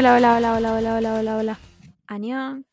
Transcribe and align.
Hola, 0.00 0.16
hola, 0.16 0.36
hola, 0.38 0.54
hola, 0.54 0.74
hola, 0.76 0.94
hola, 0.96 1.14
hola, 1.18 1.36
hola. 1.36 1.58
Añón. 2.06 2.64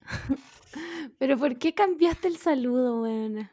Pero 1.18 1.36
¿por 1.36 1.58
qué 1.58 1.74
cambiaste 1.74 2.26
el 2.26 2.38
saludo, 2.38 3.02
weón? 3.02 3.50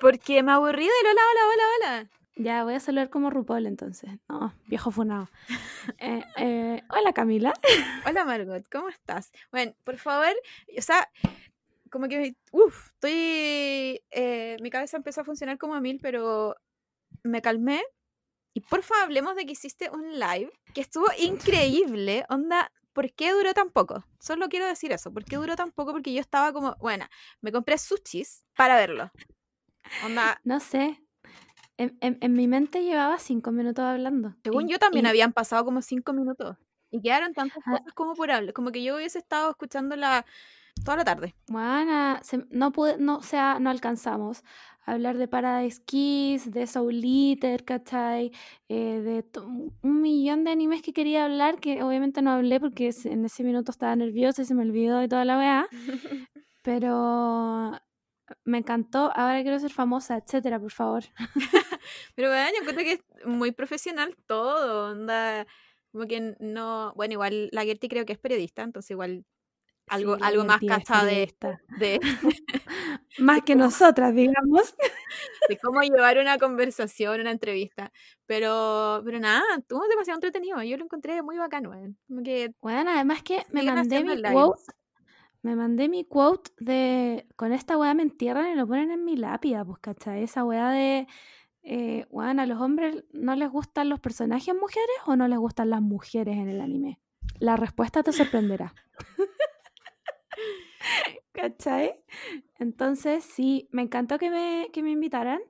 Porque 0.00 0.42
me 0.42 0.50
aburrí 0.50 0.82
del 0.82 1.12
hola, 1.12 1.20
hola, 1.30 1.42
hola, 1.52 1.64
hola. 1.78 2.10
Ya, 2.34 2.64
voy 2.64 2.74
a 2.74 2.80
saludar 2.80 3.08
como 3.08 3.30
RuPaul 3.30 3.66
entonces. 3.66 4.10
No, 4.28 4.52
viejo 4.66 4.90
funado. 4.90 5.28
Eh, 6.00 6.24
eh, 6.38 6.82
hola, 6.90 7.12
Camila. 7.12 7.52
Hola, 8.04 8.24
Margot, 8.24 8.64
¿cómo 8.68 8.88
estás? 8.88 9.30
Bueno, 9.52 9.76
por 9.84 9.98
favor, 9.98 10.34
o 10.76 10.82
sea, 10.82 11.08
como 11.88 12.08
que, 12.08 12.34
uff, 12.50 12.88
estoy, 12.94 14.02
eh, 14.10 14.56
mi 14.60 14.70
cabeza 14.70 14.96
empezó 14.96 15.20
a 15.20 15.24
funcionar 15.24 15.56
como 15.56 15.76
a 15.76 15.80
mil, 15.80 16.00
pero 16.02 16.56
me 17.22 17.40
calmé. 17.42 17.80
Y 18.54 18.60
por 18.60 18.82
favor, 18.82 19.04
hablemos 19.04 19.34
de 19.36 19.44
que 19.46 19.52
hiciste 19.52 19.90
un 19.90 20.18
live 20.18 20.50
que 20.74 20.80
estuvo 20.80 21.06
increíble. 21.18 22.24
Onda, 22.28 22.70
¿por 22.92 23.12
qué 23.12 23.32
duró 23.32 23.52
tan 23.52 23.70
poco? 23.70 24.04
Solo 24.20 24.48
quiero 24.48 24.66
decir 24.66 24.92
eso. 24.92 25.12
¿Por 25.12 25.24
qué 25.24 25.36
duró 25.36 25.56
tan 25.56 25.72
poco? 25.72 25.92
Porque 25.92 26.12
yo 26.14 26.20
estaba 26.20 26.52
como, 26.52 26.76
bueno, 26.80 27.04
me 27.40 27.50
compré 27.52 27.76
sushis 27.78 28.44
para 28.56 28.76
verlo. 28.76 29.10
Onda, 30.04 30.40
No 30.44 30.60
sé. 30.60 31.00
En, 31.76 31.98
en- 32.00 32.18
en 32.20 32.32
mi 32.34 32.46
mente 32.46 32.84
llevaba 32.84 33.18
cinco 33.18 33.50
minutos 33.50 33.84
hablando. 33.84 34.36
según 34.44 34.68
Y- 34.68 34.72
yo 34.72 34.78
también 34.78 35.06
y- 35.06 35.08
habían 35.08 35.32
pasado 35.32 35.64
como 35.64 35.82
cinco 35.82 36.12
minutos. 36.12 36.56
Y 36.92 37.02
quedaron 37.02 37.34
tantas 37.34 37.58
Ah. 37.66 37.78
cosas 37.78 37.92
como 37.94 38.14
por 38.14 38.30
hablar. 38.30 38.54
Como 38.54 38.70
que 38.70 38.84
yo 38.84 38.94
hubiese 38.94 39.18
estado 39.18 39.50
escuchándola 39.50 40.24
toda 40.84 40.96
la 40.98 41.04
tarde. 41.04 41.34
Juana, 41.48 42.20
se- 42.22 42.46
no 42.50 42.72
pude, 42.72 42.98
no, 42.98 43.16
o 43.18 43.22
sea, 43.22 43.58
no 43.60 43.70
alcanzamos 43.70 44.42
a 44.86 44.92
hablar 44.92 45.16
de 45.16 45.28
Paradise 45.28 45.82
Kiss, 45.84 46.50
de 46.50 46.66
Soul 46.66 47.02
Eater, 47.04 47.64
¿cachai? 47.64 48.32
Eh, 48.68 49.00
de 49.32 49.40
un 49.82 50.00
millón 50.02 50.44
de 50.44 50.50
animes 50.50 50.82
que 50.82 50.92
quería 50.92 51.24
hablar, 51.24 51.58
que 51.58 51.82
obviamente 51.82 52.20
no 52.22 52.30
hablé 52.32 52.60
porque 52.60 52.90
en 53.04 53.24
ese 53.24 53.44
minuto 53.44 53.70
estaba 53.70 53.96
nerviosa 53.96 54.42
y 54.42 54.44
se 54.44 54.54
me 54.54 54.62
olvidó 54.62 55.02
y 55.02 55.08
toda 55.08 55.24
la 55.24 55.38
weá. 55.38 55.66
Pero 56.62 57.72
me 58.44 58.58
encantó, 58.58 59.12
ahora 59.14 59.42
quiero 59.42 59.58
ser 59.58 59.70
famosa, 59.70 60.16
etcétera, 60.16 60.58
por 60.58 60.72
favor. 60.72 61.04
Pero 62.14 62.28
bueno, 62.28 62.48
yo 62.54 62.60
encuentro 62.60 62.84
que 62.84 62.92
es 62.92 63.26
muy 63.26 63.52
profesional 63.52 64.16
todo, 64.26 64.90
onda, 64.92 65.46
como 65.92 66.06
que 66.06 66.34
no, 66.40 66.92
bueno, 66.96 67.12
igual 67.12 67.48
la 67.52 67.64
Gertie 67.64 67.88
creo 67.88 68.04
que 68.06 68.14
es 68.14 68.18
periodista, 68.18 68.62
entonces 68.62 68.90
igual 68.92 69.24
algo, 69.88 70.16
Sí, 70.16 70.22
algo 70.24 70.44
más 70.44 70.60
cachada 70.66 71.04
de, 71.04 71.10
periodista. 71.10 71.60
de, 71.78 72.00
Más 73.18 73.42
que 73.42 73.54
nosotras, 73.54 74.14
digamos. 74.14 74.74
de 75.48 75.58
cómo 75.58 75.80
llevar 75.82 76.18
una 76.18 76.38
conversación, 76.38 77.20
una 77.20 77.30
entrevista. 77.30 77.92
Pero, 78.26 79.02
pero 79.04 79.20
nada, 79.20 79.42
estuvo 79.58 79.86
demasiado 79.88 80.16
entretenido, 80.16 80.62
yo 80.62 80.76
lo 80.76 80.84
encontré 80.84 81.22
muy 81.22 81.36
bacano. 81.36 81.72
Como 82.08 82.22
que 82.22 82.54
Bueno, 82.60 82.90
además 82.90 83.22
que 83.22 83.44
me 83.50 83.62
mandé 83.62 84.02
mi 84.02 84.22
quote, 84.22 84.62
me 85.42 85.56
mandé 85.56 85.88
mi 85.88 86.04
quote 86.04 86.50
de 86.58 87.26
con 87.36 87.52
esta 87.52 87.76
weá 87.76 87.92
me 87.92 88.02
entierran 88.02 88.50
y 88.50 88.54
lo 88.54 88.66
ponen 88.66 88.90
en 88.90 89.04
mi 89.04 89.16
lápida, 89.16 89.64
pues, 89.64 89.78
¿cachai? 89.78 90.22
Esa 90.22 90.42
weá 90.44 90.70
de, 90.70 91.06
eh, 91.62 92.06
weón, 92.08 92.40
a 92.40 92.46
los 92.46 92.60
hombres 92.60 93.04
no 93.12 93.34
les 93.36 93.50
gustan 93.50 93.90
los 93.90 94.00
personajes 94.00 94.54
mujeres 94.54 94.96
o 95.06 95.16
no 95.16 95.28
les 95.28 95.38
gustan 95.38 95.68
las 95.68 95.82
mujeres 95.82 96.36
en 96.36 96.48
el 96.48 96.62
anime. 96.62 96.98
La 97.38 97.56
respuesta 97.56 98.02
te 98.02 98.12
sorprenderá. 98.12 98.74
¿Cachai? 101.32 101.94
Entonces, 102.58 103.24
sí, 103.24 103.68
me 103.72 103.82
encantó 103.82 104.18
que 104.18 104.30
me, 104.30 104.68
que 104.72 104.82
me 104.82 104.90
invitaran. 104.90 105.40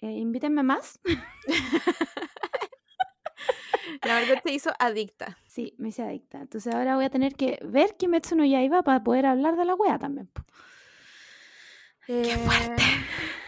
Eh, 0.00 0.10
invítenme 0.12 0.62
más. 0.62 1.00
la 4.04 4.14
verdad 4.20 4.42
se 4.44 4.52
hizo 4.52 4.70
adicta. 4.78 5.38
Sí, 5.46 5.74
me 5.78 5.88
hice 5.88 6.02
adicta. 6.02 6.38
Entonces 6.38 6.74
ahora 6.74 6.96
voy 6.96 7.06
a 7.06 7.10
tener 7.10 7.34
que 7.34 7.58
ver 7.64 7.96
Kimetsu 7.96 8.36
no 8.36 8.44
Yaiba 8.44 8.82
para 8.82 9.02
poder 9.02 9.26
hablar 9.26 9.56
de 9.56 9.64
la 9.64 9.74
wea 9.74 9.98
también. 9.98 10.30
¡Qué 12.06 12.36
fuerte! 12.36 12.82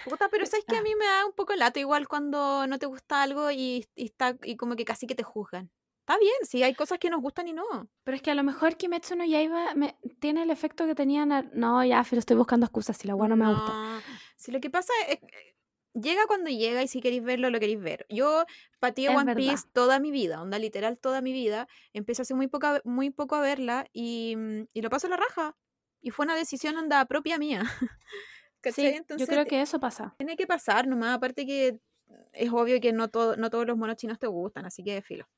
Puta, 0.05 0.29
pero 0.31 0.47
sabes 0.47 0.65
que 0.67 0.77
a 0.77 0.81
Ah. 0.81 0.83
mí 0.83 0.95
me 0.97 1.05
da 1.05 1.27
un 1.27 1.33
poco 1.33 1.55
lato 1.55 1.79
igual 1.79 2.09
cuando 2.09 2.67
no 2.67 2.79
te 2.79 2.87
gusta 2.87 3.23
algo 3.23 3.51
y, 3.51 3.87
y 3.95 4.07
está 4.07 4.37
y 4.43 4.57
como 4.57 4.75
que 4.75 4.85
casi 4.85 5.07
que 5.07 5.15
te 5.15 5.23
juzgan. 5.23 5.71
Está 6.09 6.19
bien, 6.21 6.37
sí, 6.45 6.63
hay 6.63 6.73
cosas 6.73 6.99
que 6.99 7.11
nos 7.11 7.21
gustan 7.21 7.49
y 7.49 7.53
no. 7.53 7.91
Pero 8.03 8.17
es 8.17 8.23
que 8.23 8.31
a 8.31 8.35
lo 8.35 8.43
mejor 8.43 8.79
Kimetsu 8.79 9.15
no 9.15 9.27
Yaiba 9.27 9.75
me, 9.75 9.99
tiene 10.21 10.43
el 10.43 10.51
efecto 10.51 10.87
que 10.87 10.95
tenía... 10.95 11.27
No, 11.27 11.85
ya, 11.85 12.03
pero 12.09 12.19
estoy 12.19 12.35
buscando 12.35 12.65
excusas 12.65 12.97
si 12.97 13.07
la 13.07 13.15
wea 13.15 13.29
no 13.29 13.37
me 13.37 13.47
gusta. 13.47 14.01
Si 14.35 14.51
lo 14.51 14.59
que 14.59 14.71
pasa 14.71 14.95
es 15.07 15.19
llega 15.93 16.27
cuando 16.27 16.49
llega 16.49 16.83
y 16.83 16.89
si 16.89 17.03
queréis 17.03 17.23
verlo, 17.23 17.51
lo 17.51 17.61
queréis 17.61 17.81
ver. 17.83 18.07
Yo 18.09 18.47
pateo 18.81 19.11
One 19.11 19.35
verdad. 19.35 19.51
Piece 19.51 19.69
toda 19.75 20.01
mi 20.01 20.11
vida, 20.11 20.41
onda 20.41 20.59
literal 20.59 20.97
toda 20.97 21.21
mi 21.21 21.33
vida. 21.35 21.69
Empecé 21.93 22.23
hace 22.23 22.33
muy, 22.33 22.47
poca, 22.47 22.81
muy 22.85 23.11
poco 23.11 23.35
a 23.35 23.43
verla 23.43 23.87
y, 23.93 24.35
mm, 24.35 24.69
y 24.73 24.81
lo 24.81 24.89
paso 24.89 25.09
a 25.09 25.11
la 25.11 25.19
raja. 25.19 25.57
Y 26.01 26.11
fue 26.11 26.25
una 26.25 26.37
decisión 26.37 26.79
onda 26.79 27.05
propia 27.05 27.39
mía. 27.39 27.61
Sí, 28.75 29.01
yo 29.17 29.27
creo 29.27 29.47
que 29.47 29.63
eso 29.63 29.79
pasa. 29.79 30.15
tiene 30.19 30.37
que 30.37 30.47
pasar 30.47 30.89
nomás. 30.89 31.15
Aparte 31.15 31.47
que 31.47 31.79
es 32.33 32.51
obvio 32.51 32.81
que 32.81 32.93
no, 32.93 33.09
todo, 33.09 33.37
no 33.37 33.51
todos 33.51 33.67
los 33.67 33.79
monos 33.79 33.97
chinos 33.97 34.19
te 34.19 34.27
gustan, 34.27 34.67
así 34.67 34.83
que 34.83 35.01
filo. 35.01 35.29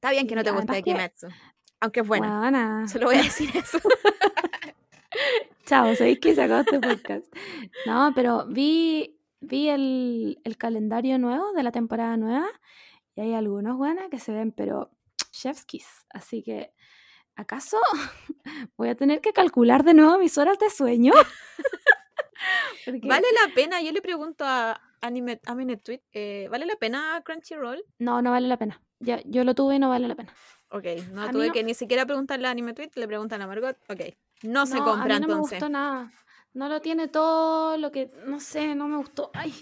Está 0.00 0.12
bien 0.12 0.26
que 0.26 0.34
no 0.34 0.42
te 0.42 0.50
guste 0.50 0.72
además 0.72 0.76
que- 0.78 0.82
Kimetsu. 0.92 1.28
Aunque 1.80 2.00
es 2.00 2.06
buena. 2.06 2.38
Buena. 2.40 2.88
Solo 2.88 3.06
voy 3.06 3.16
a 3.16 3.22
decir 3.22 3.50
eso. 3.56 3.78
Chao, 5.66 5.94
sabéis 5.94 6.18
que 6.20 6.34
se 6.34 6.42
acabó 6.42 6.60
este 6.60 6.80
podcast. 6.80 7.26
No, 7.86 8.12
pero 8.14 8.46
vi, 8.46 9.18
vi 9.40 9.68
el, 9.68 10.40
el 10.44 10.56
calendario 10.56 11.18
nuevo 11.18 11.52
de 11.52 11.62
la 11.62 11.70
temporada 11.72 12.16
nueva 12.16 12.48
y 13.14 13.20
hay 13.20 13.34
algunos 13.34 13.76
buenas 13.76 14.08
que 14.10 14.18
se 14.18 14.32
ven, 14.32 14.52
pero 14.52 14.90
chef's 15.32 15.64
kiss. 15.64 15.86
Así 16.10 16.42
que, 16.42 16.72
¿acaso 17.36 17.78
voy 18.76 18.88
a 18.88 18.94
tener 18.94 19.20
que 19.20 19.32
calcular 19.32 19.84
de 19.84 19.94
nuevo 19.94 20.18
mis 20.18 20.38
horas 20.38 20.58
de 20.58 20.70
sueño? 20.70 21.12
Porque- 22.84 23.00
¿Vale 23.06 23.26
la 23.46 23.54
pena? 23.54 23.80
Yo 23.82 23.92
le 23.92 24.00
pregunto 24.02 24.44
a 24.46 24.80
Anime, 25.00 25.40
Anime 25.46 25.76
Tweet, 25.76 26.02
eh, 26.12 26.48
¿vale 26.50 26.66
la 26.66 26.76
pena 26.76 27.20
Crunchyroll? 27.24 27.82
No, 27.98 28.22
no 28.22 28.30
vale 28.30 28.48
la 28.48 28.58
pena. 28.58 28.80
Ya, 28.98 29.20
yo 29.24 29.44
lo 29.44 29.54
tuve 29.54 29.76
y 29.76 29.78
no 29.78 29.88
vale 29.88 30.08
la 30.08 30.14
pena. 30.14 30.32
Ok, 30.70 30.84
no 31.12 31.22
A 31.22 31.30
tuve 31.30 31.48
no- 31.48 31.52
que 31.52 31.64
ni 31.64 31.74
siquiera 31.74 32.06
preguntarle 32.06 32.46
a 32.46 32.50
Anime 32.50 32.74
Tweet, 32.74 32.90
le 32.94 33.06
preguntan 33.06 33.40
a 33.42 33.46
Margot. 33.46 33.76
Ok, 33.88 34.00
no, 34.42 34.66
se 34.66 34.78
No, 34.78 34.84
compra 34.84 35.16
a 35.16 35.18
mí 35.18 35.22
no 35.22 35.28
me 35.28 35.34
entonces. 35.34 35.58
gustó 35.58 35.68
nada. 35.70 36.10
No 36.52 36.68
lo 36.68 36.80
tiene 36.80 37.08
todo, 37.08 37.76
lo 37.76 37.90
que, 37.92 38.10
no 38.26 38.40
sé, 38.40 38.74
no 38.74 38.88
me 38.88 38.96
gustó. 38.98 39.30
Ay, 39.34 39.54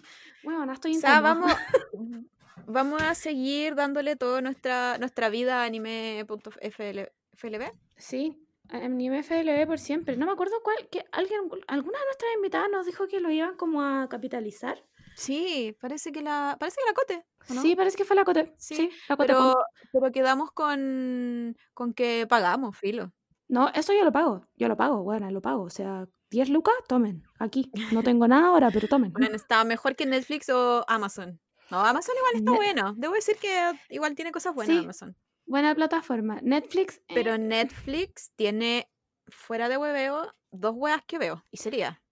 bueno, 0.43 0.71
estoy 0.72 0.97
O 0.97 1.00
sea, 1.00 1.21
vamos, 1.21 1.53
vamos 2.66 3.03
a 3.03 3.15
seguir 3.15 3.75
dándole 3.75 4.16
toda 4.16 4.41
nuestra, 4.41 4.97
nuestra 4.98 5.28
vida 5.28 5.62
a 5.62 5.66
anime.flb. 5.66 7.72
Sí, 7.97 8.43
anime 8.71 9.22
FLB 9.22 9.66
por 9.66 9.78
siempre. 9.78 10.16
No 10.16 10.27
me 10.27 10.32
acuerdo 10.32 10.56
cuál, 10.62 10.88
que 10.91 11.04
alguien, 11.12 11.41
alguna 11.69 11.98
de 11.98 12.04
nuestras 12.06 12.31
invitadas 12.37 12.69
nos 12.71 12.87
dijo 12.87 13.06
que 13.06 13.21
lo 13.21 13.31
iban 13.31 13.56
como 13.56 13.82
a 13.82 14.09
capitalizar. 14.09 14.82
Sí, 15.19 15.77
parece 15.81 16.12
que 16.12 16.23
la, 16.23 16.56
parece 16.61 16.77
que 16.77 16.89
la 16.89 16.95
cote. 16.95 17.27
Sí, 17.62 17.75
parece 17.75 17.97
que 17.97 18.05
fue 18.05 18.15
la 18.15 18.25
Cote. 18.25 18.55
Sí, 18.59 18.77
Sí, 18.77 18.91
la 19.09 19.17
Cote. 19.17 19.27
pero, 19.29 19.55
pero 19.93 20.12
quedamos 20.12 20.53
con, 20.53 21.56
con 21.75 21.93
que 21.95 22.27
pagamos, 22.29 22.77
filo. 22.77 23.12
No, 23.49 23.69
eso 23.71 23.93
yo 23.95 24.05
lo 24.05 24.12
pago. 24.12 24.47
Yo 24.57 24.69
lo 24.69 24.77
pago, 24.77 25.03
bueno, 25.03 25.31
lo 25.31 25.41
pago. 25.41 25.62
O 25.62 25.71
sea, 25.71 26.07
10 26.31 26.51
lucas, 26.51 26.75
tomen. 26.87 27.23
Aquí. 27.39 27.73
No 27.91 28.03
tengo 28.03 28.28
nada 28.28 28.49
ahora, 28.49 28.71
pero 28.71 28.87
tomen. 28.87 29.12
Bueno, 29.12 29.34
está 29.34 29.65
mejor 29.65 29.97
que 29.97 30.05
Netflix 30.07 30.51
o 30.51 30.84
Amazon. 30.89 31.41
No, 31.71 31.81
Amazon 31.81 32.15
igual 32.19 32.34
está 32.37 32.53
bueno. 32.53 32.95
Debo 32.97 33.15
decir 33.15 33.37
que 33.41 33.72
igual 33.89 34.15
tiene 34.15 34.31
cosas 34.31 34.54
buenas 34.54 34.77
Sí. 34.77 34.84
Amazon. 34.84 35.16
Buena 35.47 35.75
plataforma. 35.75 36.39
Netflix. 36.42 36.98
eh, 37.09 37.15
Pero 37.15 37.39
Netflix 37.39 38.31
tiene, 38.37 38.91
fuera 39.28 39.71
de 39.71 39.78
hueveo, 39.78 40.34
dos 40.51 40.75
weas 40.77 41.03
que 41.07 41.19
veo. 41.19 41.42
Y 41.51 41.57
sería. 41.57 42.03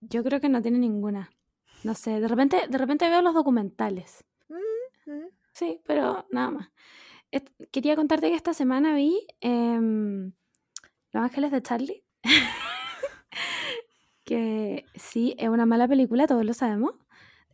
yo 0.00 0.22
creo 0.22 0.40
que 0.40 0.50
no 0.50 0.60
tiene 0.60 0.78
ninguna. 0.78 1.30
No 1.84 1.94
sé, 1.94 2.18
de 2.20 2.28
repente, 2.28 2.66
de 2.68 2.78
repente 2.78 3.08
veo 3.08 3.22
los 3.22 3.34
documentales. 3.34 4.24
mm, 4.48 5.12
Sí, 5.52 5.80
pero 5.86 6.26
nada 6.30 6.50
más. 6.50 6.68
Et- 7.30 7.50
quería 7.70 7.94
contarte 7.96 8.28
que 8.28 8.34
esta 8.36 8.54
semana 8.54 8.94
vi 8.94 9.26
em, 9.40 10.32
Los 11.12 11.22
Ángeles 11.24 11.50
de 11.52 11.62
Charlie. 11.62 12.04
que 14.24 14.86
sí, 14.94 15.34
es 15.38 15.48
una 15.48 15.66
mala 15.66 15.86
película, 15.88 16.26
todos 16.26 16.44
lo 16.44 16.54
sabemos. 16.54 16.94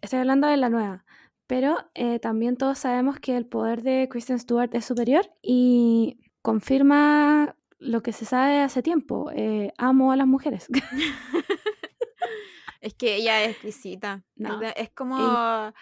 Estoy 0.00 0.21
hablando 0.21 0.47
de 0.49 0.56
la 0.56 0.69
nueva. 0.71 1.05
Pero 1.47 1.76
eh, 1.94 2.21
también 2.21 2.56
todos 2.56 2.79
sabemos 2.79 3.19
que 3.19 3.37
el 3.37 3.44
poder 3.47 3.83
de 3.83 4.09
Kristen 4.09 4.38
Stewart 4.38 4.73
es 4.75 4.85
superior 4.85 5.26
y 5.43 6.21
confirma 6.43 7.56
lo 7.79 8.03
que 8.03 8.12
se 8.12 8.25
sabe 8.25 8.61
hace 8.61 8.83
tiempo. 8.83 9.31
eh, 9.35 9.73
amo 9.79 10.12
a 10.12 10.17
las 10.17 10.26
mujeres. 10.29 10.69
Es 12.81 12.94
que 12.94 13.17
ella 13.17 13.44
es 13.44 13.50
exquisita. 13.50 14.23
No. 14.37 14.61
Es, 14.62 14.91
como, 14.91 15.73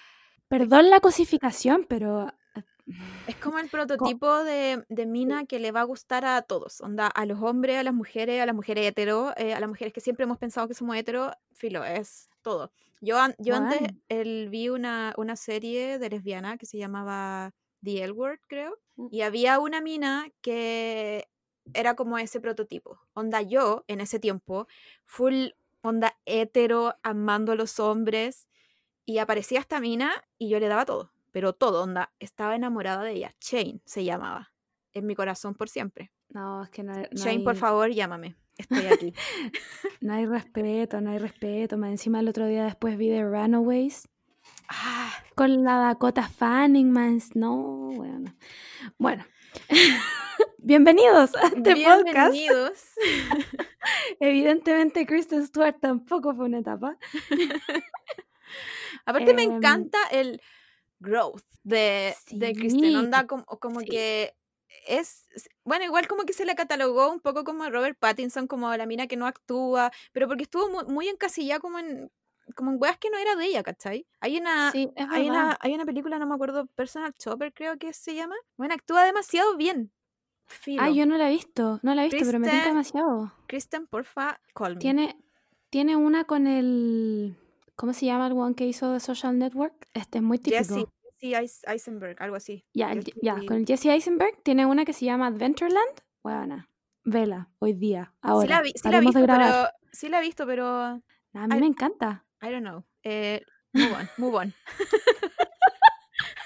Perdón 0.49 0.91
la 0.91 1.01
cosificación, 1.01 1.87
pero 1.89 2.33
es 3.27 3.37
como 3.43 3.59
el 3.59 3.69
prototipo 3.69 4.43
de, 4.45 4.85
de 4.89 5.07
mina 5.07 5.45
que 5.47 5.59
le 5.59 5.73
va 5.73 5.81
a 5.81 5.85
gustar 5.85 6.25
a 6.25 6.43
todos. 6.43 6.81
Onda, 6.81 7.07
a 7.07 7.27
los 7.27 7.41
hombres, 7.43 7.79
a 7.79 7.83
las 7.83 7.95
mujeres, 7.95 8.41
a 8.41 8.47
las 8.47 8.55
mujeres 8.55 8.87
hetero, 8.87 9.33
eh, 9.37 9.55
a 9.55 9.61
las 9.61 9.69
mujeres 9.69 9.93
que 9.93 10.01
siempre 10.01 10.25
hemos 10.25 10.39
pensado 10.39 10.67
que 10.67 10.75
somos 10.75 10.97
hetero. 10.97 11.33
Filo, 11.53 11.85
es 11.85 12.29
todo. 12.43 12.73
Yo, 13.01 13.19
an- 13.19 13.35
yo 13.39 13.55
antes 13.55 13.81
el, 14.09 14.49
vi 14.49 14.71
una, 14.71 15.15
una 15.19 15.37
serie 15.37 15.99
de 15.99 16.11
lesbiana 16.11 16.57
que 16.59 16.67
se 16.67 16.79
llamaba 16.79 17.53
The 17.85 18.03
L 18.05 18.13
Word, 18.13 18.41
creo. 18.49 18.77
Mm. 18.97 19.09
Y 19.13 19.23
había 19.23 19.61
una 19.61 19.81
mina 19.81 20.29
que 20.41 21.29
era 21.75 21.95
como 21.95 22.19
ese 22.19 22.41
prototipo. 22.41 22.99
Onda 23.13 23.43
yo, 23.43 23.85
en 23.87 24.01
ese 24.01 24.19
tiempo, 24.19 24.67
full 25.05 25.49
onda 25.89 26.17
hetero, 26.27 26.95
amando 27.03 27.53
a 27.53 27.55
los 27.57 27.81
hombres. 27.81 28.49
Y 29.05 29.19
aparecía 29.19 29.59
esta 29.61 29.81
mina 29.81 30.13
y 30.39 30.49
yo 30.51 30.61
le 30.61 30.69
daba 30.69 30.85
todo. 30.85 31.13
Pero 31.33 31.53
todo, 31.55 31.83
onda, 31.83 32.13
estaba 32.21 32.55
enamorada 32.57 33.03
de 33.03 33.13
ella. 33.13 33.35
Shane 33.41 33.81
se 33.85 34.05
llamaba. 34.05 34.53
En 34.93 35.07
mi 35.07 35.15
corazón 35.15 35.55
por 35.55 35.69
siempre. 35.69 36.11
No, 36.31 36.63
es 36.63 36.71
que 36.71 36.83
no, 36.83 36.93
hay- 36.95 37.07
no 37.11 37.25
Shane, 37.25 37.41
por 37.41 37.55
hay- 37.55 37.59
favor, 37.61 37.91
llámame. 37.91 38.37
Estoy 38.57 38.87
aquí. 38.87 39.15
No 40.01 40.15
hay 40.15 40.27
respeto, 40.27 41.01
no 41.01 41.11
hay 41.11 41.19
respeto. 41.19 41.77
Más 41.79 41.91
encima 41.91 42.21
el 42.21 42.29
otro 42.29 42.47
día 42.47 42.65
después 42.65 42.97
vi 42.97 43.09
The 43.09 43.25
Runaways 43.25 44.09
ah, 44.69 45.13
con 45.35 45.65
la 45.65 45.77
Dakota 45.79 46.29
Fanning, 46.29 46.91
más 46.93 47.35
no, 47.35 47.57
bueno. 47.95 48.35
Bueno. 48.99 49.25
Bienvenidos 50.69 51.35
a 51.35 51.47
este 51.47 51.77
podcast. 51.77 52.35
bienvenidos. 52.35 52.73
Evidentemente 54.21 55.07
Kristen 55.07 55.47
Stewart 55.47 55.81
tampoco 55.81 56.35
fue 56.35 56.45
una 56.45 56.59
etapa. 56.59 56.99
Aparte 59.07 59.33
me 59.33 59.45
Em, 59.45 59.53
encanta 59.57 59.97
el 60.11 60.43
growth 61.01 61.43
de, 61.63 62.15
de 62.33 62.53
Kristen. 62.53 62.83
Sí, 62.83 62.97
Onda 62.97 63.27
como, 63.27 63.47
como 63.47 63.81
sí. 63.81 63.87
que 63.87 64.35
es, 64.87 65.27
bueno, 65.65 65.87
igual 65.87 66.07
como 66.07 66.25
que 66.25 66.35
se 66.35 66.45
le 66.45 66.55
catalogó 66.55 67.11
un 67.11 67.21
poco 67.21 67.45
como 67.45 67.71
Robert 67.71 67.99
Pattinson, 67.99 68.47
como 68.47 68.77
la 68.77 68.85
mina 68.85 69.07
que 69.07 69.17
no 69.17 69.27
actúa, 69.27 69.91
pero 70.13 70.29
porque 70.29 70.43
estuvo 70.43 70.69
muy, 70.69 70.85
muy 70.85 71.09
encasillada 71.09 71.61
como 71.61 71.79
en, 71.79 72.13
como 72.55 72.73
en 72.73 72.77
weas 72.79 72.99
que 72.99 73.09
no 73.09 73.17
era 73.17 73.37
de 73.37 73.47
ella, 73.47 73.63
¿cachai? 73.63 74.07
Hay 74.21 74.37
una, 74.37 74.71
Sí, 74.73 74.91
hay 75.11 75.31
una, 75.31 75.57
hay 75.63 75.73
una 75.75 75.87
película, 75.87 76.19
no 76.19 76.27
me 76.27 76.35
acuerdo, 76.35 76.67
Personal 76.75 77.15
Chopper 77.15 77.55
creo 77.55 77.79
que 77.79 77.95
se 77.95 78.15
llama. 78.15 78.37
Bueno, 78.59 78.75
actúa 78.75 79.05
demasiado 79.05 79.57
bien. 79.57 79.93
Filo. 80.49 80.83
Ah, 80.83 80.91
yo 80.91 81.07
no 81.07 81.17
la 81.19 81.29
he 81.29 81.33
visto, 81.35 81.79
no 81.83 81.95
la 81.95 82.03
he 82.05 82.09
visto, 82.09 82.25
pero 82.27 82.39
me 82.41 82.49
Kristen- 82.49 82.65
demasiado. 82.69 83.33
Kristen, 83.47 83.87
porfa, 83.87 84.41
call 84.55 84.75
me. 84.75 84.81
Tiene, 84.81 85.17
tiene 85.71 85.97
una 85.97 86.25
con 86.25 86.47
el. 86.47 87.37
¿Cómo 87.77 87.93
se 87.93 88.07
llama 88.07 88.27
el 88.27 88.33
one 88.33 88.55
que 88.55 88.67
hizo 88.67 88.93
The 88.93 89.01
Social 89.01 89.39
Network? 89.39 89.87
Este 89.95 90.19
es 90.19 90.25
muy 90.25 90.39
típico. 90.39 90.59
Jesse, 90.59 90.87
Jesse 91.21 91.35
Eis- 91.39 91.63
Eisenberg, 91.67 92.21
algo 92.23 92.37
así. 92.37 92.65
Ya, 92.75 92.93
Jesse- 92.93 93.13
ya, 93.23 93.37
con 93.47 93.59
el 93.59 93.67
Jesse 93.67 93.87
Eisenberg 93.87 94.43
tiene 94.43 94.67
una 94.67 94.85
que 94.85 94.93
se 94.93 95.05
llama 95.05 95.27
Adventureland. 95.29 96.03
Buena. 96.23 96.69
Vela, 97.05 97.51
hoy 97.61 97.75
día, 97.75 98.15
ahora. 98.21 98.47
Sí 98.47 98.49
la, 98.49 98.63
vi- 98.63 98.73
sí 98.75 98.89
la 98.89 98.91
he 98.91 99.01
de 99.01 99.01
visto, 99.07 99.21
pero, 99.27 99.69
sí 99.93 100.09
la 100.09 100.19
he 100.19 100.23
visto, 100.23 100.47
pero 100.47 100.67
A 100.69 101.01
mí 101.47 101.49
Ay. 101.51 101.61
me 101.61 101.67
encanta. 101.67 102.25
I 102.43 102.47
don't 102.51 102.63
know. 102.67 102.85
Eh, 103.03 103.43
move 103.73 103.93
on, 103.93 104.09
move 104.19 104.37
on. 104.39 104.55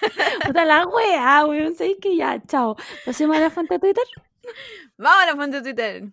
Puta 0.47 0.65
la 0.65 0.87
wea, 0.87 1.47
weón. 1.47 1.75
Sé 1.75 1.97
que 2.01 2.17
ya, 2.17 2.43
chao. 2.47 2.77
Pasemos 3.05 3.37
a 3.37 3.41
la 3.41 3.51
fuente 3.51 3.75
de 3.75 3.81
Twitter. 3.81 4.05
Vamos 4.97 5.23
a 5.23 5.27
la 5.27 5.37
fuente 5.37 5.61
de 5.61 5.63
Twitter. 5.63 6.13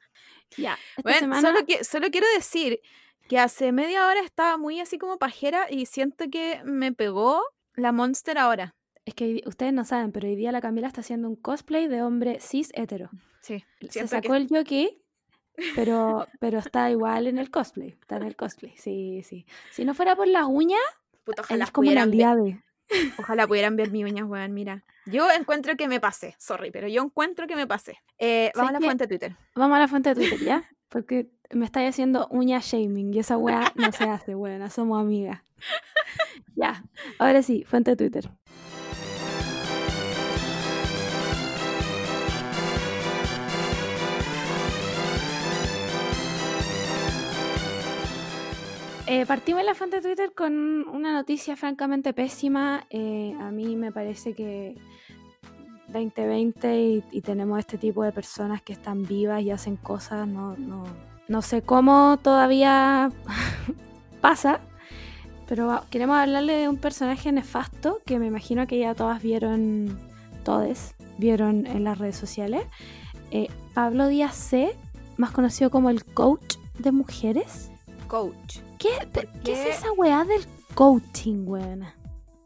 Ya. 0.57 0.77
Bueno, 1.03 1.19
semana. 1.19 1.41
solo, 1.41 1.65
que, 1.65 1.83
solo 1.83 2.09
quiero 2.12 2.27
decir 2.36 2.80
que 3.27 3.39
hace 3.39 3.71
media 3.71 4.07
hora 4.07 4.21
estaba 4.21 4.57
muy 4.57 4.80
así 4.80 4.97
como 4.97 5.19
pajera 5.19 5.68
y 5.69 5.86
siento 5.86 6.25
que 6.31 6.62
me 6.63 6.91
pegó 6.91 7.44
la 7.75 7.91
Monster 7.91 8.38
ahora. 8.38 8.75
Es 9.06 9.13
que 9.13 9.41
ustedes 9.45 9.74
no 9.74 9.86
saben, 9.86 10.12
pero 10.12 10.27
hoy 10.27 10.35
día 10.35 10.51
la 10.51 10.62
Camila 10.62 10.88
está 10.88 11.01
haciendo 11.01 11.27
un 11.27 11.35
cosplay 11.35 11.88
de 11.88 12.01
hombre 12.01 12.39
cis 12.39 12.71
hetero. 12.74 13.09
Sí, 13.42 13.63
Se 13.89 14.07
sacó 14.07 14.33
que 14.33 14.38
el 14.38 14.47
jockey, 14.50 15.01
pero, 15.75 16.27
pero 16.39 16.59
está 16.59 16.92
igual 16.92 17.27
en 17.27 17.38
el 17.38 17.50
cosplay. 17.50 17.97
Está 18.01 18.18
en 18.18 18.24
el 18.24 18.35
cosplay, 18.35 18.74
sí, 18.77 19.24
sí. 19.24 19.45
Si 19.71 19.85
no 19.85 19.94
fuera 19.94 20.15
por 20.15 20.27
las 20.27 20.45
uñas, 20.47 20.81
puta, 21.24 21.42
él 21.42 21.45
ojalá 21.45 21.63
es 21.65 21.71
como 21.71 21.89
una 21.89 22.06
liade. 22.06 22.63
Ojalá 23.18 23.47
pudieran 23.47 23.75
ver 23.75 23.91
mis 23.91 24.03
uñas, 24.03 24.25
weón, 24.27 24.53
mira. 24.53 24.83
Yo 25.06 25.30
encuentro 25.31 25.75
que 25.75 25.88
me 25.88 26.00
pasé, 26.00 26.36
sorry, 26.38 26.71
pero 26.71 26.88
yo 26.88 27.01
encuentro 27.01 27.47
que 27.47 27.56
me 27.56 27.68
pasé. 27.68 27.97
Eh, 28.18 28.51
vamos 28.56 28.69
a 28.69 28.74
la 28.74 28.81
fuente 28.81 29.03
de 29.06 29.07
Twitter. 29.07 29.36
Vamos 29.56 29.75
a 29.75 29.80
la 29.80 29.88
fuente 29.88 30.09
de 30.09 30.15
Twitter, 30.15 30.39
¿ya? 30.39 30.63
Porque 30.88 31.30
me 31.51 31.65
estáis 31.65 31.89
haciendo 31.89 32.27
uña 32.30 32.59
shaming 32.62 33.13
y 33.13 33.19
esa 33.19 33.38
weá 33.38 33.71
no 33.75 33.91
se 33.91 34.03
hace, 34.06 34.36
buena, 34.36 34.69
somos 34.69 35.00
amigas. 35.00 35.41
Ya, 36.56 36.83
ahora 37.19 37.41
sí, 37.41 37.63
fuente 37.63 37.91
de 37.91 37.97
Twitter. 37.97 38.30
Eh, 49.11 49.25
partimos 49.25 49.61
en 49.61 49.65
la 49.65 49.73
fuente 49.73 49.95
de 49.95 50.01
Twitter 50.03 50.33
con 50.35 50.88
una 50.88 51.11
noticia 51.11 51.56
francamente 51.56 52.13
pésima. 52.13 52.85
Eh, 52.91 53.35
a 53.41 53.50
mí 53.50 53.75
me 53.75 53.91
parece 53.91 54.35
que 54.35 54.75
2020 55.88 57.03
y, 57.11 57.21
tenemos 57.21 57.57
este 57.57 57.79
tipo 57.79 58.03
de 58.03 58.11
personas 58.11 58.61
que 58.61 58.71
están 58.71 59.01
vivas 59.07 59.41
y 59.41 59.50
hacen 59.50 59.77
cosas, 59.77 60.27
no, 60.27 60.56
no, 60.57 60.83
no 61.27 61.41
sé 61.41 61.63
cómo 61.63 62.19
todavía 62.21 63.09
pasa, 64.21 64.59
pero 65.47 65.81
queremos 65.89 66.15
hablarle 66.17 66.53
de 66.53 66.69
un 66.69 66.77
personaje 66.77 67.31
nefasto 67.31 68.01
que 68.06 68.19
me 68.19 68.27
imagino 68.27 68.67
que 68.67 68.77
ya 68.77 68.94
todas 68.94 69.23
vieron, 69.23 69.97
todes 70.44 70.94
vieron 71.17 71.65
en 71.65 71.83
las 71.83 71.97
redes 71.97 72.15
sociales. 72.15 72.61
Eh, 73.31 73.47
Pablo 73.73 74.07
Díaz 74.07 74.35
C, 74.35 74.69
más 75.17 75.31
conocido 75.31 75.71
como 75.71 75.89
el 75.89 76.06
coach 76.06 76.57
de 76.77 76.91
mujeres. 76.91 77.71
Coach. 78.07 78.69
¿Qué, 78.80 78.90
¿Por 79.14 79.28
¿qué 79.28 79.40
qué? 79.44 79.52
es 79.70 79.78
esa 79.78 79.92
weá 79.92 80.24
del 80.26 80.42
coaching, 80.74 81.44
weona? 81.46 81.96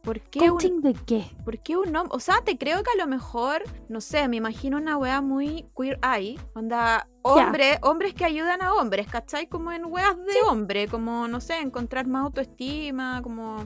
¿Por 0.01 0.19
qué 0.19 0.41
un, 0.41 0.49
¿Coaching 0.49 0.81
de 0.81 0.93
qué? 0.95 1.25
¿Por 1.45 1.59
qué 1.59 1.77
un 1.77 1.95
hombre? 1.95 2.09
O 2.13 2.19
sea, 2.19 2.41
te 2.43 2.57
creo 2.57 2.83
que 2.83 2.89
a 2.91 2.97
lo 3.01 3.07
mejor, 3.07 3.63
no 3.87 4.01
sé, 4.01 4.27
me 4.27 4.35
imagino 4.35 4.75
una 4.77 4.97
wea 4.97 5.21
muy 5.21 5.69
queer 5.77 5.97
eye. 6.03 6.37
Onda, 6.55 7.07
hombre, 7.21 7.79
hombres 7.83 8.13
que 8.13 8.25
ayudan 8.25 8.61
a 8.61 8.73
hombres, 8.73 9.07
¿cachai? 9.07 9.47
Como 9.47 9.71
en 9.71 9.85
weas 9.85 10.17
de 10.17 10.33
hombre, 10.49 10.89
como, 10.89 11.27
no 11.29 11.39
sé, 11.39 11.59
encontrar 11.59 12.05
más 12.07 12.23
autoestima, 12.25 13.21
como, 13.21 13.65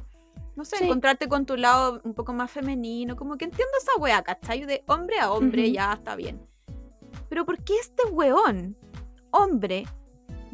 no 0.56 0.64
sé, 0.64 0.78
Sí. 0.78 0.84
encontrarte 0.84 1.28
con 1.28 1.48
tu 1.48 1.56
lado 1.58 2.02
un 2.04 2.14
poco 2.14 2.34
más 2.34 2.52
femenino, 2.52 3.16
como 3.16 3.36
que 3.38 3.46
entiendo 3.46 3.74
esa 3.82 4.00
wea, 4.00 4.22
¿cachai? 4.22 4.64
De 4.66 4.84
hombre 4.88 5.18
a 5.20 5.32
hombre, 5.32 5.72
ya 5.72 5.94
está 5.94 6.16
bien. 6.16 6.46
Pero 7.30 7.46
¿por 7.46 7.64
qué 7.64 7.74
este 7.82 8.04
weón, 8.12 8.78
hombre, 9.32 9.86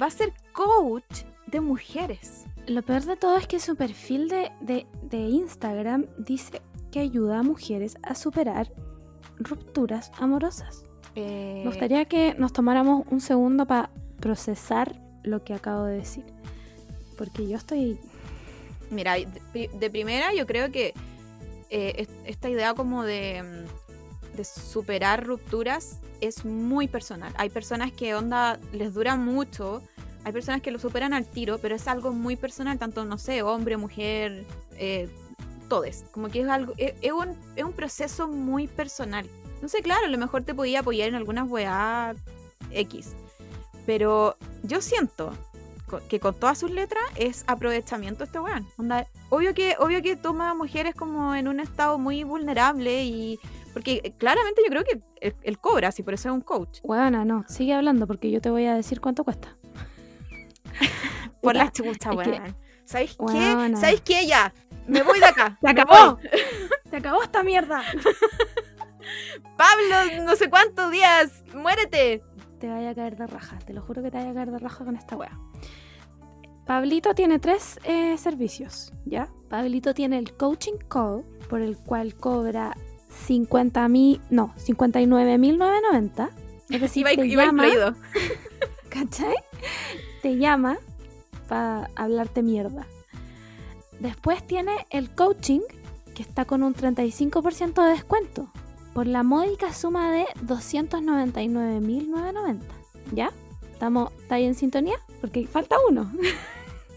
va 0.01 0.05
a 0.05 0.11
ser 0.11 0.31
coach 0.53 1.23
de 1.53 1.61
mujeres? 1.61 2.45
Lo 2.67 2.81
peor 2.81 3.03
de 3.05 3.15
todo 3.15 3.37
es 3.37 3.47
que 3.47 3.59
su 3.61 3.75
perfil 3.77 4.27
de, 4.27 4.51
de- 4.59 4.85
de 5.03 5.17
Instagram 5.17 6.05
dice 6.17 6.61
que 6.91 6.99
ayuda 6.99 7.39
a 7.39 7.43
mujeres 7.43 7.95
a 8.03 8.15
superar 8.15 8.71
rupturas 9.37 10.11
amorosas. 10.19 10.83
Eh, 11.15 11.61
Me 11.63 11.69
gustaría 11.69 12.05
que 12.05 12.33
nos 12.35 12.51
tomáramos 12.53 13.05
un 13.09 13.21
segundo 13.21 13.65
para 13.65 13.89
procesar 14.19 14.99
lo 15.23 15.43
que 15.43 15.53
acabo 15.53 15.85
de 15.85 15.95
decir. 15.97 16.25
Porque 17.17 17.47
yo 17.47 17.55
estoy... 17.57 17.99
Mira, 18.89 19.13
de, 19.15 19.27
pri- 19.51 19.69
de 19.79 19.89
primera 19.89 20.33
yo 20.33 20.45
creo 20.45 20.71
que 20.71 20.93
eh, 21.69 21.93
es- 21.97 22.09
esta 22.25 22.49
idea 22.49 22.73
como 22.73 23.03
de, 23.03 23.43
mm, 23.43 24.35
de 24.37 24.43
superar 24.45 25.25
rupturas 25.25 25.99
es 26.21 26.45
muy 26.45 26.87
personal. 26.87 27.33
Hay 27.37 27.49
personas 27.49 27.91
que 27.91 28.15
onda 28.15 28.59
les 28.71 28.93
dura 28.93 29.15
mucho, 29.15 29.81
hay 30.23 30.31
personas 30.31 30.61
que 30.61 30.71
lo 30.71 30.79
superan 30.79 31.13
al 31.13 31.25
tiro, 31.25 31.57
pero 31.57 31.75
es 31.75 31.87
algo 31.87 32.11
muy 32.11 32.35
personal, 32.35 32.77
tanto, 32.79 33.05
no 33.05 33.17
sé, 33.17 33.41
hombre, 33.41 33.77
mujer, 33.77 34.45
eh, 34.77 35.09
todes. 35.69 36.05
Como 36.11 36.29
que 36.29 36.41
es 36.41 36.47
algo, 36.47 36.73
es, 36.77 36.93
es 37.01 37.11
un, 37.11 37.35
es 37.55 37.63
un 37.63 37.73
proceso 37.73 38.27
muy 38.27 38.67
personal. 38.67 39.27
No 39.61 39.67
sé, 39.67 39.81
claro, 39.81 40.05
a 40.05 40.09
lo 40.09 40.17
mejor 40.17 40.43
te 40.43 40.53
podía 40.53 40.81
apoyar 40.81 41.09
en 41.09 41.15
algunas 41.15 41.49
weá 41.49 42.15
X. 42.71 43.13
Pero 43.85 44.37
yo 44.63 44.81
siento 44.81 45.33
que 46.09 46.19
con 46.19 46.33
todas 46.33 46.57
sus 46.57 46.71
letras 46.71 47.03
es 47.15 47.43
aprovechamiento 47.47 48.23
este 48.23 48.39
weón. 48.39 48.67
Obvio 49.29 49.53
que, 49.53 49.75
obvio 49.79 50.01
que 50.01 50.15
toma 50.15 50.51
a 50.51 50.53
mujeres 50.53 50.95
como 50.95 51.35
en 51.35 51.47
un 51.47 51.59
estado 51.59 51.97
muy 51.97 52.23
vulnerable 52.23 53.03
y. 53.03 53.39
Porque 53.73 54.13
claramente 54.19 54.61
yo 54.63 54.69
creo 54.69 54.83
que 54.83 55.01
él, 55.41 55.57
cobra, 55.59 55.87
así 55.87 56.03
por 56.03 56.13
eso 56.13 56.29
es 56.29 56.35
un 56.35 56.41
coach. 56.41 56.79
Huevona, 56.83 57.25
no, 57.25 57.43
sigue 57.47 57.73
hablando 57.73 58.05
porque 58.05 58.29
yo 58.29 58.39
te 58.39 58.51
voy 58.51 58.65
a 58.65 58.75
decir 58.75 59.01
cuánto 59.01 59.23
cuesta. 59.23 59.57
Por 61.41 61.55
la 61.55 61.71
chucha, 61.71 62.11
weón. 62.11 62.55
¿Sabéis 62.85 63.17
qué? 63.27 63.75
¿Sabéis 63.75 64.01
qué? 64.01 64.25
Ya. 64.27 64.53
Me 64.87 65.01
voy 65.03 65.19
de 65.19 65.25
acá. 65.25 65.57
¡Se 65.61 65.69
acabó! 65.69 66.19
¡Se 66.89 66.97
acabó 66.97 67.23
esta 67.23 67.43
mierda! 67.43 67.81
Pablo, 69.57 70.23
no 70.23 70.35
sé 70.35 70.49
cuántos 70.49 70.91
días. 70.91 71.43
Muérete. 71.53 72.23
te 72.59 72.69
vaya 72.69 72.91
a 72.91 72.95
caer 72.95 73.17
de 73.17 73.27
raja. 73.27 73.59
Te 73.59 73.73
lo 73.73 73.81
juro 73.81 74.01
que 74.03 74.11
te 74.11 74.17
vaya 74.17 74.31
a 74.31 74.33
caer 74.33 74.51
de 74.51 74.59
raja 74.59 74.85
con 74.85 74.95
esta 74.95 75.15
wea. 75.15 75.37
Pablito 76.65 77.13
tiene 77.13 77.39
tres 77.39 77.79
eh, 77.83 78.17
servicios, 78.17 78.93
¿ya? 79.05 79.27
Pablito 79.49 79.93
tiene 79.93 80.17
el 80.17 80.33
coaching 80.33 80.77
call, 80.87 81.25
por 81.49 81.61
el 81.61 81.77
cual 81.77 82.15
cobra 82.15 82.75
50 83.25 83.87
mil, 83.89 84.21
no, 84.29 84.53
59.990. 84.55 86.29
Es 86.69 86.81
decir, 86.81 87.01
Iba, 87.01 87.21
te 87.21 87.27
iba 87.27 87.45
llama. 87.45 87.95
¿cachai? 88.89 89.35
Te 90.23 90.37
llama 90.37 90.79
para 91.47 91.91
hablarte 91.95 92.41
mierda. 92.41 92.87
Después 93.99 94.41
tiene 94.47 94.87
el 94.89 95.13
coaching 95.13 95.59
que 96.15 96.23
está 96.23 96.45
con 96.45 96.63
un 96.63 96.73
35% 96.73 97.83
de 97.83 97.91
descuento 97.91 98.47
por 98.93 99.05
la 99.05 99.21
módica 99.23 99.73
suma 99.73 100.09
de 100.11 100.23
299.990. 100.45 102.61
¿Ya? 103.11 103.33
¿Estamos, 103.73 104.13
¿Está 104.21 104.35
ahí 104.35 104.45
en 104.45 104.55
sintonía? 104.55 104.95
Porque 105.19 105.45
falta 105.45 105.75
uno. 105.89 106.09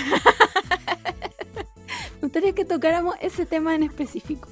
me 2.14 2.20
gustaría 2.22 2.52
que 2.52 2.64
tocáramos 2.64 3.14
ese 3.20 3.46
tema 3.46 3.74
en 3.74 3.84
específico. 3.84 4.48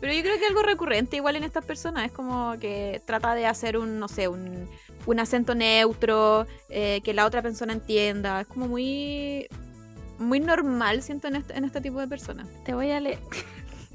Pero 0.00 0.12
yo 0.12 0.22
creo 0.22 0.38
que 0.38 0.46
algo 0.46 0.62
recurrente 0.62 1.16
igual 1.16 1.36
en 1.36 1.44
estas 1.44 1.64
personas 1.64 2.04
es 2.04 2.12
como 2.12 2.54
que 2.60 3.02
trata 3.04 3.34
de 3.34 3.46
hacer 3.46 3.78
un, 3.78 3.98
no 3.98 4.08
sé, 4.08 4.28
un, 4.28 4.68
un 5.06 5.20
acento 5.20 5.54
neutro, 5.54 6.46
eh, 6.68 7.00
que 7.02 7.14
la 7.14 7.26
otra 7.26 7.42
persona 7.42 7.72
entienda. 7.72 8.40
Es 8.40 8.46
como 8.46 8.68
muy 8.68 9.48
muy 10.18 10.40
normal, 10.40 11.02
siento, 11.02 11.28
en 11.28 11.36
este, 11.36 11.80
tipo 11.80 12.00
de 12.00 12.08
personas. 12.08 12.48
Te 12.64 12.74
voy 12.74 12.90
a 12.90 13.00
leer. 13.00 13.18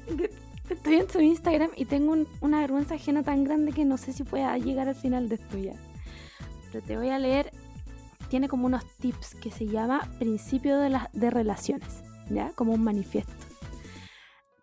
Estoy 0.70 0.94
en 0.94 1.10
su 1.10 1.20
Instagram 1.20 1.70
y 1.76 1.84
tengo 1.84 2.16
una 2.40 2.60
vergüenza 2.60 2.94
ajena 2.94 3.22
tan 3.22 3.44
grande 3.44 3.72
que 3.72 3.84
no 3.84 3.98
sé 3.98 4.12
si 4.12 4.24
pueda 4.24 4.56
llegar 4.56 4.88
al 4.88 4.94
final 4.94 5.28
de 5.28 5.34
esto. 5.34 5.58
Pero 6.70 6.84
te 6.84 6.96
voy 6.96 7.10
a 7.10 7.18
leer. 7.18 7.50
Tiene 8.28 8.48
como 8.48 8.66
unos 8.66 8.84
tips 8.98 9.34
que 9.34 9.50
se 9.50 9.66
llama 9.66 10.08
Principio 10.18 10.78
de, 10.78 10.88
las 10.88 11.12
de 11.12 11.28
Relaciones, 11.28 12.02
¿ya? 12.30 12.52
Como 12.54 12.72
un 12.72 12.82
manifiesto. 12.82 13.32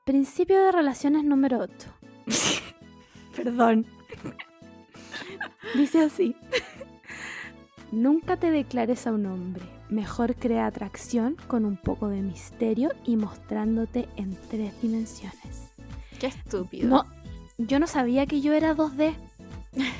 Principio 0.05 0.63
de 0.63 0.71
relaciones 0.71 1.23
número 1.23 1.59
8. 1.59 1.71
Perdón. 3.35 3.85
Dice 5.75 6.01
así. 6.01 6.35
Nunca 7.91 8.37
te 8.37 8.51
declares 8.51 9.07
a 9.07 9.11
un 9.11 9.25
hombre. 9.25 9.63
Mejor 9.89 10.35
crea 10.35 10.67
atracción 10.67 11.35
con 11.47 11.65
un 11.65 11.77
poco 11.77 12.07
de 12.07 12.21
misterio 12.21 12.91
y 13.05 13.15
mostrándote 13.15 14.07
en 14.15 14.37
tres 14.49 14.79
dimensiones. 14.81 15.73
Qué 16.19 16.27
estúpido. 16.27 16.87
No, 16.87 17.05
yo 17.57 17.79
no 17.79 17.87
sabía 17.87 18.27
que 18.27 18.41
yo 18.41 18.53
era 18.53 18.75
2D. 18.75 19.15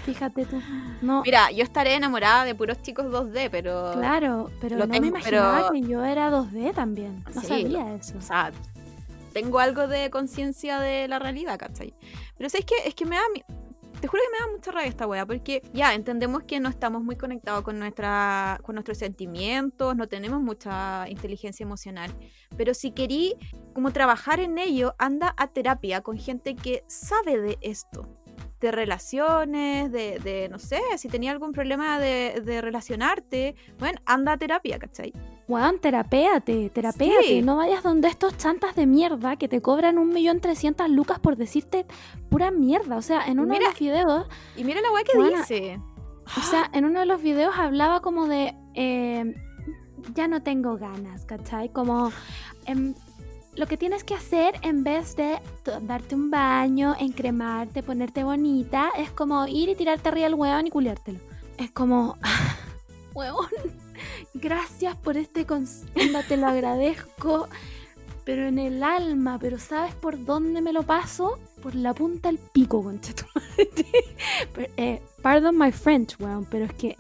Fíjate 0.05 0.45
tú. 0.45 0.61
No. 1.01 1.21
Mira, 1.25 1.51
yo 1.51 1.63
estaré 1.63 1.95
enamorada 1.95 2.45
de 2.45 2.53
puros 2.53 2.81
chicos 2.81 3.05
2D, 3.07 3.49
pero. 3.51 3.93
Claro, 3.93 4.51
pero 4.61 4.77
no 4.77 4.88
me 4.88 4.97
imaginaba 4.97 5.71
que 5.71 5.81
yo 5.81 6.03
era 6.03 6.29
2D 6.31 6.73
también. 6.73 7.23
No 7.33 7.41
sabía 7.41 7.95
eso. 7.95 8.17
O 8.17 8.21
sea, 8.21 8.51
tengo 9.33 9.59
algo 9.59 9.88
de 9.88 10.09
conciencia 10.09 10.79
de 10.79 11.07
la 11.07 11.19
realidad, 11.19 11.57
¿cachai? 11.57 11.93
Pero 12.38 12.47
es 12.47 12.53
que 12.65 12.75
es 12.85 12.95
que 12.95 13.05
me 13.05 13.15
da 13.15 13.23
te 14.00 14.08
juro 14.08 14.24
que 14.24 14.32
me 14.32 14.46
da 14.46 14.51
mucha 14.51 14.72
rabia 14.72 14.89
esta 14.89 15.08
wea, 15.08 15.25
porque 15.25 15.62
ya 15.74 15.94
entendemos 15.94 16.44
que 16.44 16.60
no 16.60 16.70
estamos 16.70 17.03
muy 17.03 17.15
conectados 17.15 17.63
con, 17.63 17.79
nuestra, 17.79 18.60
con 18.63 18.75
nuestros 18.75 18.98
sentimientos, 18.98 19.96
no 19.96 20.08
tenemos 20.08 20.41
mucha 20.41 21.08
inteligencia 21.10 21.63
emocional, 21.63 22.12
pero 22.58 22.74
si 22.74 22.91
querí 22.91 23.36
como 23.74 23.91
trabajar 23.91 24.39
en 24.39 24.58
ello, 24.58 24.96
anda 24.98 25.34
a 25.38 25.48
terapia 25.48 26.01
con 26.01 26.18
gente 26.18 26.56
que 26.56 26.84
sabe 26.88 27.39
de 27.39 27.58
esto 27.62 28.18
de 28.59 28.71
relaciones, 28.71 29.91
de, 29.91 30.19
de, 30.19 30.49
no 30.49 30.59
sé, 30.59 30.81
si 30.97 31.07
tenía 31.07 31.31
algún 31.31 31.51
problema 31.51 31.99
de, 31.99 32.41
de 32.43 32.61
relacionarte, 32.61 33.55
bueno, 33.77 33.99
anda 34.05 34.33
a 34.33 34.37
terapia, 34.37 34.79
¿cachai? 34.79 35.13
Juan, 35.49 35.79
terapéate, 35.79 36.69
terapéate. 36.69 37.41
No 37.41 37.55
vayas 37.55 37.81
donde 37.81 38.07
estos 38.07 38.37
chantas 38.37 38.75
de 38.75 38.85
mierda 38.85 39.35
que 39.35 39.47
te 39.47 39.61
cobran 39.61 39.97
un 39.97 40.09
millón 40.09 40.41
trescientas 40.41 40.91
lucas 40.91 41.19
por 41.19 41.37
decirte 41.37 41.87
pura 42.29 42.51
mierda. 42.51 42.97
O 42.97 43.01
sea, 43.01 43.25
en 43.25 43.39
uno 43.39 43.55
de 43.55 43.61
los 43.61 43.79
videos... 43.79 44.27
Y 44.55 44.63
mira 44.63 44.79
la 44.81 44.91
weá 44.91 45.03
que 45.03 45.17
dice. 45.17 45.79
O 46.37 46.41
sea, 46.41 46.69
en 46.71 46.85
uno 46.85 46.99
de 46.99 47.07
los 47.07 47.23
videos 47.23 47.57
hablaba 47.57 48.01
como 48.01 48.27
de... 48.27 48.53
Eh, 48.75 49.33
ya 50.13 50.27
no 50.27 50.43
tengo 50.43 50.77
ganas, 50.77 51.25
¿cachai? 51.25 51.69
Como... 51.69 52.11
Em, 52.67 52.93
lo 53.56 53.68
que 53.68 53.77
tienes 53.77 54.03
que 54.03 54.13
hacer 54.13 54.56
en 54.62 54.84
vez 54.84 55.15
de 55.15 55.39
darte 55.82 56.15
un 56.15 56.32
baño, 56.32 56.96
encremarte, 57.00 57.84
ponerte 57.84 58.24
bonita, 58.24 58.91
es 58.98 59.12
como 59.12 59.48
ir 59.48 59.70
y 59.70 59.75
tirarte 59.75 60.10
arriba 60.10 60.27
al 60.27 60.36
hueón 60.36 60.68
y 60.68 60.70
culiártelo. 60.70 61.20
Es 61.58 61.72
como, 61.72 62.18
huevón, 63.13 63.48
gracias 64.34 64.96
por 64.96 65.18
este 65.18 65.46
consejo, 65.46 66.20
te 66.27 66.38
lo 66.38 66.48
agradezco, 66.48 67.48
pero 68.24 68.48
en 68.48 68.60
el 68.60 68.84
alma, 68.84 69.38
pero 69.39 69.60
¿sabes 69.60 69.94
por 69.96 70.24
dónde 70.24 70.62
me 70.62 70.72
lo 70.72 70.84
paso? 70.84 71.39
Por 71.62 71.75
la 71.75 71.94
punta 71.94 72.29
del 72.29 72.38
pico, 72.38 72.84
concha. 72.84 73.13
Eh, 74.77 75.01
pardon 75.22 75.58
my 75.58 75.72
French, 75.72 76.15
weón, 76.20 76.46
pero 76.46 76.65
es 76.65 76.74
que 76.74 76.96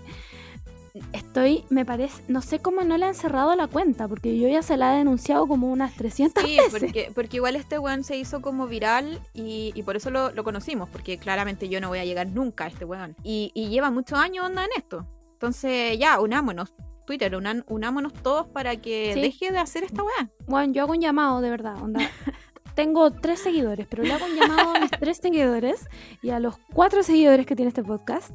estoy, 1.13 1.63
me 1.69 1.85
parece, 1.85 2.23
no 2.27 2.41
sé 2.41 2.59
cómo 2.59 2.81
no 2.81 2.97
le 2.97 3.05
han 3.05 3.15
cerrado 3.15 3.55
la 3.55 3.67
cuenta, 3.67 4.07
porque 4.07 4.37
yo 4.37 4.47
ya 4.47 4.61
se 4.61 4.77
la 4.77 4.93
he 4.93 4.97
denunciado 4.99 5.47
como 5.47 5.71
unas 5.71 5.95
300 5.95 6.43
sí, 6.43 6.57
veces. 6.57 6.71
Porque, 6.71 7.11
porque 7.13 7.37
igual 7.37 7.55
este 7.55 7.79
weón 7.79 8.03
se 8.03 8.17
hizo 8.17 8.41
como 8.41 8.67
viral 8.67 9.19
y, 9.33 9.81
por 9.83 9.95
eso 9.95 10.09
lo, 10.11 10.43
conocimos, 10.43 10.89
porque 10.89 11.17
claramente 11.17 11.69
yo 11.69 11.81
no 11.81 11.89
voy 11.89 11.99
a 11.99 12.05
llegar 12.05 12.27
nunca 12.27 12.65
a 12.65 12.67
este 12.67 12.85
weón. 12.85 13.15
Y, 13.23 13.51
lleva 13.69 13.91
muchos 13.91 14.17
años 14.17 14.45
onda 14.45 14.63
en 14.63 14.71
esto. 14.77 15.05
Entonces 15.33 15.97
ya, 15.99 16.19
unámonos. 16.19 16.73
Twitter, 17.05 17.35
unámonos 17.67 18.13
todos 18.13 18.47
para 18.47 18.75
que 18.75 19.15
deje 19.15 19.51
de 19.51 19.57
hacer 19.57 19.83
esta 19.83 20.03
weá. 20.03 20.29
Bueno, 20.45 20.73
yo 20.73 20.83
hago 20.83 20.91
un 20.91 21.01
llamado, 21.01 21.41
de 21.41 21.49
verdad, 21.49 21.81
onda. 21.81 21.99
Tengo 22.75 23.11
tres 23.11 23.39
seguidores, 23.39 23.87
pero 23.87 24.03
le 24.03 24.13
hago 24.13 24.25
un 24.25 24.35
llamado 24.35 24.75
a 24.75 24.79
mis 24.79 24.91
tres 24.91 25.17
seguidores 25.17 25.87
y 26.21 26.29
a 26.29 26.39
los 26.39 26.57
cuatro 26.73 27.01
seguidores 27.03 27.45
que 27.45 27.55
tiene 27.55 27.69
este 27.69 27.83
podcast 27.83 28.31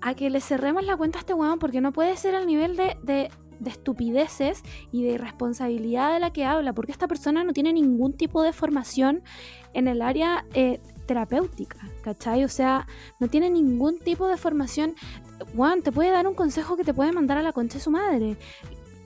a 0.00 0.14
que 0.14 0.30
le 0.30 0.40
cerremos 0.40 0.84
la 0.84 0.96
cuenta 0.96 1.18
a 1.18 1.20
este 1.20 1.34
weón 1.34 1.58
porque 1.58 1.80
no 1.80 1.92
puede 1.92 2.16
ser 2.16 2.34
al 2.34 2.46
nivel 2.46 2.76
de, 2.76 2.96
de, 3.02 3.30
estupideces 3.66 4.62
y 4.90 5.04
de 5.04 5.12
irresponsabilidad 5.12 6.14
de 6.14 6.20
la 6.20 6.32
que 6.32 6.44
habla, 6.44 6.72
porque 6.72 6.92
esta 6.92 7.06
persona 7.06 7.44
no 7.44 7.52
tiene 7.52 7.72
ningún 7.72 8.14
tipo 8.14 8.42
de 8.42 8.52
formación 8.52 9.22
en 9.74 9.86
el 9.86 10.00
área 10.00 10.46
eh, 10.54 10.80
terapéutica, 11.06 11.78
¿cachai? 12.02 12.44
O 12.44 12.48
sea, 12.48 12.86
no 13.18 13.28
tiene 13.28 13.50
ningún 13.50 13.98
tipo 13.98 14.28
de 14.28 14.36
formación. 14.36 14.94
Juan, 15.54 15.82
te 15.82 15.92
puede 15.92 16.10
dar 16.10 16.26
un 16.26 16.34
consejo 16.34 16.76
que 16.76 16.84
te 16.84 16.94
puede 16.94 17.12
mandar 17.12 17.36
a 17.36 17.42
la 17.42 17.52
concha 17.52 17.74
de 17.74 17.84
su 17.84 17.90
madre. 17.90 18.38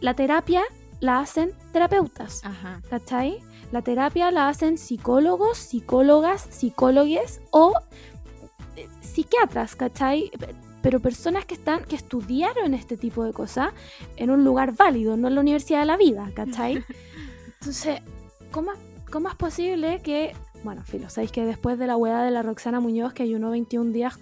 La 0.00 0.14
terapia 0.14 0.62
la 1.00 1.20
hacen 1.20 1.52
terapeutas, 1.72 2.42
¿cachai? 2.88 3.40
La 3.72 3.82
terapia 3.82 4.30
la 4.30 4.48
hacen 4.48 4.78
psicólogos, 4.78 5.58
psicólogas, 5.58 6.46
psicólogues 6.50 7.40
o 7.50 7.72
eh, 8.76 8.88
psiquiatras, 9.00 9.74
¿cachai? 9.74 10.30
Pero 10.84 11.00
personas 11.00 11.46
que 11.46 11.54
están, 11.54 11.82
que 11.84 11.96
estudiaron 11.96 12.74
este 12.74 12.98
tipo 12.98 13.24
de 13.24 13.32
cosas 13.32 13.72
en 14.16 14.28
un 14.28 14.44
lugar 14.44 14.76
válido, 14.76 15.16
no 15.16 15.28
en 15.28 15.34
la 15.34 15.40
universidad 15.40 15.80
de 15.80 15.86
la 15.86 15.96
vida, 15.96 16.30
¿cachai? 16.34 16.84
Entonces, 17.58 18.02
¿cómo, 18.50 18.72
cómo 19.10 19.30
es 19.30 19.34
posible 19.34 20.02
que, 20.02 20.34
bueno, 20.62 20.82
filo, 20.84 21.08
sabéis 21.08 21.32
que 21.32 21.46
después 21.46 21.78
de 21.78 21.86
la 21.86 21.96
hueá 21.96 22.22
de 22.22 22.30
la 22.30 22.42
Roxana 22.42 22.80
Muñoz, 22.80 23.14
que 23.14 23.22
ayunó 23.22 23.48
21 23.48 23.92
días 23.92 24.20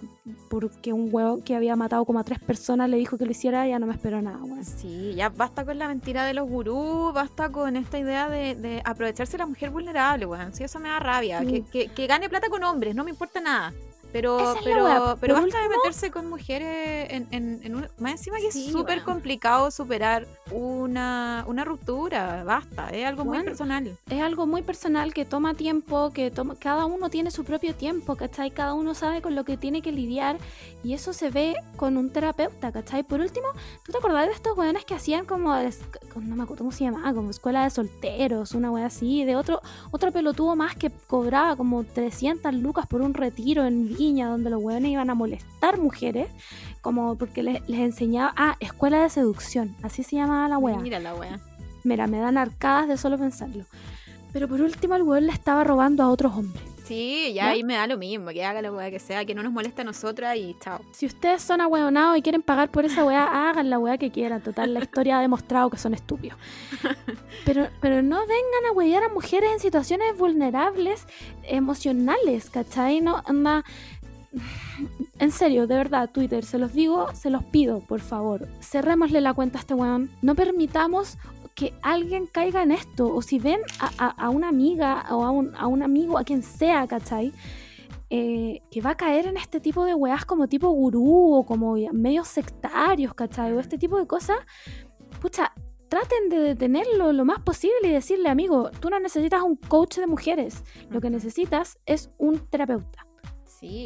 porque 0.49 0.93
un 0.93 1.09
huevo 1.11 1.43
que 1.45 1.57
había 1.57 1.75
matado 1.75 2.05
como 2.05 2.21
a 2.21 2.25
tres 2.25 2.39
personas 2.39 2.89
le 2.89 2.97
dijo 2.97 3.19
que 3.19 3.25
lo 3.25 3.33
hiciera, 3.33 3.67
ya 3.67 3.81
no 3.81 3.87
me 3.87 3.95
espero 3.95 4.23
nada, 4.23 4.39
bueno. 4.39 4.63
Sí, 4.63 5.15
ya 5.17 5.31
basta 5.31 5.65
con 5.65 5.77
la 5.81 5.89
mentira 5.89 6.25
de 6.25 6.35
los 6.35 6.49
gurús, 6.49 7.13
basta 7.13 7.51
con 7.51 7.75
esta 7.75 7.99
idea 7.99 8.29
de, 8.29 8.81
aprovecharse 8.85 9.33
de 9.33 9.39
la 9.39 9.47
mujer 9.47 9.71
vulnerable, 9.71 10.27
weón. 10.27 10.55
Sí, 10.55 10.63
eso 10.63 10.79
me 10.79 10.91
da 10.91 11.01
rabia. 11.01 11.41
Que, 11.41 11.65
que, 11.65 11.89
que 11.89 12.07
gane 12.07 12.29
plata 12.29 12.49
con 12.49 12.63
hombres, 12.63 12.95
no 12.95 13.03
me 13.03 13.11
importa 13.11 13.41
nada. 13.41 13.73
Pero, 14.13 14.55
pero, 14.63 15.17
pero 15.21 15.35
basta 15.35 15.63
de 15.63 15.69
meterse 15.71 16.11
con 16.11 16.29
mujeres 16.29 17.09
en, 17.11 17.27
en, 17.31 17.89
más 17.99 18.13
encima 18.13 18.39
que 18.39 18.49
es 18.49 18.71
súper 18.71 19.03
complicado 19.03 19.71
superar 19.71 20.27
una, 20.51 21.45
una 21.47 21.65
ruptura, 21.65 22.45
basta, 22.45 22.91
es 22.91 23.07
algo 23.07 23.25
muy 23.25 23.43
personal. 23.43 23.97
Es 24.11 24.21
algo 24.21 24.47
muy 24.47 24.63
personal 24.63 25.15
que 25.15 25.25
toma 25.25 25.55
tiempo, 25.55 26.11
que 26.13 26.31
toma, 26.31 26.57
cada 26.57 26.85
uno 26.85 27.09
tiene 27.09 27.31
su 27.31 27.45
propio 27.45 27.75
tiempo, 27.75 28.17
¿cachai? 28.17 28.51
Cada 28.51 28.75
uno 28.75 28.95
sabe 28.95 29.23
con 29.23 29.35
lo 29.35 29.45
que 29.45 29.57
tiene 29.57 29.81
que 29.81 29.93
lidiar 29.93 30.37
y 30.85 30.93
eso 30.93 31.13
se 31.13 31.31
ve 31.31 31.55
con 31.77 31.97
un 31.97 32.11
terapeuta, 32.11 32.71
¿cachai? 32.71 33.03
Por 33.05 33.21
último, 33.21 33.47
¿tú 33.85 33.93
te 33.93 33.99
acordás 33.99 34.27
de 34.27 34.35
estos 34.35 34.57
weones 34.57 34.85
que 34.85 34.95
hacían 34.95 35.25
como, 35.25 35.55
no 35.55 36.37
me 36.37 36.43
acuerdo 36.43 36.65
cómo 36.65 36.73
se 36.73 36.85
llamaba, 36.85 37.15
como 37.15 37.31
escuela 37.31 37.65
de 37.65 37.71
solteros, 37.71 38.53
una 38.53 38.71
wea 38.71 38.87
así, 38.87 39.25
de 39.25 39.37
otro, 39.37 39.63
otro 39.91 40.13
pelotudo 40.13 40.55
más 40.55 40.77
que 40.77 40.91
cobraba 41.07 41.57
como 41.57 41.85
300 41.85 42.53
lucas 42.55 42.87
por 42.87 43.01
un 43.01 43.15
retiro 43.15 43.65
en 43.65 43.97
donde 44.11 44.51
los 44.51 44.63
hueones 44.63 44.91
iban 44.91 45.11
a 45.11 45.15
molestar 45.15 45.79
mujeres, 45.79 46.29
como 46.81 47.17
porque 47.17 47.43
les, 47.43 47.63
enseñaba, 47.69 48.33
ah, 48.37 48.57
escuela 48.61 49.03
de 49.03 49.11
seducción, 49.11 49.77
así 49.83 50.03
se 50.03 50.17
llamaba 50.17 50.49
la 50.49 50.59
wea. 50.59 50.79
Mira 50.79 50.99
la 50.99 51.15
wea. 51.15 51.41
Mira, 51.85 52.07
me 52.07 52.19
dan 52.19 52.39
arcadas 52.39 52.89
de 52.89 52.97
solo 52.97 53.19
pensarlo. 53.19 53.65
Pero 54.33 54.49
por 54.49 54.61
último, 54.61 54.95
el 54.95 55.03
weón 55.03 55.27
le 55.27 55.33
estaba 55.33 55.65
robando 55.65 56.03
a 56.03 56.09
otros 56.09 56.35
hombres. 56.37 56.72
Sí, 56.85 57.33
ya, 57.35 57.51
ahí 57.51 57.63
me 57.63 57.75
da 57.75 57.87
lo 57.87 57.97
mismo, 57.97 58.31
que 58.31 58.45
haga 58.45 58.61
la 58.61 58.73
weá 58.73 58.91
que 58.91 58.99
sea, 58.99 59.25
que 59.25 59.35
no 59.35 59.43
nos 59.43 59.53
moleste 59.53 59.83
a 59.83 59.85
nosotras 59.85 60.37
y 60.37 60.57
chao. 60.61 60.81
Si 60.93 61.07
ustedes 61.07 61.41
son 61.43 61.61
ahueonados 61.61 62.19
y 62.19 62.23
quieren 62.23 62.43
pagar 62.43 62.71
por 62.71 62.85
esa 62.85 63.05
weá, 63.05 63.25
hagan 63.51 63.71
la 63.71 63.79
weá 63.79 63.99
que 63.99 64.11
quieran. 64.11 64.43
Total, 64.43 64.75
la 64.75 64.81
historia 64.81 65.19
ha 65.19 65.21
demostrado 65.21 65.71
que 65.71 65.79
son 65.79 65.95
estúpidos. 65.95 66.39
Pero, 67.45 67.69
pero 67.81 68.03
no 68.03 68.21
vengan 68.21 68.67
a 68.71 68.73
huear 68.73 69.03
a 69.03 69.09
mujeres 69.09 69.51
en 69.53 69.59
situaciones 69.59 70.17
vulnerables, 70.17 71.07
emocionales, 71.43 72.51
¿cachai? 72.51 73.01
No, 73.01 73.23
anda. 73.27 73.65
En 75.19 75.31
serio, 75.31 75.69
de 75.69 75.77
verdad, 75.77 76.11
Twitter, 76.11 76.45
se 76.45 76.59
los 76.59 76.73
digo, 76.73 77.15
se 77.15 77.31
los 77.31 77.45
pido, 77.45 77.81
por 77.81 78.01
favor. 78.01 78.49
Cerrémosle 78.61 79.21
la 79.21 79.35
cuenta 79.35 79.59
a 79.59 79.61
este 79.61 79.75
weón. 79.75 80.11
No 80.21 80.35
permitamos 80.35 81.17
que 81.55 81.75
alguien 81.83 82.27
caiga 82.27 82.63
en 82.63 82.73
esto. 82.73 83.15
O 83.15 83.23
si 83.23 83.39
ven 83.39 83.61
a, 83.99 84.29
una 84.31 84.49
amiga 84.49 85.07
o 85.11 85.25
a 85.25 85.31
un, 85.31 85.55
a 85.57 85.67
un, 85.67 85.83
amigo, 85.83 86.19
a 86.19 86.25
quien 86.25 86.43
sea, 86.43 86.87
¿cachai? 86.87 87.33
Eh, 88.11 88.61
que 88.71 88.81
va 88.81 88.91
a 88.91 88.97
caer 88.97 89.27
en 89.27 89.37
este 89.37 89.59
tipo 89.61 89.85
de 89.85 89.95
weas 89.95 90.25
como 90.25 90.47
tipo 90.47 90.69
gurú 90.69 91.35
o 91.35 91.47
como 91.47 91.77
medios 91.93 92.29
sectarios, 92.29 93.15
¿cachai? 93.15 93.53
O 93.53 93.61
este 93.61 93.79
tipo 93.79 93.99
de 93.99 94.07
cosas. 94.07 94.39
Pucha, 95.21 95.53
traten 95.89 96.29
de 96.31 96.39
detenerlo 96.39 97.13
lo 97.13 97.25
más 97.25 97.41
posible 97.41 97.89
y 97.89 97.91
decirle, 97.91 98.29
amigo, 98.29 98.71
tú 98.81 98.91
no 98.91 98.99
necesitas 98.99 99.43
un 99.43 99.57
coach 99.57 99.97
de 99.97 100.07
mujeres. 100.07 100.65
Lo 100.91 101.01
que 101.01 101.11
necesitas 101.11 101.79
es 101.87 102.11
un 102.19 102.39
terapeuta. 102.39 103.07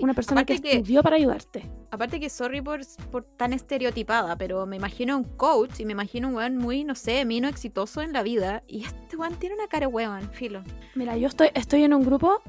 Una 0.03 0.15
persona 0.15 0.45
que, 0.45 0.55
estudió 0.55 1.03
para 1.03 1.17
ayudarte. 1.17 1.71
Aparte 1.91 2.19
que, 2.19 2.31
sorry 2.31 2.63
por, 2.63 2.81
por, 3.11 3.25
tan 3.25 3.53
estereotipada, 3.53 4.37
pero 4.37 4.65
me 4.67 4.77
imagino 4.77 5.17
un 5.17 5.25
coach 5.25 5.81
y 5.81 5.85
me 5.85 5.93
imagino 5.93 6.29
un 6.29 6.35
weón 6.35 6.57
muy, 6.57 6.85
no 6.85 6.95
sé, 6.95 7.25
mino 7.27 7.47
exitoso 7.47 8.01
en 8.01 8.13
la 8.13 8.23
vida. 8.23 8.63
Y 8.67 8.85
este 8.85 9.17
weón 9.17 9.35
tiene 9.35 9.55
una 9.55 9.69
cara 9.69 9.87
weón, 9.89 10.31
filo. 10.33 10.63
Mira, 10.95 11.17
yo 11.17 11.29
estoy, 11.29 11.49
estoy 11.55 11.85
en 11.85 11.93
un 11.93 12.05
grupo, 12.05 12.41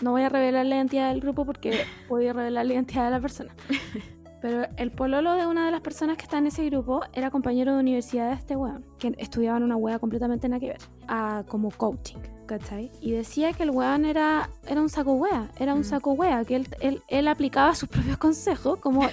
no 0.00 0.10
voy 0.10 0.22
a 0.22 0.28
revelar 0.28 0.66
la 0.66 0.76
identidad 0.76 1.10
del 1.10 1.20
grupo 1.20 1.44
porque 1.44 1.84
voy 2.08 2.30
revelar 2.30 2.66
la 2.66 2.74
identidad 2.74 3.04
de 3.04 3.10
la 3.10 3.20
persona. 3.20 3.54
Pero 4.42 4.66
el 4.76 4.90
pololo 4.90 5.34
de 5.34 5.46
una 5.46 5.64
de 5.66 5.70
las 5.70 5.82
personas 5.82 6.16
que 6.16 6.24
está 6.24 6.38
en 6.38 6.48
ese 6.48 6.64
grupo 6.68 7.02
era 7.12 7.30
compañero 7.30 7.74
de 7.74 7.78
universidad 7.78 8.30
de 8.30 8.34
este 8.34 8.56
weón, 8.56 8.84
que 8.98 9.14
estudiaba 9.18 9.56
en 9.56 9.62
una 9.62 9.76
wea 9.76 10.00
completamente 10.00 10.48
nada 10.48 10.58
que 10.58 10.70
ver, 10.70 10.80
a, 11.06 11.44
como 11.46 11.70
coaching. 11.70 12.18
¿Cachai? 12.58 12.90
Y 13.00 13.12
decía 13.12 13.54
que 13.54 13.62
el 13.62 13.70
weón 13.70 14.04
era, 14.04 14.50
era 14.66 14.82
un 14.82 14.90
saco 14.90 15.14
wea, 15.14 15.48
era 15.58 15.72
un 15.72 15.80
mm. 15.80 15.84
saco 15.84 16.12
wea, 16.12 16.44
que 16.44 16.56
él, 16.56 17.02
él, 17.08 17.28
aplicaba 17.28 17.74
sus 17.74 17.88
propios 17.88 18.18
consejos, 18.18 18.78
como 18.78 19.08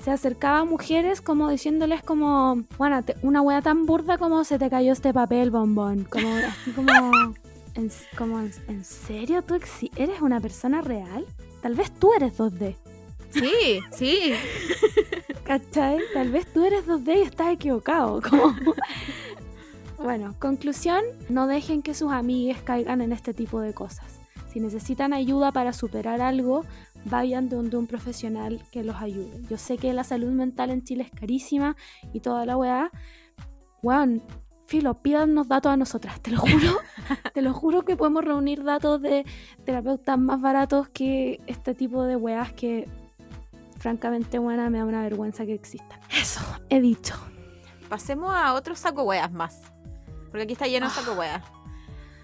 se 0.00 0.10
acercaba 0.12 0.60
a 0.60 0.64
mujeres 0.64 1.20
como 1.20 1.50
diciéndoles 1.50 2.02
como, 2.04 2.62
bueno, 2.78 3.02
una 3.22 3.42
wea 3.42 3.60
tan 3.60 3.86
burda 3.86 4.18
como 4.18 4.44
se 4.44 4.58
te 4.58 4.70
cayó 4.70 4.92
este 4.92 5.12
papel 5.12 5.50
bombón, 5.50 6.04
como 6.04 6.28
así 6.28 6.70
como, 6.70 6.92
en, 7.74 7.90
como, 8.16 8.38
¿en 8.38 8.84
serio 8.84 9.42
tú 9.42 9.58
eres 9.96 10.20
una 10.20 10.38
persona 10.38 10.80
real? 10.80 11.26
Tal 11.62 11.74
vez 11.74 11.90
tú 11.90 12.14
eres 12.14 12.38
2D. 12.38 12.76
Sí, 13.30 13.80
sí. 13.90 14.32
¿Cachai? 15.44 15.98
Tal 16.14 16.30
vez 16.30 16.46
tú 16.52 16.64
eres 16.64 16.86
2D 16.86 17.16
y 17.16 17.22
estás 17.22 17.52
equivocado. 17.52 18.20
Como... 18.22 18.54
Bueno, 20.02 20.34
conclusión, 20.38 21.04
no 21.28 21.46
dejen 21.46 21.82
que 21.82 21.92
sus 21.92 22.10
amigues 22.10 22.62
caigan 22.62 23.02
en 23.02 23.12
este 23.12 23.34
tipo 23.34 23.60
de 23.60 23.74
cosas. 23.74 24.18
Si 24.50 24.58
necesitan 24.58 25.12
ayuda 25.12 25.52
para 25.52 25.74
superar 25.74 26.22
algo, 26.22 26.64
vayan 27.04 27.50
donde 27.50 27.76
un 27.76 27.86
profesional 27.86 28.62
que 28.72 28.82
los 28.82 28.96
ayude. 28.96 29.42
Yo 29.50 29.58
sé 29.58 29.76
que 29.76 29.92
la 29.92 30.02
salud 30.02 30.30
mental 30.30 30.70
en 30.70 30.82
Chile 30.84 31.02
es 31.02 31.10
carísima 31.10 31.76
y 32.14 32.20
toda 32.20 32.46
la 32.46 32.56
weá. 32.56 32.90
Weón, 33.82 34.22
filo, 34.66 35.02
pídanos 35.02 35.48
datos 35.48 35.70
a 35.70 35.76
nosotras, 35.76 36.18
te 36.22 36.30
lo 36.30 36.38
juro. 36.38 36.78
te 37.34 37.42
lo 37.42 37.52
juro 37.52 37.82
que 37.82 37.94
podemos 37.94 38.24
reunir 38.24 38.64
datos 38.64 39.02
de 39.02 39.26
terapeutas 39.66 40.18
más 40.18 40.40
baratos 40.40 40.88
que 40.88 41.40
este 41.46 41.74
tipo 41.74 42.04
de 42.04 42.16
weas 42.16 42.54
que, 42.54 42.88
francamente, 43.76 44.38
buena, 44.38 44.70
me 44.70 44.78
da 44.78 44.86
una 44.86 45.02
vergüenza 45.02 45.44
que 45.44 45.52
existan. 45.52 46.00
Eso, 46.18 46.40
he 46.70 46.80
dicho. 46.80 47.16
Pasemos 47.90 48.32
a 48.34 48.54
otros 48.54 48.78
saco 48.78 49.02
weas 49.02 49.30
más. 49.30 49.60
Porque 50.30 50.42
aquí 50.42 50.52
está 50.52 50.66
lleno 50.66 50.86
de 50.86 50.92
saco 50.92 51.12
weas. 51.12 51.42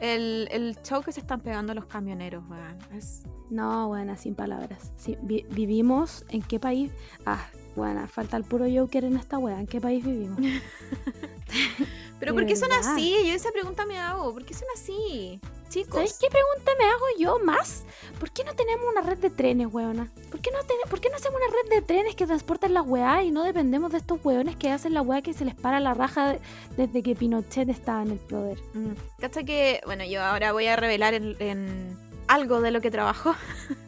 El, 0.01 0.49
el, 0.51 0.77
show 0.83 1.03
que 1.03 1.11
se 1.11 1.21
están 1.21 1.41
pegando 1.41 1.75
los 1.75 1.87
camioneros, 1.87 2.45
weón. 2.49 2.79
Es... 2.93 3.25
No, 3.49 3.89
buena, 3.89 4.17
sin 4.17 4.35
palabras. 4.35 4.93
vivimos 5.23 6.25
en 6.29 6.43
qué 6.43 6.61
país. 6.61 6.93
Ah, 7.25 7.47
bueno, 7.77 8.09
falta 8.09 8.39
el 8.39 8.45
puro 8.45 8.65
Joker 8.75 9.05
en 9.05 9.17
esta 9.17 9.39
wea. 9.39 9.61
¿En 9.61 9.67
qué 9.67 9.81
país 9.81 10.05
vivimos? 10.05 10.41
Pero 12.19 12.35
¿por 12.35 12.47
qué 12.47 12.57
son 12.57 12.73
así? 12.73 13.15
Yo 13.27 13.35
esa 13.35 13.53
pregunta 13.53 13.85
me 13.85 13.99
hago. 13.99 14.33
¿Por 14.33 14.45
qué 14.45 14.55
son 14.55 14.67
así? 14.75 15.39
Chicos. 15.69 15.95
¿Sabes 15.95 16.19
qué 16.19 16.29
pregunta 16.31 16.73
me 16.79 16.85
hago 16.85 17.05
yo 17.19 17.39
más? 17.45 17.85
¿Por 18.19 18.31
qué 18.31 18.45
no 18.45 18.55
tenemos 18.55 18.87
una 18.91 19.03
red 19.03 19.19
de 19.19 19.29
trenes, 19.29 19.69
weona? 19.71 20.11
¿Por 20.31 20.41
qué 20.41 20.51
no, 20.51 20.59
¿por 20.89 21.01
qué 21.01 21.11
no 21.11 21.17
hacemos 21.17 21.39
una 21.39 21.55
red 21.55 21.71
de 21.71 21.83
trenes 21.83 22.15
que 22.15 22.27
transportan 22.27 22.73
las 22.73 22.87
weas 22.87 23.25
y 23.25 23.31
no 23.31 23.45
dependemos 23.45 23.93
de 23.93 23.99
estos 23.99 24.25
weones 24.25 24.57
que 24.57 24.71
hacen 24.71 24.95
la 24.95 25.03
wea 25.03 25.21
que 25.21 25.35
se 25.35 25.45
les 25.45 25.55
para 25.55 25.79
la 25.79 25.93
raja 25.93 26.37
desde 26.77 27.03
que 27.03 27.15
Pinochet 27.15 27.69
estaba 27.69 28.03
en 28.03 28.13
el 28.13 28.19
poder? 28.19 28.59
Mm. 28.73 28.93
Cacha 29.21 29.43
que, 29.43 29.83
bueno, 29.85 30.05
yo 30.05 30.23
ahora 30.23 30.53
voy 30.53 30.67
a 30.67 30.77
revelar 30.77 31.13
en, 31.13 31.99
algo 32.29 32.63
de 32.63 32.71
lo 32.71 32.81
que 32.81 32.91
trabajo. 32.91 33.35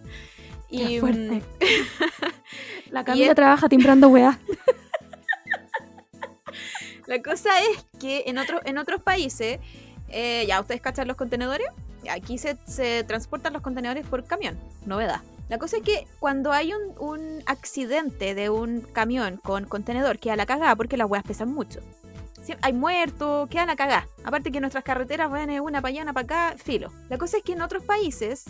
y 0.68 1.00
fuerte. 1.00 1.42
La 2.90 3.04
Camila 3.04 3.34
trabaja 3.34 3.68
timbrando 3.68 4.08
weá. 4.08 4.38
la 7.06 7.22
cosa 7.22 7.50
es 7.70 7.84
que 7.98 8.24
en, 8.26 8.38
otro, 8.38 8.60
en 8.64 8.78
otros 8.78 9.02
países 9.02 9.60
eh, 10.10 10.44
ya, 10.46 10.60
¿ustedes 10.60 10.80
cachan 10.80 11.06
los 11.06 11.16
contenedores? 11.16 11.68
Aquí 12.10 12.38
se, 12.38 12.54
transportan 13.04 13.52
los 13.52 13.62
contenedores 13.62 14.06
por 14.06 14.24
camión, 14.24 14.58
novedad. 14.86 15.20
La 15.48 15.58
cosa 15.58 15.78
es 15.78 15.82
que 15.82 16.06
cuando 16.20 16.52
hay 16.52 16.72
un, 16.72 17.42
accidente 17.46 18.34
de 18.34 18.50
un 18.50 18.80
camión 18.80 19.38
con 19.38 19.64
contenedor, 19.64 20.18
queda 20.18 20.36
la 20.36 20.46
cagada 20.46 20.76
porque 20.76 20.96
las 20.96 21.08
weas 21.08 21.24
pesan 21.24 21.52
mucho. 21.52 21.80
hay 22.62 22.72
muertos, 22.72 23.48
queda 23.48 23.66
la 23.66 23.76
cagada. 23.76 24.08
Aparte 24.24 24.50
que 24.50 24.60
nuestras 24.60 24.84
carreteras 24.84 25.30
van 25.30 25.48
de 25.48 25.60
una 25.60 25.80
para 25.80 25.90
allá, 25.90 26.02
una 26.02 26.12
para 26.12 26.24
acá, 26.24 26.54
filo. 26.58 26.90
La 27.08 27.18
cosa 27.18 27.38
es 27.38 27.42
que 27.42 27.52
en 27.52 27.62
otros 27.62 27.82
países, 27.82 28.44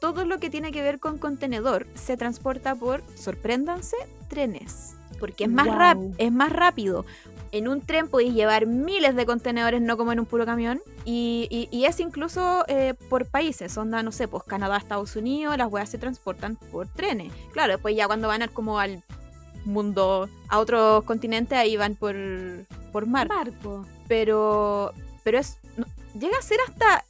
todo 0.00 0.24
lo 0.24 0.38
que 0.38 0.50
tiene 0.50 0.72
que 0.72 0.82
ver 0.82 0.98
con 0.98 1.18
contenedor 1.18 1.86
se 1.94 2.16
transporta 2.16 2.74
por, 2.74 3.02
sorpréndanse, 3.14 3.96
trenes. 4.28 4.94
Porque 5.18 5.44
es 5.44 5.50
más, 5.50 5.96
es 6.18 6.30
más 6.30 6.52
rápido 6.52 7.06
en 7.52 7.68
un 7.68 7.80
tren 7.80 8.08
podéis 8.08 8.34
llevar 8.34 8.66
miles 8.66 9.14
de 9.16 9.26
contenedores, 9.26 9.80
no 9.80 9.96
como 9.96 10.12
en 10.12 10.20
un 10.20 10.26
puro 10.26 10.44
camión. 10.44 10.80
Y, 11.04 11.68
es 11.72 12.00
incluso 12.00 12.64
eh, 12.68 12.94
por 13.08 13.26
países, 13.26 13.76
onda, 13.78 14.02
no 14.02 14.12
sé, 14.12 14.28
pues 14.28 14.42
Canadá, 14.44 14.76
Estados 14.76 15.16
Unidos, 15.16 15.56
las 15.56 15.70
weas 15.70 15.88
se 15.88 15.98
transportan 15.98 16.56
por 16.56 16.86
trenes. 16.88 17.32
Claro, 17.52 17.72
después 17.72 17.96
ya 17.96 18.06
cuando 18.06 18.28
van 18.28 18.46
como 18.52 18.78
al 18.78 19.02
mundo, 19.64 20.28
a 20.48 20.58
otros 20.58 21.04
continentes, 21.04 21.56
ahí 21.56 21.76
van 21.76 21.94
por, 21.94 22.14
por 22.92 23.06
mar. 23.06 23.28
Barco. 23.28 23.86
Pero, 24.08 24.92
pero 25.24 25.38
es, 25.38 25.58
llega 26.18 26.38
a 26.38 26.42
ser 26.42 26.58
hasta 26.68 27.04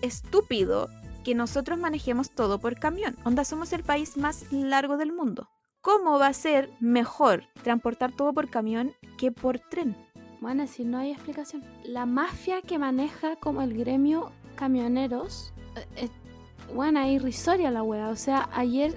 estúpido 0.00 0.88
que 1.22 1.34
nosotros 1.34 1.78
manejemos 1.78 2.30
todo 2.30 2.58
por 2.58 2.78
camión. 2.78 3.16
Onda, 3.24 3.44
somos 3.44 3.72
el 3.72 3.82
país 3.82 4.16
más 4.16 4.50
largo 4.52 4.96
del 4.96 5.12
mundo. 5.12 5.48
¿Cómo 5.80 6.18
va 6.18 6.28
a 6.28 6.32
ser 6.32 6.70
mejor 6.78 7.44
transportar 7.62 8.12
todo 8.12 8.32
por 8.32 8.48
camión 8.48 8.92
que 9.18 9.32
por 9.32 9.58
tren? 9.58 9.96
Bueno, 10.40 10.66
si 10.66 10.84
no 10.84 10.98
hay 10.98 11.10
explicación. 11.10 11.64
La 11.84 12.06
mafia 12.06 12.62
que 12.62 12.78
maneja 12.78 13.36
como 13.36 13.62
el 13.62 13.76
gremio 13.76 14.30
camioneros, 14.54 15.52
eh, 15.96 16.08
bueno, 16.74 17.00
es 17.00 17.10
irrisoria 17.10 17.70
la 17.70 17.82
wea. 17.82 18.08
O 18.08 18.16
sea, 18.16 18.48
ayer, 18.52 18.96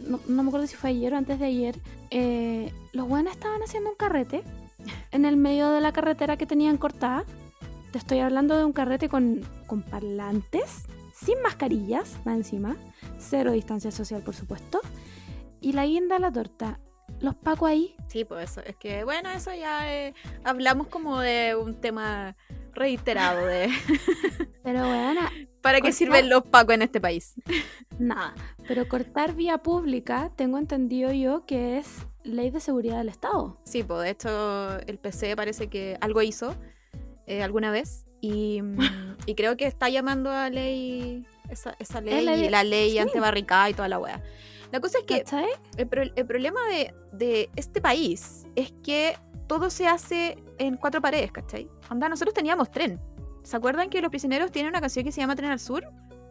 no, 0.00 0.20
me 0.26 0.48
acuerdo 0.48 0.66
si 0.66 0.76
fue 0.76 0.90
ayer 0.90 1.14
o 1.14 1.16
antes 1.16 1.38
de 1.38 1.46
ayer, 1.46 1.80
eh, 2.10 2.72
los 2.92 3.08
buenos 3.08 3.32
estaban 3.32 3.62
haciendo 3.62 3.90
un 3.90 3.96
carrete 3.96 4.42
en 5.10 5.24
el 5.24 5.36
medio 5.36 5.70
de 5.70 5.80
la 5.80 5.92
carretera 5.92 6.36
que 6.36 6.46
tenían 6.46 6.78
cortada. 6.78 7.24
Te 7.90 7.98
estoy 7.98 8.18
hablando 8.20 8.56
de 8.56 8.64
un 8.64 8.72
carrete 8.72 9.08
con, 9.08 9.40
con 9.66 9.82
parlantes, 9.82 10.84
sin 11.24 11.40
mascarillas, 11.42 12.18
más 12.24 12.36
encima, 12.36 12.76
cero 13.18 13.52
distancia 13.52 13.90
social, 13.90 14.22
por 14.22 14.34
supuesto 14.34 14.80
y 15.62 15.72
la 15.72 15.86
guinda 15.86 16.16
a 16.16 16.18
la 16.18 16.30
torta. 16.30 16.80
Los 17.20 17.36
pacos 17.36 17.70
ahí. 17.70 17.94
Sí, 18.08 18.24
pues 18.24 18.50
eso. 18.50 18.60
Es 18.62 18.76
que, 18.76 19.04
bueno, 19.04 19.30
eso 19.30 19.54
ya 19.54 19.92
eh, 19.94 20.12
hablamos 20.44 20.88
como 20.88 21.20
de 21.20 21.54
un 21.54 21.80
tema 21.80 22.36
reiterado 22.74 23.46
de. 23.46 23.70
Pero 24.62 24.86
bueno. 24.86 25.20
¿Para 25.62 25.80
qué 25.80 25.92
sirven 25.92 26.28
los 26.28 26.42
pacos 26.42 26.74
en 26.74 26.82
este 26.82 27.00
país? 27.00 27.34
Nada. 27.98 28.34
Pero 28.66 28.88
cortar 28.88 29.34
vía 29.34 29.58
pública, 29.58 30.32
tengo 30.36 30.58
entendido 30.58 31.12
yo 31.12 31.46
que 31.46 31.78
es 31.78 32.06
ley 32.24 32.50
de 32.50 32.60
seguridad 32.60 32.98
del 32.98 33.08
Estado. 33.08 33.60
Sí, 33.64 33.84
pues 33.84 34.02
de 34.02 34.10
hecho 34.10 34.78
el 34.80 34.98
PC 34.98 35.36
parece 35.36 35.68
que 35.68 35.96
algo 36.00 36.22
hizo 36.22 36.56
eh, 37.26 37.42
alguna 37.42 37.70
vez 37.70 38.06
y, 38.22 38.62
y, 39.26 39.34
creo 39.34 39.56
que 39.56 39.66
está 39.66 39.88
llamando 39.90 40.30
a 40.30 40.48
ley 40.48 41.26
esa, 41.50 41.74
esa 41.78 42.00
ley, 42.00 42.46
y 42.46 42.48
la 42.48 42.64
ley 42.64 42.96
antibarricada 42.98 43.68
y 43.68 43.74
toda 43.74 43.88
la 43.88 43.98
wea. 43.98 44.22
La 44.70 44.80
cosa 44.80 44.98
es 45.00 45.04
que 45.04 45.24
el, 45.76 46.26
problema 46.26 46.60
de, 47.12 47.50
este 47.56 47.82
país 47.82 48.46
es 48.56 48.72
que 48.82 49.18
todo 49.46 49.68
se 49.68 49.86
hace 49.86 50.38
en 50.56 50.76
cuatro 50.76 51.02
paredes, 51.02 51.30
¿cachai? 51.30 51.68
Anda, 51.90 52.08
nosotros 52.08 52.32
teníamos 52.32 52.70
tren. 52.70 52.98
¿Se 53.42 53.56
acuerdan 53.56 53.90
que 53.90 54.00
los 54.00 54.08
prisioneros 54.08 54.50
tienen 54.50 54.70
una 54.70 54.80
canción 54.80 55.04
que 55.04 55.12
se 55.12 55.20
llama 55.20 55.36
Tren 55.36 55.50
al 55.50 55.60
Sur? 55.60 55.84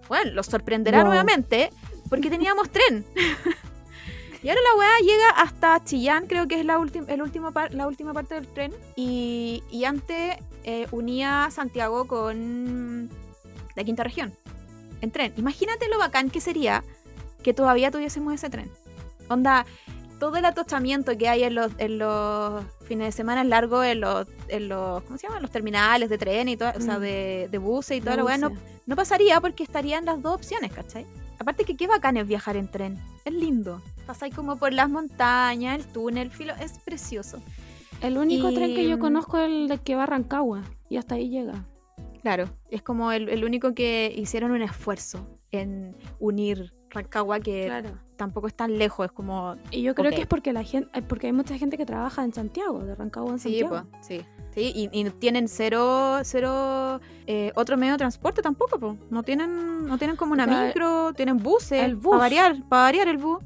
Bueno, 0.07 0.31
los 0.31 0.47
sorprenderá 0.47 0.99
Wow. 0.99 1.07
nuevamente 1.07 1.69
porque 2.09 2.29
teníamos 2.29 2.69
tren. 2.71 3.05
y 4.43 4.49
ahora 4.49 4.61
la 4.61 4.79
weá 4.79 4.91
llega 5.01 5.29
hasta 5.37 5.83
Chillán, 5.83 6.27
creo 6.27 6.47
que 6.47 6.59
es 6.59 6.65
la, 6.65 6.75
el 7.07 7.21
último 7.21 7.51
la 7.71 7.87
última 7.87 8.13
parte 8.13 8.35
del 8.35 8.47
tren. 8.47 8.73
Y, 8.95 9.63
y 9.71 9.85
antes 9.85 10.37
eh, 10.63 10.87
unía 10.91 11.49
Santiago 11.51 12.07
con 12.07 13.09
la 13.75 13.83
quinta 13.83 14.03
región 14.03 14.33
en 15.01 15.11
tren. 15.11 15.33
Imagínate 15.37 15.87
lo 15.89 15.97
bacán 15.99 16.29
que 16.29 16.41
sería 16.41 16.83
que 17.43 17.53
todavía 17.53 17.91
tuviésemos 17.91 18.33
ese 18.33 18.49
tren. 18.49 18.71
Onda, 19.29 19.65
todo 20.19 20.37
el 20.37 20.45
atostamiento 20.45 21.17
que 21.17 21.27
hay 21.29 21.43
en 21.43 21.55
los, 21.55 21.71
en 21.79 21.97
los 21.97 22.63
fines 22.87 23.07
de 23.07 23.11
semana 23.11 23.43
largos, 23.43 23.85
en 23.85 24.01
los, 24.01 24.27
en 24.49 24.69
los, 24.69 25.01
¿cómo 25.03 25.17
se 25.17 25.25
llama? 25.27 25.39
Los 25.39 25.49
terminales 25.49 26.09
de 26.09 26.17
tren 26.19 26.47
y 26.49 26.57
todo, 26.57 26.71
o 26.77 26.81
sea, 26.81 26.97
Mm. 26.99 27.01
de, 27.01 27.47
de 27.49 27.57
buses 27.57 27.97
y 27.97 28.01
toda 28.01 28.17
la 28.17 28.23
weá, 28.23 28.37
no, 28.37 28.51
no 28.85 28.95
pasaría 28.95 29.41
porque 29.41 29.63
estarían 29.63 30.05
las 30.05 30.21
dos 30.21 30.35
opciones, 30.35 30.71
¿cachai? 30.71 31.07
Aparte 31.41 31.65
que 31.65 31.75
qué 31.75 31.87
bacán 31.87 32.17
es 32.17 32.27
viajar 32.27 32.55
en 32.55 32.69
tren. 32.69 32.99
Es 33.25 33.33
lindo. 33.33 33.81
Pasáis 34.05 34.35
como 34.35 34.57
por 34.57 34.71
las 34.73 34.89
montañas, 34.91 35.79
el 35.79 35.85
túnel, 35.91 36.29
filo, 36.29 36.53
es 36.61 36.77
precioso. 36.77 37.41
El 37.99 38.17
único 38.19 38.51
Y, 38.51 38.53
tren 38.55 38.75
que 38.75 38.87
yo 38.87 38.97
mm, 38.97 38.99
conozco 38.99 39.39
es 39.39 39.45
el 39.47 39.67
de 39.67 39.79
que 39.79 39.95
va 39.95 40.03
a 40.03 40.05
Rancagua. 40.05 40.61
Y 40.87 40.97
hasta 40.97 41.15
ahí 41.15 41.29
llega. 41.29 41.65
Claro, 42.21 42.45
es 42.69 42.83
como 42.83 43.11
el, 43.11 43.27
el 43.29 43.43
único 43.43 43.73
que 43.73 44.13
hicieron 44.15 44.51
un 44.51 44.61
esfuerzo 44.61 45.27
en 45.51 45.95
unir 46.19 46.73
Rancagua, 46.91 47.39
que 47.39 47.65
Claro. 47.65 47.97
tampoco 48.17 48.45
es 48.45 48.53
tan 48.53 48.77
lejos, 48.77 49.07
es 49.07 49.11
como... 49.11 49.55
Y 49.71 49.81
yo 49.81 49.95
creo 49.95 50.11
que 50.11 50.21
es 50.21 50.27
porque 50.27 50.53
la 50.53 50.63
gente, 50.63 51.01
porque 51.01 51.25
hay 51.27 51.33
mucha 51.33 51.57
gente 51.57 51.75
que 51.75 51.87
trabaja 51.87 52.23
en 52.23 52.33
Santiago, 52.33 52.85
de 52.85 52.93
Rancagua 52.93 53.31
en 53.31 53.39
Sí, 53.39 53.59
Santiago. 53.59 53.87
pues, 53.91 54.05
sí. 54.05 54.21
Sí, 54.53 54.71
y, 54.75 54.89
y 54.91 55.09
tienen 55.11 55.47
cero, 55.47 56.19
cero 56.23 56.99
eh, 57.25 57.51
otro 57.55 57.77
medio 57.77 57.93
de 57.93 57.99
transporte 57.99 58.41
tampoco, 58.41 58.79
pues. 58.79 58.97
No 59.09 59.23
tienen, 59.23 59.87
no 59.87 59.97
tienen 59.97 60.17
como 60.17 60.33
una 60.33 60.45
micro, 60.45 61.13
tienen 61.13 61.37
buses, 61.37 61.83
el 61.83 61.95
bus. 61.95 62.11
para 62.11 62.19
variar, 62.19 62.55
para 62.67 62.83
variar 62.83 63.07
el 63.07 63.17
bus. 63.17 63.41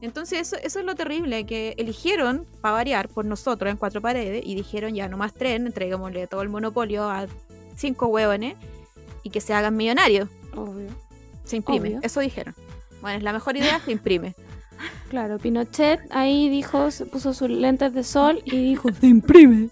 Entonces 0.00 0.40
eso, 0.40 0.56
eso 0.62 0.78
es 0.78 0.84
lo 0.84 0.94
terrible, 0.94 1.44
que 1.44 1.74
eligieron, 1.76 2.46
para 2.60 2.72
variar, 2.72 3.08
por 3.08 3.24
nosotros 3.24 3.70
en 3.70 3.76
cuatro 3.76 4.00
paredes, 4.00 4.42
y 4.46 4.54
dijeron 4.54 4.94
ya 4.94 5.08
no 5.08 5.16
más 5.16 5.34
tren, 5.34 5.66
entreguémosle 5.66 6.26
todo 6.28 6.40
el 6.42 6.48
monopolio 6.48 7.10
a 7.10 7.26
cinco 7.76 8.06
hueones 8.06 8.54
y 9.22 9.30
que 9.30 9.40
se 9.40 9.52
hagan 9.54 9.76
millonarios. 9.76 10.28
Obvio. 10.54 10.88
Se 11.44 11.56
imprime, 11.56 11.88
Obvio. 11.88 12.00
eso 12.02 12.20
dijeron. 12.20 12.54
Bueno, 13.00 13.18
es 13.18 13.24
la 13.24 13.32
mejor 13.32 13.56
idea, 13.56 13.80
se 13.80 13.92
imprime. 13.92 14.34
Claro, 15.08 15.38
Pinochet 15.38 16.00
ahí 16.10 16.48
dijo, 16.48 16.90
se 16.90 17.06
puso 17.06 17.32
sus 17.34 17.50
lentes 17.50 17.92
de 17.92 18.04
sol 18.04 18.40
y 18.44 18.56
dijo, 18.56 18.92
se 19.00 19.06
imprime. 19.06 19.70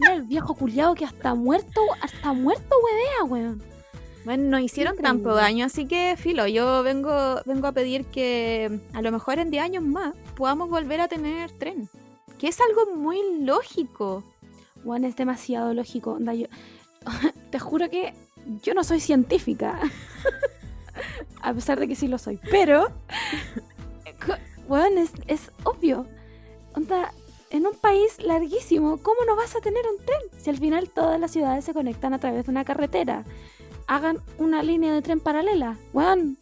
Mira 0.00 0.14
el 0.14 0.22
viejo 0.22 0.54
culiado 0.54 0.94
que 0.94 1.04
hasta 1.04 1.34
muerto, 1.34 1.80
hasta 2.00 2.32
muerto 2.32 2.74
huevea, 2.82 3.24
weón. 3.24 3.62
Bueno, 4.24 4.44
nos 4.50 4.60
hicieron 4.60 4.96
tanto 4.96 5.34
daño, 5.34 5.64
así 5.66 5.86
que 5.86 6.14
filo, 6.18 6.46
yo 6.46 6.82
vengo, 6.82 7.40
vengo 7.46 7.66
a 7.68 7.72
pedir 7.72 8.04
que 8.06 8.80
a 8.92 9.00
lo 9.02 9.12
mejor 9.12 9.38
en 9.38 9.50
10 9.50 9.62
años 9.64 9.82
más 9.84 10.14
podamos 10.36 10.68
volver 10.68 11.00
a 11.00 11.08
tener 11.08 11.50
tren. 11.52 11.88
Que 12.38 12.48
es 12.48 12.58
algo 12.60 12.94
muy 12.96 13.18
lógico. 13.40 14.22
Weón, 14.84 15.04
es 15.04 15.16
demasiado 15.16 15.72
lógico. 15.74 16.12
Onda, 16.12 16.34
yo- 16.34 16.48
te 17.50 17.58
juro 17.58 17.88
que 17.90 18.14
yo 18.62 18.74
no 18.74 18.84
soy 18.84 19.00
científica. 19.00 19.78
a 21.42 21.54
pesar 21.54 21.78
de 21.80 21.88
que 21.88 21.94
sí 21.96 22.06
lo 22.08 22.18
soy. 22.18 22.38
Pero, 22.50 22.88
weón, 24.68 24.98
es, 24.98 25.12
es 25.26 25.50
obvio. 25.64 26.06
Onda, 26.74 27.12
en 27.50 27.66
un 27.66 27.74
país 27.74 28.18
larguísimo, 28.22 28.98
¿cómo 29.02 29.24
no 29.26 29.36
vas 29.36 29.56
a 29.56 29.60
tener 29.60 29.82
un 29.86 30.04
tren? 30.04 30.20
Si 30.40 30.50
al 30.50 30.58
final 30.58 30.88
todas 30.90 31.18
las 31.20 31.30
ciudades 31.32 31.64
se 31.64 31.74
conectan 31.74 32.14
a 32.14 32.18
través 32.20 32.46
de 32.46 32.50
una 32.50 32.64
carretera. 32.64 33.24
Hagan 33.86 34.18
una 34.38 34.62
línea 34.62 34.92
de 34.94 35.02
tren 35.02 35.18
paralela. 35.20 35.76
Weón, 35.92 36.38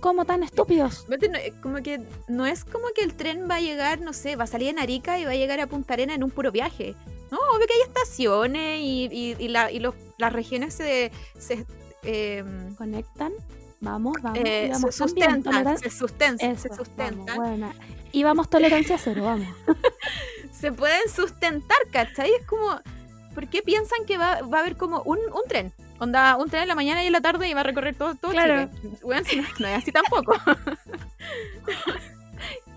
¿cómo 0.00 0.24
tan 0.24 0.42
estúpidos? 0.42 1.06
Eh, 1.10 1.52
Como 1.62 1.82
que 1.82 2.00
no 2.28 2.46
es 2.46 2.64
como 2.64 2.86
que 2.94 3.02
el 3.04 3.14
tren 3.14 3.46
va 3.50 3.56
a 3.56 3.60
llegar, 3.60 4.00
no 4.00 4.12
sé, 4.14 4.36
va 4.36 4.44
a 4.44 4.46
salir 4.46 4.68
en 4.68 4.78
Arica 4.78 5.18
y 5.18 5.24
va 5.24 5.32
a 5.32 5.36
llegar 5.36 5.60
a 5.60 5.66
Punta 5.66 5.92
Arena 5.94 6.14
en 6.14 6.24
un 6.24 6.30
puro 6.30 6.50
viaje. 6.50 6.94
No, 7.30 7.36
obvio 7.54 7.66
que 7.66 7.74
hay 7.74 7.82
estaciones 7.82 8.80
y, 8.80 9.08
y, 9.12 9.36
y 9.38 9.48
la- 9.48 9.70
y 9.70 9.80
los- 9.80 9.94
las 10.16 10.32
regiones 10.32 10.72
se, 10.72 11.12
se, 11.38 11.66
em, 12.04 12.74
¿Conectan? 12.76 13.32
Vamos, 13.80 14.14
vamos. 14.22 14.38
eh, 14.42 14.72
se 14.74 14.90
sustentan, 14.92 15.78
se, 15.78 15.90
susten- 15.90 16.38
se 16.56 16.68
sustentan. 16.74 17.26
vamos, 17.26 17.36
buena. 17.36 17.74
Y 18.10 18.22
vamos 18.24 18.48
tolerancia 18.48 18.96
cero, 18.98 19.24
vamos. 19.24 19.46
se 20.58 20.72
pueden 20.72 21.08
sustentar, 21.14 21.78
¿cachai? 21.92 22.30
Es 22.32 22.46
como, 22.46 22.80
¿por 23.34 23.48
qué 23.48 23.62
piensan 23.62 24.04
que 24.06 24.18
va, 24.18 24.40
va 24.42 24.58
a 24.58 24.60
haber 24.62 24.76
como 24.76 25.02
un, 25.02 25.18
un 25.18 25.42
tren? 25.48 25.72
Onda, 26.00 26.36
un 26.36 26.48
tren 26.48 26.62
en 26.62 26.68
la 26.68 26.74
mañana 26.74 27.02
y 27.02 27.06
en 27.06 27.12
la 27.12 27.20
tarde 27.20 27.48
y 27.48 27.54
va 27.54 27.60
a 27.60 27.64
recorrer 27.64 27.94
todo, 27.94 28.14
todo 28.14 28.30
Claro. 28.32 28.68
Chile. 28.80 28.98
Weón, 29.02 29.24
si 29.24 29.36
no, 29.36 29.48
no 29.58 29.68
es 29.68 29.78
así 29.78 29.92
tampoco. 29.92 30.34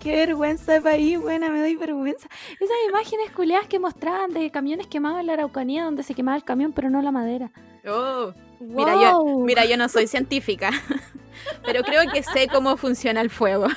Qué 0.00 0.16
vergüenza 0.16 0.72
de 0.72 0.80
país, 0.80 1.20
buena, 1.20 1.48
me 1.48 1.60
doy 1.60 1.76
vergüenza. 1.76 2.28
Esas 2.54 2.76
imágenes 2.88 3.30
culiadas 3.30 3.68
que 3.68 3.78
mostraban 3.78 4.32
de 4.32 4.50
camiones 4.50 4.88
quemados 4.88 5.20
en 5.20 5.26
la 5.26 5.34
Araucanía 5.34 5.84
donde 5.84 6.02
se 6.02 6.14
quemaba 6.14 6.36
el 6.36 6.42
camión 6.42 6.72
pero 6.72 6.90
no 6.90 7.00
la 7.02 7.12
madera. 7.12 7.52
Oh, 7.86 8.32
Mira, 8.62 8.94
yo, 8.94 9.24
mira, 9.44 9.64
yo 9.64 9.76
no 9.76 9.88
soy 9.88 10.06
científica, 10.06 10.70
pero 11.64 11.82
creo 11.82 12.10
que 12.12 12.22
sé 12.22 12.48
cómo 12.48 12.76
funciona 12.76 13.20
el 13.20 13.30
fuego. 13.30 13.66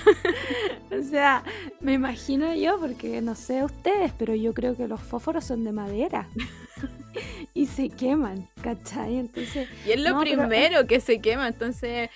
O 0.92 1.04
sea, 1.04 1.44
me 1.82 1.94
imagino 1.94 2.54
yo, 2.54 2.80
porque 2.80 3.20
no 3.22 3.36
sé 3.36 3.64
ustedes, 3.66 4.14
pero 4.18 4.34
yo 4.34 4.54
creo 4.54 4.78
que 4.78 4.88
los 4.88 5.02
fósforos 5.02 5.44
son 5.44 5.64
de 5.66 5.74
madera. 5.74 6.30
y 7.54 7.66
se 7.66 7.90
queman, 7.90 8.48
¿cachai? 8.62 9.18
Entonces, 9.18 9.68
Y 9.86 9.92
es 9.92 10.00
lo 10.02 10.12
No, 10.12 10.20
pero- 10.22 10.38
primero 10.48 10.88
que 10.88 11.02
se 11.02 11.20
quema, 11.20 11.48
entonces, 11.50 12.10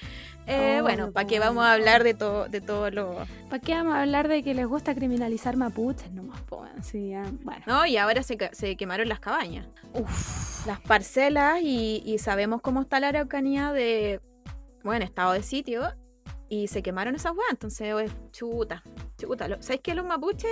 eh, 0.49 0.77
Oh, 0.79 0.83
bueno, 0.83 1.11
¿para 1.11 1.27
qué 1.27 1.39
vamos 1.39 1.63
a 1.63 1.73
hablar 1.73 2.03
de 2.03 2.13
todo, 2.13 2.47
de 2.49 2.61
todo 2.61 2.89
lo... 2.91 3.25
¿para 3.49 3.59
qué 3.61 3.73
vamos 3.73 3.93
a 3.95 4.01
hablar 4.01 4.27
de 4.27 4.43
que 4.43 4.53
les 4.53 4.65
gusta 4.67 4.95
criminalizar 4.95 5.55
mapuches? 5.55 6.11
No 6.11 6.23
más, 6.23 6.41
sí, 6.81 7.13
bueno. 7.43 7.61
No, 7.67 7.85
y 7.85 7.97
ahora 7.97 8.23
se, 8.23 8.37
se 8.51 8.75
quemaron 8.75 9.07
las 9.09 9.19
cabañas. 9.19 9.67
Uf, 9.93 10.65
las 10.67 10.79
parcelas 10.81 11.61
y, 11.61 12.01
y 12.05 12.17
sabemos 12.19 12.61
cómo 12.61 12.81
está 12.81 12.99
la 12.99 13.09
Araucanía 13.09 13.71
de, 13.73 14.21
bueno, 14.83 15.05
estado 15.05 15.33
de 15.33 15.43
sitio 15.43 15.83
y 16.49 16.67
se 16.67 16.81
quemaron 16.81 17.15
esas 17.15 17.33
weas, 17.33 17.51
entonces, 17.51 17.93
pues, 17.93 18.11
chuta, 18.31 18.83
chuta. 19.17 19.47
¿Sabes 19.61 19.81
qué? 19.83 19.93
Los 19.93 20.05
mapuches, 20.05 20.49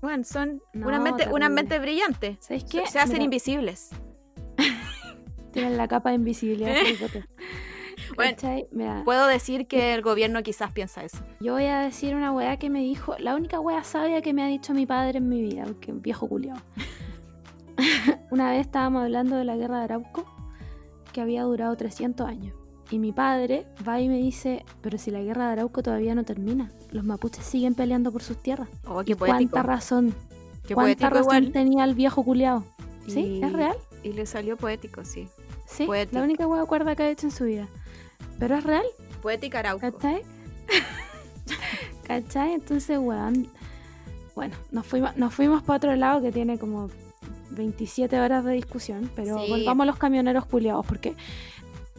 bueno, 0.00 0.24
son 0.24 0.62
No, 0.72 0.88
una, 0.88 0.98
mente, 0.98 1.28
una 1.30 1.48
mente 1.48 1.78
brillante. 1.78 2.38
¿Sabes 2.40 2.62
Se, 2.66 2.68
qué? 2.80 2.86
se 2.86 2.98
hacen 2.98 3.12
Mira, 3.14 3.24
invisibles. 3.24 3.90
Tienen 5.52 5.76
la 5.76 5.86
capa 5.86 6.08
de 6.10 6.16
invisibilidad. 6.16 6.74
Potter. 7.00 7.28
Bueno, 8.14 8.32
¿Cachai? 8.36 8.66
Mira, 8.70 9.02
Puedo 9.04 9.26
decir 9.26 9.66
que 9.66 9.94
el 9.94 10.02
gobierno 10.02 10.42
quizás 10.42 10.72
piensa 10.72 11.02
eso. 11.04 11.18
yo 11.40 11.54
voy 11.54 11.64
a 11.66 11.80
decir 11.80 12.14
una 12.14 12.32
weá 12.32 12.56
que 12.56 12.70
me 12.70 12.80
dijo, 12.80 13.14
la 13.18 13.34
única 13.34 13.60
weá 13.60 13.82
sabia 13.84 14.22
que 14.22 14.32
me 14.32 14.42
ha 14.42 14.46
dicho 14.46 14.74
mi 14.74 14.86
padre 14.86 15.18
en 15.18 15.28
mi 15.28 15.40
vida, 15.42 15.64
porque 15.64 15.92
un 15.92 16.02
viejo 16.02 16.28
culiao. 16.28 16.56
una 18.30 18.50
vez 18.50 18.60
estábamos 18.66 19.02
hablando 19.02 19.36
de 19.36 19.44
la 19.44 19.56
guerra 19.56 19.78
de 19.78 19.84
Arauco, 19.84 20.24
que 21.12 21.20
había 21.20 21.42
durado 21.42 21.76
300 21.76 22.26
años. 22.26 22.54
Y 22.90 22.98
mi 22.98 23.12
padre 23.12 23.66
va 23.88 24.00
y 24.00 24.08
me 24.08 24.18
dice, 24.18 24.64
pero 24.82 24.98
si 24.98 25.10
la 25.10 25.22
guerra 25.22 25.46
de 25.46 25.52
Arauco 25.52 25.82
todavía 25.82 26.14
no 26.14 26.24
termina, 26.24 26.70
los 26.90 27.04
mapuches 27.04 27.44
siguen 27.44 27.74
peleando 27.74 28.12
por 28.12 28.22
sus 28.22 28.36
tierras. 28.42 28.68
Oh, 28.86 29.02
qué 29.02 29.12
¿Y 29.12 29.14
poético. 29.14 29.50
¿Cuánta 29.52 29.62
razón? 29.62 30.14
Qué 30.66 30.74
¿Cuánta 30.74 31.08
poético 31.08 31.10
razón 31.10 31.36
igual. 31.44 31.52
tenía 31.52 31.84
el 31.84 31.94
viejo 31.94 32.22
culiao? 32.22 32.64
¿Sí? 33.06 33.20
Y- 33.20 33.42
¿Es 33.42 33.52
real? 33.52 33.76
Y 34.02 34.12
le 34.12 34.26
salió 34.26 34.56
poético, 34.56 35.04
sí. 35.04 35.28
Sí, 35.66 35.86
poético. 35.86 36.18
la 36.18 36.24
única 36.24 36.46
hueá 36.46 36.66
cuerda 36.66 36.94
que 36.94 37.04
ha 37.04 37.10
hecho 37.10 37.26
en 37.28 37.30
su 37.32 37.44
vida. 37.44 37.66
Pero 38.38 38.56
es 38.56 38.64
real, 38.64 38.84
Poética 39.22 39.60
Arauco. 39.60 39.80
¿cachai? 39.92 40.22
¿Cachai? 42.06 42.54
Entonces, 42.54 42.98
weón. 42.98 43.48
Bueno, 44.34 44.56
nos 44.70 44.86
fuimos, 44.86 45.16
nos 45.16 45.34
fuimos 45.34 45.62
para 45.62 45.76
otro 45.76 45.96
lado 45.96 46.22
que 46.22 46.32
tiene 46.32 46.58
como 46.58 46.88
27 47.50 48.18
horas 48.18 48.44
de 48.44 48.54
discusión, 48.54 49.10
pero 49.14 49.38
Sí. 49.44 49.50
volvamos 49.50 49.84
a 49.84 49.86
los 49.86 49.96
camioneros 49.98 50.46
culiados, 50.46 50.86
porque, 50.86 51.14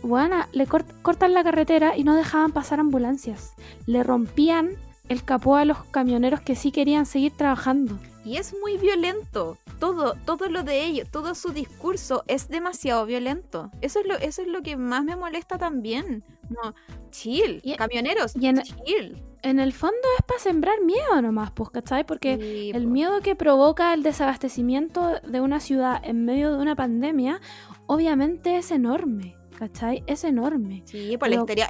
weón, 0.01 0.31
le 0.51 0.67
cort- 0.67 0.99
cortan 1.03 1.33
la 1.33 1.43
carretera 1.43 1.95
y 1.95 2.03
no 2.03 2.15
dejaban 2.15 2.51
pasar 2.51 2.79
ambulancias. 2.79 3.53
Le 3.85 4.01
rompían 4.03 4.71
el 5.09 5.23
capó 5.23 5.57
a 5.57 5.65
los 5.65 5.83
camioneros 5.85 6.41
que 6.41 6.55
sí 6.55 6.71
querían 6.71 7.05
seguir 7.05 7.33
trabajando. 7.37 7.99
Y 8.25 8.37
es 8.37 8.55
muy 8.61 8.77
violento. 8.77 9.57
Todo, 9.79 10.15
todo 10.25 10.47
lo 10.49 10.63
de 10.63 10.85
ellos, 10.85 11.09
todo 11.11 11.35
su 11.35 11.49
discurso 11.51 12.23
es 12.27 12.47
demasiado 12.47 13.05
violento. 13.05 13.69
Eso 13.81 13.99
es 13.99 14.07
lo, 14.07 14.15
eso 14.15 14.41
es 14.41 14.47
lo 14.47 14.61
que 14.61 14.77
más 14.77 15.03
me 15.03 15.15
molesta 15.17 15.57
también. 15.57 16.23
No, 16.49 16.73
chill, 17.11 17.59
Y- 17.63 17.75
camioneros, 17.75 18.33
y 18.37 18.47
en- 18.47 18.61
chill. 18.61 19.21
En 19.41 19.59
el 19.59 19.73
fondo 19.73 19.97
es 20.17 20.25
para 20.25 20.39
sembrar 20.39 20.81
miedo 20.81 21.21
nomás, 21.21 21.51
pues, 21.51 21.69
¿cachai? 21.69 22.05
Porque 22.05 22.37
Sí, 22.39 22.71
El 22.73 22.83
po. 22.83 22.89
miedo 22.89 23.19
que 23.21 23.35
provoca 23.35 23.93
el 23.93 24.03
desabastecimiento 24.03 25.19
de 25.27 25.41
una 25.41 25.59
ciudad 25.59 25.99
en 26.01 26.23
medio 26.23 26.55
de 26.55 26.61
una 26.61 26.75
pandemia, 26.77 27.41
obviamente 27.87 28.55
es 28.55 28.71
enorme, 28.71 29.35
¿cachai? 29.59 30.01
Es 30.07 30.23
enorme. 30.23 30.83
Sí, 30.85 31.17
pues 31.17 31.29
la 31.29 31.37
histeria, 31.41 31.67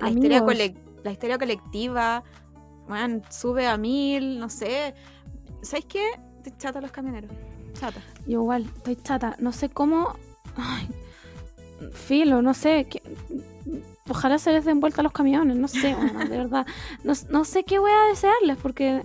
la 1.04 1.12
histeria 1.12 1.38
colectiva, 1.40 2.24
man, 2.88 3.24
sube 3.32 3.66
a 3.66 3.76
mil, 3.78 4.40
no 4.40 4.50
sé. 4.50 4.94
¿Sabes 5.64 5.86
qué? 5.86 6.06
Estoy 6.44 6.54
chata 6.58 6.82
los 6.82 6.92
camioneros. 6.92 7.32
Chata. 7.80 8.02
Yo 8.28 8.42
igual, 8.42 8.64
estoy 8.76 8.96
chata. 8.98 9.36
No 9.40 9.52
sé 9.52 9.70
cómo... 9.70 10.16
Ay, 10.56 10.88
filo, 11.94 12.42
no 12.42 12.54
sé. 12.54 12.86
que- 12.90 13.02
ojalá 14.10 14.38
se 14.38 14.52
les 14.52 14.66
den 14.66 14.80
vuelta 14.80 15.02
a 15.02 15.04
los 15.04 15.12
camiones, 15.14 15.56
no 15.58 15.68
sé, 15.68 15.96
bueno, 15.96 16.20
de 16.20 16.38
verdad. 16.38 16.66
No, 17.04 17.14
no 17.30 17.46
sé 17.46 17.64
qué 17.64 17.80
voy 17.80 17.92
a 17.92 18.10
desearles 18.10 18.58
porque 18.62 19.02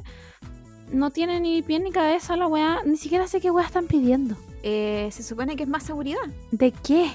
no 0.93 1.11
tiene 1.11 1.41
ni 1.41 1.63
pie 1.63 1.79
ni 1.81 1.91
cabeza 1.93 2.37
la 2.37 2.47
weá. 2.47 2.81
Ni 2.85 2.97
siquiera 2.97 3.27
sé 3.29 3.41
qué 3.41 3.51
weá 3.51 3.65
están 3.67 3.87
pidiendo. 3.87 4.37
Eh, 4.63 5.09
se 5.13 5.23
supone 5.23 5.55
que 5.57 5.63
es 5.63 5.69
más 5.69 5.85
seguridad. 5.85 6.19
¿De 6.51 6.73
qué? 6.73 7.11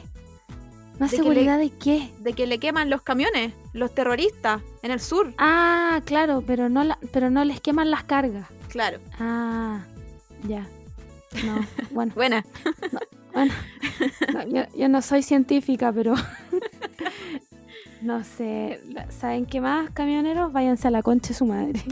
¿Más 1.00 1.12
De 1.12 1.18
seguridad 1.18 1.58
de 1.58 1.70
qué? 1.72 2.10
De 2.20 2.34
que 2.34 2.48
le 2.48 2.60
queman 2.60 2.90
los 2.90 3.02
camiones, 3.02 3.52
los 3.74 3.94
terroristas, 3.94 4.62
en 4.84 4.92
el 4.92 5.00
sur. 5.00 5.34
Ah, 5.38 6.02
claro, 6.06 6.44
pero 6.46 6.70
no, 6.70 6.84
la- 6.84 7.00
pero 7.12 7.30
no 7.30 7.44
les 7.44 7.60
queman 7.60 7.92
las 7.92 8.04
cargas. 8.04 8.48
Claro. 8.70 9.00
Ah, 9.20 9.82
ya. 10.48 10.68
No, 11.46 11.66
bueno, 11.92 12.14
Buena. 12.16 12.46
bueno. 13.34 13.54
No, 14.34 14.48
yo, 14.48 14.64
yo 14.78 14.90
no 14.90 15.02
soy 15.02 15.24
científica, 15.24 15.92
pero 15.92 16.16
no 18.02 18.24
sé. 18.24 18.82
¿Saben 19.10 19.46
qué 19.46 19.62
más, 19.62 19.90
camioneros? 19.92 20.52
Váyanse 20.52 20.88
a 20.88 20.92
la 20.92 21.02
concha 21.02 21.30
de 21.30 21.34
su 21.34 21.46
madre. 21.46 21.82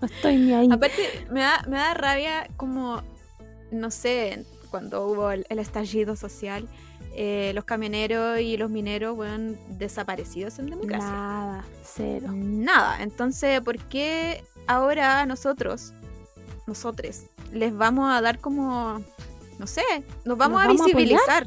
No 0.00 0.06
estoy 0.08 0.36
ni 0.36 0.52
ahí. 0.52 0.68
Aparte, 0.68 1.26
me 1.30 1.42
da, 1.42 1.62
me 1.68 1.76
da 1.76 1.94
rabia 1.94 2.48
como, 2.56 3.04
no 3.70 3.92
sé, 3.92 4.44
cuando 4.68 5.06
hubo 5.06 5.30
el, 5.30 5.46
el 5.48 5.60
estallido 5.60 6.16
social, 6.16 6.68
eh, 7.14 7.52
los 7.54 7.64
camioneros 7.64 8.40
y 8.40 8.56
los 8.56 8.68
mineros 8.68 9.14
fueron 9.14 9.56
desaparecidos 9.68 10.58
en 10.58 10.66
democracia. 10.70 11.08
Nada, 11.08 11.64
cero. 11.84 12.30
Nada. 12.32 13.02
Entonces, 13.02 13.60
¿por 13.60 13.78
qué 13.78 14.42
ahora 14.66 15.24
nosotros, 15.26 15.92
nosotros, 16.66 17.26
les 17.52 17.76
vamos 17.76 18.12
a 18.12 18.20
dar 18.20 18.38
como, 18.38 19.00
no 19.58 19.66
sé, 19.66 19.82
nos 20.24 20.36
vamos 20.38 20.62
¿Nos 20.64 20.80
a 20.80 20.84
visibilizar? 20.84 21.46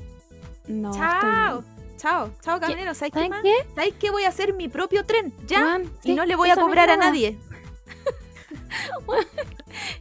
No, 0.67 0.93
chao, 0.93 1.59
estoy 1.59 1.75
chao, 1.97 2.31
chao, 2.41 2.59
camioneros. 2.59 2.97
¿Sabes 2.97 3.13
qué 3.13 3.29
qué? 3.43 3.53
¿Sabes 3.75 3.93
qué? 3.99 4.11
Voy 4.11 4.23
a 4.23 4.29
hacer 4.29 4.53
mi 4.53 4.67
propio 4.67 5.05
tren, 5.05 5.33
ya. 5.47 5.81
Y 6.03 6.13
no 6.13 6.25
le 6.25 6.35
voy 6.35 6.49
a 6.49 6.55
cobrar 6.55 6.89
a 6.89 6.97
nadie. 6.97 7.37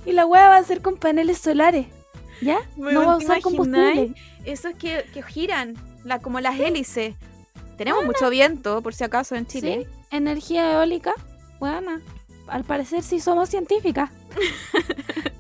Y 0.07 0.13
la 0.13 0.27
hueá 0.27 0.49
va 0.49 0.57
a 0.57 0.63
ser 0.63 0.83
con 0.83 0.97
paneles 0.97 1.39
solares. 1.39 1.87
¿Ya? 2.41 2.59
No 2.77 3.07
va 3.07 3.15
a 3.15 3.19
¿te 3.19 3.25
usar 3.25 3.41
combustible. 3.41 4.15
Esos 4.45 4.75
que, 4.75 5.05
que 5.13 5.23
giran, 5.23 5.75
la, 6.05 6.21
como 6.21 6.41
las 6.41 6.61
hélices. 6.61 7.15
Tenemos 7.77 8.05
mucho 8.05 8.31
viento, 8.31 8.83
por 8.83 8.95
si 8.95 9.03
acaso, 9.03 9.35
en 9.35 9.47
Chile. 9.47 9.89
Sí, 9.91 10.17
energía 10.17 10.73
eólica. 10.73 11.13
Buena. 11.59 12.01
Al 12.47 12.63
parecer 12.65 13.03
sí 13.03 13.19
somos 13.21 13.49
científicas. 13.49 14.11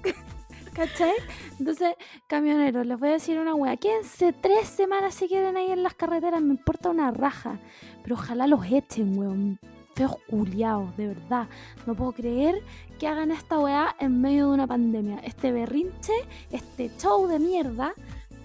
¿Cachai? 0.74 1.14
Entonces, 1.60 1.94
camioneros, 2.26 2.84
les 2.84 2.98
voy 2.98 3.10
a 3.10 3.12
decir 3.12 3.38
una 3.38 3.54
wea. 3.54 3.76
Quédense 3.76 4.32
tres 4.32 4.68
semanas 4.68 5.14
si 5.14 5.28
quieren 5.28 5.56
ahí 5.56 5.70
en 5.70 5.84
las 5.84 5.94
carreteras, 5.94 6.42
me 6.42 6.50
importa 6.50 6.90
una 6.90 7.12
raja. 7.12 7.60
Pero 8.02 8.16
ojalá 8.16 8.48
los 8.48 8.66
echen, 8.66 9.16
weón. 9.16 9.60
Feos 9.94 10.16
culiados, 10.28 10.96
de 10.96 11.06
verdad. 11.06 11.46
No 11.87 11.94
puedo 11.94 12.10
creer 12.10 12.60
que 12.98 13.06
hagan 13.06 13.30
esta 13.30 13.60
weá 13.60 13.94
en 14.00 14.20
medio 14.20 14.48
de 14.48 14.54
una 14.54 14.66
pandemia. 14.66 15.20
Este 15.20 15.52
berrinche, 15.52 16.12
este 16.50 16.90
show 16.98 17.28
de 17.28 17.38
mierda, 17.38 17.94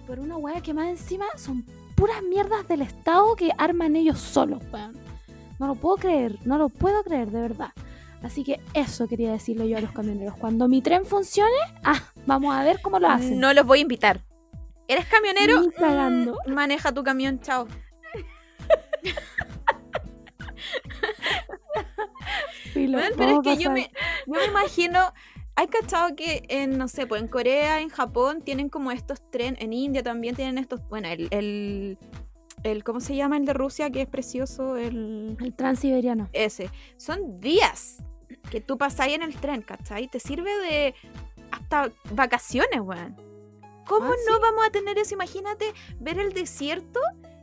por 0.06 0.20
una 0.20 0.36
weá 0.36 0.60
que 0.60 0.72
más 0.72 0.88
encima 0.88 1.26
son 1.36 1.64
puras 1.96 2.22
mierdas 2.22 2.68
del 2.68 2.82
Estado 2.82 3.34
que 3.34 3.50
arman 3.58 3.96
ellos 3.96 4.20
solos, 4.20 4.62
weón. 4.72 4.96
No 5.58 5.66
lo 5.66 5.74
puedo 5.74 5.96
creer, 5.96 6.38
no 6.44 6.58
lo 6.58 6.68
puedo 6.68 7.02
creer, 7.02 7.32
de 7.32 7.40
verdad. 7.40 7.72
Así 8.22 8.44
que 8.44 8.60
eso 8.74 9.08
quería 9.08 9.32
decirle 9.32 9.68
yo 9.68 9.78
a 9.78 9.80
los 9.80 9.92
camioneros. 9.92 10.36
Cuando 10.36 10.68
mi 10.68 10.82
tren 10.82 11.04
funcione, 11.06 11.56
ah, 11.84 12.00
vamos 12.26 12.54
a 12.54 12.62
ver 12.64 12.80
cómo 12.82 12.98
lo 12.98 13.08
hacen. 13.08 13.40
No 13.40 13.52
los 13.54 13.64
voy 13.64 13.78
a 13.78 13.82
invitar. 13.82 14.20
¿Eres 14.88 15.06
camionero? 15.06 15.62
Mm, 15.62 16.52
maneja 16.52 16.92
tu 16.92 17.02
camión, 17.02 17.40
chao. 17.40 17.66
Weón, 22.74 23.12
pero 23.16 23.30
es 23.32 23.38
que 23.42 23.56
yo 23.56 23.70
pasar. 23.70 23.72
me, 23.72 23.90
yo 24.26 24.32
me 24.34 24.44
imagino. 24.46 24.98
Hay 25.56 25.66
cachado 25.66 26.14
que 26.16 26.42
en, 26.48 26.78
no 26.78 26.88
sé, 26.88 27.06
pues 27.06 27.20
en 27.20 27.28
Corea, 27.28 27.80
en 27.80 27.88
Japón, 27.90 28.40
tienen 28.42 28.68
como 28.68 28.92
estos 28.92 29.20
trenes. 29.30 29.60
En 29.60 29.72
India 29.72 30.02
también 30.02 30.34
tienen 30.36 30.58
estos. 30.58 30.80
Bueno, 30.88 31.08
el, 31.08 31.28
el, 31.30 31.98
el- 32.62 32.84
¿Cómo 32.84 33.00
se 33.00 33.14
llama 33.16 33.36
el 33.36 33.44
de 33.44 33.52
Rusia? 33.52 33.90
Que 33.90 34.02
es 34.02 34.08
precioso. 34.08 34.76
El. 34.76 35.36
El 35.40 35.54
transiberiano. 35.54 36.28
Ese. 36.32 36.70
Son 36.96 37.40
días 37.40 37.98
que 38.50 38.60
tú 38.60 38.78
pasáis 38.78 39.14
en 39.14 39.22
el 39.22 39.34
tren, 39.36 39.62
¿cachai? 39.62 40.08
Te 40.08 40.20
sirve 40.20 40.50
de. 40.58 40.94
Hasta 41.50 41.90
vacaciones, 42.12 42.80
weón. 42.80 43.16
¿Cómo 43.86 44.06
Ah, 44.12 44.16
no 44.28 44.40
vamos 44.40 44.64
a 44.66 44.70
tener 44.70 44.98
eso? 44.98 45.14
Imagínate 45.14 45.72
ver 45.98 46.18
el 46.20 46.32
desierto 46.32 47.00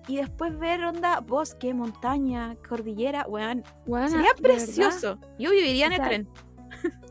y 0.08 0.16
después 0.16 0.58
ver 0.58 0.84
onda 0.86 1.20
bosque, 1.20 1.74
montaña, 1.74 2.56
cordillera, 2.68 3.26
weón. 3.28 3.64
Sería 3.86 4.10
verdad, 4.10 4.36
precioso. 4.42 5.20
Yo 5.38 5.52
viviría 5.52 5.88
en 5.88 5.94
O 5.94 5.96
el 5.96 6.02
tren. 6.02 6.30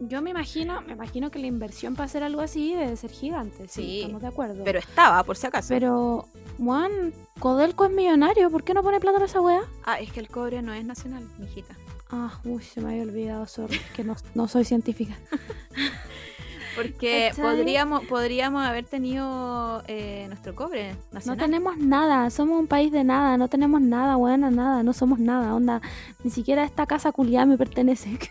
Yo 0.00 0.22
me 0.22 0.30
imagino, 0.30 0.80
me 0.82 0.92
imagino 0.92 1.30
que 1.30 1.38
la 1.38 1.46
inversión 1.48 1.94
para 1.96 2.04
hacer 2.06 2.22
algo 2.22 2.40
así 2.40 2.74
debe 2.74 2.96
ser 2.96 3.10
gigante. 3.10 3.68
Sí, 3.68 3.82
Sí, 3.82 4.00
estamos 4.02 4.22
de 4.22 4.28
acuerdo. 4.28 4.64
Pero 4.64 4.78
estaba, 4.78 5.22
por 5.24 5.36
si 5.36 5.46
acaso. 5.46 5.68
Pero, 5.68 6.28
Juan, 6.58 7.12
Codelco 7.40 7.86
es 7.86 7.90
millonario. 7.90 8.50
¿Por 8.50 8.64
qué 8.64 8.74
no 8.74 8.82
pone 8.82 9.00
plata 9.00 9.18
en 9.18 9.24
esa 9.24 9.40
wea? 9.40 9.62
Ah, 9.84 9.98
es 9.98 10.12
que 10.12 10.20
el 10.20 10.28
cobre 10.28 10.62
no 10.62 10.72
es 10.72 10.84
nacional, 10.84 11.28
mijita. 11.38 11.74
Ah, 12.10 12.38
uy, 12.44 12.62
se 12.62 12.80
me 12.80 12.90
había 12.90 13.02
olvidado, 13.02 13.46
sorry, 13.46 13.80
que 13.94 14.04
no, 14.04 14.14
no 14.34 14.46
soy 14.48 14.64
científica. 14.64 15.16
Porque 16.76 17.32
podríamos, 17.34 18.04
podríamos 18.04 18.62
haber 18.62 18.84
tenido 18.84 19.82
eh, 19.88 20.26
nuestro 20.28 20.54
cobre 20.54 20.92
No 20.92 20.98
nacional. 21.12 21.38
tenemos 21.38 21.78
nada, 21.78 22.28
somos 22.28 22.60
un 22.60 22.66
país 22.66 22.92
de 22.92 23.02
nada, 23.02 23.38
no 23.38 23.48
tenemos 23.48 23.80
nada, 23.80 24.16
buena, 24.16 24.50
nada, 24.50 24.82
no 24.82 24.92
somos 24.92 25.18
nada, 25.18 25.54
onda. 25.54 25.80
Ni 26.22 26.30
siquiera 26.30 26.64
esta 26.64 26.86
casa 26.86 27.12
culiada 27.12 27.46
me 27.46 27.56
pertenece. 27.58 28.18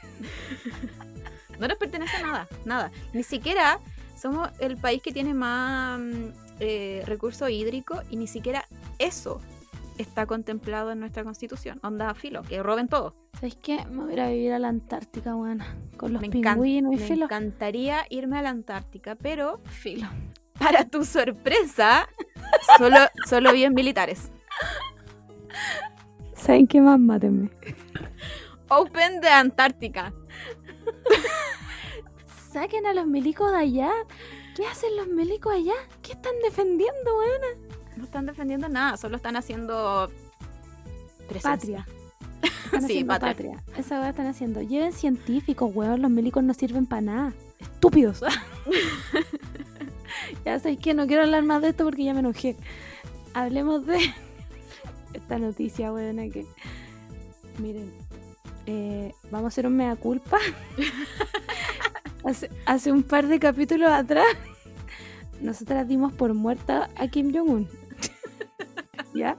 No 1.57 1.69
nos 1.69 1.77
pertenece 1.77 2.17
a 2.17 2.21
nada, 2.21 2.47
nada. 2.65 2.91
Ni 3.13 3.23
siquiera 3.23 3.79
somos 4.21 4.49
el 4.59 4.75
país 4.75 5.01
que 5.01 5.13
tiene 5.13 5.33
más 5.33 5.97
mm, 5.97 6.25
eh, 6.59 7.01
recurso 7.05 7.47
hídrico 7.47 8.01
y 8.09 8.17
ni 8.17 8.27
siquiera 8.27 8.65
eso 8.99 9.39
está 9.97 10.25
contemplado 10.25 10.91
en 10.91 10.99
nuestra 10.99 11.23
constitución. 11.23 11.79
Onda 11.83 12.13
filo, 12.13 12.41
que 12.43 12.61
roben 12.61 12.87
todo. 12.87 13.15
¿Sabes 13.33 13.55
qué? 13.61 13.85
Me 13.85 14.03
voy 14.03 14.11
a 14.11 14.13
ir 14.13 14.21
a 14.21 14.29
vivir 14.29 14.51
a 14.53 14.59
la 14.59 14.67
Antártica, 14.69 15.33
buena. 15.33 15.65
Con 15.97 16.13
los 16.13 16.21
Me, 16.21 16.29
pingüinos 16.29 16.93
y 16.93 16.97
me 16.97 17.01
filo. 17.07 17.25
encantaría 17.25 18.05
irme 18.09 18.37
a 18.37 18.41
la 18.41 18.49
Antártica, 18.49 19.15
pero 19.15 19.59
Filo. 19.65 20.07
para 20.59 20.85
tu 20.85 21.03
sorpresa, 21.05 22.07
solo, 22.77 22.97
solo 23.27 23.51
vi 23.53 23.63
en 23.63 23.73
militares. 23.73 24.31
¿Saben 26.33 26.67
qué 26.67 26.81
más? 26.81 26.99
Mátenme. 26.99 27.49
Open 28.69 29.21
de 29.21 29.29
Antártica. 29.29 30.13
Saquen 32.51 32.85
a 32.85 32.93
los 32.93 33.05
milicos 33.07 33.51
de 33.51 33.57
allá. 33.57 33.91
¿Qué 34.55 34.65
hacen 34.65 34.95
los 34.95 35.07
milicos 35.07 35.53
allá? 35.53 35.73
¿Qué 36.01 36.13
están 36.13 36.33
defendiendo, 36.43 37.17
weón? 37.17 37.64
No 37.97 38.03
están 38.03 38.25
defendiendo 38.25 38.69
nada, 38.69 38.97
solo 38.97 39.17
están 39.17 39.35
haciendo 39.35 40.09
presencia. 41.27 41.85
Patria. 41.85 41.87
Están 42.65 42.81
Sí, 42.81 42.85
haciendo 42.85 43.13
patria. 43.13 43.31
patria. 43.31 43.63
Esa 43.77 43.99
weá 43.99 44.09
están 44.09 44.27
haciendo. 44.27 44.61
Lleven 44.61 44.93
científicos, 44.93 45.71
weón. 45.73 46.01
Los 46.01 46.11
milicos 46.11 46.43
no 46.43 46.53
sirven 46.53 46.85
para 46.85 47.01
nada. 47.01 47.33
Estúpidos. 47.59 48.21
ya 50.45 50.59
sabéis 50.59 50.79
que 50.79 50.93
no 50.93 51.07
quiero 51.07 51.23
hablar 51.23 51.43
más 51.43 51.61
de 51.61 51.69
esto 51.69 51.83
porque 51.85 52.03
ya 52.03 52.13
me 52.13 52.19
enojé. 52.19 52.55
Hablemos 53.33 53.85
de 53.85 53.97
esta 55.13 55.39
noticia, 55.39 55.93
weón. 55.93 56.17
Que... 56.31 56.45
Miren, 57.59 57.91
eh, 58.65 59.13
vamos 59.31 59.45
a 59.45 59.47
hacer 59.47 59.67
un 59.67 59.77
mea 59.77 59.95
culpa. 59.95 60.37
hace, 62.25 62.49
hace 62.65 62.91
un 62.91 63.03
par 63.03 63.27
de 63.27 63.39
capítulos 63.39 63.89
atrás, 63.89 64.25
nosotras 65.41 65.87
dimos 65.87 66.13
por 66.13 66.33
muerta 66.33 66.89
a 66.95 67.07
Kim 67.07 67.33
Jong-un. 67.33 67.67
¿Ya? 69.15 69.37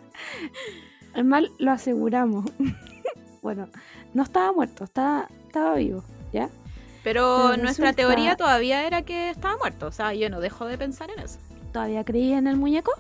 El 1.15 1.25
mal 1.25 1.51
lo 1.59 1.71
aseguramos. 1.73 2.45
bueno, 3.43 3.69
no 4.15 4.23
estaba 4.23 4.53
muerto, 4.53 4.85
estaba, 4.85 5.29
estaba 5.47 5.75
vivo, 5.77 6.03
¿ya? 6.33 6.49
Pero 7.05 7.49
Pero 7.51 7.63
nuestra 7.63 7.91
resulta- 7.91 7.95
teoría 7.95 8.37
todavía 8.37 8.87
era 8.87 9.03
que 9.03 9.31
estaba 9.31 9.57
muerto. 9.57 9.87
O 9.87 9.93
sea, 9.93 10.13
yo 10.15 10.29
no 10.31 10.41
dejo 10.41 10.67
de 10.67 10.77
pensar 10.79 11.11
en 11.17 11.21
eso. 11.23 11.39
¿Todavía 11.73 12.05
creí 12.05 12.33
en 12.33 12.47
el 12.47 12.57
muñeco? 12.57 12.93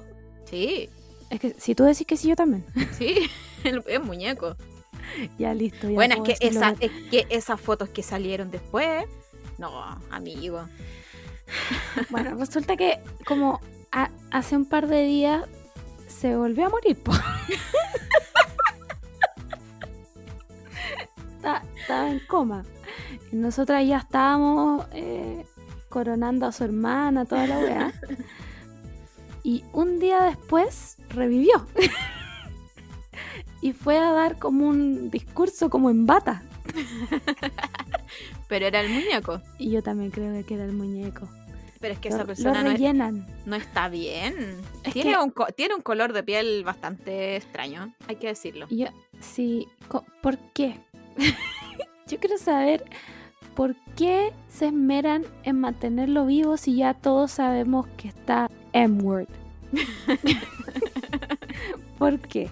Sí, 0.44 0.88
Es 1.30 1.40
que 1.40 1.54
si 1.58 1.74
tú 1.74 1.82
decís 1.84 2.06
que 2.06 2.16
sí, 2.16 2.28
yo 2.28 2.36
también. 2.36 2.64
sí, 2.98 3.16
el, 3.64 3.82
el 3.88 4.00
muñeco. 4.00 4.56
ya 5.38 5.52
listo. 5.54 5.88
Ya 5.88 5.94
bueno, 5.94 6.22
es 6.24 6.38
que, 6.38 6.46
esa, 6.48 6.74
es 6.78 6.90
que 7.10 7.26
esas 7.30 7.60
fotos 7.60 7.88
que 7.88 8.02
salieron 8.02 8.50
después. 8.50 9.06
No, 9.58 9.70
amigo. 10.10 10.68
Bueno, 12.10 12.34
resulta 12.36 12.76
que 12.76 12.98
como 13.26 13.60
a- 13.92 14.10
hace 14.30 14.56
un 14.56 14.66
par 14.66 14.86
de 14.88 15.02
días 15.04 15.44
se 16.06 16.36
volvió 16.36 16.66
a 16.66 16.70
morir. 16.70 16.98
Estaba 21.80 22.10
en 22.10 22.20
coma. 22.20 22.64
Y 23.30 23.36
nosotras 23.36 23.86
ya 23.86 23.98
estábamos 23.98 24.86
eh, 24.92 25.46
coronando 25.88 26.46
a 26.46 26.52
su 26.52 26.64
hermana, 26.64 27.24
toda 27.24 27.46
la 27.46 27.58
weá. 27.58 27.92
Y 29.44 29.64
un 29.72 30.00
día 30.00 30.22
después 30.22 30.96
revivió. 31.10 31.66
y 33.60 33.72
fue 33.72 33.98
a 33.98 34.10
dar 34.10 34.38
como 34.38 34.68
un 34.68 35.10
discurso 35.10 35.70
como 35.70 35.90
en 35.90 36.06
bata. 36.06 36.42
Pero 38.48 38.66
era 38.66 38.80
el 38.80 38.90
muñeco. 38.90 39.40
Y 39.58 39.70
yo 39.70 39.82
también 39.82 40.10
creo 40.10 40.44
que 40.44 40.54
era 40.54 40.64
el 40.64 40.72
muñeco. 40.72 41.28
Pero 41.80 41.94
es 41.94 42.00
que 42.00 42.08
Lo- 42.10 42.16
esa 42.16 42.24
persona 42.24 42.62
no, 42.62 42.70
es- 42.70 42.80
no 43.46 43.56
está 43.56 43.88
bien. 43.88 44.34
Es 44.84 44.92
Tiene, 44.92 45.12
que- 45.12 45.18
un 45.18 45.32
tiene 45.56 45.74
un 45.74 45.82
color 45.82 46.12
de 46.12 46.22
piel 46.22 46.62
bastante 46.64 47.36
extraño, 47.36 47.92
hay 48.08 48.16
que 48.16 48.28
decirlo. 48.28 48.66
Yo, 48.70 48.86
sí, 49.20 49.66
¿por 50.22 50.38
qué? 50.54 50.78
Yo 52.06 52.18
quiero 52.20 52.38
saber 52.38 52.84
por 53.54 53.74
qué 53.96 54.32
se 54.48 54.66
esmeran 54.66 55.24
en 55.42 55.60
mantenerlo 55.60 56.26
vivo 56.26 56.56
si 56.56 56.76
ya 56.76 56.94
todos 56.94 57.32
sabemos 57.32 57.86
que 57.96 58.08
está 58.08 58.48
M-word. 58.72 59.26
¿Por 61.98 62.20
qué? 62.20 62.48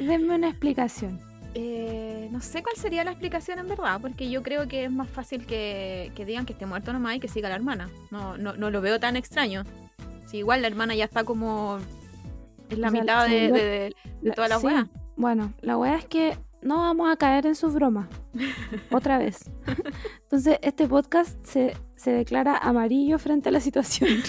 Denme 0.00 0.34
una 0.34 0.48
explicación. 0.50 1.20
Eh, 1.60 2.28
no 2.30 2.40
sé 2.40 2.62
cuál 2.62 2.76
sería 2.76 3.02
la 3.02 3.10
explicación 3.10 3.58
en 3.58 3.66
verdad, 3.66 4.00
porque 4.00 4.30
yo 4.30 4.44
creo 4.44 4.68
que 4.68 4.84
es 4.84 4.92
más 4.92 5.08
fácil 5.08 5.44
que, 5.44 6.12
que 6.14 6.24
digan 6.24 6.46
que 6.46 6.52
esté 6.52 6.66
muerto 6.66 6.92
nomás 6.92 7.16
y 7.16 7.20
que 7.20 7.26
siga 7.26 7.48
la 7.48 7.56
hermana. 7.56 7.90
No, 8.12 8.38
no, 8.38 8.52
no 8.56 8.70
lo 8.70 8.80
veo 8.80 9.00
tan 9.00 9.16
extraño. 9.16 9.64
Si 10.26 10.36
igual 10.38 10.62
la 10.62 10.68
hermana 10.68 10.94
ya 10.94 11.04
está 11.06 11.24
como 11.24 11.78
en 12.70 12.80
la 12.80 12.88
O 12.88 12.90
sea, 12.92 13.00
mitad 13.00 13.26
de, 13.28 13.50
de- 13.50 13.52
de- 13.52 13.94
de 14.20 14.30
toda 14.32 14.46
la 14.46 14.60
Sí, 14.60 14.66
wea. 14.66 14.86
Bueno, 15.16 15.52
la 15.60 15.76
wea 15.76 15.96
es 15.96 16.04
que 16.04 16.38
no 16.62 16.76
vamos 16.78 17.10
a 17.10 17.16
caer 17.16 17.44
en 17.46 17.56
sus 17.56 17.74
bromas. 17.74 18.06
Otra 18.92 19.18
vez. 19.18 19.50
Entonces, 20.22 20.58
este 20.62 20.86
podcast 20.86 21.44
se, 21.44 21.76
se 21.96 22.12
declara 22.12 22.56
amarillo 22.56 23.18
frente 23.18 23.48
a 23.48 23.52
la 23.52 23.58
situación. 23.60 24.10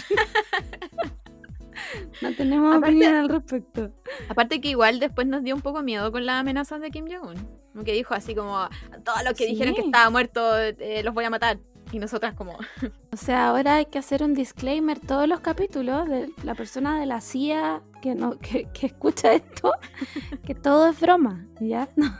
no 2.21 2.33
tenemos 2.35 2.75
Aparte- 2.75 2.95
opinión 2.95 3.15
al 3.15 3.29
respecto. 3.29 3.91
Aparte 4.29 4.61
que 4.61 4.69
igual 4.69 4.99
después 4.99 5.27
nos 5.27 5.43
dio 5.43 5.55
un 5.55 5.61
poco 5.61 5.81
miedo 5.83 6.11
con 6.11 6.25
las 6.25 6.39
amenazas 6.39 6.81
de 6.81 6.91
Kim 6.91 7.05
Jong-un. 7.07 7.35
Como 7.73 7.83
que 7.83 7.93
dijo 7.93 8.13
así 8.13 8.33
como, 8.35 8.67
todos 9.03 9.23
los 9.23 9.33
que 9.33 9.45
dijeron 9.45 9.75
que 9.75 9.81
estaba 9.81 10.09
muerto 10.09 10.57
eh, 10.57 11.01
los 11.03 11.13
voy 11.13 11.25
a 11.25 11.29
matar. 11.29 11.59
Y 11.91 11.97
nosotras 11.97 12.35
como, 12.35 12.55
O 13.11 13.17
sea, 13.17 13.47
ahora 13.49 13.75
hay 13.75 13.85
que 13.85 13.97
hacer 13.97 14.21
un 14.23 14.33
disclaimer 14.35 14.99
todos 14.99 15.27
los 15.27 15.39
capítulos 15.39 16.07
de 16.07 16.29
la 16.43 16.53
persona 16.55 16.99
de 16.99 17.05
la 17.07 17.19
CIA 17.21 17.81
que 18.01 18.13
no 18.15 18.37
que, 18.37 18.67
que 18.73 18.85
escucha 18.87 19.33
esto, 19.33 19.73
que 20.45 20.53
todo 20.55 20.87
es 20.87 20.99
broma, 20.99 21.45
¿ya? 21.59 21.89
No, 21.95 22.11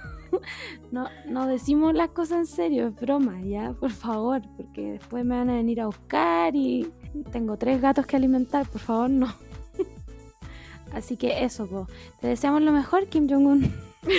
no, 0.91 1.07
no 1.27 1.47
decimos 1.47 1.93
las 1.93 2.09
cosas 2.09 2.37
en 2.39 2.45
serio, 2.47 2.87
es 2.87 2.95
broma, 2.95 3.41
¿ya? 3.41 3.73
Por 3.73 3.91
favor, 3.91 4.41
porque 4.57 4.93
después 4.93 5.23
me 5.25 5.37
van 5.37 5.49
a 5.49 5.55
venir 5.55 5.81
a 5.81 5.85
buscar 5.87 6.55
y 6.55 6.91
tengo 7.31 7.57
tres 7.57 7.79
gatos 7.81 8.05
que 8.05 8.15
alimentar, 8.15 8.67
por 8.67 8.81
favor, 8.81 9.09
no. 9.09 9.27
Así 10.93 11.17
que 11.17 11.43
eso, 11.43 11.67
po. 11.67 11.87
Te 12.19 12.27
deseamos 12.27 12.61
lo 12.61 12.71
mejor, 12.71 13.07
Kim 13.07 13.29
Jong-un. 13.29 13.73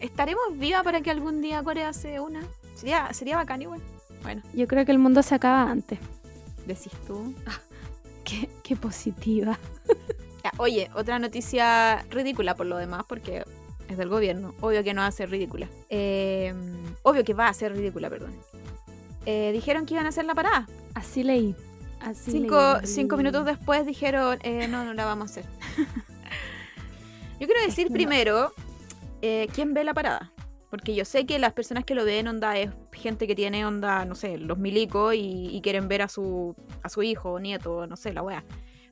¿estaremos 0.00 0.58
vivas 0.58 0.82
para 0.82 1.00
que 1.00 1.10
algún 1.10 1.40
día 1.40 1.62
Corea 1.62 1.92
se 1.92 2.20
una? 2.20 2.42
Sería, 2.74 3.12
sería 3.12 3.36
bacán 3.36 3.62
igual. 3.62 3.80
Bueno, 4.22 4.42
Yo 4.54 4.66
creo 4.66 4.84
que 4.84 4.92
el 4.92 4.98
mundo 4.98 5.22
se 5.22 5.34
acaba 5.34 5.70
antes. 5.70 5.98
decís 6.66 6.92
tú. 7.06 7.34
Qué, 8.24 8.48
qué 8.62 8.76
positiva. 8.76 9.58
Ya, 10.44 10.52
oye, 10.58 10.88
otra 10.94 11.18
noticia 11.18 12.04
ridícula 12.08 12.54
por 12.54 12.66
lo 12.66 12.76
demás, 12.76 13.02
porque 13.08 13.42
es 13.88 13.96
del 13.96 14.08
gobierno. 14.08 14.54
Obvio 14.60 14.84
que 14.84 14.94
no 14.94 15.00
va 15.00 15.08
a 15.08 15.10
ser 15.10 15.28
ridícula. 15.28 15.68
Eh, 15.88 16.54
obvio 17.02 17.24
que 17.24 17.34
va 17.34 17.48
a 17.48 17.52
ser 17.52 17.72
ridícula, 17.72 18.08
perdón. 18.08 18.32
Eh, 19.24 19.50
dijeron 19.52 19.86
que 19.86 19.94
iban 19.94 20.06
a 20.06 20.10
hacer 20.10 20.24
la 20.24 20.36
parada. 20.36 20.68
Así 20.94 21.24
leí. 21.24 21.56
Así 22.06 22.30
Cinco, 22.30 22.56
cinco 22.84 23.16
minutos 23.16 23.44
después 23.44 23.84
dijeron, 23.84 24.38
eh, 24.42 24.68
no, 24.68 24.84
no 24.84 24.94
la 24.94 25.04
vamos 25.04 25.22
a 25.36 25.40
hacer. 25.40 25.44
yo 27.40 27.46
quiero 27.46 27.60
decir 27.66 27.88
primero, 27.90 28.52
eh, 29.22 29.48
¿quién 29.52 29.74
ve 29.74 29.82
la 29.82 29.92
parada? 29.92 30.32
Porque 30.70 30.94
yo 30.94 31.04
sé 31.04 31.26
que 31.26 31.38
las 31.40 31.52
personas 31.52 31.84
que 31.84 31.96
lo 31.96 32.04
ven, 32.04 32.28
onda, 32.28 32.56
es 32.58 32.70
gente 32.92 33.26
que 33.26 33.34
tiene, 33.34 33.66
onda, 33.66 34.04
no 34.04 34.14
sé, 34.14 34.38
los 34.38 34.56
milicos 34.56 35.14
y, 35.14 35.48
y 35.50 35.60
quieren 35.62 35.88
ver 35.88 36.02
a 36.02 36.08
su, 36.08 36.54
a 36.82 36.88
su 36.88 37.02
hijo 37.02 37.32
o 37.32 37.40
nieto, 37.40 37.86
no 37.88 37.96
sé, 37.96 38.12
la 38.12 38.22
wea. 38.22 38.44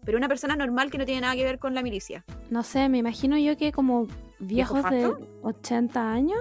Pero 0.05 0.19
una 0.19 0.27
persona 0.29 0.57
normal 0.57 0.91
que 0.91 0.99
no 0.99 1.05
tiene 1.05 1.21
nada 1.21 1.35
que 1.37 1.45
ver 1.45 1.59
con 1.61 1.73
la 1.75 1.83
milicia. 1.83 2.25
No 2.51 2.63
sé, 2.65 2.89
me 2.89 2.99
imagino 2.99 3.39
yo 3.39 3.57
que 3.57 3.71
como 3.71 4.09
viejos 4.41 4.83
de 4.91 5.03
fasto? 5.13 5.19
80 5.43 6.13
años. 6.13 6.41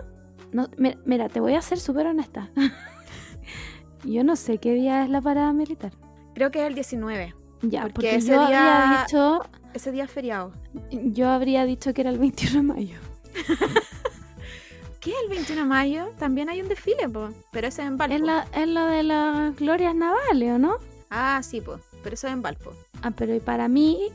No, 0.51 0.69
mi- 0.77 0.97
mira, 1.05 1.29
te 1.29 1.39
voy 1.39 1.53
a 1.53 1.61
ser 1.61 1.79
súper 1.79 2.07
honesta. 2.07 2.49
yo 4.03 4.23
no 4.23 4.35
sé 4.35 4.57
qué 4.57 4.73
día 4.73 5.03
es 5.03 5.09
la 5.09 5.21
parada 5.21 5.53
militar. 5.53 5.93
Creo 6.33 6.51
que 6.51 6.61
es 6.61 6.67
el 6.67 6.75
19. 6.75 7.33
Ya, 7.61 7.81
Porque 7.83 7.93
porque, 7.93 8.15
ese 8.15 8.27
yo 8.33 8.47
día- 8.47 9.05
dicho, 9.05 9.41
Ese 9.73 9.91
día 9.91 10.03
es 10.05 10.11
feriado. 10.11 10.53
yo 10.91 11.29
habría 11.29 11.65
dicho 11.65 11.93
que 11.93 12.01
era 12.01 12.09
el 12.09 12.19
21 12.19 12.55
de 12.57 12.61
mayo. 12.63 12.97
¿Qué 14.99 15.11
es 15.11 15.17
el 15.23 15.29
21 15.29 15.61
de 15.63 15.67
mayo? 15.67 16.09
También 16.17 16.49
hay 16.49 16.61
un 16.61 16.69
desfile, 16.69 17.09
po. 17.09 17.29
Pero 17.51 17.67
ese 17.67 17.81
es 17.81 17.87
en 17.87 17.97
Valpo. 17.97 18.15
Es, 18.15 18.21
la, 18.21 18.47
es 18.55 18.67
lo 18.67 18.85
de 18.85 19.03
las 19.03 19.55
glorias 19.55 19.93
navales, 19.95 20.51
¿o 20.53 20.59
no? 20.59 20.77
Ah, 21.09 21.41
sí, 21.43 21.59
po. 21.61 21.79
Pero 22.03 22.13
eso 22.15 22.27
es 22.27 22.33
en 22.33 22.41
Valpo. 22.41 22.73
Ah, 23.01 23.11
pero 23.11 23.35
y 23.35 23.39
para 23.41 23.67
mí, 23.67 24.09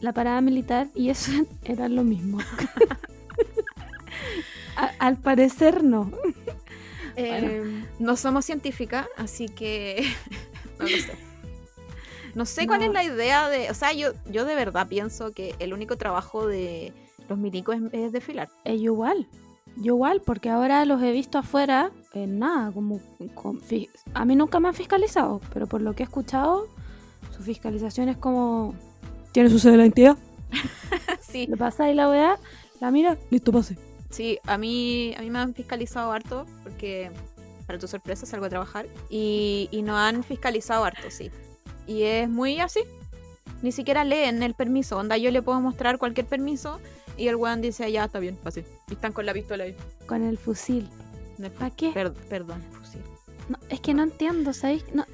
la 0.00 0.12
parada 0.12 0.40
militar 0.42 0.88
y 0.94 1.08
eso 1.10 1.32
era 1.64 1.88
lo 1.88 2.04
mismo. 2.04 2.38
A- 4.76 4.92
al 4.98 5.16
parecer 5.16 5.84
no. 5.84 6.10
Eh, 7.16 7.84
no 8.00 8.16
somos 8.16 8.44
científicas, 8.44 9.06
así 9.16 9.48
que 9.48 10.04
no 10.80 10.84
lo 10.84 10.88
sé. 10.88 11.16
No 12.34 12.44
sé 12.46 12.66
cuál 12.66 12.80
No. 12.80 12.86
es 12.86 12.92
la 12.92 13.04
idea 13.04 13.48
de. 13.48 13.70
O 13.70 13.74
sea, 13.74 13.92
yo, 13.92 14.12
yo 14.30 14.44
de 14.44 14.54
verdad 14.54 14.88
pienso 14.88 15.32
que 15.32 15.54
el 15.58 15.72
único 15.72 15.96
trabajo 15.96 16.46
de 16.46 16.92
los 17.28 17.38
milicos 17.38 17.76
es, 17.76 17.82
es 17.92 18.12
desfilar. 18.12 18.48
Yo 18.64 18.72
igual. 18.72 19.26
Yo 19.76 19.94
igual, 19.94 20.20
porque 20.24 20.50
ahora 20.50 20.84
los 20.84 21.02
he 21.02 21.10
visto 21.10 21.36
afuera 21.38 21.90
en 22.12 22.38
nada, 22.38 22.70
como 22.72 23.00
a 24.14 24.24
mí 24.24 24.36
nunca 24.36 24.60
me 24.60 24.68
han 24.68 24.74
fiscalizado, 24.74 25.40
pero 25.52 25.66
por 25.66 25.82
lo 25.82 25.94
que 25.94 26.04
he 26.04 26.06
escuchado, 26.06 26.68
su 27.36 27.42
fiscalización 27.42 28.08
es 28.08 28.16
como 28.16 28.74
¿Tiene 29.32 29.50
su 29.50 29.58
sede 29.58 29.76
la 29.76 29.84
entidad? 29.86 30.16
sí, 31.20 31.48
Le 31.48 31.56
pasa 31.56 31.84
ahí 31.84 31.94
la 31.94 32.08
weá, 32.08 32.38
la 32.80 32.92
mira, 32.92 33.18
listo, 33.30 33.50
pase. 33.50 33.76
sí, 34.10 34.38
a 34.46 34.56
mí, 34.58 35.12
a 35.18 35.22
mí 35.22 35.30
me 35.30 35.40
han 35.40 35.54
fiscalizado 35.54 36.12
harto, 36.12 36.46
porque 36.62 37.10
para 37.66 37.76
tu 37.80 37.88
sorpresa 37.88 38.26
salgo 38.26 38.46
a 38.46 38.50
trabajar. 38.50 38.86
Y, 39.10 39.68
y 39.72 39.82
nos 39.82 39.96
han 39.96 40.22
fiscalizado 40.22 40.84
harto, 40.84 41.10
sí. 41.10 41.32
Y 41.86 42.02
es 42.04 42.28
muy 42.28 42.60
así. 42.60 42.80
Ni 43.62 43.72
siquiera 43.72 44.04
leen 44.04 44.42
el 44.42 44.54
permiso. 44.54 44.98
Onda, 44.98 45.16
yo 45.16 45.30
le 45.30 45.42
puedo 45.42 45.60
mostrar 45.60 45.98
cualquier 45.98 46.26
permiso 46.26 46.80
y 47.16 47.28
el 47.28 47.36
weón 47.36 47.60
dice, 47.62 47.90
ya 47.90 48.04
está 48.04 48.18
bien, 48.18 48.38
así. 48.44 48.64
Y 48.90 48.94
están 48.94 49.12
con 49.12 49.24
la 49.26 49.32
pistola 49.32 49.64
ahí. 49.64 49.76
Con 50.06 50.22
el 50.22 50.38
fusil. 50.38 50.88
¿Para 51.58 51.70
qué? 51.70 51.90
Per- 51.90 52.12
perdón, 52.12 52.62
fusil. 52.72 53.00
No, 53.48 53.58
es 53.68 53.80
que 53.80 53.94
no 53.94 54.02
entiendo, 54.02 54.52
¿sabéis? 54.52 54.84
No, 54.94 55.04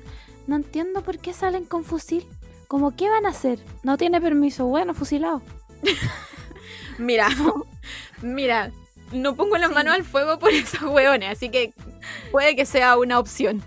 no 0.47 0.57
entiendo 0.57 1.03
por 1.03 1.19
qué 1.19 1.33
salen 1.33 1.65
con 1.65 1.85
fusil. 1.85 2.27
Como, 2.69 2.95
¿qué 2.95 3.09
van 3.11 3.27
a 3.27 3.31
hacer? 3.31 3.59
No 3.83 3.97
tiene 3.99 4.21
permiso, 4.21 4.67
bueno, 4.67 4.95
fusilado. 4.95 5.43
Mira, 6.99 7.29
mira, 8.23 8.71
no 9.13 9.35
pongo 9.35 9.57
las 9.59 9.69
Sí. 9.71 9.75
manos 9.75 9.95
al 9.95 10.05
fuego 10.05 10.39
por 10.39 10.51
esos 10.53 10.83
hueones, 10.83 11.31
así 11.31 11.49
que 11.51 11.73
puede 12.31 12.55
que 12.57 12.67
sea 12.67 12.99
una 12.99 13.19
opción. 13.19 13.63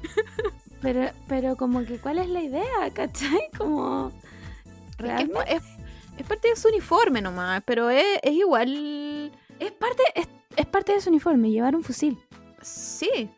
Pero, 0.83 1.09
pero 1.27 1.55
como 1.55 1.83
que, 1.85 1.97
¿cuál 1.97 2.19
es 2.19 2.27
la 2.29 2.41
idea? 2.43 2.63
¿Cachai? 2.93 3.49
Como... 3.57 4.09
Es, 4.09 4.13
que 4.13 4.79
es, 4.93 4.97
¿Realmente? 4.99 5.55
es- 5.55 5.63
es 6.15 6.27
parte 6.27 6.47
de 6.49 6.55
su 6.55 6.67
uniforme 6.67 7.21
nomás, 7.23 7.63
pero 7.65 7.89
es, 7.89 8.05
es 8.21 8.33
igual. 8.33 9.31
Es 9.59 9.71
parte, 9.71 10.03
es, 10.13 10.27
es 10.55 10.65
parte 10.67 10.93
de 10.93 11.01
su 11.01 11.09
uniforme, 11.09 11.49
llevar 11.49 11.75
un 11.75 11.83
fusil. 11.83 12.19
Sí, 12.61 13.29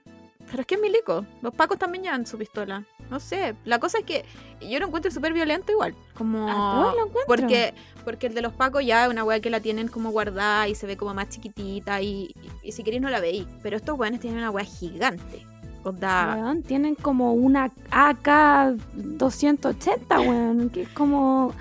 pero 0.51 0.59
es 0.59 0.67
que 0.67 0.75
es 0.75 0.81
milico. 0.81 1.25
Los 1.41 1.55
pacos 1.55 1.79
también 1.79 2.03
llevan 2.03 2.25
su 2.25 2.37
pistola. 2.37 2.83
No 3.09 3.21
sé, 3.21 3.55
la 3.63 3.79
cosa 3.79 3.99
es 3.99 4.03
que 4.03 4.25
yo 4.59 4.77
lo 4.79 4.87
encuentro 4.87 5.09
súper 5.09 5.31
violento 5.31 5.71
igual. 5.71 5.95
Como. 6.15 6.49
A 6.49 6.93
lo 6.93 7.05
encuentro. 7.07 7.23
Porque, 7.27 7.73
porque 8.03 8.27
el 8.27 8.33
de 8.33 8.41
los 8.41 8.51
pacos 8.51 8.85
ya 8.85 9.05
es 9.05 9.09
una 9.11 9.23
weá 9.23 9.39
que 9.39 9.49
la 9.49 9.61
tienen 9.61 9.87
como 9.87 10.09
guardada 10.09 10.67
y 10.67 10.75
se 10.75 10.85
ve 10.85 10.97
como 10.97 11.13
más 11.13 11.29
chiquitita 11.29 12.01
y, 12.01 12.35
y, 12.63 12.67
y 12.67 12.71
si 12.73 12.83
queréis 12.83 13.01
no 13.01 13.09
la 13.09 13.21
veis. 13.21 13.45
Pero 13.63 13.77
estos 13.77 13.97
weones 13.97 14.19
tienen 14.19 14.39
una 14.39 14.51
weá 14.51 14.65
gigante. 14.65 15.45
Onda, 15.86 16.36
Weón, 16.38 16.63
tienen 16.63 16.95
como 16.95 17.33
una 17.33 17.71
AK 17.91 18.75
280, 18.93 20.19
weón. 20.21 20.69
Que 20.69 20.83
es 20.83 20.89
como. 20.89 21.53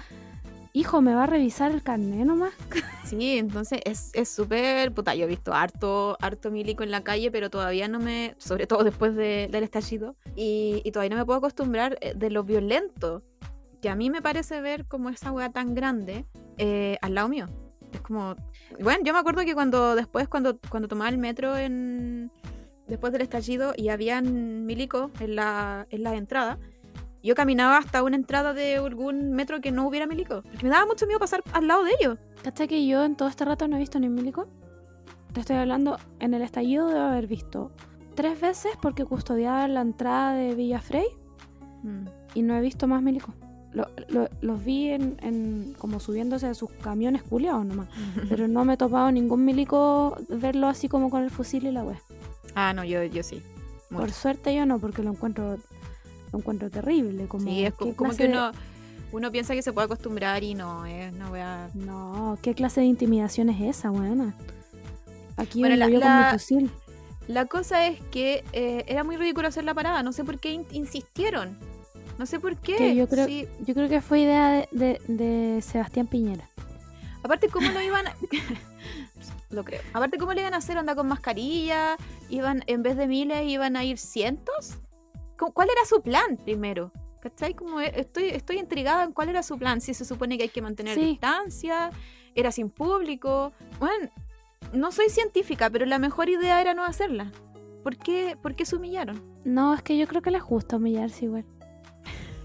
Hijo, 0.73 1.01
¿me 1.01 1.15
va 1.15 1.23
a 1.25 1.27
revisar 1.27 1.71
el 1.71 1.83
carnet 1.83 2.27
nomás? 2.27 2.53
Sí, 3.05 3.37
entonces 3.37 3.81
es 3.85 4.11
es 4.15 4.31
súper. 4.31 4.91
puta, 4.93 5.15
yo 5.15 5.25
he 5.25 5.29
visto 5.29 5.53
harto, 5.53 6.17
harto 6.23 6.51
milico 6.51 6.83
en 6.83 6.91
la 6.91 7.03
calle, 7.05 7.31
pero 7.31 7.51
todavía 7.51 7.87
no 7.87 7.99
me. 8.01 8.35
Sobre 8.39 8.67
todo 8.67 8.83
después 8.83 9.15
de- 9.15 9.47
del 9.53 9.63
estallido. 9.63 10.17
Y, 10.35 10.81
y 10.85 10.91
todavía 10.91 11.11
no 11.11 11.17
me 11.21 11.27
puedo 11.27 11.39
acostumbrar 11.39 11.99
eh, 12.01 12.15
de 12.17 12.31
lo 12.31 12.45
violento 12.45 13.23
que 13.83 13.91
a 13.91 13.95
mí 13.95 14.09
me 14.09 14.23
parece 14.23 14.63
ver 14.63 14.87
como 14.87 15.11
esa 15.11 15.31
weá 15.33 15.51
tan 15.53 15.75
grande 15.75 16.25
eh, 16.57 16.97
al 17.03 17.15
lado 17.15 17.29
mío. 17.29 17.47
Es 17.93 18.01
como. 18.01 18.37
Bueno, 18.81 19.05
yo 19.05 19.13
me 19.13 19.19
acuerdo 19.19 19.45
que 19.45 19.53
cuando 19.55 19.95
después, 19.95 20.27
cuando, 20.27 20.59
cuando 20.71 20.89
tomaba 20.89 21.11
el 21.11 21.19
metro 21.19 21.57
en. 21.59 22.33
Después 22.87 23.13
del 23.13 23.23
estallido 23.23 23.73
y 23.77 23.89
habían 23.89 24.67
milicos 24.67 25.11
en 25.21 25.37
la, 25.37 25.87
en 25.91 26.03
la 26.03 26.15
entrada. 26.17 26.59
yo 27.23 27.35
caminaba 27.35 27.79
hasta 27.79 28.03
una 28.03 28.17
entrada 28.17 28.53
de 28.53 28.77
algún 28.77 29.33
metro 29.33 29.61
que 29.63 29.73
no 29.73 29.87
hubiera 29.89 30.07
milico. 30.07 30.43
Porque 30.43 30.65
me 30.65 30.69
daba 30.69 30.85
mucho 30.87 31.07
miedo 31.07 31.19
pasar 31.19 31.43
al 31.53 31.67
lado 31.67 31.85
de 31.85 31.93
ellos. 31.99 32.19
¿Cachai 32.43 32.69
que 32.69 32.87
yo 32.87 33.03
en 33.05 33.17
todo 33.17 33.29
este 33.29 33.45
rato 33.47 33.67
no 33.67 33.77
he 33.77 33.79
visto 33.79 33.99
ni 33.99 34.09
milico? 34.11 34.47
Te 35.33 35.41
estoy 35.41 35.57
hablando, 35.57 35.97
en 36.21 36.35
el 36.35 36.43
estallido 36.43 36.87
debo 36.89 37.01
haber 37.01 37.27
visto 37.27 37.73
tres 38.15 38.41
veces 38.41 38.73
porque 38.83 39.05
custodiaba 39.07 39.67
la 39.69 39.81
entrada 39.81 40.35
de 40.35 40.55
Villa 40.55 40.81
Frey 40.81 41.07
Mm. 41.83 42.07
y 42.35 42.43
no 42.43 42.55
he 42.57 42.61
visto 42.61 42.87
más 42.87 43.03
milico. 43.03 43.35
Lo- 43.73 43.89
lo- 44.09 44.29
los 44.41 44.65
vi 44.65 44.91
en, 44.91 45.17
en- 45.23 45.75
como 45.79 45.99
subiéndose 46.01 46.47
a 46.47 46.55
sus 46.55 46.71
camiones 46.71 47.23
culiados 47.23 47.65
nomás. 47.67 47.89
Pero 48.29 48.47
no 48.49 48.65
me 48.65 48.75
he 48.75 48.77
topado 48.77 49.11
ningún 49.11 49.45
milico 49.45 50.17
verlo 50.29 50.69
así 50.69 50.89
como 50.89 51.11
con 51.11 51.23
el 51.25 51.31
fusil 51.31 51.67
y 51.67 51.73
la 51.73 51.83
wea. 51.85 52.01
Ah, 52.55 52.73
no, 52.73 52.85
yo, 52.85 53.03
yo 53.05 53.23
sí. 53.23 53.43
Por 53.91 54.11
suerte 54.13 54.55
yo 54.55 54.67
no, 54.67 54.79
porque 54.79 55.03
lo 55.03 55.11
encuentro 55.11 55.59
lo 56.33 56.39
encuentro 56.39 56.69
terrible. 56.71 57.27
Como, 57.27 57.45
Sí, 57.45 57.65
es 57.65 57.75
¿qué 57.75 57.95
como, 57.95 58.11
que 58.11 58.25
de- 58.25 58.31
uno, 58.31 58.51
uno 59.13 59.31
piensa 59.31 59.55
que 59.55 59.63
se 59.63 59.73
puede 59.73 59.85
acostumbrar 59.85 60.43
y 60.43 60.55
no, 60.55 60.85
es 60.85 61.13
una 61.13 61.31
wea. 61.31 61.71
No, 61.75 62.37
¿qué 62.43 62.55
clase 62.55 62.81
de 62.81 62.87
intimidación 62.87 63.51
es 63.51 63.61
esa, 63.77 63.91
weona? 63.93 64.35
Aquí 65.37 65.61
Bueno, 65.61 65.77
la- 65.77 65.89
yo 65.89 66.01
con 66.01 66.09
la- 66.09 66.27
mi 66.33 66.39
fusil. 66.39 66.71
La 67.29 67.47
cosa 67.47 67.87
es 67.87 68.01
que 68.11 68.45
eh, 68.53 68.85
era 68.89 69.03
muy 69.05 69.17
ridículo 69.17 69.49
hacer 69.49 69.65
la 69.65 69.75
parada. 69.75 70.03
No 70.03 70.13
sé 70.13 70.25
por 70.25 70.39
qué 70.39 70.53
in- 70.53 70.67
insistieron. 70.73 71.57
No 72.19 72.27
sé 72.27 72.39
por 72.39 72.57
qué. 72.57 72.77
Que 72.77 72.95
yo 72.97 73.09
creo- 73.09 73.27
Sí, 73.27 73.47
Yo 73.65 73.75
creo 73.75 73.89
que 73.89 74.01
fue 74.01 74.21
idea 74.21 74.51
de, 74.51 74.69
de- 74.73 75.01
de 75.09 75.63
Sebastián 75.63 76.07
Piñera. 76.07 76.49
Aparte, 77.25 77.49
¿cómo 77.49 77.69
lo 77.71 77.81
iban 77.81 78.07
a... 78.07 78.15
lo 79.51 79.65
creo. 79.65 79.81
Aparte, 79.93 80.19
¿cómo 80.19 80.33
le 80.35 80.43
iban 80.43 80.55
a 80.55 80.59
hacer? 80.59 80.77
¿Onda 80.79 80.95
con 80.95 81.09
mascarilla? 81.09 81.97
¿Iban, 82.29 82.63
en 82.69 82.83
vez 82.83 82.97
de 82.97 83.09
miles, 83.09 83.49
iban 83.49 83.75
a 83.77 83.83
ir 83.85 83.99
cientos? 83.99 84.77
¿Cómo- 85.37 85.53
¿Cuál 85.53 85.69
era 85.71 85.85
su 85.87 86.01
plan 86.03 86.37
primero? 86.37 86.93
¿Cachai? 87.21 87.55
Como 87.55 87.81
e- 87.81 87.99
estoy, 87.99 88.27
estoy 88.29 88.59
intrigada 88.59 89.03
en 89.05 89.13
cuál 89.13 89.31
era 89.31 89.43
su 89.43 89.59
plan. 89.59 89.81
Si 89.81 89.95
se 89.95 90.05
supone 90.05 90.37
que 90.37 90.45
hay 90.45 90.49
que 90.51 90.63
mantener 90.63 90.95
Sí. 90.95 91.01
distancia, 91.07 91.91
era 92.35 92.53
sin 92.53 92.69
público. 92.71 93.53
Bueno, 93.81 94.11
no 94.75 94.93
soy 94.93 95.09
científica, 95.09 95.71
pero 95.71 95.87
la 95.87 95.99
mejor 95.99 96.29
idea 96.29 96.61
era 96.61 96.75
no 96.75 96.85
hacerla. 96.85 97.33
¿Por 97.83 97.97
qué, 97.97 98.37
por 98.41 98.55
qué 98.55 98.67
se 98.67 98.77
humillaron? 98.77 99.23
No, 99.45 99.73
es 99.75 99.83
que 99.83 99.97
yo 99.97 100.07
creo 100.07 100.21
que 100.21 100.31
les 100.31 100.43
gusta 100.43 100.77
humillarse 100.77 101.25
igual. 101.25 101.45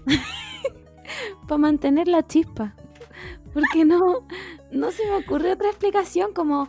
Para 1.48 1.58
mantener 1.58 2.08
la 2.08 2.26
chispa. 2.26 2.74
Porque 3.52 3.84
no, 3.84 4.26
no 4.72 4.90
se 4.90 5.04
me 5.06 5.16
ocurre 5.16 5.52
otra 5.52 5.68
explicación 5.68 6.32
como... 6.32 6.68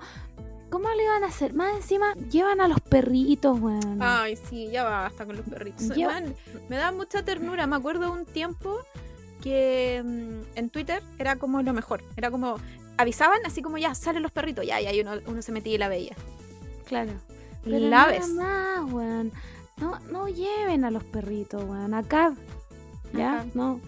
¿Cómo 0.70 0.88
lo 0.88 1.02
iban 1.02 1.26
a 1.26 1.28
hacer? 1.28 1.54
Más 1.54 1.76
encima, 1.76 2.14
llevan 2.30 2.62
a 2.62 2.70
los 2.70 2.80
perritos, 2.80 3.60
weón. 3.60 3.98
Ay, 4.02 4.38
sí, 4.38 4.70
ya 4.72 4.86
basta 4.86 5.26
con 5.26 5.36
los 5.36 5.46
perritos. 5.46 5.84
Me 6.70 6.78
da 6.78 6.94
mucha 6.94 7.26
ternura. 7.26 7.68
Me 7.68 7.76
acuerdo 7.76 8.10
un 8.10 8.26
tiempo 8.26 8.80
que 9.42 10.02
mm, 10.02 10.58
en 10.58 10.70
Twitter 10.70 11.04
era 11.20 11.36
como 11.36 11.62
lo 11.62 11.74
mejor. 11.74 12.02
Era 12.16 12.32
como 12.32 12.56
avisaban 12.98 13.40
así 13.46 13.62
como 13.62 13.78
ya 13.78 13.94
salen 13.96 14.24
los 14.24 14.32
perritos, 14.32 14.66
ya, 14.66 14.80
ya, 14.80 14.94
y 14.94 15.02
uno, 15.02 15.14
uno 15.26 15.42
se 15.42 15.52
metía 15.52 15.76
y 15.76 15.78
la 15.78 15.90
veía. 15.90 16.16
Claro. 16.86 17.12
Pero 17.64 17.80
la 17.80 18.08
ves. 18.08 18.30
más, 18.30 18.92
weón. 18.92 19.32
No, 19.78 20.00
no 20.12 20.28
lleven 20.28 20.86
a 20.86 20.92
los 20.92 21.04
perritos, 21.04 21.64
weón. 21.64 21.94
Acá. 21.94 22.34
¿Ya? 23.14 23.42
Acá. 23.42 23.46
No. 23.54 23.82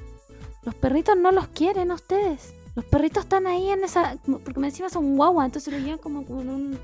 Los 0.63 0.75
perritos 0.75 1.15
no 1.17 1.31
los 1.31 1.47
quieren 1.47 1.91
a 1.91 1.95
ustedes. 1.95 2.53
Los 2.75 2.85
perritos 2.85 3.23
están 3.23 3.47
ahí 3.47 3.69
en 3.69 3.83
esa. 3.83 4.17
Porque 4.25 4.59
encima 4.59 4.89
son 4.89 5.15
guagua, 5.15 5.45
entonces 5.45 5.73
los 5.73 5.81
llevan 5.83 5.99
como, 5.99 6.21
en 6.21 6.49
un. 6.49 6.79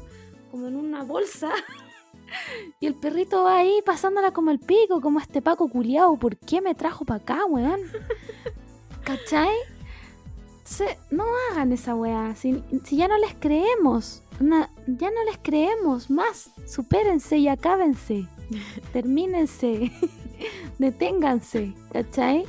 como 0.52 0.68
en 0.68 0.76
una 0.76 1.04
bolsa. 1.04 1.52
y 2.80 2.88
el 2.88 2.96
perrito 2.96 3.44
va 3.44 3.58
ahí 3.58 3.82
pasándola 3.86 4.32
como 4.32 4.52
el 4.52 4.60
pico, 4.60 5.02
como 5.02 5.20
este 5.20 5.42
Paco 5.42 5.68
culiao. 5.68 6.18
¿Por 6.18 6.38
qué 6.38 6.62
me 6.62 6.76
trajo 6.76 7.06
para 7.06 7.22
acá, 7.22 7.46
weón? 7.46 7.80
¿Cachai? 9.04 9.56
Entonces, 10.58 10.98
no 11.10 11.24
hagan 11.52 11.72
esa 11.72 11.96
weá. 11.96 12.36
Si, 12.36 12.64
ya 12.92 13.08
no 13.08 13.18
les 13.18 13.34
creemos. 13.40 14.22
ya 14.40 15.10
no 15.10 15.24
les 15.26 15.40
creemos 15.42 16.12
más. 16.12 16.52
Supérense 16.68 17.38
y 17.38 17.48
acábense. 17.48 18.28
Termínense. 18.94 19.92
Deténganse. 20.78 21.74
¿Cachai? 21.92 22.46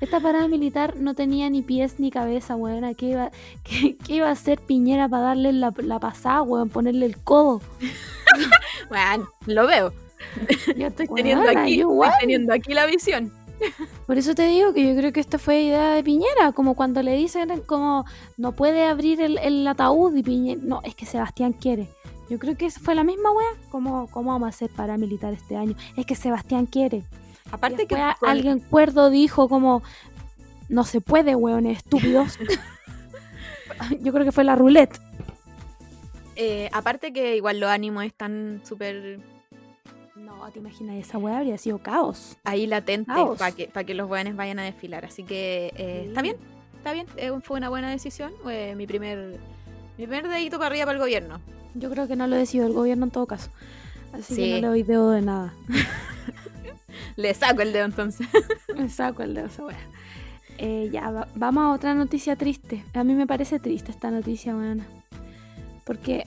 Esta 0.00 0.20
parada 0.20 0.48
militar 0.48 0.96
no 0.96 1.14
tenía 1.14 1.50
ni 1.50 1.62
pies 1.62 1.98
ni 1.98 2.10
cabeza, 2.10 2.56
weón. 2.56 2.94
¿Qué 2.94 3.06
iba, 3.06 3.30
qué, 3.64 3.96
qué 3.96 4.14
iba 4.14 4.28
a 4.28 4.32
hacer 4.32 4.60
Piñera 4.60 5.08
para 5.08 5.24
darle 5.24 5.52
la, 5.52 5.72
la 5.78 5.98
pasada, 5.98 6.42
weón? 6.42 6.68
Ponerle 6.68 7.06
el 7.06 7.18
codo. 7.18 7.60
Bueno, 8.88 9.28
lo 9.46 9.66
veo. 9.66 9.92
Yo 10.76 10.88
estoy 10.88 11.06
Teniendo 11.06 11.48
aquí, 11.48 11.80
estoy 11.80 12.08
teniendo 12.20 12.52
aquí 12.52 12.74
la 12.74 12.86
visión. 12.86 13.32
Por 14.06 14.18
eso 14.18 14.34
te 14.34 14.46
digo 14.46 14.74
que 14.74 14.84
yo 14.86 14.98
creo 14.98 15.12
que 15.12 15.20
esta 15.20 15.38
fue 15.38 15.62
idea 15.62 15.94
de 15.94 16.02
Piñera, 16.02 16.52
como 16.52 16.74
cuando 16.74 17.02
le 17.02 17.16
dicen 17.16 17.48
como 17.66 18.04
no 18.36 18.52
puede 18.52 18.84
abrir 18.84 19.20
el, 19.20 19.38
el 19.38 19.66
ataúd 19.66 20.14
y 20.16 20.22
Piñera, 20.22 20.60
no, 20.62 20.80
es 20.82 20.94
que 20.94 21.06
Sebastián 21.06 21.52
quiere. 21.52 21.88
Yo 22.28 22.38
creo 22.38 22.56
que 22.56 22.70
fue 22.70 22.94
la 22.94 23.04
misma 23.04 23.30
wea, 23.30 23.48
como 23.70 24.08
cómo 24.10 24.32
vamos 24.32 24.46
a 24.46 24.48
hacer 24.48 24.70
paramilitar 24.70 25.32
este 25.32 25.56
año. 25.56 25.76
Es 25.96 26.04
que 26.04 26.14
Sebastián 26.14 26.66
quiere. 26.66 27.04
Aparte 27.50 27.84
Y 27.84 27.86
que 27.86 27.94
con- 28.18 28.28
alguien 28.28 28.58
cuerdo 28.60 29.10
dijo 29.10 29.48
como 29.48 29.82
no 30.68 30.84
se 30.84 31.00
puede, 31.00 31.34
weones 31.36 31.78
estúpidos. 31.78 32.38
yo 34.00 34.12
creo 34.12 34.24
que 34.24 34.32
fue 34.32 34.44
la 34.44 34.56
roulette. 34.56 34.98
eh, 36.36 36.68
aparte 36.72 37.12
que 37.12 37.36
igual 37.36 37.60
los 37.60 37.70
ánimos 37.70 38.04
están 38.04 38.60
súper 38.64 39.20
No, 40.16 40.50
te 40.52 40.58
imaginas, 40.58 40.96
esa 40.96 41.18
wea 41.18 41.38
habría 41.38 41.58
sido 41.58 41.78
caos. 41.78 42.36
ahí 42.44 42.66
latentes 42.66 43.14
Caos. 43.14 43.38
para 43.38 43.52
que, 43.52 43.68
pa' 43.68 43.84
que 43.84 43.94
los 43.94 44.08
buenos 44.08 44.34
vayan 44.36 44.58
a 44.58 44.62
desfilar. 44.62 45.04
Así 45.04 45.22
que 45.24 45.72
eh, 45.76 46.00
Sí. 46.04 46.08
está 46.08 46.22
bien, 46.22 46.36
está 46.76 46.92
bien. 46.92 47.06
eh, 47.16 47.30
fue 47.42 47.56
una 47.58 47.68
buena 47.68 47.90
decisión. 47.90 48.32
eh, 48.50 48.74
mi 48.76 48.86
primer 48.86 49.38
mi 49.96 50.06
primer 50.06 50.26
dedito 50.28 50.56
para 50.58 50.68
arriba 50.68 50.86
para 50.86 50.96
el 50.96 51.00
gobierno. 51.02 51.40
Yo 51.74 51.88
creo 51.90 52.08
que 52.08 52.16
no 52.16 52.26
lo 52.26 52.34
decidió 52.36 52.66
el 52.66 52.72
gobierno 52.72 53.04
en 53.04 53.10
todo 53.12 53.26
caso. 53.26 53.50
Así 54.12 54.34
que 54.36 54.54
no 54.54 54.60
le 54.60 54.66
doy 54.68 54.82
dedo 54.82 55.10
de 55.10 55.22
nada. 55.22 55.52
Le 57.16 57.32
saco 57.34 57.62
el 57.62 57.72
dedo 57.72 57.84
entonces. 57.86 58.26
Me 58.76 58.88
saco 58.88 59.22
el 59.22 59.34
dedo 59.34 59.46
esa. 59.46 59.62
Eh, 60.58 60.88
ya, 60.92 61.10
va- 61.10 61.28
vamos 61.34 61.62
a 61.64 61.70
otra 61.72 61.94
noticia 61.94 62.36
triste. 62.36 62.84
A 62.94 63.02
mí 63.04 63.14
me 63.14 63.26
parece 63.26 63.58
triste 63.58 63.90
esta 63.90 64.10
noticia, 64.10 64.54
weón. 64.56 64.84
Porque 65.84 66.26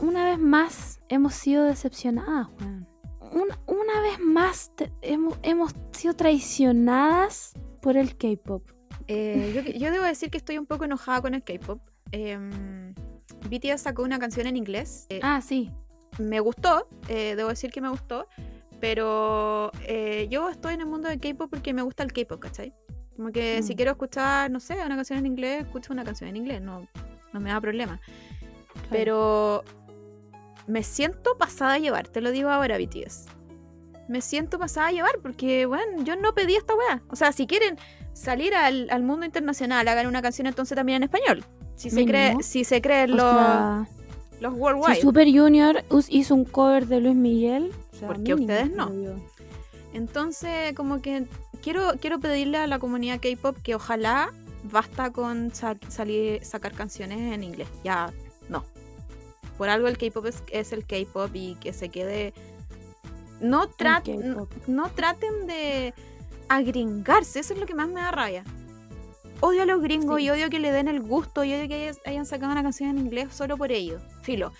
una 0.00 0.24
vez 0.24 0.38
más 0.38 1.00
hemos 1.08 1.34
sido 1.34 1.64
decepcionadas, 1.64 2.48
weón. 2.60 2.86
Una, 3.32 3.58
una 3.66 4.00
vez 4.00 4.18
más 4.20 4.72
te- 4.76 4.92
hemos, 5.02 5.38
hemos 5.42 5.72
sido 5.92 6.14
traicionadas 6.14 7.52
por 7.82 7.96
el 7.96 8.16
K-pop. 8.16 8.62
Eh, 9.08 9.52
yo, 9.54 9.62
yo 9.78 9.90
debo 9.92 10.04
decir 10.04 10.30
que 10.30 10.38
estoy 10.38 10.58
un 10.58 10.66
poco 10.66 10.84
enojada 10.84 11.20
con 11.22 11.34
el 11.34 11.42
K-pop. 11.42 11.80
Em, 12.12 12.92
BTS 13.48 13.82
sacó 13.82 14.02
una 14.02 14.18
canción 14.18 14.46
en 14.46 14.56
inglés. 14.56 15.06
eh, 15.10 15.20
Ah, 15.22 15.40
sí. 15.40 15.70
me 16.18 16.40
gustó, 16.40 16.88
eh, 17.08 17.34
debo 17.36 17.48
decir 17.50 17.70
que 17.70 17.80
me 17.80 17.88
gustó, 17.88 18.26
pero 18.80 19.70
eh, 19.86 20.26
yo 20.30 20.48
estoy 20.48 20.74
en 20.74 20.80
el 20.80 20.86
mundo 20.86 21.08
del 21.08 21.20
K-pop 21.20 21.50
porque 21.50 21.72
me 21.74 21.82
gusta 21.82 22.02
el 22.02 22.12
K-pop, 22.12 22.40
¿cachai? 22.40 22.72
Como 23.16 23.30
que 23.32 23.62
si 23.62 23.74
Mm. 23.74 23.76
quiero 23.76 23.90
escuchar, 23.92 24.50
no 24.50 24.60
sé, 24.60 24.74
una 24.84 24.96
canción 24.96 25.18
en 25.18 25.26
inglés, 25.26 25.62
escucho 25.64 25.92
una 25.92 26.04
canción 26.04 26.28
en 26.30 26.36
inglés, 26.36 26.62
no, 26.62 26.86
no 27.32 27.40
me 27.40 27.50
da 27.50 27.60
problema. 27.60 28.00
Pero 28.90 29.62
me 30.66 30.82
siento 30.82 31.36
pasada 31.36 31.74
a 31.74 31.78
llevar, 31.78 32.08
te 32.08 32.20
lo 32.20 32.30
digo 32.30 32.48
ahora, 32.50 32.78
BTS. 32.78 33.26
Me 34.08 34.20
siento 34.20 34.58
pasada 34.58 34.88
a 34.88 34.92
llevar 34.92 35.18
porque, 35.22 35.66
bueno, 35.66 36.02
yo 36.02 36.16
no 36.16 36.34
pedí 36.34 36.56
esta 36.56 36.74
weá. 36.74 37.02
O 37.08 37.16
sea, 37.16 37.32
si 37.32 37.46
quieren 37.46 37.76
salir 38.12 38.54
al, 38.54 38.88
al 38.90 39.02
mundo 39.02 39.24
internacional, 39.26 39.86
hagan 39.86 40.06
una 40.06 40.22
canción 40.22 40.46
entonces 40.46 40.74
también 40.76 40.96
en 40.96 41.02
español. 41.04 41.44
Si 41.76 41.90
se, 41.90 42.04
cree, 42.04 42.34
si 42.42 42.64
se 42.64 42.82
creen 42.82 43.12
los, 43.12 43.20
sea, 43.20 43.86
los 44.40 44.52
si 44.54 44.60
worldwide. 44.60 45.00
Super 45.00 45.28
Junior 45.32 45.84
hizo 46.08 46.34
un 46.34 46.44
cover 46.44 46.86
de 46.86 47.00
Luis 47.00 47.14
Miguel, 47.16 47.72
sea, 48.00 48.08
¿Por 48.08 48.16
qué 48.22 48.34
mínimo, 48.34 48.40
ustedes 48.52 48.70
no? 48.76 48.90
Entonces, 49.92 50.72
como 50.74 51.00
que 51.02 51.26
quiero, 51.62 51.92
quiero 52.00 52.20
pedirle 52.20 52.58
a 52.58 52.66
la 52.66 52.78
comunidad 52.78 53.20
K-pop 53.20 53.56
que 53.62 53.74
ojalá 53.74 54.32
basta 54.64 55.10
con 55.10 55.52
sa- 55.54 55.76
salir, 55.88 56.44
sacar 56.44 56.72
canciones 56.72 57.32
en 57.32 57.42
inglés. 57.42 57.68
Ya, 57.82 58.12
no. 58.48 58.64
Por 59.58 59.68
algo 59.68 59.88
el 59.88 59.98
K-pop 59.98 60.26
es, 60.26 60.42
es 60.52 60.72
el 60.72 60.86
K-pop 60.86 61.30
y 61.34 61.54
que 61.56 61.72
se 61.72 61.88
quede. 61.88 62.32
No, 63.40 63.68
tra- 63.68 64.02
no, 64.66 64.88
traten 64.90 65.46
de 65.46 65.92
agringarse, 66.48 67.40
eso 67.40 67.54
es 67.54 67.60
lo 67.60 67.66
que 67.66 67.74
más 67.74 67.88
me 67.88 68.00
da 68.00 68.10
rabia. 68.10 68.44
Odio 69.40 69.62
a 69.62 69.66
los 69.66 69.80
gringos 69.80 70.18
Sí. 70.18 70.24
y 70.26 70.30
odio 70.30 70.50
que 70.50 70.58
le 70.58 70.70
den 70.70 70.86
el 70.88 71.00
gusto 71.00 71.42
y 71.44 71.54
odio 71.54 71.66
que 71.66 71.74
hayan- 71.88 71.96
hayan 72.04 72.26
sacado 72.26 72.52
una 72.52 72.62
canción 72.62 72.90
en 72.90 72.98
inglés 72.98 73.28
solo 73.32 73.56
por 73.56 73.72
ello. 73.72 73.98
Filo. 74.22 74.52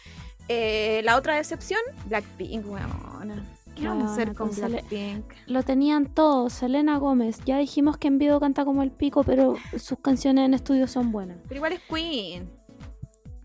Eh, 0.53 1.01
la 1.05 1.17
otra 1.17 1.37
decepción, 1.37 1.79
Blackpink, 2.07 2.67
weón. 2.67 3.41
¿Qué 3.77 3.87
vamos 3.87 4.11
a 4.11 4.13
hacer 4.15 4.35
con 4.35 4.51
Blackpink? 4.51 5.25
Lo 5.47 5.63
tenían 5.63 6.07
todos, 6.13 6.53
Selena 6.55 6.99
Gómez. 6.99 7.39
Ya 7.45 7.57
dijimos 7.59 7.99
que 7.99 8.09
en 8.09 8.19
vivo 8.19 8.41
canta 8.41 8.65
como 8.65 8.83
el 8.83 8.91
pico, 8.91 9.23
pero 9.23 9.55
sus 9.79 10.01
canciones 10.01 10.47
en 10.47 10.55
estudio 10.55 10.89
son 10.89 11.13
buenas. 11.13 11.39
Pero 11.45 11.55
igual 11.59 11.73
es 11.75 11.81
Queen. 11.89 12.51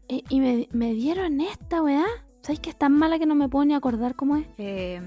Y, 0.07 0.23
y 0.29 0.39
me, 0.39 0.67
me 0.71 0.93
dieron 0.93 1.41
esta, 1.41 1.83
weá. 1.83 2.05
¿Sabes 2.41 2.59
que 2.59 2.71
es 2.71 2.75
tan 2.75 2.91
mala 2.93 3.19
que 3.19 3.27
no 3.27 3.35
me 3.35 3.49
puedo 3.49 3.65
ni 3.65 3.75
acordar 3.75 4.15
cómo 4.15 4.37
es? 4.37 4.47
Eh, 4.57 4.99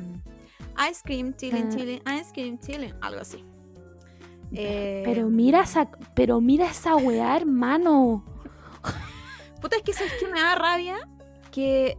ice 0.88 1.00
cream, 1.04 1.34
chilling, 1.34 1.66
Ah. 1.66 1.74
chilling, 1.76 2.02
ice 2.20 2.32
cream, 2.32 2.58
chilling, 2.60 2.94
algo 3.00 3.20
así. 3.20 3.44
Eh, 4.52 5.02
Pero 5.04 5.28
mira 5.28 5.62
esa, 5.62 5.90
pero 6.14 6.40
mira 6.40 6.70
esa 6.70 6.94
weá, 6.94 7.36
hermano. 7.36 8.24
Puta, 9.60 9.76
es 9.76 9.82
que 9.82 9.92
sabes 9.92 10.12
que 10.20 10.28
me 10.28 10.40
da 10.40 10.54
rabia 10.54 10.96
que 11.58 11.98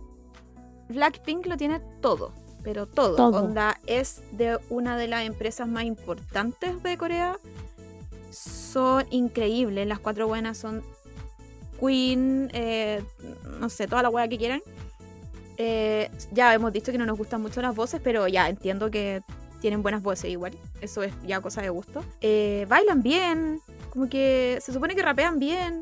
Blackpink 0.87 1.45
lo 1.45 1.57
tiene 1.57 1.81
todo, 1.99 2.31
pero 2.63 2.87
todo. 2.87 3.17
Todo. 3.17 3.43
Onda 3.43 3.77
es 3.87 4.21
de 4.31 4.57
una 4.69 4.95
de 4.95 5.09
las 5.09 5.25
empresas 5.25 5.67
más 5.67 5.83
importantes 5.83 6.81
de 6.81 6.97
Corea. 6.97 7.37
Son 8.31 9.05
increíbles, 9.09 9.85
las 9.85 9.99
cuatro 9.99 10.29
buenas 10.29 10.57
son 10.57 10.81
Queen, 11.77 12.49
eh, 12.53 13.03
no 13.59 13.67
sé, 13.69 13.85
toda 13.85 14.01
la 14.01 14.09
wea 14.09 14.29
que 14.29 14.37
quieran. 14.37 14.61
Eh, 15.57 16.09
ya 16.31 16.53
hemos 16.53 16.71
dicho 16.71 16.93
que 16.93 16.97
no 16.97 17.05
nos 17.05 17.17
gustan 17.17 17.41
mucho 17.41 17.61
las 17.61 17.75
voces, 17.75 17.99
pero 18.01 18.29
ya 18.29 18.47
entiendo 18.47 18.89
que 18.89 19.23
tienen 19.59 19.83
buenas 19.83 20.01
voces 20.01 20.31
igual. 20.31 20.57
Eso 20.79 21.03
es 21.03 21.11
ya 21.27 21.41
cosa 21.41 21.61
de 21.61 21.69
gusto. 21.69 22.01
Eh, 22.21 22.65
bailan 22.69 23.03
bien, 23.03 23.59
como 23.89 24.07
que 24.07 24.59
se 24.61 24.71
supone 24.71 24.95
que 24.95 25.01
rapean 25.01 25.37
bien. 25.37 25.81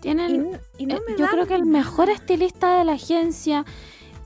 Y, 0.00 0.02
Tienen, 0.02 0.58
y 0.78 0.86
no 0.86 0.96
eh, 0.96 1.00
me 1.06 1.16
yo 1.16 1.26
creo 1.28 1.46
que 1.46 1.54
el 1.54 1.66
mejor 1.66 2.08
estilista 2.08 2.78
de 2.78 2.84
la 2.84 2.92
agencia. 2.92 3.64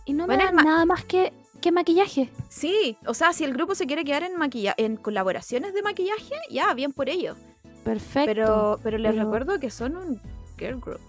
Y 0.04 0.12
no 0.12 0.26
me 0.28 0.36
Bueno, 0.36 0.50
es 0.50 0.54
dan 0.56 0.64
nada 0.64 0.86
más 0.86 1.04
que, 1.04 1.32
que 1.60 1.72
maquillaje. 1.72 2.30
Sí, 2.48 2.96
o 3.06 3.14
sea, 3.14 3.32
si 3.32 3.42
el 3.42 3.52
grupo 3.52 3.74
se 3.74 3.86
quiere 3.86 4.04
quedar 4.04 4.22
en 4.22 4.36
maquilla 4.36 4.74
en 4.76 4.96
colaboraciones 4.96 5.74
de 5.74 5.82
maquillaje, 5.82 6.34
ya, 6.48 6.72
bien 6.74 6.92
por 6.92 7.08
ello. 7.08 7.34
Perfecto. 7.82 8.26
Pero, 8.26 8.80
pero 8.84 8.98
les 8.98 9.12
pero- 9.12 9.24
recuerdo 9.24 9.58
que 9.58 9.70
son 9.70 9.96
un 9.96 10.20
girl 10.58 10.78
group 10.80 11.00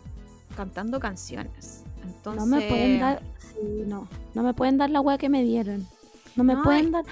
cantando 0.57 0.99
canciones. 0.99 1.84
Entonces, 2.03 2.41
No 2.43 2.55
me 2.57 2.61
pueden 2.68 2.99
dar. 2.99 3.22
sí, 3.38 3.84
no. 3.86 4.07
No 4.34 4.41
me 4.43 4.53
pueden 4.55 4.78
dar 4.78 4.89
la 4.89 4.99
weá 5.01 5.18
que 5.20 5.30
me 5.30 5.43
dieron. 5.43 5.86
No 6.36 6.43
me 6.43 6.55
No, 6.55 6.63
pueden 6.63 6.91
dar. 6.91 7.05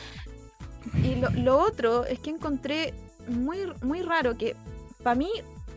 Y 1.03 1.15
lo, 1.15 1.29
lo 1.29 1.59
otro 1.59 2.03
es 2.05 2.19
que 2.19 2.31
encontré 2.31 2.93
muy, 3.27 3.57
muy 3.83 4.01
raro 4.01 4.35
que, 4.37 4.55
para 5.03 5.15
mí, 5.15 5.29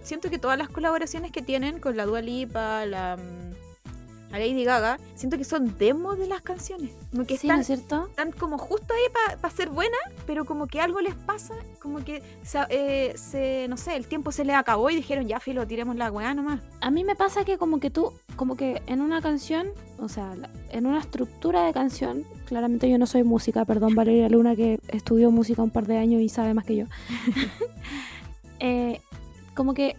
siento 0.07 0.30
que 0.30 0.38
todas 0.38 0.57
las 0.59 0.68
colaboraciones 0.68 1.32
que 1.32 1.42
tienen 1.42 1.78
con 1.80 1.96
la 1.96 2.07
Dua 2.07 2.20
Lipa, 2.22 2.86
la, 2.86 3.16
mm, 3.16 4.30
la 4.32 4.38
Lady 4.40 4.64
Gaga, 4.64 4.98
siento 5.14 5.38
que 5.38 5.44
son 5.44 5.78
demos 5.78 6.18
de 6.18 6.26
las 6.26 6.42
canciones. 6.42 6.90
Como 7.12 7.24
que 7.26 7.36
Sí, 7.38 7.46
¿no 7.46 7.54
están, 7.54 7.61
es 7.61 7.66
cierto? 7.66 8.07
están 8.11 8.32
como 8.32 8.59
justo 8.59 8.92
ahí 8.92 9.36
para 9.40 9.54
ser 9.54 9.68
buenas, 9.70 10.00
pero 10.26 10.44
como 10.44 10.66
que 10.66 10.80
algo 10.80 11.00
les 11.00 11.14
pasa, 11.14 11.54
como 11.80 12.04
que 12.04 12.22
se, 12.42 12.59
eh, 12.70 13.14
se- 13.16 13.66
no 13.68 13.76
sé, 13.76 13.94
el 13.96 14.07
tiempo 14.07 14.32
se 14.32 14.44
les 14.44 14.57
acabó 14.57 14.90
y 14.90 14.96
dijeron, 14.96 15.26
ya, 15.28 15.38
filo, 15.38 15.64
tiremos 15.66 15.94
la 15.96 16.11
weá 16.11 16.34
nomás. 16.34 16.61
A 16.80 16.90
mí 16.90 17.04
me 17.04 17.14
pasa 17.14 17.44
que 17.44 17.57
como 17.57 17.78
que 17.78 17.88
tú, 17.90 18.12
como 18.34 18.57
que 18.57 18.82
en 18.86 19.00
una 19.00 19.22
canción, 19.22 19.68
o 19.98 20.09
sea, 20.09 20.34
en 20.70 20.86
una 20.86 20.98
estructura 20.98 21.62
de 21.64 21.72
canción, 21.72 22.24
claramente 22.46 22.90
yo 22.90 22.98
no 22.98 23.07
soy 23.07 23.22
música, 23.22 23.64
perdón 23.64 23.94
Valeria 23.94 24.28
Luna 24.28 24.57
que 24.57 24.80
estudió 24.88 25.30
música 25.30 25.62
un 25.62 25.70
par 25.70 25.86
de 25.86 25.98
años 25.98 26.20
y 26.20 26.28
sabe 26.28 26.52
más 26.52 26.64
que 26.64 26.76
yo. 26.76 26.86
Eh, 28.59 29.00
como 29.57 29.74
que 29.74 29.96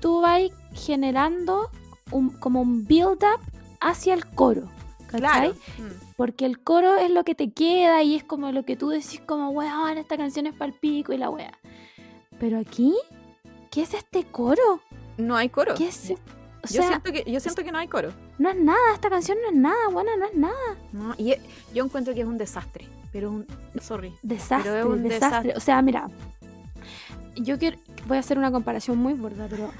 tú 0.00 0.20
vas 0.20 0.42
generando 0.74 1.70
un, 2.10 2.30
como 2.30 2.60
un 2.60 2.84
build-up 2.84 3.40
hacia 3.80 4.12
el 4.12 4.26
coro, 4.26 4.64
¿cachai? 5.06 5.20
Claro. 5.20 5.54
Mm. 5.78 6.14
Porque 6.16 6.44
el 6.44 6.60
coro 6.60 6.96
es 6.96 7.10
lo 7.10 7.24
que 7.24 7.34
te 7.34 7.50
queda 7.50 8.02
y 8.02 8.16
es 8.16 8.24
como 8.24 8.52
lo 8.52 8.64
que 8.64 8.76
tú 8.76 8.90
decís 8.90 9.22
como, 9.24 9.50
weón, 9.50 9.96
esta 9.96 10.18
canción 10.18 10.46
es 10.46 10.54
pal 10.54 10.74
pico 10.74 11.14
y 11.14 11.16
la 11.16 11.30
wea. 11.30 11.58
Pero 12.38 12.58
aquí, 12.58 12.94
¿qué 13.70 13.82
es 13.82 13.94
este 13.94 14.24
coro? 14.24 14.80
No 15.16 15.36
hay 15.36 15.48
coro. 15.48 15.74
¿Qué 15.74 15.88
es? 15.88 16.10
O 16.10 16.68
yo, 16.68 16.82
sea, 16.82 16.88
siento 16.88 17.12
que, 17.12 17.30
yo 17.30 17.40
siento 17.40 17.64
que 17.64 17.72
no 17.72 17.78
hay 17.78 17.88
coro. 17.88 18.12
no 18.38 18.50
es 18.50 18.56
nada, 18.56 18.92
esta 18.92 19.08
canción 19.08 19.38
no 19.42 19.48
es 19.48 19.54
nada, 19.54 19.88
buena, 19.90 20.14
no 20.18 20.26
es 20.26 20.34
nada. 20.34 20.76
No, 20.92 21.14
y 21.16 21.34
yo 21.72 21.84
encuentro 21.84 22.12
que 22.12 22.20
es 22.20 22.26
un 22.26 22.36
desastre. 22.36 22.86
Pero 23.12 23.30
un. 23.30 23.46
Sorry. 23.80 24.14
Desastre, 24.22 24.84
un 24.84 25.02
desastre. 25.02 25.08
desastre. 25.08 25.54
O 25.56 25.60
sea, 25.60 25.82
mira, 25.82 26.08
yo 27.36 27.58
quiero, 27.58 27.76
voy 28.06 28.16
a 28.16 28.20
hacer 28.20 28.38
una 28.38 28.50
comparación 28.50 28.98
muy 28.98 29.14
burda, 29.14 29.46
pero 29.48 29.70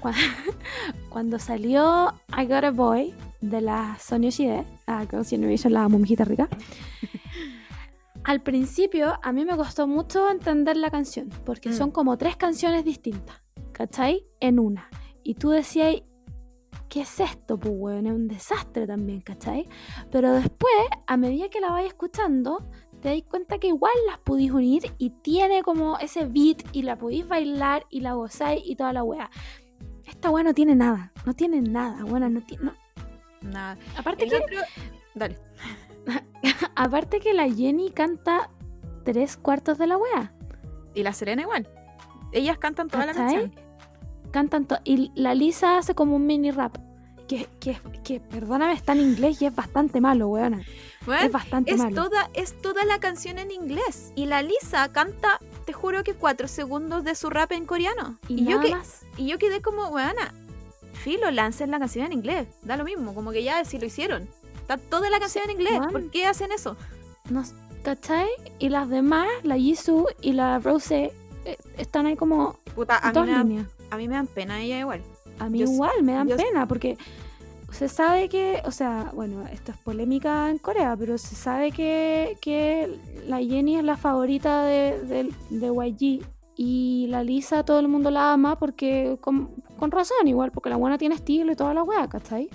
cua- 0.00 0.14
cuando, 1.08 1.38
salió 1.38 2.12
I 2.36 2.44
Got 2.46 2.64
a 2.64 2.70
Boy 2.70 3.14
de 3.40 3.60
la 3.60 3.96
Sony 4.00 4.22
Yoshide, 4.30 4.64
a 4.86 5.04
Girls' 5.06 5.30
Generation, 5.30 5.72
la 5.72 5.88
mumijita 5.88 6.24
rica, 6.24 6.48
al 8.24 8.40
principio 8.42 9.18
a 9.22 9.32
mí 9.32 9.44
me 9.44 9.56
costó 9.56 9.86
mucho 9.86 10.30
entender 10.30 10.76
la 10.76 10.90
canción, 10.90 11.30
porque 11.44 11.70
Mm. 11.70 11.74
son 11.74 11.90
como 11.90 12.18
tres 12.18 12.36
canciones 12.36 12.84
distintas, 12.84 13.40
¿cachai? 13.72 14.24
En 14.40 14.58
una. 14.58 14.88
Y 15.22 15.34
tú 15.34 15.50
decías, 15.50 15.96
¿qué 16.88 17.02
es 17.02 17.20
esto? 17.20 17.58
Pues, 17.58 17.72
weón, 17.76 18.06
es 18.06 18.12
un 18.12 18.28
desastre 18.28 18.86
también, 18.86 19.20
¿cachai? 19.20 19.66
Pero 20.10 20.32
después, 20.32 20.72
a 21.06 21.16
medida 21.16 21.48
que 21.48 21.60
la 21.60 21.70
vais 21.70 21.86
escuchando, 21.86 22.68
te 23.00 23.08
dais 23.08 23.24
cuenta 23.24 23.58
que 23.58 23.68
igual 23.68 23.92
las 24.06 24.18
pudís 24.18 24.50
unir 24.50 24.92
y 24.98 25.10
tiene 25.10 25.62
como 25.62 25.98
ese 25.98 26.24
beat 26.26 26.62
y 26.72 26.82
la 26.82 26.96
podís 26.96 27.26
bailar 27.28 27.86
y 27.90 28.00
la 28.00 28.12
gozáis 28.14 28.62
y 28.64 28.76
toda 28.76 28.92
la 28.92 29.02
wea. 29.04 29.30
Esta 30.06 30.30
wea 30.30 30.42
no 30.44 30.54
tiene 30.54 30.74
nada, 30.74 31.12
no 31.26 31.34
tiene 31.34 31.60
nada, 31.60 32.04
buena, 32.04 32.28
no 32.28 32.40
tiene... 32.40 32.64
no- 32.64 32.74
Nada. 33.40 33.78
Aparte, 33.96 34.24
El 34.24 34.30
que, 34.30 34.36
otro- 34.36 34.58
Dale. 35.14 35.38
aparte 36.74 37.20
que 37.20 37.34
la 37.34 37.48
Jenny 37.48 37.90
canta 37.90 38.50
tres 39.04 39.36
cuartos 39.36 39.78
de 39.78 39.86
la 39.86 39.96
wea. 39.96 40.32
Y 40.94 41.02
la 41.02 41.12
Serena 41.12 41.42
igual. 41.42 41.68
Ellas 42.32 42.58
cantan 42.58 42.88
toda 42.88 43.06
la 43.06 43.14
canción. 43.14 43.54
Cantan 44.32 44.66
to- 44.66 44.78
y 44.84 45.12
la 45.14 45.34
Lisa 45.34 45.78
hace 45.78 45.94
como 45.94 46.16
un 46.16 46.26
mini 46.26 46.50
rap. 46.50 46.76
Que, 47.28 47.46
que, 47.60 47.76
que, 48.04 48.20
perdóname, 48.20 48.72
está 48.72 48.92
en 48.92 49.00
inglés 49.02 49.40
y 49.42 49.46
es 49.46 49.54
bastante 49.54 50.00
malo, 50.00 50.28
weona. 50.28 50.62
Bueno, 51.08 51.26
Es 51.26 51.32
bastante 51.32 51.72
es 51.72 51.78
malo. 51.78 51.94
toda, 52.04 52.30
es 52.34 52.60
toda 52.60 52.84
la 52.84 53.00
canción 53.00 53.38
en 53.38 53.50
inglés. 53.50 54.12
Y 54.14 54.26
la 54.26 54.42
Lisa 54.42 54.90
canta, 54.92 55.40
te 55.64 55.72
juro 55.72 56.04
que 56.04 56.14
cuatro 56.14 56.46
segundos 56.48 57.02
de 57.04 57.14
su 57.14 57.30
rap 57.30 57.50
en 57.52 57.66
coreano. 57.66 58.18
Y, 58.28 58.44
yo 58.44 58.50
nada 58.58 58.62
que, 58.62 58.70
más. 58.76 59.02
y 59.16 59.26
yo 59.26 59.38
quedé 59.38 59.60
como, 59.60 59.88
weona, 59.88 60.32
filo, 60.92 61.30
lancen 61.30 61.70
la 61.70 61.78
canción 61.78 62.06
en 62.06 62.12
inglés. 62.12 62.46
Da 62.62 62.76
lo 62.76 62.84
mismo, 62.84 63.14
como 63.14 63.32
que 63.32 63.42
ya 63.42 63.64
si 63.64 63.78
lo 63.78 63.86
hicieron. 63.86 64.28
Está 64.60 64.76
toda 64.76 65.10
la 65.10 65.18
canción 65.18 65.44
en 65.44 65.50
inglés. 65.52 65.78
weón. 65.80 65.92
¿Por 65.92 66.10
qué 66.10 66.26
hacen 66.26 66.52
eso? 66.52 66.76
No, 67.30 67.42
¿Cachai? 67.82 68.28
Y 68.58 68.68
las 68.70 68.88
demás, 68.88 69.28
la 69.44 69.56
Jisoo 69.56 70.06
y 70.20 70.32
la 70.32 70.58
Rose, 70.58 71.12
eh, 71.44 71.56
están 71.78 72.06
ahí 72.06 72.16
como 72.16 72.58
Puta, 72.74 72.98
a 72.98 73.12
mí, 73.12 73.20
me 73.20 73.38
líneas. 73.44 73.66
a 73.90 73.96
mí 73.96 74.08
me 74.08 74.14
dan 74.16 74.26
pena 74.26 74.60
ella 74.60 74.80
igual. 74.80 75.02
A 75.38 75.48
mí 75.48 75.60
Yo- 75.60 75.66
igual 75.66 76.02
me 76.02 76.12
dan 76.12 76.28
yo- 76.28 76.36
pena 76.36 76.66
porque 76.66 76.98
se 77.70 77.88
sabe 77.88 78.28
que, 78.28 78.62
o 78.64 78.70
sea, 78.70 79.10
bueno, 79.14 79.46
esto 79.46 79.72
es 79.72 79.78
polémica 79.78 80.50
en 80.50 80.58
Corea, 80.58 80.96
pero 80.96 81.18
se 81.18 81.34
sabe 81.34 81.70
que, 81.70 82.38
que 82.40 82.98
la 83.26 83.38
Jenny 83.38 83.76
es 83.76 83.84
la 83.84 83.96
favorita 83.96 84.64
de, 84.64 84.98
de, 85.04 85.32
de 85.50 85.66
YG 85.66 86.24
y 86.56 87.06
la 87.08 87.22
Lisa 87.22 87.64
todo 87.64 87.78
el 87.78 87.88
mundo 87.88 88.10
la 88.10 88.32
ama 88.32 88.58
porque 88.58 89.18
con, 89.20 89.54
con 89.78 89.90
razón 89.90 90.26
igual, 90.26 90.50
porque 90.50 90.70
la 90.70 90.76
buena 90.76 90.98
tiene 90.98 91.14
estilo 91.14 91.52
y 91.52 91.56
toda 91.56 91.74
la 91.74 91.82
wea, 91.82 92.08
¿cachai? 92.08 92.48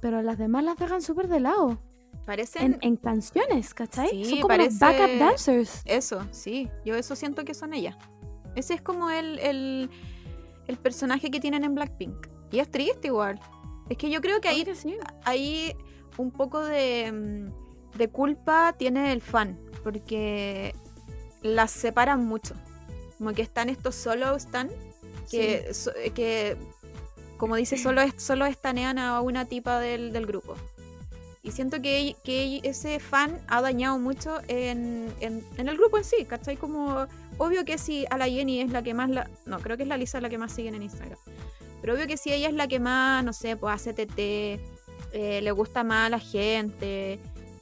Pero 0.00 0.22
las 0.22 0.38
demás 0.38 0.64
las 0.64 0.78
dejan 0.78 1.02
súper 1.02 1.28
de 1.28 1.40
lado 1.40 1.78
Parecen 2.24 2.74
en, 2.74 2.78
en 2.80 2.96
canciones, 2.96 3.74
¿cachai? 3.74 4.08
Sí, 4.08 4.24
Son 4.24 4.40
como 4.40 4.56
los 4.56 4.78
backup 4.78 5.18
dancers. 5.18 5.82
Eso, 5.84 6.26
sí. 6.30 6.70
Yo 6.84 6.94
eso 6.94 7.14
siento 7.16 7.44
que 7.44 7.52
son 7.52 7.74
ellas. 7.74 7.96
Ese 8.54 8.74
es 8.74 8.80
como 8.80 9.10
el, 9.10 9.38
el, 9.40 9.90
el 10.66 10.76
personaje 10.78 11.30
que 11.30 11.40
tienen 11.40 11.64
en 11.64 11.74
Blackpink. 11.74 12.28
Y 12.50 12.60
es 12.60 12.70
triste 12.70 13.08
igual. 13.08 13.38
Es 13.88 13.96
que 13.98 14.10
yo 14.10 14.20
creo 14.20 14.40
que 14.40 14.48
ahí, 14.48 14.64
ahí 15.24 15.76
un 16.16 16.30
poco 16.30 16.64
de, 16.64 17.12
mm, 17.12 17.96
de 17.98 18.08
culpa 18.08 18.74
tiene 18.78 19.12
el 19.12 19.20
fan. 19.20 19.58
Porque 19.82 20.74
las 21.42 21.70
separan 21.70 22.24
mucho. 22.24 22.54
Como 23.18 23.32
que 23.32 23.42
están 23.42 23.68
estos 23.68 23.94
solo 23.94 24.34
están. 24.36 24.70
Que, 25.30 25.72
so- 25.74 25.92
que 26.14 26.56
como 27.36 27.56
dice, 27.56 27.76
solo, 27.76 28.00
solo 28.16 28.46
estanean 28.46 28.98
a 28.98 29.20
una 29.20 29.44
tipa 29.46 29.80
del, 29.80 30.12
del 30.12 30.26
grupo. 30.26 30.54
Y 31.42 31.50
siento 31.52 31.82
que, 31.82 32.16
que 32.24 32.60
ese 32.62 32.98
fan 33.00 33.38
ha 33.48 33.60
dañado 33.60 33.98
mucho 33.98 34.38
en, 34.48 35.12
en- 35.20 35.44
en 35.58 35.68
el 35.68 35.76
grupo 35.76 35.98
en 35.98 36.04
sí, 36.04 36.24
¿cachai? 36.24 36.56
Como, 36.56 37.06
obvio 37.36 37.66
que 37.66 37.76
si 37.76 38.06
a 38.08 38.16
la 38.16 38.26
Jenny 38.26 38.60
es 38.62 38.70
la 38.70 38.82
que 38.82 38.94
más 38.94 39.10
la... 39.10 39.28
No, 39.44 39.58
creo 39.60 39.76
que 39.76 39.82
es 39.82 39.88
la 39.90 39.98
Lisa 39.98 40.20
la 40.22 40.30
que 40.30 40.38
más 40.38 40.52
siguen 40.52 40.74
en 40.74 40.84
Instagram. 40.84 41.18
Pero 41.84 41.96
obvio 41.96 42.06
que 42.06 42.16
si 42.16 42.32
ella 42.32 42.48
es 42.48 42.54
la 42.54 42.66
que 42.66 42.80
más, 42.80 43.22
no 43.22 43.34
sé, 43.34 43.58
pues 43.58 43.74
hace 43.74 43.92
TT, 43.92 44.18
eh, 45.12 45.40
le 45.42 45.50
gusta 45.52 45.84
más 45.84 46.06
a 46.06 46.08
la 46.08 46.18
gente, 46.18 47.18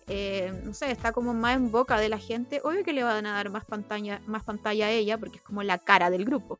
eh, 0.06 0.52
no 0.62 0.72
sé, 0.74 0.92
está 0.92 1.10
como 1.10 1.34
más 1.34 1.56
en 1.56 1.72
boca 1.72 1.98
de 1.98 2.08
la 2.08 2.18
gente, 2.18 2.60
obvio 2.62 2.84
que 2.84 2.92
le 2.92 3.02
van 3.02 3.26
a 3.26 3.32
dar 3.32 3.50
más 3.50 3.64
pantalla, 3.64 4.20
más 4.28 4.44
pantalla 4.44 4.86
a 4.86 4.90
ella 4.92 5.18
porque 5.18 5.38
es 5.38 5.42
como 5.42 5.64
la 5.64 5.78
cara 5.78 6.08
del 6.08 6.24
grupo. 6.24 6.56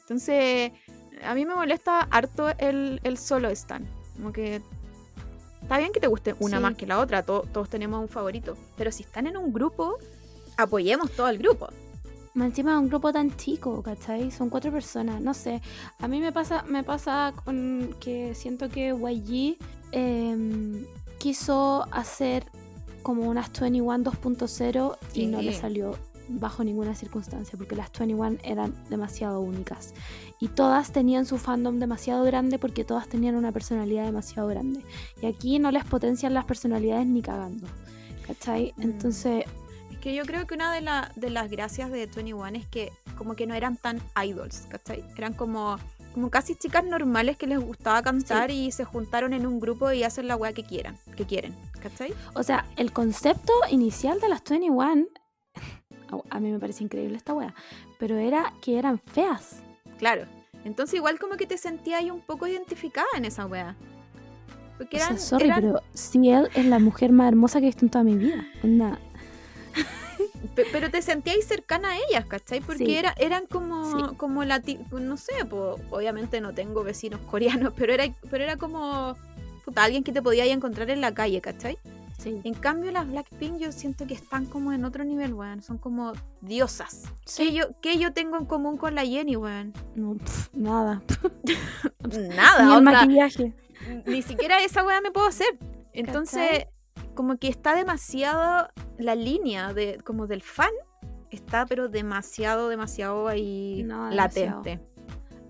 Entonces, 0.00 0.72
a 1.24 1.34
mí 1.34 1.46
me 1.46 1.54
molesta 1.54 2.00
harto 2.10 2.50
el, 2.58 3.00
el 3.02 3.16
solo 3.16 3.48
stand. 3.48 3.86
Como 4.16 4.30
que 4.34 4.60
está 5.62 5.78
bien 5.78 5.90
que 5.90 6.00
te 6.00 6.06
guste 6.06 6.34
una 6.38 6.58
Sí. 6.58 6.62
más 6.62 6.74
que 6.74 6.86
la 6.86 6.98
otra, 6.98 7.22
to- 7.22 7.46
todos 7.50 7.70
tenemos 7.70 7.98
un 7.98 8.08
favorito. 8.08 8.58
Pero 8.76 8.92
si 8.92 9.04
están 9.04 9.26
en 9.26 9.38
un 9.38 9.54
grupo, 9.54 9.96
apoyemos 10.58 11.12
todo 11.12 11.30
el 11.30 11.38
grupo. 11.38 11.68
Más 12.38 12.50
encima 12.50 12.74
de 12.74 12.78
un 12.78 12.88
grupo 12.88 13.12
tan 13.12 13.36
chico, 13.36 13.82
¿cachai? 13.82 14.30
Son 14.30 14.48
cuatro 14.48 14.70
personas, 14.70 15.20
no 15.20 15.34
sé. 15.34 15.60
A 15.98 16.06
mí 16.06 16.20
me 16.20 16.30
pasa, 16.30 16.62
me 16.68 16.84
pasa 16.84 17.34
con 17.44 17.96
que 17.98 18.32
siento 18.36 18.68
que 18.68 18.94
YG 18.94 19.58
em, 19.90 20.84
quiso 21.18 21.88
hacer 21.90 22.44
como 23.02 23.22
unas 23.22 23.50
21 23.50 24.04
2.0 24.04 24.98
y 25.14 25.26
no 25.26 25.42
le 25.42 25.52
salió 25.52 25.96
bajo 26.28 26.62
ninguna 26.62 26.94
circunstancia, 26.94 27.58
porque 27.58 27.74
las 27.74 27.90
21 27.90 28.38
eran 28.44 28.72
demasiado 28.88 29.40
únicas. 29.40 29.92
Y 30.38 30.46
todas 30.46 30.92
tenían 30.92 31.26
su 31.26 31.38
fandom 31.38 31.80
demasiado 31.80 32.22
grande 32.22 32.60
porque 32.60 32.84
todas 32.84 33.08
tenían 33.08 33.34
una 33.34 33.50
personalidad 33.50 34.04
demasiado 34.04 34.46
grande. 34.46 34.84
Y 35.20 35.26
aquí 35.26 35.58
no 35.58 35.72
les 35.72 35.84
potencian 35.84 36.34
las 36.34 36.44
personalidades 36.44 37.08
ni 37.08 37.20
cagando. 37.20 37.66
¿Cachai? 38.28 38.74
Mm. 38.76 38.82
Entonces, 38.82 39.44
Es 39.44 39.67
que 40.08 40.14
yo 40.14 40.24
creo 40.24 40.46
que 40.46 40.54
una 40.54 40.72
de, 40.72 40.80
la- 40.80 41.12
de 41.16 41.28
las 41.28 41.50
gracias 41.50 41.90
de 41.90 42.06
21 42.06 42.46
es 42.58 42.66
que 42.66 42.90
como 43.18 43.36
que 43.36 43.46
no 43.46 43.52
eran 43.54 43.76
tan 43.76 44.00
idols, 44.24 44.60
¿cachai? 44.70 45.04
Eran 45.18 45.34
como, 45.34 45.76
como 46.14 46.30
casi 46.30 46.54
chicas 46.54 46.82
normales 46.82 47.36
que 47.36 47.46
les 47.46 47.58
gustaba 47.60 48.00
cantar 48.02 48.50
y 48.50 48.70
se 48.72 48.84
juntaron 48.84 49.34
en 49.34 49.46
un 49.46 49.60
grupo 49.60 49.92
y 49.92 50.04
hacen 50.04 50.26
la 50.26 50.36
weá 50.36 50.54
que 50.54 50.64
quieran, 50.64 50.96
que 51.14 51.26
quieren, 51.26 51.54
¿cachai? 51.82 52.14
o 52.34 52.42
sea, 52.42 52.64
el 52.76 52.90
concepto 52.92 53.52
inicial 53.70 54.18
de 54.18 54.30
las 54.30 54.42
21, 54.44 55.06
a- 56.30 56.40
mí 56.40 56.50
me 56.52 56.58
parece 56.58 56.84
increíble 56.84 57.18
esta 57.18 57.34
wea, 57.34 57.54
pero 57.98 58.16
era 58.16 58.54
que 58.62 58.78
eran 58.78 58.98
feas. 59.12 59.62
Claro. 59.98 60.24
Entonces 60.64 60.94
igual 60.94 61.18
como 61.18 61.36
que 61.36 61.46
te 61.46 61.58
sentías 61.58 62.00
ahí 62.00 62.10
un 62.10 62.22
poco 62.22 62.46
identificada 62.46 63.08
en 63.14 63.26
esa 63.26 63.44
weá. 63.44 63.76
Porque 64.78 64.96
O 64.96 65.00
sea, 65.00 65.08
eran, 65.08 65.18
sorry, 65.20 65.44
eran- 65.48 65.60
pero 65.60 65.82
Ciel 65.92 66.48
es 66.54 66.64
la 66.64 66.78
mujer 66.78 67.12
más 67.12 67.28
hermosa 67.28 67.58
que 67.60 67.66
he 67.66 67.68
visto 67.68 67.84
en 67.84 67.90
toda 67.90 68.04
mi 68.04 68.16
vida. 68.16 68.46
Pe- 68.62 68.68
pero 70.72 70.90
te 70.90 71.02
sentías 71.02 71.44
cercana 71.44 71.90
a 71.90 71.96
ellas, 72.08 72.26
¿cachai? 72.26 72.60
Porque 72.60 72.86
Sí. 72.86 72.94
era, 72.96 73.14
eran 73.18 73.46
como, 73.46 73.90
Sí. 74.10 74.16
como 74.16 74.44
la, 74.44 74.60
ti- 74.60 74.78
no 74.90 75.16
sé, 75.16 75.44
po, 75.44 75.76
obviamente 75.90 76.40
no 76.40 76.52
tengo 76.54 76.82
vecinos 76.84 77.20
coreanos, 77.30 77.72
pero 77.76 77.92
era, 77.92 78.04
pero 78.30 78.44
era 78.44 78.56
como 78.56 79.16
puta, 79.64 79.84
alguien 79.84 80.02
que 80.04 80.12
te 80.12 80.22
podía 80.22 80.44
encontrar 80.46 80.90
en 80.90 81.00
la 81.00 81.12
calle, 81.14 81.40
¿cachai? 81.40 81.78
sí. 82.18 82.40
En 82.42 82.54
cambio, 82.54 82.90
las 82.90 83.06
Blackpink 83.08 83.58
yo 83.58 83.70
siento 83.70 84.04
que 84.08 84.14
están 84.14 84.44
como 84.46 84.72
en 84.72 84.84
otro 84.84 85.04
nivel, 85.04 85.34
weón. 85.34 85.62
Son 85.62 85.78
como 85.78 86.14
diosas. 86.40 87.04
¿Qué, 87.36 87.52
yo, 87.52 87.66
¿Qué 87.80 87.96
yo 87.96 88.12
tengo 88.12 88.36
en 88.36 88.44
común 88.44 88.76
con 88.76 88.96
la 88.96 89.04
Jenny, 89.06 89.36
weón? 89.36 89.72
No, 89.94 90.14
pf, 90.16 90.48
nada. 90.52 91.00
Nada, 92.34 92.64
Ni 92.64 92.74
el 92.74 92.82
maquillaje. 92.82 93.52
Ni 94.06 94.22
siquiera 94.22 94.60
esa 94.64 94.84
weá 94.84 95.00
me 95.00 95.10
puedo 95.12 95.28
hacer. 95.28 95.58
Entonces, 95.92 96.66
como 97.18 97.36
que 97.36 97.48
está 97.48 97.74
demasiado 97.74 98.68
la 98.96 99.16
línea 99.16 99.74
de 99.74 99.98
como 100.04 100.28
del 100.28 100.40
fan. 100.40 100.70
Está 101.32 101.66
pero 101.66 101.88
demasiado, 101.88 102.68
demasiado 102.68 103.26
ahí 103.26 103.82
No, 103.84 104.08
latente. 104.08 104.78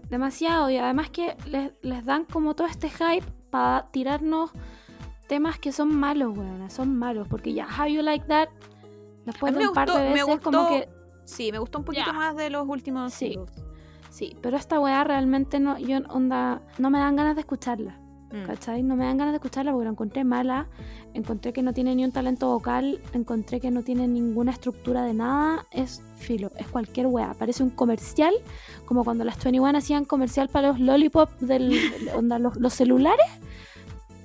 Demasiado. 0.08 0.70
Y 0.70 0.78
además 0.78 1.10
que 1.10 1.36
les, 1.44 1.72
les 1.82 2.06
dan 2.06 2.24
como 2.24 2.54
todo 2.54 2.66
este 2.68 2.88
hype 2.88 3.26
para 3.50 3.90
tirarnos 3.90 4.50
temas 5.26 5.58
que 5.58 5.70
son 5.70 5.94
malos, 5.94 6.38
weón. 6.38 6.70
Son 6.70 6.96
malos. 6.96 7.28
Porque 7.28 7.52
ya, 7.52 7.66
How 7.66 7.86
You 7.88 8.00
Like 8.00 8.24
That, 8.28 8.48
después 9.26 9.54
de 9.54 9.68
un 9.68 9.74
par 9.74 9.90
de 9.92 10.08
veces, 10.08 10.40
como 10.40 10.70
que. 10.70 10.88
Sí, 11.26 11.52
me 11.52 11.58
gustó 11.58 11.80
un 11.80 11.84
poquito 11.84 12.14
más 12.14 12.34
de 12.34 12.48
los 12.48 12.66
últimos 12.66 13.12
Sí. 13.12 13.38
Sí, 14.08 14.34
pero 14.40 14.56
esta 14.56 14.80
weá 14.80 15.04
realmente 15.04 15.60
no, 15.60 15.78
yo, 15.78 15.98
onda, 16.08 16.62
no 16.78 16.88
me 16.88 16.98
dan 16.98 17.14
ganas 17.14 17.34
de 17.34 17.42
escucharla. 17.42 18.00
Mm. 18.30 18.44
¿Cachai? 18.44 18.82
No 18.82 18.94
me 18.96 19.04
dan 19.04 19.16
ganas 19.16 19.32
de 19.32 19.36
escucharla 19.36 19.72
porque 19.72 19.84
la 19.84 19.90
encontré 19.90 20.24
mala, 20.24 20.66
encontré 21.14 21.52
que 21.52 21.62
no 21.62 21.72
tiene 21.72 21.94
ni 21.94 22.04
un 22.04 22.12
talento 22.12 22.48
vocal, 22.48 23.00
encontré 23.14 23.58
que 23.60 23.70
no 23.70 23.82
tiene 23.82 24.06
ninguna 24.06 24.52
estructura 24.52 25.02
de 25.04 25.14
nada, 25.14 25.66
es 25.70 26.02
filo, 26.16 26.50
es 26.58 26.66
cualquier 26.68 27.06
wea, 27.06 27.34
parece 27.38 27.62
un 27.62 27.70
comercial, 27.70 28.34
como 28.84 29.04
cuando 29.04 29.24
las 29.24 29.42
21 29.42 29.78
hacían 29.78 30.04
comercial 30.04 30.48
para 30.48 30.68
los 30.68 30.80
lollipop 30.80 31.30
del, 31.40 31.78
onda, 32.14 32.38
los, 32.38 32.56
los 32.56 32.74
celulares. 32.74 33.26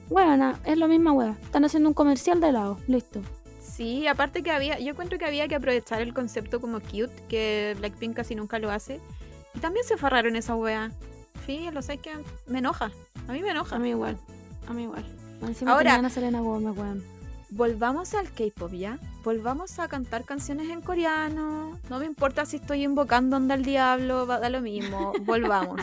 Bueno, 0.09 0.53
es 0.65 0.77
lo 0.77 0.87
misma 0.87 1.13
wea, 1.13 1.37
están 1.41 1.63
haciendo 1.63 1.87
un 1.87 1.95
comercial 1.95 2.41
de 2.41 2.49
helado, 2.49 2.77
listo. 2.87 3.21
Sí, 3.61 4.05
aparte 4.05 4.43
que 4.43 4.51
había, 4.51 4.77
yo 4.79 4.91
encuentro 4.91 5.17
que 5.17 5.25
había 5.25 5.47
que 5.47 5.55
aprovechar 5.55 6.01
el 6.01 6.13
concepto 6.13 6.59
como 6.59 6.79
cute, 6.79 7.13
que 7.27 7.75
Blackpink 7.79 8.15
casi 8.15 8.35
nunca 8.35 8.59
lo 8.59 8.69
hace. 8.69 8.99
Y 9.55 9.59
también 9.59 9.85
se 9.85 9.97
farraron 9.97 10.35
esa 10.35 10.55
wea. 10.55 10.91
Sí, 11.45 11.69
lo 11.71 11.81
sé 11.81 11.97
que 11.97 12.11
me 12.47 12.59
enoja. 12.59 12.91
A 13.27 13.31
mí 13.33 13.41
me 13.41 13.49
enoja. 13.49 13.75
A 13.75 13.79
mí 13.79 13.89
igual, 13.89 14.17
a 14.67 14.73
mí 14.73 14.83
igual. 14.83 15.05
Encima 15.41 15.73
Ahora- 15.73 15.95
a 15.95 16.09
Selena 16.09 16.39
Gomez, 16.39 16.77
weón. 16.77 17.03
Volvamos 17.49 18.15
al 18.15 18.31
K-pop 18.31 18.71
ya. 18.71 18.97
Volvamos 19.23 19.77
a 19.77 19.87
cantar 19.87 20.23
canciones 20.25 20.69
en 20.69 20.81
coreano. 20.81 21.79
No 21.89 21.99
me 21.99 22.05
importa 22.05 22.45
si 22.47 22.55
estoy 22.55 22.83
invocando 22.83 23.37
onda 23.37 23.53
al 23.53 23.63
diablo, 23.63 24.25
va 24.25 24.39
da 24.39 24.49
lo 24.49 24.59
mismo. 24.61 25.13
Volvamos. 25.21 25.81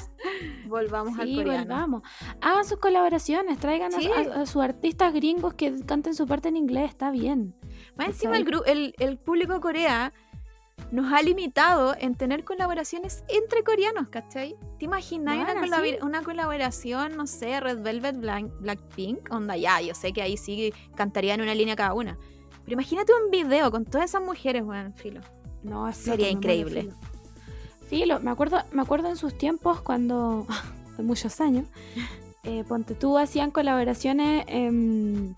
Volvamos 0.66 1.16
al 1.18 1.32
coreano. 1.34 1.64
volvamos. 1.66 2.02
Hagan 2.40 2.64
sus 2.64 2.78
colaboraciones, 2.78 3.58
traigan 3.58 3.94
a- 3.94 3.98
Sí. 3.98 4.10
a, 4.10 4.40
a 4.40 4.46
sus 4.46 4.62
artistas 4.62 5.12
gringos 5.14 5.54
que 5.54 5.84
canten 5.86 6.14
su 6.14 6.26
parte 6.26 6.48
en 6.48 6.56
inglés, 6.56 6.90
está 6.90 7.10
bien. 7.12 7.54
Más 7.96 8.08
encima 8.08 8.36
el, 8.36 8.48
el, 8.66 8.94
el 8.98 9.16
público 9.18 9.60
corea 9.60 10.12
nos 10.90 11.12
ha 11.12 11.22
limitado 11.22 11.94
en 11.98 12.14
tener 12.14 12.44
colaboraciones 12.44 13.24
entre 13.28 13.62
coreanos, 13.62 14.08
¿cachai? 14.08 14.56
¿Te 14.78 14.84
imaginas 14.86 15.36
una, 15.36 15.44
Bueno, 15.44 15.60
colabor- 15.60 15.98
sí. 15.98 16.04
una 16.04 16.22
colaboración, 16.22 17.16
no 17.16 17.26
sé, 17.26 17.60
Red 17.60 17.82
Velvet, 17.82 18.16
Blanc- 18.16 18.52
Blackpink? 18.60 19.32
Onda, 19.32 19.56
ya, 19.56 19.80
yo 19.80 19.94
sé 19.94 20.12
que 20.12 20.22
ahí 20.22 20.36
sí 20.36 20.72
cantarían 20.96 21.40
una 21.40 21.54
línea 21.54 21.76
cada 21.76 21.94
una. 21.94 22.18
Pero 22.64 22.72
imagínate 22.74 23.12
un 23.24 23.30
video 23.30 23.70
con 23.70 23.84
todas 23.84 24.10
esas 24.10 24.22
mujeres, 24.22 24.62
weón, 24.62 24.92
filo. 24.94 25.20
No, 25.62 25.92
Sería 25.92 26.30
increíble. 26.30 26.82
Filo. 26.82 26.94
Filo, 27.88 28.20
me 28.20 28.30
acuerdo, 28.30 28.58
me 28.72 28.82
acuerdo 28.82 29.08
en 29.08 29.16
sus 29.16 29.36
tiempos 29.36 29.80
cuando, 29.82 30.46
muchos 30.98 31.40
años, 31.40 31.66
eh, 32.44 32.64
Ponte 32.68 32.94
tú 32.94 33.18
hacían 33.18 33.50
colaboraciones 33.50 34.44
en 34.48 35.34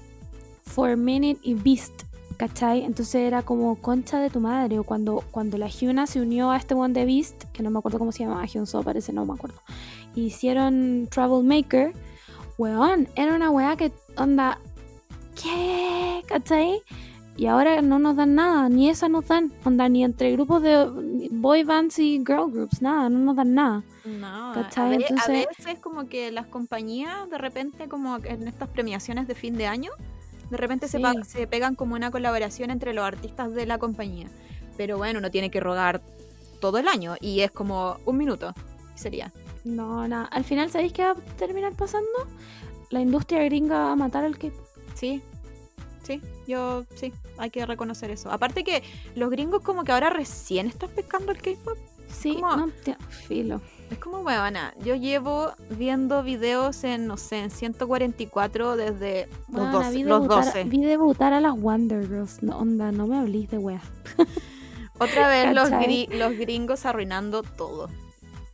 For 0.65 0.97
Minute 0.97 1.41
y 1.43 1.55
Beast, 1.55 1.93
¿cachai? 2.37 2.85
Entonces 2.85 3.17
era 3.17 3.43
como 3.43 3.77
concha 3.77 4.19
de 4.21 4.31
tu 4.31 4.41
madre. 4.41 4.79
O 4.79 4.85
cuando, 4.85 5.23
cuando 5.31 5.59
la 5.59 5.69
Hyuna 5.69 6.07
se 6.07 6.21
unió 6.21 6.51
a 6.51 6.57
este 6.57 6.75
one 6.75 6.95
de 6.95 7.05
Beast, 7.05 7.45
que 7.53 7.63
no 7.63 7.71
me 7.71 7.79
acuerdo 7.79 7.99
cómo 7.99 8.13
se 8.13 8.25
llama, 8.25 8.45
Hyunso 8.47 8.83
parece, 8.83 9.13
no 9.13 9.25
me 9.27 9.35
acuerdo. 9.35 9.61
y 10.15 10.23
Hicieron 10.27 11.09
Troublemaker, 11.11 11.93
weón, 12.59 13.09
era 13.17 13.35
una 13.35 13.51
weá 13.51 13.77
que 13.77 13.93
onda, 14.17 14.59
¿qué? 15.41 16.23
¿cachai? 16.27 16.83
Y 17.37 17.47
ahora 17.47 17.81
no 17.81 17.99
nos 17.99 18.15
dan 18.17 18.35
nada, 18.35 18.69
ni 18.69 18.91
esa 18.91 19.09
nos 19.09 19.27
dan, 19.27 19.51
onda, 19.65 19.89
ni 19.89 20.05
entre 20.05 20.31
grupos 20.33 20.63
de 20.63 21.29
boy 21.31 21.63
bands 21.65 21.99
y 21.99 22.19
girl 22.19 22.51
groups, 22.53 22.83
nada, 22.83 23.09
no 23.09 23.19
nos 23.21 23.37
dan 23.37 23.55
nada. 23.55 23.83
No, 24.05 24.53
¿Cachai? 24.53 24.85
a, 24.85 24.89
ve- 24.99 25.05
a 25.05 25.09
Entonces- 25.09 25.47
veces 25.59 25.79
como 25.81 26.07
que 26.09 26.31
las 26.31 26.47
compañías 26.47 27.31
de 27.31 27.39
repente 27.39 27.89
como 27.89 28.17
en 28.19 28.47
estas 28.49 28.69
premiaciones 28.69 29.27
de 29.29 29.35
fin 29.35 29.57
de 29.57 29.67
año, 29.67 29.91
de 30.53 30.57
repente 30.59 30.87
se, 30.87 30.99
Sí. 30.99 31.05
se 31.27 31.47
pegan 31.49 31.75
como 31.75 31.95
una 31.97 32.11
colaboración 32.11 32.71
entre 32.71 32.93
los 32.95 33.05
artistas 33.05 33.53
de 33.53 33.67
la 33.67 33.79
compañía. 33.79 34.29
Pero 34.77 34.97
bueno, 34.99 35.19
uno 35.19 35.31
tiene 35.31 35.51
que 35.51 35.61
rogar 35.61 36.01
todo 36.61 36.79
el 36.79 36.87
año 36.89 37.17
y 37.21 37.41
es 37.41 37.51
como 37.51 37.97
un 38.05 38.17
minuto, 38.17 38.55
sería. 38.95 39.33
No, 39.65 40.07
nada. 40.07 40.25
Al 40.27 40.45
final, 40.45 40.71
¿sabéis 40.71 40.93
qué 40.93 41.03
va 41.05 41.11
a 41.13 41.15
terminar 41.37 41.73
pasando? 41.75 42.09
La 42.91 43.01
industria 43.01 43.43
gringa 43.45 43.79
va 43.79 43.93
a 43.93 43.97
matar 43.97 44.25
al 44.25 44.39
que. 44.39 44.53
Sí, 44.95 45.23
sí, 46.03 46.21
yo 46.47 46.85
sí, 46.95 47.13
hay 47.39 47.51
que 47.51 47.65
reconocer 47.67 48.11
eso. 48.11 48.31
Aparte 48.31 48.65
que 48.65 48.83
los 49.15 49.31
gringos 49.31 49.63
como 49.63 49.85
que 49.85 49.93
ahora 49.93 50.11
recién 50.11 50.67
están 50.67 50.91
pescando 50.91 51.33
el 51.33 51.39
K-pop. 51.41 51.79
Sí, 52.09 52.35
¿Cómo? 52.41 52.57
no, 52.57 52.69
te- 52.85 52.97
filo. 53.09 53.61
Es 53.93 53.99
como, 53.99 54.19
huevona, 54.21 54.73
yo 54.85 54.95
llevo 54.95 55.53
viendo 55.71 56.23
videos 56.23 56.83
en, 56.85 57.07
no 57.07 57.17
sé, 57.17 57.41
en 57.45 57.51
144 57.51 58.77
desde 58.77 59.27
los, 59.27 59.49
Bueno, 59.49 59.73
12, 59.73 59.91
vi, 59.93 60.03
los 60.05 60.23
debutar, 60.23 60.45
12. 60.47 60.65
vi 60.65 60.81
debutar 60.85 61.33
a 61.35 61.41
las 61.41 61.61
Wonder 61.61 62.09
Girls. 62.09 62.43
No, 62.43 62.59
onda, 62.59 62.91
no 62.91 63.07
me 63.07 63.19
hablís 63.19 63.51
de 63.51 63.59
wea. 63.59 63.83
Otra 64.99 65.29
vez 65.29 65.53
los, 65.55 65.69
¿Cachai? 65.69 65.87
gri- 66.09 66.15
los 66.17 66.33
gringos 66.39 66.87
arruinando 66.87 67.43
todo. 67.43 67.89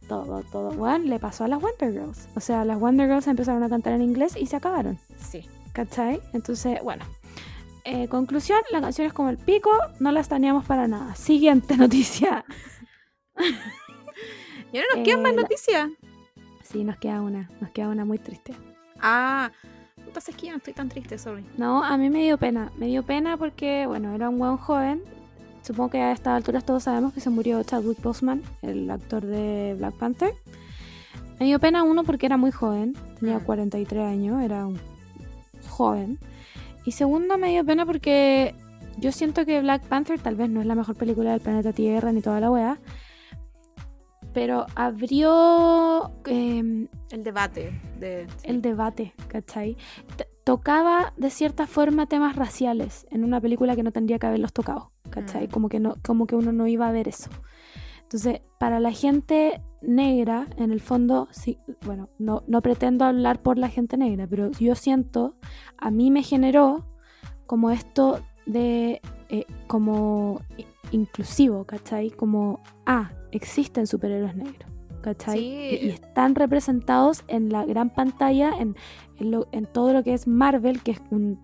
Todo, 0.09 0.43
todo. 0.51 0.70
Bueno, 0.72 1.05
le 1.05 1.18
pasó 1.18 1.45
a 1.45 1.49
las 1.49 1.61
Wonder 1.61 1.93
Girls. 1.93 2.28
O 2.34 2.41
sea, 2.41 2.64
las 2.64 2.80
Wonder 2.80 3.07
Girls 3.09 3.26
empezaron 3.28 3.62
a 3.62 3.68
cantar 3.68 3.93
en 3.93 4.03
inglés 4.03 4.34
y 4.36 4.47
se 4.47 4.57
acabaron. 4.57 4.99
Sí. 5.20 5.47
¿Cachai? 5.72 6.20
Entonces, 6.32 6.80
bueno. 6.82 7.05
Eh, 7.84 8.09
conclusión, 8.09 8.59
la 8.72 8.80
canción 8.80 9.07
es 9.07 9.12
como 9.12 9.28
el 9.28 9.39
pico, 9.39 9.70
no 10.01 10.11
la 10.11 10.20
estaneamos 10.20 10.64
para 10.64 10.89
nada. 10.89 11.14
Siguiente 11.14 11.76
noticia. 11.78 12.45
¿Y 14.72 14.76
ahora 14.78 14.88
nos 14.96 15.04
quedan 15.04 15.22
más 15.22 15.32
Eh, 15.32 15.36
la- 15.36 15.42
noticias? 15.42 15.90
Sí, 16.62 16.84
nos 16.84 16.96
queda 16.98 17.22
una, 17.22 17.48
nos 17.60 17.70
queda 17.70 17.88
una 17.88 18.04
muy 18.04 18.18
triste. 18.18 18.54
Ah, 19.00 19.50
puta, 20.04 20.20
es 20.26 20.36
que 20.36 20.46
ya 20.46 20.52
no 20.52 20.58
estoy 20.58 20.74
tan 20.74 20.88
triste, 20.88 21.16
sorry. 21.18 21.44
No, 21.56 21.82
a 21.82 21.96
mí 21.96 22.10
me 22.10 22.22
dio 22.22 22.36
pena. 22.36 22.70
Me 22.76 22.86
dio 22.86 23.02
pena 23.04 23.36
porque, 23.36 23.86
bueno, 23.86 24.14
era 24.14 24.28
un 24.28 24.38
buen 24.38 24.56
joven. 24.58 25.02
Supongo 25.62 25.90
que 25.90 26.00
a 26.02 26.12
estas 26.12 26.36
alturas 26.36 26.64
todos 26.64 26.82
sabemos 26.84 27.12
que 27.14 27.20
se 27.20 27.30
murió 27.30 27.62
Chadwick 27.62 28.00
Boseman, 28.02 28.42
el 28.62 28.90
actor 28.90 29.24
de 29.24 29.74
Black 29.78 29.94
Panther. 29.94 30.32
Me 31.40 31.46
dio 31.46 31.58
pena 31.58 31.82
uno 31.84 32.04
porque 32.04 32.26
era 32.26 32.36
muy 32.36 32.50
joven, 32.50 32.94
tenía 33.20 33.38
Mm. 33.38 33.44
43 33.44 34.04
años, 34.06 34.42
era 34.42 34.66
un 34.66 34.78
joven. 35.68 36.18
Y 36.84 36.92
segundo, 36.92 37.38
me 37.38 37.50
dio 37.50 37.64
pena 37.64 37.86
porque 37.86 38.54
yo 38.98 39.12
siento 39.12 39.44
que 39.46 39.60
Black 39.60 39.82
Panther 39.82 40.18
tal 40.20 40.34
vez 40.36 40.50
no 40.50 40.60
es 40.60 40.66
la 40.66 40.74
mejor 40.74 40.96
película 40.96 41.30
del 41.32 41.40
planeta 41.40 41.72
Tierra 41.72 42.12
ni 42.12 42.20
toda 42.22 42.40
la 42.40 42.50
wea. 42.50 42.78
Pero 44.33 44.66
abrió 44.74 46.12
em, 46.26 46.89
El 47.11 47.24
debate 47.24 47.72
de... 47.99 48.26
el 48.43 48.62
debate, 48.62 49.14
¿cachai? 49.29 49.76
T- 50.16 50.29
tocaba 50.45 51.12
de 51.16 51.31
cierta 51.31 51.66
forma 51.66 52.07
temas 52.07 52.37
raciales 52.37 53.07
en 53.11 53.24
una 53.24 53.41
película 53.41 53.74
que 53.76 53.83
no 53.83 53.93
tendría 53.93 54.18
que 54.18 54.26
haberlos 54.26 54.53
tocado, 54.53 54.93
¿cachai? 55.11 55.47
Mm. 55.47 55.51
Como, 55.51 55.68
que 55.68 55.81
no, 55.81 55.95
como 56.05 56.26
que 56.26 56.37
uno 56.37 56.53
no 56.53 56.66
iba 56.66 56.89
a 56.89 56.93
ver 56.93 57.09
eso. 57.09 57.31
Entonces, 58.03 58.41
para 58.59 58.81
la 58.81 58.93
gente 58.93 59.61
negra, 59.83 60.47
en 60.57 60.72
el 60.72 60.81
fondo, 60.81 61.29
sí, 61.31 61.59
bueno, 61.85 62.09
no, 62.18 62.43
no 62.47 62.62
pretendo 62.62 63.05
hablar 63.05 63.43
por 63.43 63.59
la 63.59 63.68
gente 63.68 63.97
negra, 63.99 64.26
pero 64.26 64.51
yo 64.53 64.74
siento, 64.74 65.35
a 65.76 65.91
mí 65.91 66.11
me 66.11 66.22
generó 66.22 66.87
como 67.47 67.70
esto 67.70 68.20
de, 68.47 69.03
eh, 69.29 69.45
como 69.66 70.41
inclusivo, 70.91 71.64
¿cachai? 71.64 72.11
Como, 72.11 72.61
ah, 72.87 73.11
existen 73.33 73.87
superhéroes 73.87 74.35
negros, 74.37 74.70
¿cachai? 75.03 75.39
Sí. 75.39 75.79
Y, 75.83 75.87
y 75.87 75.91
están 75.91 76.35
representados 76.35 77.24
en 77.29 77.51
la 77.51 77.64
gran 77.64 77.91
pantalla, 77.91 78.53
en, 78.59 78.76
en, 79.18 79.31
lo- 79.31 79.49
en 79.53 79.66
todo 79.66 79.93
lo 79.93 80.03
que 80.03 80.14
es 80.14 80.26
Marvel, 80.26 80.83
que 80.83 80.93
es 80.93 81.03
un 81.11 81.41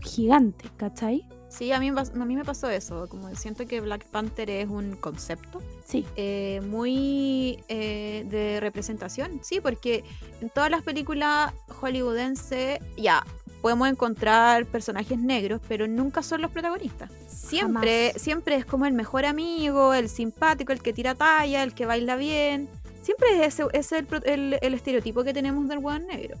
gigante, 0.00 0.66
¿cachai? 0.76 1.26
Sí, 1.56 1.70
a 1.72 1.78
mí, 1.78 1.88
a 1.88 2.24
mí 2.24 2.34
me 2.36 2.44
pasó 2.44 2.68
eso, 2.68 3.08
como 3.08 3.32
siento 3.36 3.64
que 3.66 3.80
Black 3.80 4.04
Panther 4.06 4.50
es 4.50 4.68
un 4.68 4.96
concepto 4.96 5.62
Sí, 5.84 6.04
eh, 6.16 6.60
muy 6.66 7.62
eh, 7.68 8.24
de 8.28 8.58
representación, 8.60 9.38
sí, 9.42 9.60
porque 9.60 10.02
en 10.40 10.50
todas 10.50 10.70
las 10.70 10.82
películas 10.82 11.52
hollywoodenses 11.68 12.80
ya 12.96 13.24
podemos 13.62 13.88
encontrar 13.88 14.66
personajes 14.66 15.18
negros, 15.18 15.60
pero 15.68 15.86
nunca 15.86 16.22
son 16.22 16.42
los 16.42 16.50
protagonistas. 16.50 17.10
Siempre, 17.28 18.08
Jamás. 18.08 18.22
siempre 18.22 18.56
es 18.56 18.66
como 18.66 18.84
el 18.86 18.92
mejor 18.92 19.24
amigo, 19.24 19.94
el 19.94 20.08
simpático, 20.08 20.72
el 20.72 20.82
que 20.82 20.92
tira 20.92 21.14
talla, 21.14 21.62
el 21.62 21.72
que 21.72 21.86
baila 21.86 22.16
bien. 22.16 22.68
Siempre 23.02 23.44
es 23.46 23.54
ese, 23.60 23.64
es 23.72 23.92
el, 23.92 24.06
el- 24.24 24.58
el 24.60 24.74
estereotipo 24.74 25.22
que 25.24 25.32
tenemos 25.32 25.68
del 25.68 25.78
buen 25.78 26.06
negro. 26.06 26.36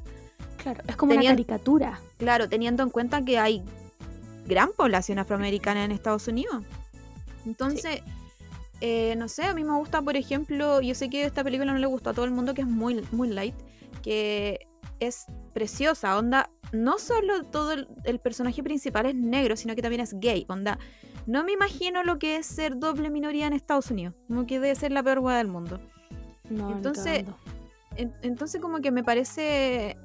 claro, 0.58 0.82
es 0.86 0.96
como 0.96 1.12
una 1.12 1.22
caricatura. 1.22 2.00
Claro, 2.18 2.48
teniendo 2.48 2.82
en 2.82 2.90
cuenta 2.90 3.24
que 3.24 3.38
hay 3.38 3.62
gran 4.46 4.70
población 4.76 5.18
afroamericana 5.18 5.84
en 5.84 5.92
Estados 5.92 6.28
Unidos. 6.28 6.62
Entonces, 7.46 8.02
eh, 8.80 9.14
no 9.16 9.28
sé, 9.28 9.44
a 9.44 9.54
mí 9.54 9.64
me 9.64 9.74
gusta, 9.76 10.02
por 10.02 10.16
ejemplo, 10.16 10.80
yo 10.80 10.94
sé 10.94 11.08
que 11.10 11.24
esta 11.24 11.44
película 11.44 11.72
no 11.72 11.78
le 11.78 11.86
gustó 11.86 12.10
a 12.10 12.14
todo 12.14 12.24
el 12.24 12.30
mundo, 12.30 12.54
que 12.54 12.62
es 12.62 12.66
muy, 12.68 13.06
muy 13.12 13.28
light, 13.28 13.54
que 14.02 14.66
es 15.00 15.26
preciosa, 15.52 16.16
onda, 16.18 16.50
no 16.72 16.98
solo 16.98 17.44
todo 17.44 17.72
el, 17.72 17.88
el 18.04 18.18
personaje 18.18 18.62
principal 18.62 19.06
es 19.06 19.14
negro, 19.14 19.56
sino 19.56 19.74
que 19.74 19.82
también 19.82 20.00
es 20.00 20.14
gay, 20.18 20.46
onda. 20.48 20.78
No 21.26 21.44
me 21.44 21.52
imagino 21.52 22.02
lo 22.04 22.18
que 22.18 22.36
es 22.36 22.46
ser 22.46 22.78
doble 22.78 23.10
minoría 23.10 23.46
en 23.46 23.52
Estados 23.54 23.90
Unidos, 23.90 24.14
como 24.28 24.46
que 24.46 24.60
debe 24.60 24.74
ser 24.74 24.92
la 24.92 25.02
peor 25.02 25.20
hueá 25.20 25.38
del 25.38 25.48
mundo. 25.48 25.80
No, 26.50 26.70
Entonces. 26.72 27.24
En- 27.96 28.12
Entonces 28.22 28.60
como 28.60 28.80
que 28.80 28.90
me 28.90 29.04
parece 29.04 29.96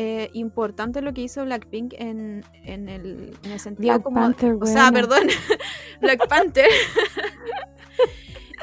eh, 0.00 0.30
importante 0.32 1.02
lo 1.02 1.12
que 1.12 1.22
hizo 1.22 1.44
Blackpink 1.44 1.92
en, 1.98 2.44
en, 2.62 2.88
el, 2.88 3.36
en 3.42 3.50
el 3.50 3.58
sentido 3.58 3.94
Black 3.94 4.02
como... 4.04 4.20
Panther, 4.20 4.56
o 4.60 4.64
sea, 4.64 4.92
perdón, 4.92 5.26
Black 6.00 6.28
Panther. 6.28 6.70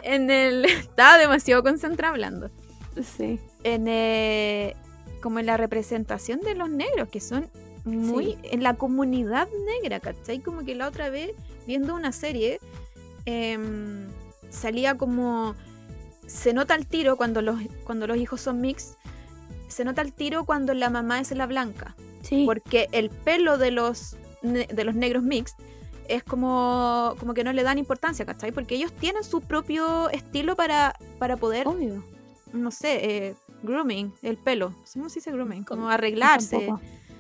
en 0.04 0.32
el... 0.32 0.64
Estaba 0.64 1.18
demasiado 1.18 1.62
concentrada 1.62 2.14
hablando. 2.14 2.52
Sí. 3.04 3.38
En, 3.64 3.90
eh, 3.90 4.78
como 5.22 5.40
en 5.40 5.48
la 5.48 5.58
representación 5.58 6.40
de 6.40 6.56
los 6.56 6.70
negros, 6.70 7.10
que 7.10 7.20
son 7.20 7.50
muy... 7.84 8.28
Sí. 8.28 8.38
En 8.44 8.64
la 8.64 8.76
comunidad 8.76 9.50
negra, 9.82 10.00
¿cachai? 10.00 10.40
Como 10.40 10.64
que 10.64 10.74
la 10.74 10.88
otra 10.88 11.10
vez, 11.10 11.32
viendo 11.68 11.96
una 11.96 12.14
serie, 12.14 12.62
em, 13.26 14.08
salía 14.50 14.96
como... 14.96 15.54
Se 16.28 16.54
nota 16.54 16.76
el 16.76 16.88
tiro 16.88 17.18
cuando 17.18 17.42
los, 17.42 17.60
cuando 17.84 18.08
los 18.08 18.16
hijos 18.16 18.40
son 18.40 18.62
mix. 18.62 18.96
Se 19.68 19.84
nota 19.86 20.02
el 20.02 20.14
tiro 20.14 20.46
cuando 20.46 20.74
la 20.74 20.90
mamá 20.90 21.20
es 21.20 21.32
la 21.32 21.46
blanca. 21.48 21.96
Sí. 22.22 22.44
Porque 22.46 22.88
el 22.92 23.10
pelo 23.10 23.58
de 23.58 23.72
los, 23.72 24.16
de 24.42 24.84
los 24.84 24.96
negros 24.96 25.24
mixed 25.24 25.56
es 26.08 26.24
como, 26.24 27.16
como 27.20 27.34
que 27.34 27.44
no 27.44 27.52
le 27.54 27.64
dan 27.64 27.78
importancia, 27.78 28.26
¿cachai? 28.26 28.52
Porque 28.52 28.76
ellos 28.76 28.92
tienen 28.94 29.24
su 29.24 29.42
propio 29.42 30.10
estilo 30.10 30.56
para, 30.56 30.96
para 31.20 31.36
poder, 31.38 31.68
Obvio. 31.68 32.04
no 32.54 32.70
sé, 32.72 33.28
eh, 33.28 33.36
grooming, 33.64 34.14
el 34.22 34.38
pelo. 34.38 34.74
¿Cómo 34.94 35.10
se 35.10 35.16
dice 35.16 35.32
grooming? 35.32 35.64
Como 35.64 35.90
arreglarse. 35.90 36.70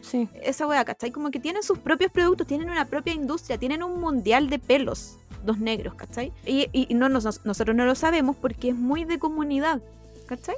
Sí. 0.01 0.29
Esa 0.43 0.67
wea, 0.67 0.85
¿cachai? 0.85 1.09
Como 1.11 1.31
que 1.31 1.39
tienen 1.39 1.63
sus 1.63 1.79
propios 1.79 2.11
productos, 2.11 2.45
tienen 2.45 2.69
una 2.69 2.85
propia 2.85 3.13
industria, 3.13 3.57
tienen 3.57 3.81
un 3.81 3.99
mundial 3.99 4.51
de 4.51 4.59
pelos, 4.59 5.17
los 5.43 5.57
negros, 5.57 5.95
¿cachai? 5.95 6.31
Y, 6.45 6.67
y 6.71 6.93
no, 6.93 7.09
nos- 7.09 7.43
nosotros 7.43 7.75
no 7.75 7.85
lo 7.85 7.95
sabemos 7.95 8.35
porque 8.35 8.69
es 8.69 8.75
muy 8.75 9.03
de 9.03 9.17
comunidad, 9.17 9.81
¿cachai? 10.27 10.55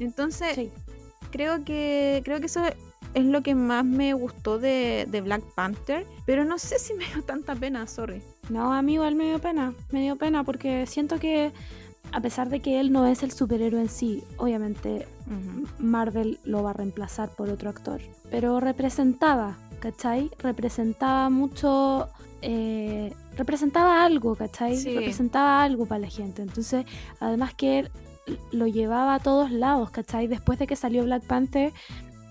Entonces, 0.00 0.54
Sí. 0.56 0.72
Creo 1.30 1.64
que 1.64 2.22
creo 2.24 2.40
que 2.40 2.46
eso 2.46 2.62
es 3.14 3.24
lo 3.24 3.42
que 3.42 3.54
más 3.54 3.84
me 3.84 4.12
gustó 4.14 4.58
de, 4.58 5.06
de 5.08 5.20
Black 5.20 5.42
Panther, 5.54 6.06
pero 6.26 6.44
no 6.44 6.58
sé 6.58 6.78
si 6.78 6.94
me 6.98 7.04
dio 7.06 7.22
tanta 7.22 7.54
pena, 7.54 7.86
sorry. 7.86 8.22
No, 8.48 8.72
a 8.74 8.82
mí 8.82 8.94
igual 8.94 9.14
me 9.14 9.24
dio 9.26 9.38
pena. 9.38 9.72
Me 9.90 10.02
dio 10.02 10.16
pena 10.16 10.44
porque 10.44 10.86
siento 10.86 11.18
que, 11.18 11.52
a 12.12 12.20
pesar 12.20 12.48
de 12.50 12.60
que 12.60 12.80
él 12.80 12.92
no 12.92 13.06
es 13.06 13.22
el 13.22 13.32
superhéroe 13.32 13.80
en 13.80 13.88
sí, 13.88 14.22
obviamente 14.36 15.06
Marvel 15.78 16.38
lo 16.44 16.62
va 16.62 16.70
a 16.70 16.74
reemplazar 16.74 17.30
por 17.30 17.48
otro 17.50 17.70
actor. 17.70 18.00
Pero 18.30 18.60
representaba, 18.60 19.56
¿cachai? 19.80 20.30
Representaba 20.38 21.30
mucho. 21.30 22.08
eh, 22.42 23.12
representaba 23.36 24.04
algo, 24.04 24.34
¿cachai? 24.34 24.76
Sí. 24.76 24.94
Representaba 24.94 25.62
algo 25.62 25.86
para 25.86 26.00
la 26.00 26.08
gente. 26.08 26.42
Entonces, 26.42 26.84
además 27.20 27.54
que 27.54 27.78
él 27.80 27.90
lo 28.52 28.66
llevaba 28.66 29.14
a 29.14 29.18
todos 29.20 29.50
lados, 29.50 29.90
¿cachai? 29.90 30.26
Después 30.26 30.58
de 30.58 30.66
que 30.66 30.76
salió 30.76 31.04
Black 31.04 31.24
Panther, 31.24 31.72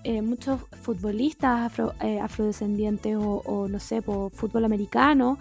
eh, 0.04 0.20
muchos 0.22 0.60
futbolistas 0.82 1.60
afro- 1.72 1.94
eh, 2.00 2.20
afrodescendientes 2.20 3.16
o, 3.16 3.42
o, 3.46 3.68
no 3.68 3.78
sé, 3.80 4.02
por 4.02 4.30
fútbol 4.30 4.64
americano 4.64 5.38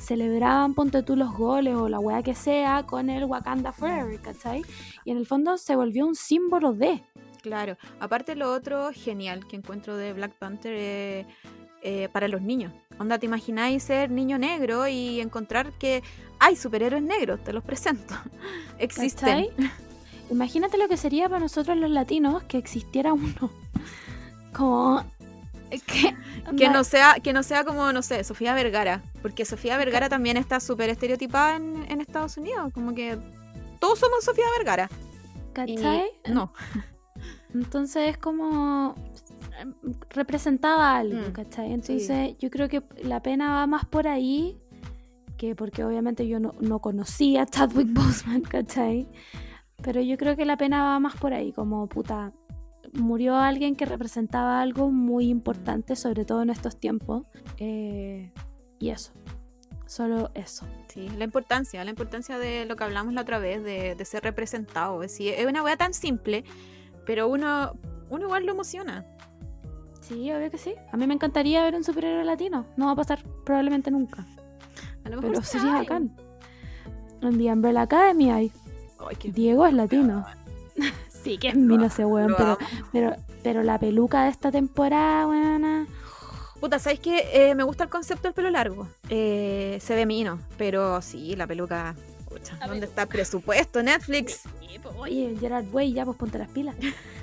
celebraban, 0.00 0.74
ponte 0.74 1.02
tú 1.02 1.16
los 1.16 1.32
goles 1.36 1.74
o 1.74 1.88
la 1.88 1.98
weá 1.98 2.22
que 2.22 2.34
sea 2.34 2.84
con 2.86 3.10
el 3.10 3.24
Wakanda 3.24 3.72
Forever, 3.72 4.20
¿cachai? 4.20 4.62
Y 5.04 5.10
en 5.10 5.16
el 5.18 5.26
fondo 5.26 5.58
se 5.58 5.74
volvió 5.76 6.06
un 6.06 6.14
símbolo 6.14 6.72
de. 6.72 7.02
Claro, 7.42 7.76
aparte 8.00 8.34
lo 8.36 8.52
otro 8.52 8.90
genial 8.92 9.46
que 9.46 9.56
encuentro 9.56 9.96
de 9.96 10.12
Black 10.12 10.34
Panther 10.38 11.26
eh, 11.82 12.08
para 12.12 12.28
los 12.28 12.42
niños. 12.42 12.72
Onda, 12.98 13.18
¿te 13.18 13.26
imagináis 13.26 13.82
ser 13.84 14.10
niño 14.10 14.38
negro 14.38 14.86
y 14.88 15.20
encontrar 15.20 15.72
que 15.72 16.02
hay 16.38 16.56
superhéroes 16.56 17.02
negros? 17.02 17.42
Te 17.44 17.52
los 17.52 17.62
presento. 17.64 18.14
Existen. 18.78 19.46
¿cachai? 19.56 19.70
Imagínate 20.30 20.78
lo 20.78 20.88
que 20.88 20.96
sería 20.96 21.28
para 21.28 21.40
nosotros 21.40 21.76
los 21.76 21.90
latinos 21.90 22.42
que 22.44 22.58
existiera 22.58 23.12
uno. 23.12 23.50
Como. 24.52 25.04
Que, 25.70 26.14
Que 26.56 26.70
no, 26.70 26.82
sea, 26.82 27.16
que 27.22 27.34
no 27.34 27.42
sea 27.42 27.62
como, 27.62 27.92
no 27.92 28.00
sé, 28.00 28.24
Sofía 28.24 28.54
Vergara. 28.54 29.02
Porque 29.20 29.44
Sofía 29.44 29.76
Vergara 29.76 30.08
también 30.08 30.38
está 30.38 30.60
súper 30.60 30.88
estereotipada 30.88 31.56
en, 31.56 31.84
en 31.90 32.00
Estados 32.00 32.38
Unidos. 32.38 32.72
Como 32.72 32.94
que 32.94 33.18
todos 33.78 33.98
somos 33.98 34.24
Sofía 34.24 34.46
Vergara. 34.56 34.88
Y 35.66 35.74
¿Cachai? 35.76 36.04
no. 36.28 36.52
Entonces 37.54 38.08
es 38.10 38.16
como 38.18 38.94
representaba 40.10 40.96
algo, 40.96 41.28
Mm, 41.28 41.32
¿cachai? 41.32 41.72
Entonces 41.72 42.36
yo 42.38 42.50
creo 42.50 42.68
que 42.68 42.82
la 43.02 43.22
pena 43.22 43.52
va 43.52 43.66
más 43.66 43.84
por 43.84 44.06
ahí 44.06 44.56
que 45.36 45.54
porque 45.54 45.84
obviamente 45.84 46.26
yo 46.26 46.40
no, 46.40 46.54
no 46.60 46.80
conocía 46.80 47.42
a 47.42 47.46
Chadwick 47.46 47.92
Boseman, 47.92 48.42
¿cachai? 48.42 49.08
Pero 49.82 50.00
yo 50.00 50.16
creo 50.16 50.36
que 50.36 50.44
la 50.44 50.56
pena 50.56 50.82
va 50.82 50.98
más 50.98 51.16
por 51.16 51.32
ahí, 51.32 51.52
como 51.52 51.86
puta, 51.88 52.32
murió 52.94 53.36
alguien 53.36 53.76
que 53.76 53.86
representaba 53.86 54.60
algo 54.60 54.90
muy 54.90 55.28
importante, 55.28 55.96
sobre 55.96 56.24
todo 56.24 56.42
en 56.42 56.50
estos 56.50 56.78
tiempos. 56.78 57.24
eh, 57.58 58.32
y 58.80 58.90
eso, 58.90 59.12
solo 59.86 60.30
eso. 60.34 60.66
Sí, 60.88 61.08
la 61.16 61.24
importancia, 61.24 61.82
la 61.82 61.90
importancia 61.90 62.38
de 62.38 62.64
lo 62.64 62.76
que 62.76 62.84
hablamos 62.84 63.12
la 63.12 63.22
otra 63.22 63.38
vez, 63.38 63.64
de, 63.64 63.96
de 63.96 64.04
ser 64.04 64.22
representado. 64.22 65.02
Es, 65.02 65.12
decir, 65.12 65.34
es 65.36 65.46
una 65.46 65.62
wea 65.62 65.76
tan 65.76 65.94
simple, 65.94 66.44
pero 67.04 67.28
uno, 67.28 67.72
uno 68.08 68.26
igual 68.26 68.46
lo 68.46 68.52
emociona. 68.52 69.04
Sí, 70.00 70.32
obvio 70.32 70.50
que 70.50 70.58
sí. 70.58 70.74
A 70.92 70.96
mí 70.96 71.06
me 71.06 71.14
encantaría 71.14 71.62
ver 71.62 71.74
un 71.74 71.84
superhéroe 71.84 72.24
latino. 72.24 72.66
No 72.76 72.86
va 72.86 72.92
a 72.92 72.96
pasar 72.96 73.22
probablemente 73.44 73.90
nunca. 73.90 74.26
A 75.04 75.08
lo 75.10 75.16
mejor 75.16 75.32
Pero 75.32 75.42
sería 75.42 75.72
bacán. 75.72 76.16
En 77.20 77.36
The 77.36 77.52
Umbrella 77.52 77.82
Academy 77.82 78.30
hay. 78.30 78.52
Ay, 78.98 79.16
qué- 79.16 79.30
Diego 79.32 79.66
es 79.66 79.74
latino. 79.74 80.24
Sí, 81.24 81.36
que 81.36 81.48
es 81.48 81.56
mino 81.56 81.84
ese 81.84 82.04
weón, 82.04 82.32
pero, 82.38 82.56
pero, 82.92 83.16
pero 83.42 83.62
la 83.64 83.76
peluca 83.80 84.22
de 84.24 84.30
esta 84.30 84.52
temporada, 84.52 85.26
weona. 85.26 85.86
Puta, 86.60 86.78
¿sabes 86.78 87.00
qué? 87.00 87.28
Eh, 87.32 87.54
me 87.56 87.64
gusta 87.64 87.82
el 87.84 87.90
concepto 87.90 88.28
del 88.28 88.34
pelo 88.34 88.50
largo. 88.50 88.86
Eh, 89.08 89.78
se 89.82 89.96
ve 89.96 90.06
mino, 90.06 90.38
pero 90.56 91.02
sí, 91.02 91.34
la 91.34 91.48
peluca. 91.48 91.96
pucha, 92.28 92.56
La 92.60 92.68
¿Dónde 92.68 92.86
está 92.86 93.02
el 93.02 93.08
presupuesto? 93.08 93.82
Netflix. 93.82 94.42
Oye, 94.96 95.36
Gerard 95.40 95.66
Way, 95.72 95.92
ya 95.92 96.04
pues 96.04 96.16
ponte 96.16 96.38
las 96.38 96.48
pilas. 96.48 96.76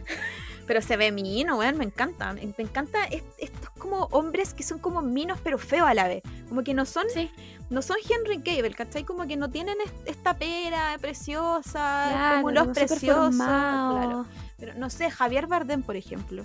Pero 0.68 0.82
se 0.82 0.98
ve 0.98 1.12
mino, 1.12 1.58
weón, 1.60 1.78
me 1.78 1.86
encanta. 1.86 2.34
Me, 2.34 2.42
me 2.46 2.54
encanta 2.64 3.04
est- 3.06 3.26
estos 3.38 3.70
como 3.72 4.06
hombres 4.12 4.54
que 4.54 4.64
son 4.64 4.80
como 4.80 5.02
minos, 5.02 5.40
pero 5.44 5.58
feos 5.58 5.88
a 5.88 5.94
la 5.94 6.08
vez. 6.08 6.24
Como 6.50 6.64
que 6.64 6.74
no 6.74 6.86
son, 6.86 7.06
Sí, 7.14 7.30
no 7.70 7.82
son 7.84 7.98
Henry 8.10 8.42
Cable, 8.42 8.72
¿cachai? 8.74 9.04
Como 9.04 9.28
que 9.28 9.38
no 9.38 9.50
tienen 9.50 9.76
est- 9.82 10.08
esta 10.08 10.36
pera 10.38 10.98
preciosa, 11.00 12.08
claro, 12.12 12.36
como 12.38 12.52
los 12.52 12.68
súper 12.68 12.88
preciosos. 12.88 13.36
Claro. 13.36 14.26
Pero 14.58 14.74
no 14.76 14.90
sé, 14.90 15.12
Javier 15.12 15.48
Bardem, 15.48 15.84
por 15.84 15.96
ejemplo. 15.96 16.44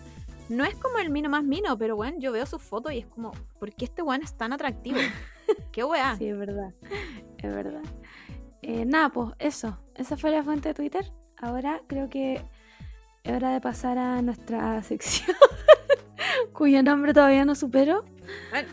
No 0.49 0.65
es 0.65 0.75
como 0.75 0.99
el 0.99 1.11
mino 1.11 1.29
más 1.31 1.45
mino, 1.45 1.79
pero 1.79 1.95
bueno, 1.97 2.19
yo 2.19 2.33
veo 2.33 2.45
sus 2.45 2.61
fotos 2.61 2.93
y 2.93 2.99
es 2.99 3.07
como, 3.07 3.31
¿por 3.59 3.73
qué 3.73 3.85
este 3.85 4.03
weón 4.03 4.23
es 4.23 4.35
tan 4.37 4.53
atractivo? 4.53 4.99
¿Qué 5.73 5.85
weá? 5.85 6.17
Sí, 6.17 6.29
es 6.29 6.37
verdad. 6.39 6.73
es 7.39 7.55
verdad. 7.55 7.83
Eh, 8.63 8.85
nada, 8.85 9.09
pues 9.11 9.31
eso. 9.39 9.79
Esa 9.95 10.17
fue 10.17 10.31
la 10.31 10.43
fuente 10.43 10.69
de 10.69 10.75
Twitter. 10.75 11.11
Ahora 11.39 11.81
creo 11.87 12.11
que 12.11 12.43
es 13.25 13.33
hora 13.35 13.51
de 13.51 13.61
pasar 13.61 13.99
a 13.99 14.23
nuestra 14.23 14.83
sección, 14.85 15.37
cuyo 16.53 16.83
nombre 16.83 17.13
todavía 17.15 17.45
no 17.45 17.55
supero. 17.55 18.05
Bueno, 18.51 18.69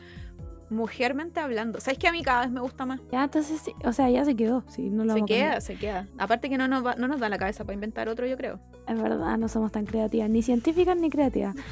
mujermente 0.69 1.39
hablando. 1.39 1.79
¿Sabes 1.79 1.97
que 1.97 2.07
a 2.07 2.11
mí 2.11 2.21
cada 2.23 2.41
vez 2.41 2.51
me 2.51 2.59
gusta 2.61 2.85
más? 2.85 2.99
Ya, 3.11 3.23
entonces, 3.23 3.61
sí, 3.61 3.73
o 3.83 3.93
sea, 3.93 4.09
ya 4.09 4.25
se 4.25 4.35
quedó. 4.35 4.63
Sí, 4.69 4.89
no 4.89 5.05
lo 5.05 5.13
Se 5.13 5.23
queda, 5.23 5.61
se 5.61 5.75
queda. 5.75 6.07
Aparte 6.17 6.49
que 6.49 6.57
no 6.57 6.67
nos, 6.67 6.85
va- 6.85 6.95
no 6.95 7.07
nos 7.07 7.19
da 7.19 7.29
la 7.29 7.37
cabeza 7.37 7.63
para 7.63 7.73
inventar 7.75 8.09
otro, 8.09 8.25
yo 8.27 8.35
creo. 8.37 8.59
Es 8.87 9.01
verdad, 9.01 9.37
no 9.37 9.47
somos 9.47 9.71
tan 9.71 9.85
creativas, 9.85 10.29
ni 10.29 10.41
científicas 10.41 10.97
ni 10.97 11.09
creativas. 11.09 11.55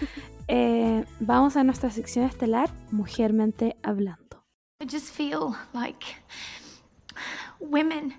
Eh, 0.48 1.04
vamos 1.20 1.58
a 1.58 1.64
nuestra 1.64 1.90
sección 1.90 2.24
estelar, 2.26 2.70
Mujermente 2.92 3.76
Hablando. 3.82 4.46
I 4.80 4.86
just 4.86 5.08
feel 5.10 5.56
like 5.74 6.06
women, 7.60 8.14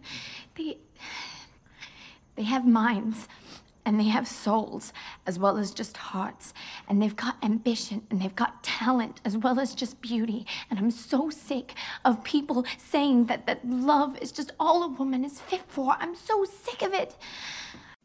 they, 0.57 0.81
they 2.35 2.45
have 2.45 2.65
minds 2.67 3.29
and 3.87 3.99
they 3.99 4.09
have 4.09 4.27
souls 4.29 4.93
as 5.27 5.39
well 5.39 5.57
as 5.57 5.71
just 5.71 5.97
hearts. 5.97 6.53
And 6.89 7.01
they've 7.01 7.17
got 7.17 7.37
ambition 7.43 8.03
and 8.11 8.21
they've 8.21 8.35
got 8.35 8.63
talent 8.63 9.21
as 9.25 9.39
well 9.39 9.59
as 9.59 9.75
just 9.75 10.03
beauty. 10.03 10.45
And 10.69 10.79
I'm 10.79 10.91
so 10.91 11.31
sick 11.31 11.75
of 12.05 12.23
people 12.25 12.65
saying 12.77 13.27
that, 13.27 13.47
that 13.47 13.61
love 13.65 14.19
is 14.21 14.33
just 14.33 14.53
all 14.61 14.83
a 14.83 14.89
woman 14.89 15.25
is 15.25 15.41
fit 15.41 15.63
for. 15.69 15.97
I'm 15.99 16.15
so 16.15 16.45
sick 16.45 16.83
of 16.83 16.93
it. 16.93 17.17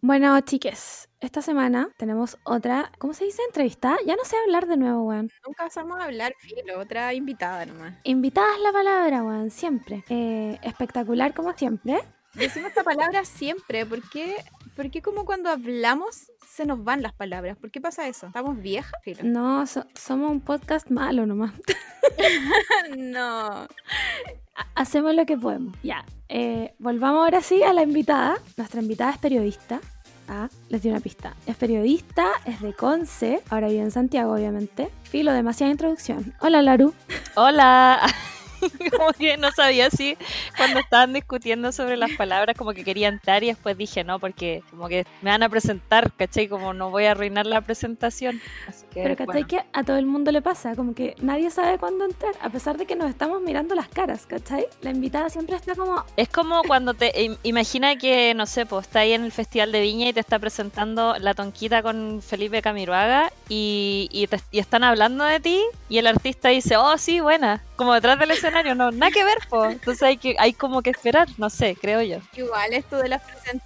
Bueno, 0.03 0.39
chiques, 0.41 1.09
esta 1.19 1.43
semana 1.43 1.89
tenemos 1.97 2.35
otra, 2.43 2.91
¿cómo 2.97 3.13
se 3.13 3.25
dice? 3.25 3.43
Entrevista. 3.47 3.97
Ya 4.03 4.15
no 4.15 4.23
sé 4.23 4.35
hablar 4.35 4.65
de 4.65 4.75
nuevo, 4.75 5.03
weón. 5.03 5.29
Nunca 5.45 5.65
pasamos 5.65 5.99
a 5.99 6.05
hablar, 6.05 6.33
filo, 6.39 6.79
otra 6.79 7.13
invitada 7.13 7.67
nomás. 7.67 7.93
Invitada 8.03 8.55
es 8.55 8.61
la 8.61 8.71
palabra, 8.71 9.23
weón, 9.23 9.51
siempre. 9.51 10.03
Eh, 10.09 10.57
espectacular 10.63 11.35
como 11.35 11.53
siempre. 11.53 12.01
Decimos 12.33 12.69
esta 12.69 12.83
palabra 12.83 13.25
siempre, 13.25 13.85
¿por 13.85 14.09
qué? 14.09 14.37
Porque 14.75 15.01
como 15.01 15.25
cuando 15.25 15.49
hablamos 15.49 16.31
se 16.47 16.65
nos 16.65 16.83
van 16.83 17.01
las 17.01 17.13
palabras. 17.13 17.57
¿Por 17.57 17.71
qué 17.71 17.79
pasa 17.81 18.07
eso? 18.07 18.27
¿Estamos 18.27 18.57
viejas? 18.61 18.91
Filo. 19.03 19.19
No, 19.23 19.65
so- 19.67 19.85
somos 19.95 20.31
un 20.31 20.41
podcast 20.41 20.89
malo 20.89 21.25
nomás. 21.25 21.53
no. 22.97 23.67
Ha- 24.55 24.67
Hacemos 24.75 25.13
lo 25.15 25.25
que 25.25 25.37
podemos. 25.37 25.75
Ya. 25.83 26.03
eh, 26.29 26.73
volvamos 26.79 27.23
ahora 27.23 27.41
sí 27.41 27.63
a 27.63 27.73
la 27.73 27.83
invitada. 27.83 28.37
Nuestra 28.57 28.81
invitada 28.81 29.11
es 29.11 29.17
periodista. 29.17 29.79
Ah, 30.27 30.47
les 30.69 30.81
di 30.81 30.89
una 30.89 30.99
pista. 31.01 31.35
Es 31.45 31.55
periodista, 31.57 32.27
es 32.45 32.61
de 32.61 32.73
Conce. 32.73 33.41
Ahora 33.49 33.67
vive 33.67 33.81
en 33.81 33.91
Santiago, 33.91 34.33
obviamente. 34.33 34.89
Filo, 35.03 35.33
demasiada 35.33 35.71
introducción. 35.71 36.33
Hola, 36.39 36.61
Laru. 36.61 36.93
Hola. 37.35 38.01
como 38.97 39.11
que 39.13 39.37
no 39.37 39.51
sabía 39.51 39.89
si 39.89 40.17
cuando 40.57 40.79
estaban 40.79 41.13
discutiendo 41.13 41.71
sobre 41.71 41.97
las 41.97 42.11
palabras 42.11 42.55
como 42.57 42.73
que 42.73 42.83
quería 42.83 43.07
entrar 43.07 43.43
y 43.43 43.47
después 43.47 43.77
dije 43.77 44.03
no 44.03 44.19
porque 44.19 44.63
como 44.69 44.87
que 44.87 45.05
me 45.21 45.31
van 45.31 45.43
a 45.43 45.49
presentar, 45.49 46.11
¿cachai? 46.13 46.47
Como 46.47 46.73
no 46.73 46.89
voy 46.89 47.05
a 47.05 47.11
arruinar 47.11 47.45
la 47.45 47.61
presentación. 47.61 48.41
Así 48.67 48.85
que, 48.93 49.03
Pero 49.03 49.15
¿cachai 49.15 49.25
bueno. 49.43 49.47
que 49.47 49.61
a 49.73 49.83
todo 49.83 49.97
el 49.97 50.05
mundo 50.05 50.31
le 50.31 50.41
pasa? 50.41 50.75
Como 50.75 50.93
que 50.93 51.15
nadie 51.21 51.49
sabe 51.51 51.77
cuándo 51.77 52.05
entrar, 52.05 52.33
a 52.41 52.49
pesar 52.49 52.77
de 52.77 52.85
que 52.85 52.95
nos 52.95 53.09
estamos 53.09 53.41
mirando 53.41 53.75
las 53.75 53.87
caras, 53.87 54.25
¿cachai? 54.25 54.65
La 54.81 54.89
invitada 54.91 55.29
siempre 55.29 55.55
está 55.55 55.75
como... 55.75 56.03
Es 56.17 56.29
como 56.29 56.61
cuando 56.63 56.93
te 56.93 57.11
im- 57.25 57.37
imagina 57.43 57.95
que, 57.97 58.33
no 58.35 58.45
sé, 58.45 58.65
pues 58.65 58.87
está 58.87 58.99
ahí 58.99 59.13
en 59.13 59.23
el 59.23 59.31
Festival 59.31 59.71
de 59.71 59.81
Viña 59.81 60.09
y 60.09 60.13
te 60.13 60.19
está 60.19 60.39
presentando 60.39 61.15
la 61.19 61.33
tonquita 61.33 61.81
con 61.81 62.21
Felipe 62.21 62.61
Camiroaga 62.61 63.31
y, 63.49 64.09
y, 64.11 64.27
te- 64.27 64.39
y 64.51 64.59
están 64.59 64.83
hablando 64.83 65.23
de 65.23 65.39
ti 65.39 65.61
y 65.89 65.97
el 65.97 66.07
artista 66.07 66.49
dice, 66.49 66.77
oh 66.77 66.97
sí, 66.97 67.19
buena, 67.19 67.63
como 67.81 67.95
detrás 67.95 68.19
del 68.19 68.29
escenario, 68.29 68.75
no, 68.75 68.91
nada 68.91 69.11
que 69.11 69.23
ver, 69.23 69.39
pues. 69.49 69.71
Entonces 69.71 70.03
hay 70.03 70.17
que 70.17 70.35
hay 70.37 70.53
como 70.53 70.83
que 70.83 70.91
esperar, 70.91 71.27
no 71.39 71.49
sé, 71.49 71.75
creo 71.75 71.99
yo. 72.03 72.19
Igual 72.37 72.73
esto 72.73 72.97
de 72.97 73.09
las, 73.09 73.23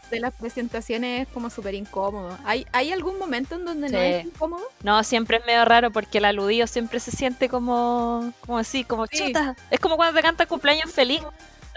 de 0.10 0.20
las 0.22 0.34
presentaciones 0.34 1.28
es 1.28 1.34
como 1.34 1.50
súper 1.50 1.74
incómodo. 1.76 2.38
¿Hay, 2.46 2.66
¿Hay 2.72 2.94
algún 2.94 3.20
momento 3.20 3.56
en 3.56 3.66
donde 3.66 3.90
no 3.90 4.00
es 4.00 4.24
incómodo? 4.26 4.64
No, 4.84 5.04
siempre 5.04 5.38
es 5.38 5.46
medio 5.46 5.66
raro 5.66 5.92
porque 5.92 6.20
el 6.20 6.26
aludido 6.26 6.66
siempre 6.66 7.02
se 7.02 7.12
siente 7.12 7.50
como, 7.50 8.32
como 8.46 8.58
así, 8.58 8.86
como 8.86 9.06
Sí. 9.08 9.18
chuta. 9.28 9.58
Es 9.70 9.82
como 9.82 9.98
cuando 9.98 10.16
te 10.16 10.24
canta 10.24 10.46
cumpleaños 10.46 10.90
feliz, 10.94 11.22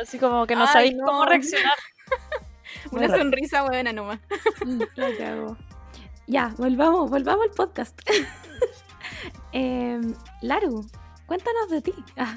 así 0.00 0.16
como 0.20 0.46
que 0.46 0.54
no 0.54 0.62
Ay, 0.66 0.72
sabéis 0.72 0.94
no. 0.94 1.04
cómo 1.06 1.24
reaccionar. 1.26 1.74
Una 2.92 3.08
raro. 3.08 3.18
sonrisa 3.18 3.62
buena 3.64 3.92
nomás. 3.92 4.20
Cago. 5.18 5.56
Ya, 6.28 6.54
volvamos, 6.56 7.10
volvamos 7.10 7.46
al 7.46 7.50
podcast. 7.50 7.98
Em, 9.52 10.14
Laru, 10.42 10.84
cuéntanos 11.28 11.70
de 11.70 11.82
ti. 11.82 11.94
Ah, 12.16 12.34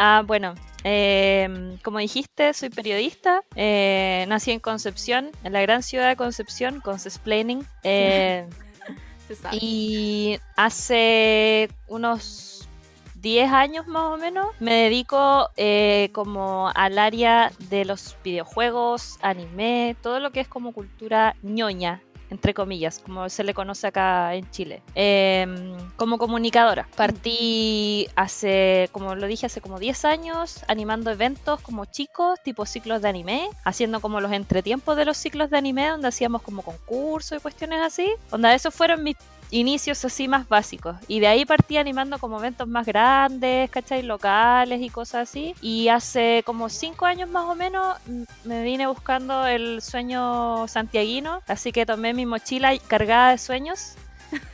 Ah, 0.00 0.22
bueno, 0.24 0.54
eh, 0.84 1.76
como 1.82 1.98
dijiste, 1.98 2.52
soy 2.52 2.68
periodista. 2.70 3.42
eh, 3.56 4.26
nací 4.28 4.52
en 4.52 4.60
Concepción, 4.60 5.30
en 5.42 5.52
la 5.54 5.60
gran 5.62 5.82
ciudad 5.82 6.08
de 6.08 6.14
Concepción, 6.16 6.80
Concesplaining. 6.80 7.66
Eh, 7.82 8.46
y 9.52 10.38
hace 10.56 11.68
unos 11.88 12.68
10 13.16 13.50
años 13.50 13.86
más 13.88 14.04
o 14.04 14.16
menos 14.18 14.46
me 14.60 14.72
dedico 14.74 15.48
eh, 15.56 16.10
como 16.12 16.70
al 16.74 16.98
área 16.98 17.50
de 17.70 17.84
los 17.84 18.16
videojuegos, 18.22 19.18
anime, 19.22 19.96
todo 20.02 20.20
lo 20.20 20.30
que 20.30 20.40
es 20.40 20.48
como 20.48 20.72
cultura 20.72 21.34
ñoña. 21.42 22.00
Entre 22.30 22.54
comillas, 22.54 22.98
como 22.98 23.28
se 23.28 23.44
le 23.44 23.54
conoce 23.54 23.86
acá 23.86 24.34
en 24.34 24.50
Chile, 24.50 24.82
Em, 24.94 25.76
como 25.96 26.18
comunicadora. 26.18 26.88
Partí 26.96 28.08
hace, 28.16 28.88
como 28.92 29.14
lo 29.14 29.26
dije, 29.26 29.46
hace 29.46 29.60
como 29.60 29.78
10 29.78 30.04
años, 30.04 30.64
animando 30.68 31.10
eventos 31.10 31.60
como 31.60 31.84
chicos, 31.84 32.38
tipo 32.42 32.66
ciclos 32.66 33.02
de 33.02 33.08
anime, 33.08 33.48
haciendo 33.64 34.00
como 34.00 34.20
los 34.20 34.32
entretiempos 34.32 34.96
de 34.96 35.04
los 35.04 35.16
ciclos 35.16 35.50
de 35.50 35.58
anime, 35.58 35.88
donde 35.88 36.08
hacíamos 36.08 36.42
como 36.42 36.62
concursos 36.62 37.38
y 37.38 37.40
cuestiones 37.40 37.80
así. 37.80 38.12
Donde 38.30 38.54
esos 38.54 38.74
fueron 38.74 39.02
mis 39.02 39.16
inicios 39.50 40.04
así 40.04 40.28
más 40.28 40.48
básicos. 40.48 40.96
Y 41.08 41.20
de 41.20 41.26
ahí 41.26 41.44
partí 41.44 41.76
animando 41.76 42.18
como 42.18 42.38
eventos 42.38 42.68
más 42.68 42.86
grandes, 42.86 43.70
¿cachai? 43.70 44.02
Locales 44.02 44.80
y 44.80 44.90
cosas 44.90 45.28
así. 45.28 45.54
Y 45.60 45.88
hace 45.88 46.42
como 46.44 46.68
cinco 46.68 47.06
años 47.06 47.28
más 47.28 47.44
o 47.44 47.54
menos 47.54 47.96
me 48.44 48.62
vine 48.62 48.86
buscando 48.86 49.46
el 49.46 49.82
sueño 49.82 50.66
santiaguino. 50.68 51.42
Así 51.46 51.72
que 51.72 51.86
tomé 51.86 52.14
mi 52.14 52.26
mochila 52.26 52.76
cargada 52.86 53.30
de 53.32 53.38
sueños 53.38 53.96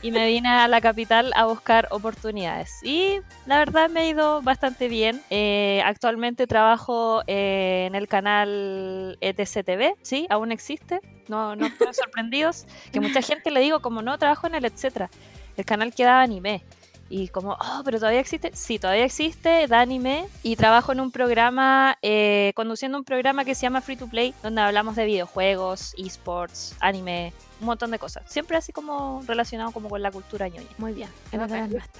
y 0.01 0.11
me 0.11 0.27
vine 0.27 0.49
a 0.49 0.67
la 0.67 0.81
capital 0.81 1.31
a 1.35 1.45
buscar 1.45 1.87
oportunidades. 1.91 2.71
Y 2.83 3.19
la 3.45 3.59
verdad 3.59 3.89
me 3.89 4.01
ha 4.01 4.07
ido 4.07 4.41
bastante 4.41 4.87
bien. 4.87 5.21
Eh, 5.29 5.81
actualmente 5.85 6.47
trabajo 6.47 7.23
eh, 7.27 7.85
en 7.87 7.95
el 7.95 8.07
canal 8.07 9.17
ETCTV, 9.21 9.95
sí, 10.01 10.27
aún 10.29 10.51
existe. 10.51 10.99
No, 11.27 11.55
no 11.55 11.65
estén 11.65 11.93
sorprendidos. 11.93 12.65
Que 12.91 12.99
mucha 12.99 13.21
gente 13.21 13.51
le 13.51 13.59
digo, 13.59 13.81
como 13.81 14.01
no, 14.01 14.17
trabajo 14.17 14.47
en 14.47 14.55
el 14.55 14.65
etcétera. 14.65 15.09
El 15.57 15.65
canal 15.65 15.93
que 15.93 16.03
daba 16.03 16.21
anime. 16.21 16.63
Y 17.09 17.27
como, 17.27 17.51
oh, 17.53 17.81
pero 17.85 17.99
todavía 17.99 18.19
existe. 18.19 18.51
Sí, 18.55 18.79
todavía 18.79 19.05
existe, 19.05 19.67
da 19.67 19.81
anime. 19.81 20.25
Y 20.41 20.55
trabajo 20.55 20.91
en 20.91 20.99
un 21.01 21.11
programa, 21.11 21.97
eh, 22.01 22.51
conduciendo 22.55 22.97
un 22.97 23.03
programa 23.03 23.45
que 23.45 23.53
se 23.53 23.61
llama 23.61 23.81
Free 23.81 23.95
to 23.95 24.07
Play, 24.07 24.33
donde 24.41 24.61
hablamos 24.61 24.95
de 24.95 25.05
videojuegos, 25.05 25.93
esports, 25.99 26.75
anime, 26.79 27.31
un 27.61 27.67
montón 27.67 27.91
de 27.91 27.99
cosas. 27.99 28.23
Siempre 28.27 28.57
así 28.57 28.71
como 28.73 29.21
relacionado 29.27 29.71
como 29.71 29.87
con 29.87 30.01
la 30.01 30.09
cultura 30.11 30.47
ñoña. 30.47 30.67
muy 30.79 30.93
bien. 30.93 31.07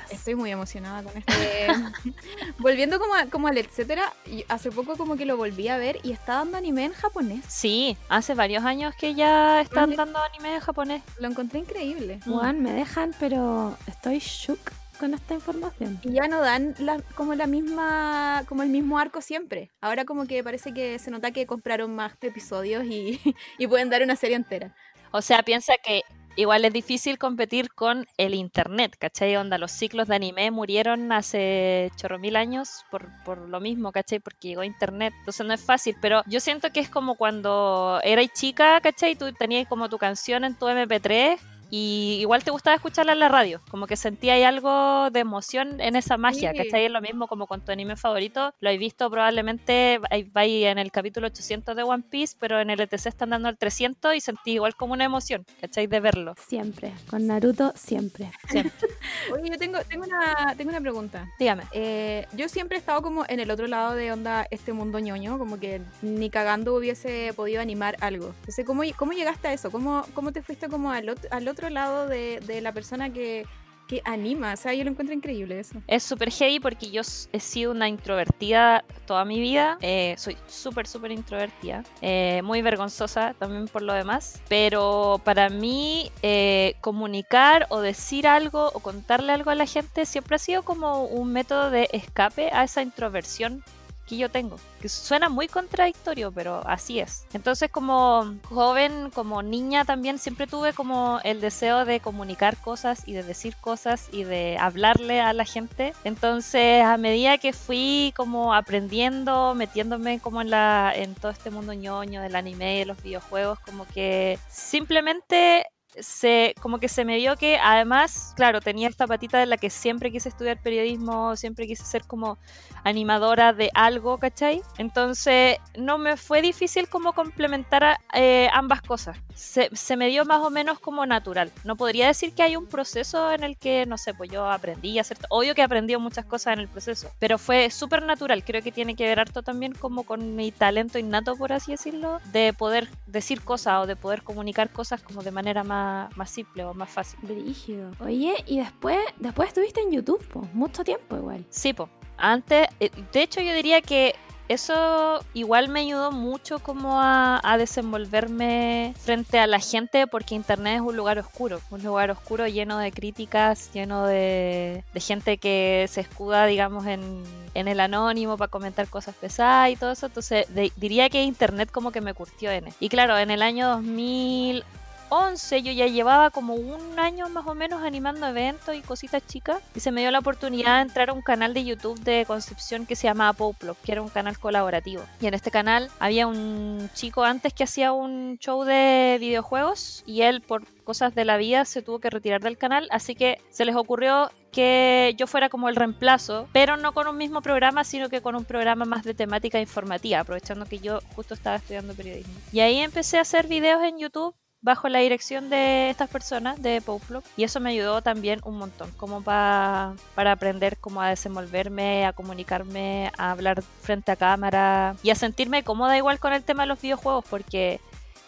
Estoy 0.09 0.33
muy 0.35 0.51
emocionada 0.51 1.03
con 1.03 1.15
esto. 1.15 1.33
Eh, 1.39 1.67
volviendo 2.59 2.99
como, 2.99 3.13
a- 3.13 3.25
como 3.27 3.47
al 3.47 3.57
etcétera, 3.57 4.11
hace 4.49 4.71
poco 4.71 4.97
como 4.97 5.15
que 5.17 5.25
lo 5.25 5.37
volví 5.37 5.67
a 5.67 5.77
ver 5.77 5.99
y 6.03 6.11
está 6.11 6.35
dando 6.35 6.57
anime 6.57 6.85
en 6.85 6.93
japonés. 6.93 7.43
Sí, 7.47 7.95
hace 8.09 8.33
varios 8.33 8.63
años 8.63 8.95
que 8.95 9.13
ya 9.13 9.61
están 9.61 9.95
dando 9.95 10.19
anime 10.19 10.55
en 10.55 10.59
japonés. 10.61 11.03
Lo 11.19 11.27
encontré 11.27 11.59
increíble. 11.59 12.19
Juan, 12.25 12.61
me 12.61 12.73
dejan, 12.73 13.13
pero 13.19 13.77
estoy 13.87 14.19
shook 14.19 14.59
con 14.95 15.13
esta 15.13 15.33
información. 15.33 15.99
Y 16.03 16.13
ya 16.13 16.27
no 16.27 16.41
dan 16.41 16.75
la- 16.79 17.01
como 17.15 17.35
la 17.35 17.47
misma, 17.47 18.43
como 18.47 18.63
el 18.63 18.69
mismo 18.69 18.97
arco 18.99 19.21
siempre. 19.21 19.69
Ahora 19.81 20.05
como 20.05 20.25
que 20.27 20.43
parece 20.43 20.73
que 20.73 20.99
se 20.99 21.11
nota 21.11 21.31
que 21.31 21.45
compraron 21.45 21.95
más 21.95 22.13
episodios 22.21 22.85
y, 22.85 23.19
y 23.57 23.67
pueden 23.67 23.89
dar 23.89 24.01
una 24.03 24.15
serie 24.15 24.35
entera. 24.35 24.75
O 25.11 25.21
sea, 25.21 25.43
piensa 25.43 25.73
que 25.83 26.01
igual 26.37 26.65
es 26.65 26.73
difícil 26.73 27.17
competir 27.17 27.69
con 27.73 28.05
el 28.17 28.33
internet, 28.33 28.95
¿cachai? 28.99 29.37
Onda, 29.37 29.57
los 29.57 29.71
ciclos 29.71 30.09
de 30.09 30.15
anime 30.15 30.51
murieron 30.51 31.11
hace 31.13 31.89
chorro 31.95 32.19
mil 32.19 32.35
años 32.35 32.83
por, 32.91 33.07
por 33.23 33.37
lo 33.37 33.61
mismo, 33.61 33.93
¿cachai? 33.93 34.19
Porque 34.19 34.49
llegó 34.49 34.63
internet, 34.65 35.13
entonces 35.19 35.45
no 35.47 35.53
es 35.53 35.61
fácil, 35.63 35.95
pero 36.01 36.21
yo 36.27 36.41
siento 36.41 36.71
que 36.73 36.81
es 36.81 36.89
como 36.89 37.15
cuando 37.15 38.01
eras 38.03 38.27
chica, 38.33 38.81
¿cachai? 38.81 39.15
Tú 39.15 39.31
tenías 39.31 39.67
como 39.69 39.87
tu 39.87 39.97
canción 39.97 40.43
en 40.43 40.55
tu 40.55 40.67
MP3 40.67 41.39
y 41.69 42.17
igual 42.21 42.43
te 42.43 42.51
gustaba 42.51 42.75
escucharla 42.75 43.13
en 43.13 43.19
la 43.19 43.29
radio, 43.29 43.61
como 43.69 43.87
que 43.87 43.95
sentías 43.95 44.41
algo 44.45 45.09
de 45.11 45.19
emoción 45.19 45.79
en 45.81 45.95
esa 45.95 46.17
magia, 46.17 46.51
Sí. 46.51 46.57
¿cachai? 46.57 46.85
Es 46.85 46.91
lo 46.91 47.01
mismo 47.01 47.27
como 47.27 47.47
con 47.47 47.61
tu 47.61 47.71
anime 47.71 47.95
favorito, 47.95 48.53
lo 48.59 48.69
he 48.69 48.77
visto 48.77 49.09
probablemente, 49.09 49.99
ahí 50.09 50.23
va 50.23 50.41
ahí 50.41 50.63
en 50.65 50.77
el 50.77 50.91
capítulo 50.91 51.27
800 51.27 51.75
de 51.75 51.83
One 51.83 52.03
Piece, 52.09 52.35
pero 52.39 52.59
en 52.59 52.69
el 52.69 52.79
ETC 52.79 53.05
están 53.07 53.29
dando 53.31 53.49
el 53.49 53.57
300 53.57 54.15
y 54.15 54.21
sentí 54.21 54.51
igual 54.53 54.75
como 54.75 54.93
una 54.93 55.03
emoción, 55.05 55.45
¿cachai? 55.61 55.87
De 55.87 55.99
verlo. 55.99 56.35
Siempre, 56.47 56.93
con 57.09 57.25
Naruto 57.27 57.73
siempre. 57.75 58.31
Siempre. 58.49 58.87
Oye, 59.33 59.49
yo 59.51 59.57
tengo, 59.57 59.79
tengo, 59.89 60.05
una, 60.05 60.53
tengo 60.55 60.69
una 60.71 60.81
pregunta. 60.81 61.27
Dígame. 61.39 61.63
Eh, 61.71 62.27
yo 62.33 62.47
siempre 62.49 62.77
he 62.77 62.79
estado 62.79 63.01
como 63.01 63.25
en 63.27 63.39
el 63.39 63.49
otro 63.51 63.67
lado 63.67 63.93
de 63.95 64.11
onda 64.11 64.45
este 64.51 64.73
mundo 64.73 64.99
ñoño, 64.99 65.37
como 65.37 65.59
que 65.59 65.81
ni 66.01 66.29
cagando 66.29 66.75
hubiese 66.75 67.33
podido 67.35 67.61
animar 67.61 67.95
algo. 68.01 68.27
Entonces, 68.39 68.65
¿cómo, 68.65 68.83
cómo 68.97 69.13
llegaste 69.13 69.47
a 69.47 69.53
eso? 69.53 69.71
¿Cómo, 69.71 70.05
cómo 70.13 70.31
te 70.31 70.41
fuiste 70.41 70.67
como 70.69 70.91
al, 70.91 71.07
ot- 71.07 71.27
al 71.31 71.47
otro 71.47 71.64
lado 71.69 72.07
de, 72.07 72.59
la 72.61 72.71
persona 72.71 73.11
que, 73.11 73.45
que 73.87 74.01
anima? 74.05 74.53
O 74.53 74.57
sea, 74.57 74.73
yo 74.73 74.83
lo 74.83 74.89
encuentro 74.89 75.15
increíble 75.15 75.59
eso. 75.59 75.81
Es 75.87 76.03
súper 76.03 76.31
heavy 76.31 76.59
porque 76.59 76.89
yo 76.89 77.01
he 77.31 77.39
sido 77.39 77.71
una 77.71 77.87
introvertida 77.87 78.83
toda 79.05 79.25
mi 79.25 79.39
vida. 79.39 79.77
eh, 79.81 80.15
soy 80.17 80.37
súper, 80.47 80.87
súper 80.87 81.11
introvertida. 81.11 81.83
eh, 82.01 82.41
muy 82.43 82.61
vergonzosa 82.61 83.35
también 83.37 83.67
por 83.67 83.81
lo 83.81 83.93
demás. 83.93 84.41
Pero 84.49 85.21
para 85.23 85.49
mí, 85.49 86.11
eh, 86.21 86.75
comunicar 86.81 87.67
o 87.69 87.81
decir 87.81 88.27
algo 88.27 88.71
o 88.73 88.79
contarle 88.79 89.31
algo 89.31 89.51
a 89.51 89.55
la 89.55 89.65
gente 89.65 90.05
siempre 90.05 90.35
ha 90.35 90.39
sido 90.39 90.63
como 90.63 91.05
un 91.05 91.31
método 91.31 91.69
de 91.69 91.89
escape 91.91 92.49
a 92.51 92.63
esa 92.63 92.81
introversión 92.81 93.63
que 94.05 94.17
yo 94.17 94.29
tengo. 94.29 94.57
Que 94.81 94.89
suena 94.89 95.29
muy 95.29 95.47
contradictorio, 95.47 96.31
pero 96.31 96.61
así 96.67 96.99
es. 96.99 97.25
Entonces, 97.33 97.69
como 97.71 98.35
joven, 98.43 99.09
como 99.11 99.41
niña 99.41 99.85
también, 99.85 100.19
siempre 100.19 100.47
tuve 100.47 100.73
como 100.73 101.19
el 101.23 101.41
deseo 101.41 101.85
de 101.85 101.99
comunicar 101.99 102.57
cosas 102.57 103.03
y 103.05 103.13
de 103.13 103.23
decir 103.23 103.55
cosas 103.61 104.09
y 104.11 104.23
de 104.23 104.57
hablarle 104.59 105.21
a 105.21 105.33
la 105.33 105.45
gente. 105.45 105.93
Entonces, 106.03 106.83
a 106.83 106.97
medida 106.97 107.37
que 107.37 107.53
fui 107.53 108.13
como 108.15 108.53
aprendiendo, 108.53 109.55
metiéndome 109.55 110.19
como 110.19 110.41
en 110.41 110.49
la 110.49 110.93
en 110.95 111.15
todo 111.15 111.31
este 111.31 111.49
mundo 111.49 111.73
ñoño 111.73 112.21
del 112.21 112.35
anime 112.35 112.79
de 112.79 112.85
los 112.85 113.01
videojuegos, 113.01 113.59
como 113.59 113.85
que 113.87 114.39
simplemente 114.49 115.65
se, 115.99 116.53
como 116.61 116.79
que 116.79 116.87
se 116.89 117.05
me 117.05 117.17
dio 117.17 117.35
que 117.37 117.57
además, 117.57 118.33
claro, 118.35 118.61
tenía 118.61 118.87
esta 118.89 119.07
patita 119.07 119.39
de 119.39 119.45
la 119.45 119.57
que 119.57 119.69
siempre 119.69 120.11
quise 120.11 120.29
estudiar 120.29 120.61
periodismo, 120.61 121.35
siempre 121.35 121.67
quise 121.67 121.83
ser 121.85 122.05
como 122.05 122.37
animadora 122.83 123.53
de 123.53 123.71
algo, 123.73 124.17
¿cachai? 124.17 124.61
Entonces 124.77 125.57
no 125.77 125.97
me 125.97 126.17
fue 126.17 126.41
difícil 126.41 126.87
como 126.87 127.13
complementar 127.13 127.83
a- 127.83 127.99
eh, 128.13 128.49
ambas 128.53 128.81
cosas. 128.81 129.17
Se, 129.33 129.69
se 129.75 129.97
me 129.97 130.07
dio 130.07 130.23
más 130.25 130.41
o 130.41 130.49
menos 130.49 130.79
como 130.79 131.05
natural. 131.05 131.51
No 131.63 131.75
podría 131.75 132.07
decir 132.07 132.33
que 132.33 132.43
hay 132.43 132.55
un 132.55 132.67
proceso 132.67 133.31
en 133.31 133.43
el 133.43 133.57
que, 133.57 133.85
no 133.85 133.97
sé, 133.97 134.13
pues 134.13 134.29
yo 134.29 134.49
aprendí 134.49 134.97
a 134.97 135.01
hacer... 135.01 135.17
Obvio 135.29 135.55
que 135.55 135.61
he 135.61 135.63
aprendido 135.63 135.99
muchas 135.99 136.25
cosas 136.25 136.53
en 136.53 136.59
el 136.59 136.67
proceso, 136.67 137.09
pero 137.19 137.37
fue 137.37 137.69
súper 137.69 138.03
natural. 138.03 138.43
Creo 138.43 138.61
que 138.61 138.71
tiene 138.71 138.95
que 138.95 139.05
ver 139.05 139.19
harto 139.19 139.43
también 139.43 139.73
como 139.73 140.03
con 140.03 140.35
mi 140.35 140.51
talento 140.51 140.99
innato, 140.99 141.35
por 141.35 141.53
así 141.53 141.71
decirlo, 141.71 142.19
de 142.31 142.53
poder 142.53 142.87
decir 143.07 143.41
cosas 143.41 143.83
o 143.83 143.87
de 143.87 143.95
poder 143.95 144.21
comunicar 144.23 144.69
cosas 144.69 145.01
como 145.01 145.23
de 145.23 145.31
manera 145.31 145.63
más, 145.63 145.84
más 146.15 146.29
simple 146.29 146.63
o 146.65 146.73
más 146.73 146.89
fácil. 146.89 147.19
Brígido. 147.21 147.91
Oye, 147.99 148.35
y 148.47 148.59
después, 148.59 148.99
después 149.17 149.49
estuviste 149.49 149.81
en 149.81 149.91
YouTube, 149.91 150.25
po, 150.27 150.47
mucho 150.53 150.83
tiempo 150.83 151.15
igual. 151.17 151.45
Sí, 151.49 151.73
po. 151.73 151.89
Antes, 152.17 152.67
eh, 152.79 152.89
de 153.11 153.21
hecho 153.21 153.41
yo 153.41 153.53
diría 153.53 153.81
que 153.81 154.15
eso 154.47 155.25
igual 155.33 155.69
me 155.69 155.79
ayudó 155.79 156.11
mucho 156.11 156.59
como 156.59 157.01
a, 157.01 157.41
a 157.43 157.57
desenvolverme 157.57 158.93
frente 158.99 159.39
a 159.39 159.47
la 159.47 159.59
gente 159.59 160.05
porque 160.05 160.35
internet 160.35 160.75
es 160.75 160.81
un 160.81 160.95
lugar 160.95 161.17
oscuro, 161.17 161.59
un 161.71 161.83
lugar 161.83 162.11
oscuro 162.11 162.47
lleno 162.47 162.77
de 162.77 162.91
críticas, 162.91 163.71
lleno 163.73 164.05
de, 164.05 164.83
de 164.93 164.99
gente 164.99 165.39
que 165.39 165.87
se 165.89 166.01
escuda, 166.01 166.45
digamos, 166.45 166.85
en, 166.85 167.23
en 167.55 167.67
el 167.67 167.79
anónimo 167.79 168.37
para 168.37 168.51
comentar 168.51 168.87
cosas 168.87 169.15
pesadas 169.15 169.71
y 169.71 169.75
todo 169.77 169.91
eso. 169.91 170.05
Entonces 170.05 170.45
de- 170.53 170.71
diría 170.75 171.09
que 171.09 171.23
internet 171.23 171.71
como 171.71 171.91
que 171.91 172.01
me 172.01 172.13
curtió 172.13 172.51
en 172.51 172.65
Y 172.79 172.89
claro, 172.89 173.17
en 173.17 173.31
el 173.31 173.41
año 173.41 173.67
2000 173.69 174.63
11 175.09 175.61
yo 175.61 175.71
ya 175.71 175.87
llevaba 175.87 176.29
como 176.29 176.55
un 176.55 176.99
año 176.99 177.29
más 177.29 177.45
o 177.47 177.55
menos 177.55 177.83
animando 177.83 178.27
eventos 178.27 178.75
y 178.75 178.81
cositas 178.81 179.25
chicas 179.25 179.61
y 179.75 179.79
se 179.79 179.91
me 179.91 180.01
dio 180.01 180.11
la 180.11 180.19
oportunidad 180.19 180.77
de 180.77 180.81
entrar 180.83 181.09
a 181.09 181.13
un 181.13 181.21
canal 181.21 181.53
de 181.53 181.63
YouTube 181.63 181.99
de 182.01 182.25
Concepción 182.25 182.85
que 182.85 182.95
se 182.95 183.07
llamaba 183.07 183.33
Poplop, 183.33 183.77
que 183.83 183.91
era 183.91 184.01
un 184.01 184.09
canal 184.09 184.37
colaborativo. 184.39 185.03
Y 185.21 185.27
en 185.27 185.33
este 185.33 185.51
canal 185.51 185.89
había 185.99 186.27
un 186.27 186.89
chico 186.93 187.23
antes 187.23 187.53
que 187.53 187.63
hacía 187.63 187.91
un 187.91 188.37
show 188.39 188.63
de 188.63 189.17
videojuegos 189.19 190.03
y 190.05 190.21
él 190.21 190.41
por 190.41 190.63
cosas 190.83 191.15
de 191.15 191.25
la 191.25 191.37
vida 191.37 191.65
se 191.65 191.81
tuvo 191.81 191.99
que 191.99 192.09
retirar 192.09 192.41
del 192.41 192.57
canal, 192.57 192.87
así 192.91 193.15
que 193.15 193.41
se 193.49 193.65
les 193.65 193.75
ocurrió 193.75 194.29
que 194.51 195.13
yo 195.17 195.27
fuera 195.27 195.49
como 195.49 195.67
el 195.67 195.75
reemplazo, 195.75 196.47
pero 196.53 196.77
no 196.77 196.93
con 196.93 197.07
un 197.07 197.17
mismo 197.17 197.41
programa, 197.41 197.83
sino 197.83 198.07
que 198.07 198.21
con 198.21 198.35
un 198.35 198.45
programa 198.45 198.85
más 198.85 199.03
de 199.03 199.13
temática 199.13 199.59
informativa, 199.59 200.21
aprovechando 200.21 200.65
que 200.65 200.79
yo 200.79 200.99
justo 201.13 201.33
estaba 201.33 201.57
estudiando 201.57 201.93
periodismo. 201.93 202.33
Y 202.53 202.61
ahí 202.61 202.79
empecé 202.79 203.17
a 203.17 203.21
hacer 203.21 203.47
videos 203.47 203.83
en 203.83 203.97
YouTube 203.97 204.33
bajo 204.65 204.89
la 204.89 204.97
dirección 204.99 205.49
de 205.51 205.91
estas 205.91 206.09
personas 206.09 206.59
de 206.59 206.81
Poplop 206.81 207.23
y 207.37 207.43
eso 207.43 207.59
me 207.59 207.69
ayudó 207.69 208.01
también 208.01 208.41
un 208.43 208.57
montón 208.57 208.89
como 208.97 209.21
pa- 209.21 209.93
para 210.15 210.31
aprender 210.31 210.77
cómo 210.77 211.03
a 211.03 211.09
desenvolverme, 211.09 212.03
a 212.03 212.13
comunicarme, 212.13 213.11
a 213.15 213.29
hablar 213.29 213.61
frente 213.61 214.11
a 214.11 214.15
cámara 214.15 214.95
y 215.03 215.11
a 215.11 215.15
sentirme 215.15 215.63
cómoda 215.63 215.95
igual 215.95 216.19
con 216.19 216.33
el 216.33 216.41
tema 216.43 216.63
de 216.63 216.67
los 216.67 216.81
videojuegos 216.81 217.23
porque 217.29 217.79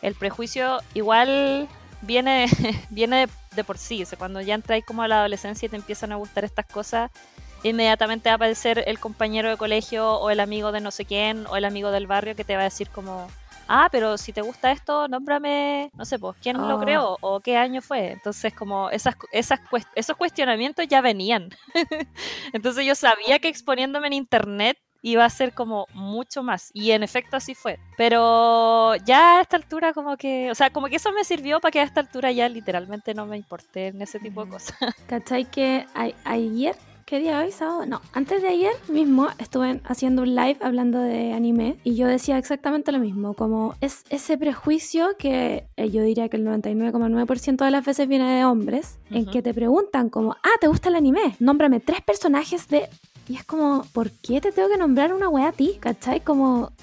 el 0.03 0.13
prejuicio 0.13 0.79
igual 0.93 1.67
viene, 2.03 2.45
viene 2.91 3.25
de, 3.25 3.29
de 3.55 3.63
por 3.63 3.79
sí, 3.79 4.03
o 4.03 4.05
sea, 4.05 4.19
cuando 4.19 4.39
ya 4.39 4.53
entráis 4.53 4.85
como 4.85 5.01
a 5.01 5.07
la 5.07 5.17
adolescencia 5.21 5.65
y 5.65 5.69
te 5.69 5.75
empiezan 5.75 6.11
a 6.11 6.17
gustar 6.17 6.45
estas 6.45 6.67
cosas 6.67 7.09
inmediatamente 7.63 8.29
va 8.29 8.33
a 8.33 8.35
aparecer 8.35 8.83
el 8.85 8.99
compañero 8.99 9.49
de 9.49 9.57
colegio 9.57 10.13
o 10.19 10.29
el 10.29 10.39
amigo 10.39 10.71
de 10.71 10.81
no 10.81 10.91
sé 10.91 11.05
quién 11.05 11.47
o 11.47 11.57
el 11.57 11.65
amigo 11.65 11.89
del 11.89 12.05
barrio 12.05 12.35
que 12.35 12.43
te 12.43 12.53
va 12.55 12.61
a 12.61 12.65
decir 12.65 12.89
como 12.91 13.27
ah, 13.67 13.89
pero 13.91 14.17
si 14.17 14.33
te 14.33 14.41
gusta 14.41 14.71
esto, 14.71 15.07
nómbrame, 15.07 15.89
no 15.93 16.05
sé, 16.05 16.19
pues, 16.19 16.35
¿quién 16.41 16.57
lo 16.67 16.75
Oh. 16.75 16.79
creó 16.79 17.17
o 17.21 17.39
qué 17.41 17.57
año 17.57 17.81
fue? 17.81 18.11
Entonces, 18.11 18.53
como 18.53 18.89
esas, 18.89 19.15
esas, 19.31 19.59
cuest- 19.69 19.89
esos 19.95 20.15
cuestionamientos 20.17 20.87
ya 20.87 21.01
venían. 21.01 21.49
Entonces 22.53 22.85
yo 22.85 22.95
sabía 22.95 23.39
que 23.39 23.47
exponiéndome 23.47 24.07
en 24.07 24.13
internet 24.13 24.77
iba 25.03 25.23
a 25.23 25.29
ser 25.29 25.53
como 25.53 25.85
mucho 25.93 26.43
más. 26.43 26.71
Y 26.73 26.91
en 26.91 27.03
efecto 27.03 27.37
así 27.37 27.53
fue. 27.55 27.79
Pero 27.97 28.95
ya 29.05 29.37
a 29.37 29.41
esta 29.41 29.55
altura 29.55 29.93
como 29.93 30.17
que, 30.17 30.49
o 30.51 30.55
sea, 30.55 30.69
como 30.71 30.87
que 30.87 30.95
eso 30.97 31.11
me 31.13 31.23
sirvió 31.23 31.59
para 31.61 31.71
que 31.71 31.79
a 31.79 31.83
esta 31.83 32.01
altura 32.01 32.31
ya 32.31 32.49
literalmente 32.49 33.13
no 33.13 33.25
me 33.25 33.37
importé 33.37 33.87
en 33.87 34.01
ese 34.01 34.19
tipo 34.19 34.43
de 34.43 34.51
cosas. 34.51 34.75
¿Cachai 35.07 35.45
que 35.45 35.85
ayer, 36.25 36.75
qué 37.07 37.19
día 37.19 37.39
hoy? 37.39 37.53
¿Sábado? 37.53 37.85
No, 37.85 38.01
antes 38.11 38.41
de 38.41 38.49
ayer 38.49 38.73
mismo 38.89 39.29
estuve 39.39 39.79
haciendo 39.85 40.23
un 40.23 40.35
live 40.35 40.57
hablando 40.61 40.99
de 40.99 41.31
anime 41.31 41.77
y 41.85 41.95
yo 41.95 42.05
decía 42.05 42.37
exactamente 42.37 42.91
lo 42.91 42.99
mismo, 42.99 43.33
como 43.33 43.75
es 43.79 44.03
ese 44.09 44.37
prejuicio 44.37 45.15
que 45.17 45.65
eh, 45.77 45.89
yo 45.89 46.03
diría 46.03 46.27
que 46.27 46.35
el 46.35 46.45
99,9% 46.45 47.63
de 47.63 47.71
las 47.71 47.85
veces 47.85 48.09
viene 48.09 48.35
de 48.35 48.43
hombres, 48.43 48.99
en 49.09 49.25
que 49.25 49.41
te 49.41 49.53
preguntan 49.53 50.09
como, 50.09 50.33
ah, 50.43 50.57
¿te 50.59 50.67
gusta 50.67 50.89
el 50.89 50.95
anime? 50.95 51.37
Nómbrame 51.39 51.79
tres 51.79 52.01
personajes 52.01 52.67
de... 52.67 52.89
Y 53.29 53.37
es 53.37 53.45
como, 53.45 53.85
¿por 53.93 54.11
qué 54.11 54.41
te 54.41 54.51
tengo 54.51 54.67
que 54.67 54.77
nombrar 54.77 55.13
una 55.13 55.29
wea 55.29 55.47
a 55.47 55.53
ti? 55.53 55.77
¿Cachai? 55.79 56.19
Como... 56.19 56.73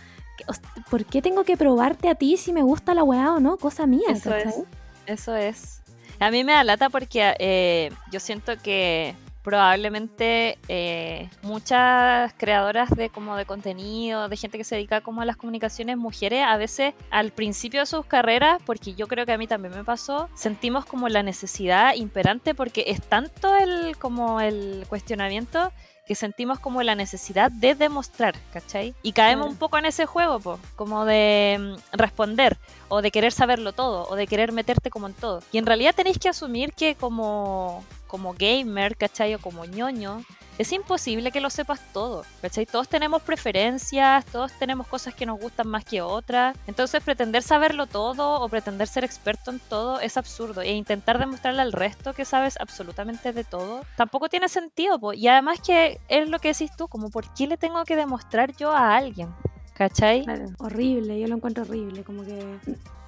¿Por 0.91 1.05
qué 1.05 1.21
tengo 1.21 1.45
que 1.45 1.59
probarte 1.59 2.09
a 2.09 2.15
ti 2.15 2.39
si 2.39 2.55
me 2.55 2.63
gusta 2.63 2.95
la 2.95 3.05
weá 3.05 3.35
o 3.35 3.41
no? 3.41 3.59
Cosa 3.59 3.87
mía, 3.87 4.09
Eso 4.09 4.31
¿cachai? 4.31 4.49
es. 4.49 4.63
Eso 5.07 5.35
es. 5.37 5.83
A 6.19 6.31
mí 6.31 6.45
me 6.45 6.53
da 6.53 6.65
lata 6.65 6.89
porque 6.89 7.35
eh, 7.39 7.91
yo 8.11 8.21
siento 8.21 8.55
que 8.63 9.15
probablemente 9.45 10.59
eh, 10.69 11.29
muchas 11.43 12.33
creadoras 12.39 12.91
de 12.91 13.11
como 13.11 13.37
de 13.37 13.45
contenido, 13.45 14.29
de 14.29 14.37
gente 14.37 14.59
que 14.59 14.65
se 14.65 14.75
dedica 14.77 15.03
como 15.03 15.21
a 15.21 15.25
las 15.27 15.37
comunicaciones, 15.37 15.97
mujeres, 15.99 16.43
a 16.45 16.57
veces 16.57 16.95
al 17.11 17.31
principio 17.31 17.81
de 17.81 17.87
sus 17.87 18.07
carreras, 18.07 18.61
porque 18.65 18.95
yo 18.95 19.07
creo 19.07 19.27
que 19.27 19.33
a 19.33 19.39
mí 19.39 19.47
también 19.47 19.75
me 19.75 19.85
pasó, 19.85 20.29
sentimos 20.35 20.87
como 20.87 21.09
la 21.09 21.23
necesidad 21.23 21.95
imperante 21.95 22.55
porque 22.55 22.85
es 22.89 23.03
tanto 23.03 23.55
el 23.55 23.97
como 23.99 24.41
el 24.41 24.87
cuestionamiento 24.89 25.71
que 26.07 26.15
sentimos 26.15 26.59
como 26.59 26.83
la 26.83 26.95
necesidad 26.95 27.51
de 27.51 27.75
demostrar, 27.75 28.35
¿cachai? 28.53 28.95
Y 29.03 29.13
caemos 29.13 29.45
Claro. 29.45 29.53
un 29.53 29.57
poco 29.57 29.79
en 29.79 29.87
ese 29.87 30.05
juego, 30.05 30.39
po, 30.39 30.59
como 30.77 31.07
de 31.07 31.57
mm, 31.93 31.97
responder 31.97 32.59
o 32.89 33.01
de 33.01 33.11
querer 33.11 33.33
saberlo 33.33 33.73
todo, 33.73 34.07
o 34.09 34.15
de 34.15 34.27
querer 34.27 34.53
meterte 34.53 34.91
como 34.91 35.07
en 35.07 35.15
todo. 35.15 35.43
Y 35.51 35.57
en 35.57 35.65
realidad 35.65 35.95
tenéis 35.95 36.19
que 36.19 36.29
asumir 36.29 36.75
que 36.75 36.95
como, 36.95 37.83
como 38.15 38.33
gamer, 38.39 38.97
¿cachai? 38.97 39.35
O 39.35 39.41
como 39.41 39.65
ñoño, 39.65 40.23
es 40.57 40.71
imposible 40.71 41.33
que 41.33 41.41
lo 41.41 41.51
sepas 41.51 41.81
todo, 41.93 42.25
¿cachai? 42.41 42.65
Todos 42.65 42.89
tenemos 42.89 43.23
preferencias, 43.23 44.25
todos 44.27 44.53
tenemos 44.53 44.87
cosas 44.87 45.15
que 45.15 45.27
nos 45.27 45.41
gustan 45.41 45.67
más 45.67 45.85
que 45.85 46.01
otras. 46.01 46.57
Entonces 46.69 47.03
pretender 47.03 47.43
saberlo 47.43 47.89
todo 47.89 48.41
o 48.41 48.49
pretender 48.49 48.87
ser 48.87 49.03
experto 49.03 49.51
en 49.51 49.59
todo 49.59 49.99
es 49.99 50.17
absurdo. 50.17 50.61
E 50.61 50.71
intentar 50.75 51.19
demostrarle 51.19 51.63
al 51.63 51.73
resto 51.73 52.13
que 52.13 52.25
sabes 52.25 52.57
absolutamente 52.61 53.33
de 53.33 53.43
todo 53.43 53.83
tampoco 53.97 54.29
tiene 54.29 54.49
sentido. 54.49 55.01
po. 55.01 55.13
Y 55.13 55.27
además 55.27 55.59
que 55.61 55.99
es 56.07 56.29
lo 56.29 56.39
que 56.39 56.53
decís 56.53 56.71
tú, 56.77 56.87
como 56.87 57.11
por 57.11 57.35
qué 57.35 57.49
le 57.49 57.57
tengo 57.57 57.85
que 57.85 57.97
demostrar 57.97 58.55
yo 58.57 58.71
a 58.71 58.95
alguien, 58.95 59.35
¿cachai? 59.75 60.23
Claro, 60.23 60.47
horrible, 60.61 61.19
yo 61.19 61.27
lo 61.27 61.35
encuentro 61.35 61.65
horrible, 61.65 62.05
como 62.05 62.25
que... 62.25 62.61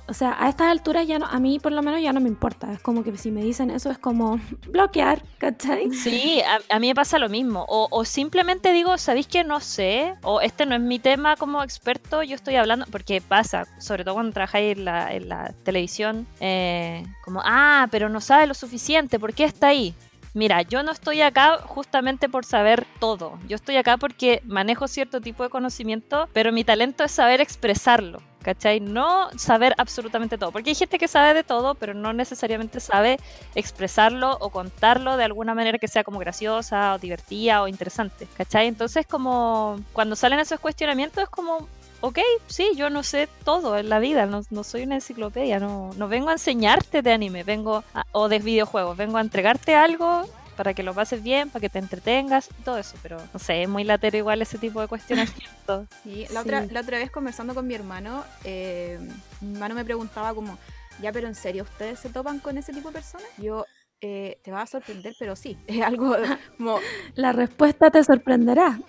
O 0.09 0.15
sea, 0.15 0.37
a 0.39 0.49
estas 0.49 0.69
alturas 0.69 1.07
ya 1.07 1.19
no, 1.19 1.27
a 1.27 1.39
mí 1.41 1.59
por 1.59 1.73
lo 1.73 1.83
menos 1.83 2.01
ya 2.01 2.13
no 2.13 2.21
me 2.21 2.29
importa, 2.29 2.73
es 2.73 2.81
como 2.81 3.03
que 3.03 3.17
si 3.17 3.31
me 3.31 3.43
dicen 3.43 3.71
eso 3.71 3.91
es 3.91 3.99
como 3.99 4.39
bloquear, 4.69 5.23
¿cachai? 5.39 5.93
Sí, 5.93 6.41
a, 6.71 6.79
mí 6.79 6.89
me 6.89 6.95
pasa 6.95 7.19
lo 7.19 7.29
mismo. 7.29 7.65
O, 7.69 8.05
simplemente 8.05 8.73
digo, 8.73 8.99
¿sabéis 8.99 9.27
que 9.27 9.43
no 9.45 9.61
sé? 9.61 10.15
O 10.23 10.41
este 10.41 10.67
no 10.67 10.75
es 10.75 10.81
mi 10.81 10.99
tema 10.99 11.37
como 11.37 11.63
experto, 11.63 12.23
yo 12.23 12.35
estoy 12.35 12.57
hablando, 12.57 12.87
porque 12.91 13.21
pasa, 13.21 13.67
sobre 13.79 14.05
todo 14.05 14.15
cuando 14.15 14.33
trabajáis 14.33 14.77
en 14.77 14.85
la, 14.85 15.13
en 15.13 15.29
la 15.29 15.53
televisión, 15.65 16.27
eh, 16.41 17.05
como, 17.25 17.41
ah, 17.45 17.89
pero 17.91 18.09
no 18.09 18.21
sabe 18.21 18.47
lo 18.47 18.55
suficiente, 18.55 19.19
¿por 19.19 19.35
qué 19.35 19.45
está 19.45 19.69
ahí? 19.69 19.95
Mira, 20.37 20.62
yo 20.62 20.82
no 20.82 20.93
estoy 20.93 21.22
acá 21.22 21.59
justamente 21.64 22.28
por 22.28 22.45
saber 22.45 22.87
todo. 23.01 23.39
Yo 23.49 23.57
estoy 23.57 23.76
acá 23.78 23.97
porque 23.97 24.43
manejo 24.45 24.87
cierto 24.87 25.20
tipo 25.20 25.43
de 25.43 25.49
conocimiento, 25.49 26.28
pero 26.32 26.53
mi 26.53 26.62
talento 26.62 27.05
es 27.05 27.11
saber 27.11 27.41
expresarlo. 27.41 28.22
¿Cachai? 28.43 28.78
No 28.78 29.28
saber 29.37 29.74
absolutamente 29.76 30.39
todo. 30.39 30.53
Porque 30.53 30.70
hay 30.70 30.76
gente 30.76 30.99
que 30.99 31.09
sabe 31.09 31.34
de 31.34 31.43
todo, 31.43 31.74
pero 31.74 31.95
no 31.95 32.12
necesariamente 32.12 32.78
sabe 32.78 33.18
expresarlo 33.57 34.39
o 34.41 34.51
contarlo 34.51 35.16
de 35.16 35.24
alguna 35.24 35.53
manera 35.53 35.78
que 35.78 35.89
sea 35.89 36.05
como 36.05 36.20
graciosa 36.20 36.95
o 36.95 36.99
divertida 36.99 37.62
o 37.62 37.66
interesante. 37.66 38.28
¿Cachai? 38.37 38.68
Entonces 38.68 39.05
como 39.05 39.80
cuando 39.93 40.14
salen 40.14 40.39
esos 40.39 40.61
cuestionamientos 40.61 41.24
es 41.24 41.28
como, 41.28 41.66
ok, 42.01 42.19
sí, 42.47 42.71
yo 42.77 42.91
no 42.91 43.03
sé 43.03 43.29
todo 43.45 43.79
en 43.79 43.89
la 43.89 43.99
vida, 43.99 44.27
no, 44.27 44.43
no 44.51 44.65
soy 44.65 44.83
una 44.83 44.97
enciclopedia, 44.97 45.59
no, 45.59 45.91
no 45.97 46.09
vengo 46.09 46.29
a 46.29 46.33
enseñarte 46.33 47.03
de 47.03 47.13
anime, 47.13 47.45
vengo 47.45 47.85
o 48.13 48.29
de 48.29 48.39
videojuegos, 48.39 48.97
vengo 48.97 49.19
a 49.19 49.21
entregarte 49.21 49.75
algo 49.75 50.29
para 50.57 50.73
que 50.75 50.83
lo 50.83 50.95
pases 50.95 51.23
bien, 51.23 51.51
para 51.51 51.61
que 51.61 51.69
te 51.69 51.79
entretengas 51.79 52.49
y 52.59 52.63
todo 52.63 52.79
eso, 52.79 52.97
pero 53.03 53.19
no 53.33 53.39
sé, 53.39 53.63
es 53.63 53.69
muy 53.69 53.85
latero 53.85 54.17
igual 54.17 54.41
ese 54.43 54.59
tipo 54.59 54.81
de 54.81 54.89
cuestionamientos. 54.89 55.47
Sí, 56.03 56.27
la, 56.31 56.41
Otra, 56.43 56.65
la 56.71 56.81
otra 56.81 56.99
vez 56.99 57.11
conversando 57.11 57.55
con 57.55 57.67
mi 57.67 57.75
hermano, 57.75 58.25
eh, 58.45 58.99
mi 59.41 59.55
hermano 59.55 59.75
me 59.75 59.85
preguntaba 59.85 60.33
como, 60.33 60.59
ya, 61.03 61.13
pero 61.13 61.27
en 61.27 61.35
serio, 61.35 61.65
¿ustedes 61.65 61.99
se 61.99 62.09
topan 62.09 62.39
con 62.39 62.57
ese 62.57 62.73
tipo 62.73 62.89
de 62.89 62.95
personas? 62.95 63.27
Yo, 63.39 63.67
eh, 64.01 64.39
te 64.43 64.51
va 64.51 64.63
a 64.63 64.67
sorprender, 64.67 65.15
pero 65.19 65.37
sí, 65.37 65.57
es 65.67 65.83
algo 65.83 66.15
como... 66.57 66.79
La 67.15 67.33
respuesta 67.33 67.91
te 67.91 68.03
sorprenderá. 68.05 68.81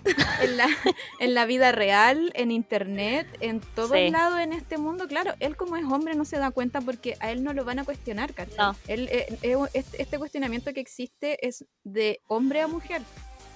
En 0.42 0.56
la, 0.56 0.68
en 1.20 1.34
la 1.34 1.46
vida 1.46 1.72
real, 1.72 2.30
en 2.34 2.50
internet, 2.50 3.26
en 3.40 3.60
todo 3.60 3.94
sí. 3.94 4.10
lado 4.10 4.38
en 4.38 4.52
este 4.52 4.78
mundo, 4.78 5.08
claro, 5.08 5.34
él 5.40 5.56
como 5.56 5.76
es 5.76 5.84
hombre 5.84 6.14
no 6.14 6.24
se 6.24 6.38
da 6.38 6.50
cuenta 6.50 6.80
porque 6.80 7.16
a 7.20 7.30
él 7.30 7.42
no 7.42 7.52
lo 7.52 7.64
van 7.64 7.78
a 7.78 7.84
cuestionar, 7.84 8.34
¿cachai? 8.34 8.56
No. 8.56 8.76
Él, 8.86 9.08
eh, 9.10 9.38
eh, 9.42 9.56
este 9.74 10.18
cuestionamiento 10.18 10.72
que 10.72 10.80
existe 10.80 11.46
es 11.46 11.64
de 11.84 12.20
hombre 12.28 12.60
a 12.60 12.68
mujer. 12.68 13.02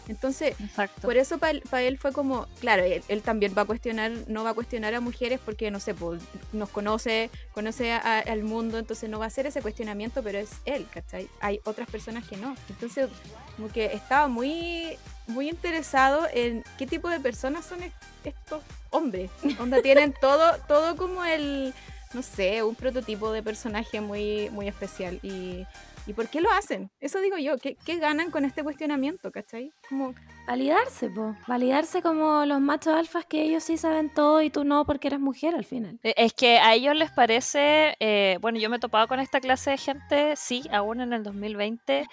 Entonces, 0.08 0.54
Exacto. 0.60 1.02
por 1.02 1.16
eso 1.16 1.38
para 1.38 1.60
pa 1.70 1.82
él 1.82 1.98
fue 1.98 2.12
como, 2.12 2.46
claro, 2.60 2.82
él, 2.82 3.02
él, 3.08 3.22
también 3.22 3.54
va 3.56 3.62
a 3.62 3.64
cuestionar, 3.64 4.12
no 4.26 4.44
va 4.44 4.50
a 4.50 4.54
cuestionar 4.54 4.94
a 4.94 5.00
mujeres 5.00 5.40
porque, 5.44 5.70
no 5.70 5.80
sé, 5.80 5.94
pues, 5.94 6.22
nos 6.52 6.68
conoce, 6.70 7.30
conoce 7.52 7.92
a, 7.92 8.18
al 8.18 8.42
mundo, 8.42 8.78
entonces 8.78 9.08
no 9.08 9.18
va 9.18 9.26
a 9.26 9.28
hacer 9.28 9.46
ese 9.46 9.62
cuestionamiento, 9.62 10.22
pero 10.22 10.38
es 10.38 10.50
él, 10.64 10.86
¿cachai? 10.92 11.28
Hay 11.40 11.60
otras 11.64 11.88
personas 11.88 12.26
que 12.26 12.36
no. 12.36 12.56
Entonces, 12.68 13.08
como 13.56 13.68
que 13.68 13.86
estaba 13.86 14.28
muy, 14.28 14.96
muy 15.26 15.48
interesado 15.48 16.26
en 16.32 16.64
qué 16.78 16.86
tipo 16.86 17.08
de 17.08 17.20
personas 17.20 17.64
son 17.64 17.80
estos 18.24 18.62
hombres, 18.90 19.30
donde 19.58 19.82
tienen 19.82 20.12
todo, 20.20 20.58
todo 20.66 20.96
como 20.96 21.24
el, 21.24 21.74
no 22.12 22.22
sé, 22.22 22.62
un 22.62 22.74
prototipo 22.74 23.32
de 23.32 23.42
personaje 23.42 24.00
muy, 24.00 24.50
muy 24.50 24.68
especial 24.68 25.18
y 25.22 25.66
¿Y 26.06 26.14
por 26.14 26.28
qué 26.28 26.40
lo 26.40 26.50
hacen? 26.50 26.90
Eso 27.00 27.20
digo 27.20 27.38
yo. 27.38 27.58
¿Qué, 27.58 27.76
qué 27.84 27.96
ganan 27.96 28.30
con 28.30 28.44
este 28.44 28.62
cuestionamiento, 28.62 29.30
cachai? 29.30 29.72
Como... 29.88 30.14
Validarse, 30.46 31.08
po. 31.08 31.36
Validarse 31.46 32.02
como 32.02 32.44
los 32.44 32.60
machos 32.60 32.94
alfas 32.94 33.24
que 33.24 33.42
ellos 33.42 33.62
sí 33.62 33.78
saben 33.78 34.10
todo 34.10 34.42
y 34.42 34.50
tú 34.50 34.64
no 34.64 34.84
porque 34.84 35.08
eres 35.08 35.20
mujer 35.20 35.54
al 35.54 35.64
final. 35.64 36.00
Es 36.02 36.32
que 36.32 36.58
a 36.58 36.74
ellos 36.74 36.96
les 36.96 37.12
parece, 37.12 37.94
eh, 38.00 38.38
bueno, 38.40 38.58
yo 38.58 38.68
me 38.68 38.76
he 38.76 38.80
topado 38.80 39.06
con 39.06 39.20
esta 39.20 39.40
clase 39.40 39.70
de 39.70 39.78
gente, 39.78 40.34
sí, 40.36 40.64
aún 40.72 41.00
en 41.00 41.12
el 41.12 41.22
2020, 41.22 42.06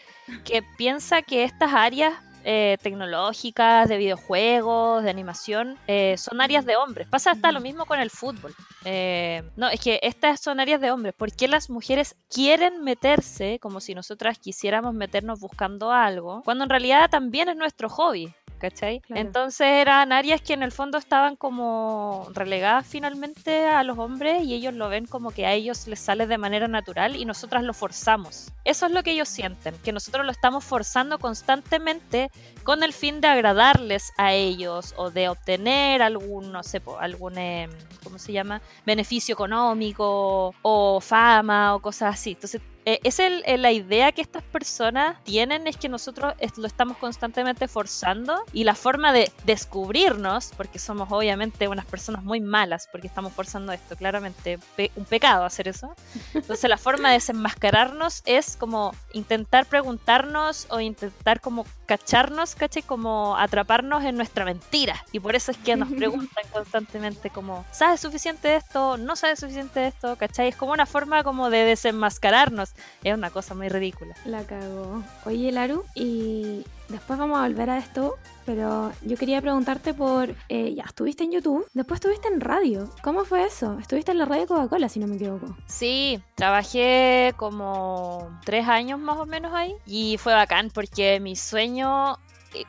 que 0.45 0.63
piensa 0.77 1.23
que 1.23 1.43
estas 1.43 1.73
áreas 1.73 2.13
eh, 2.43 2.77
tecnológicas, 2.81 3.89
de 3.89 3.97
videojuegos, 3.97 5.03
de 5.03 5.09
animación, 5.09 5.77
eh, 5.87 6.15
son 6.17 6.41
áreas 6.41 6.65
de 6.65 6.75
hombres. 6.75 7.07
Pasa 7.07 7.31
hasta 7.31 7.51
lo 7.51 7.59
mismo 7.59 7.85
con 7.85 7.99
el 7.99 8.09
fútbol. 8.09 8.53
Eh, 8.85 9.43
no, 9.55 9.67
es 9.69 9.79
que 9.79 9.99
estas 10.03 10.39
son 10.39 10.59
áreas 10.59 10.81
de 10.81 10.91
hombres. 10.91 11.13
¿Por 11.15 11.31
qué 11.31 11.47
las 11.47 11.69
mujeres 11.69 12.15
quieren 12.29 12.83
meterse 12.83 13.59
como 13.59 13.81
si 13.81 13.93
nosotras 13.93 14.39
quisiéramos 14.39 14.93
meternos 14.93 15.39
buscando 15.39 15.91
algo? 15.91 16.41
Cuando 16.43 16.63
en 16.63 16.69
realidad 16.69 17.09
también 17.09 17.49
es 17.49 17.55
nuestro 17.55 17.89
hobby. 17.89 18.33
¿cachai? 18.59 18.99
Claro. 18.99 19.21
Entonces 19.21 19.67
eran 19.67 20.11
áreas 20.11 20.41
que 20.41 20.53
en 20.53 20.61
el 20.61 20.71
fondo 20.71 20.99
estaban 20.99 21.35
como 21.35 22.27
relegadas 22.33 22.85
finalmente 22.85 23.65
a 23.65 23.83
los 23.83 23.97
hombres 23.97 24.43
y 24.43 24.53
ellos 24.53 24.75
lo 24.75 24.89
ven 24.89 25.07
como 25.07 25.31
que 25.31 25.47
a 25.47 25.53
ellos 25.53 25.87
les 25.87 25.99
sale 25.99 26.27
de 26.27 26.37
manera 26.37 26.67
natural 26.67 27.15
y 27.15 27.25
nosotras 27.25 27.63
lo 27.63 27.73
forzamos. 27.73 28.51
Eso 28.65 28.85
es 28.85 28.91
lo 28.91 29.01
que 29.01 29.11
ellos 29.11 29.29
sienten, 29.29 29.75
que 29.83 29.91
nosotros 29.91 30.25
lo 30.25 30.31
estamos 30.31 30.63
forzando 30.63 31.17
constantemente 31.17 32.28
con 32.63 32.83
el 32.83 32.93
fin 32.93 33.21
de 33.21 33.27
agradarles 33.27 34.11
a 34.17 34.33
ellos 34.33 34.93
o 34.97 35.09
de 35.11 35.29
obtener 35.29 36.01
algún, 36.01 36.51
no 36.51 36.63
sé, 36.63 36.81
algún, 36.99 37.37
eh, 37.37 37.69
¿cómo 38.03 38.19
se 38.19 38.31
llama? 38.31 38.61
Beneficio 38.85 39.33
económico 39.33 40.53
o 40.61 41.01
fama 41.01 41.75
o 41.75 41.81
cosas 41.81 42.13
así. 42.13 42.31
Entonces 42.31 42.61
eh, 42.85 42.99
es 43.03 43.19
el, 43.19 43.43
el, 43.45 43.61
la 43.61 43.71
idea 43.71 44.11
que 44.11 44.21
estas 44.21 44.41
personas 44.41 45.23
tienen 45.23 45.67
es 45.67 45.77
que 45.77 45.89
nosotros 45.89 46.33
lo 46.57 46.67
estamos 46.67 46.97
constantemente 46.97 47.67
forzando 47.67 48.43
y 48.53 48.63
la 48.63 48.73
forma 48.73 49.13
de 49.13 49.31
descubrirnos, 49.45 50.51
porque 50.55 50.79
somos 50.79 51.11
obviamente 51.11 51.67
unas 51.67 51.85
personas 51.85 52.23
muy 52.23 52.39
malas, 52.39 52.87
porque 52.91 53.07
estamos 53.07 53.33
forzando 53.33 53.73
esto, 53.73 53.95
claramente 53.95 54.59
un 54.95 55.05
pecado 55.05 55.43
hacer 55.43 55.67
eso. 55.67 55.93
Entonces 56.33 56.69
la 56.69 56.77
forma 56.77 57.09
de 57.09 57.15
desenmascararnos 57.15 58.23
es 58.25 58.55
como 58.55 58.95
intentar 59.13 59.65
preguntarnos 59.65 60.67
o 60.69 60.79
intentar 60.79 61.41
como 61.41 61.65
cacharnos, 61.89 62.53
caché, 62.53 62.83
como 62.83 63.35
atraparnos 63.35 64.03
en 64.03 64.15
nuestra 64.15 64.45
mentira. 64.45 65.03
Y 65.11 65.19
por 65.19 65.35
eso 65.35 65.49
es 65.49 65.57
que 65.57 65.75
nos 65.75 65.89
preguntan 65.97 66.45
constantemente 66.53 67.31
como, 67.31 67.65
¿sabes 67.71 67.99
suficiente 67.99 68.47
de 68.47 68.57
esto? 68.57 68.97
¿No 68.97 69.15
sabes 69.15 69.39
suficiente 69.39 69.79
de 69.79 69.87
esto? 69.87 70.15
¿Cachai? 70.15 70.49
Es 70.49 70.55
como 70.55 70.71
una 70.71 70.85
forma 70.85 71.23
como 71.23 71.49
de 71.49 71.63
desenmascararnos. 71.65 72.75
Es 73.03 73.15
una 73.15 73.31
cosa 73.31 73.55
muy 73.55 73.69
ridícula. 73.69 74.13
La 74.25 74.43
cagó. 74.43 75.01
Oye, 75.25 75.51
Laru, 75.51 75.83
y 75.95 76.63
después 76.89 77.17
vamos 77.17 77.37
a 77.37 77.43
volver 77.47 77.69
a 77.69 77.77
esto, 77.77 78.15
pero 78.45 78.91
yo 79.03 79.17
quería 79.17 79.41
preguntarte 79.41 79.93
por, 79.93 80.35
eh, 80.49 80.73
ya, 80.73 80.83
estuviste 80.83 81.23
en 81.23 81.31
YouTube, 81.31 81.65
después 81.73 81.99
estuviste 81.99 82.27
en 82.27 82.41
radio. 82.41 82.89
¿Cómo 83.01 83.25
fue 83.25 83.45
eso? 83.45 83.77
Estuviste 83.79 84.11
en 84.11 84.17
la 84.17 84.25
radio 84.25 84.47
Coca-Cola, 84.47 84.89
si 84.89 84.99
no 84.99 85.07
me 85.07 85.15
equivoco. 85.15 85.55
Sí, 85.67 86.21
trabajé 86.35 87.33
como 87.37 88.29
tres 88.43 88.67
años 88.67 88.99
más 88.99 89.17
o 89.17 89.25
menos 89.25 89.53
ahí 89.53 89.75
y 89.85 90.17
fue 90.17 90.33
bacán 90.33 90.69
porque 90.73 91.19
mi 91.19 91.35
sueño 91.35 92.17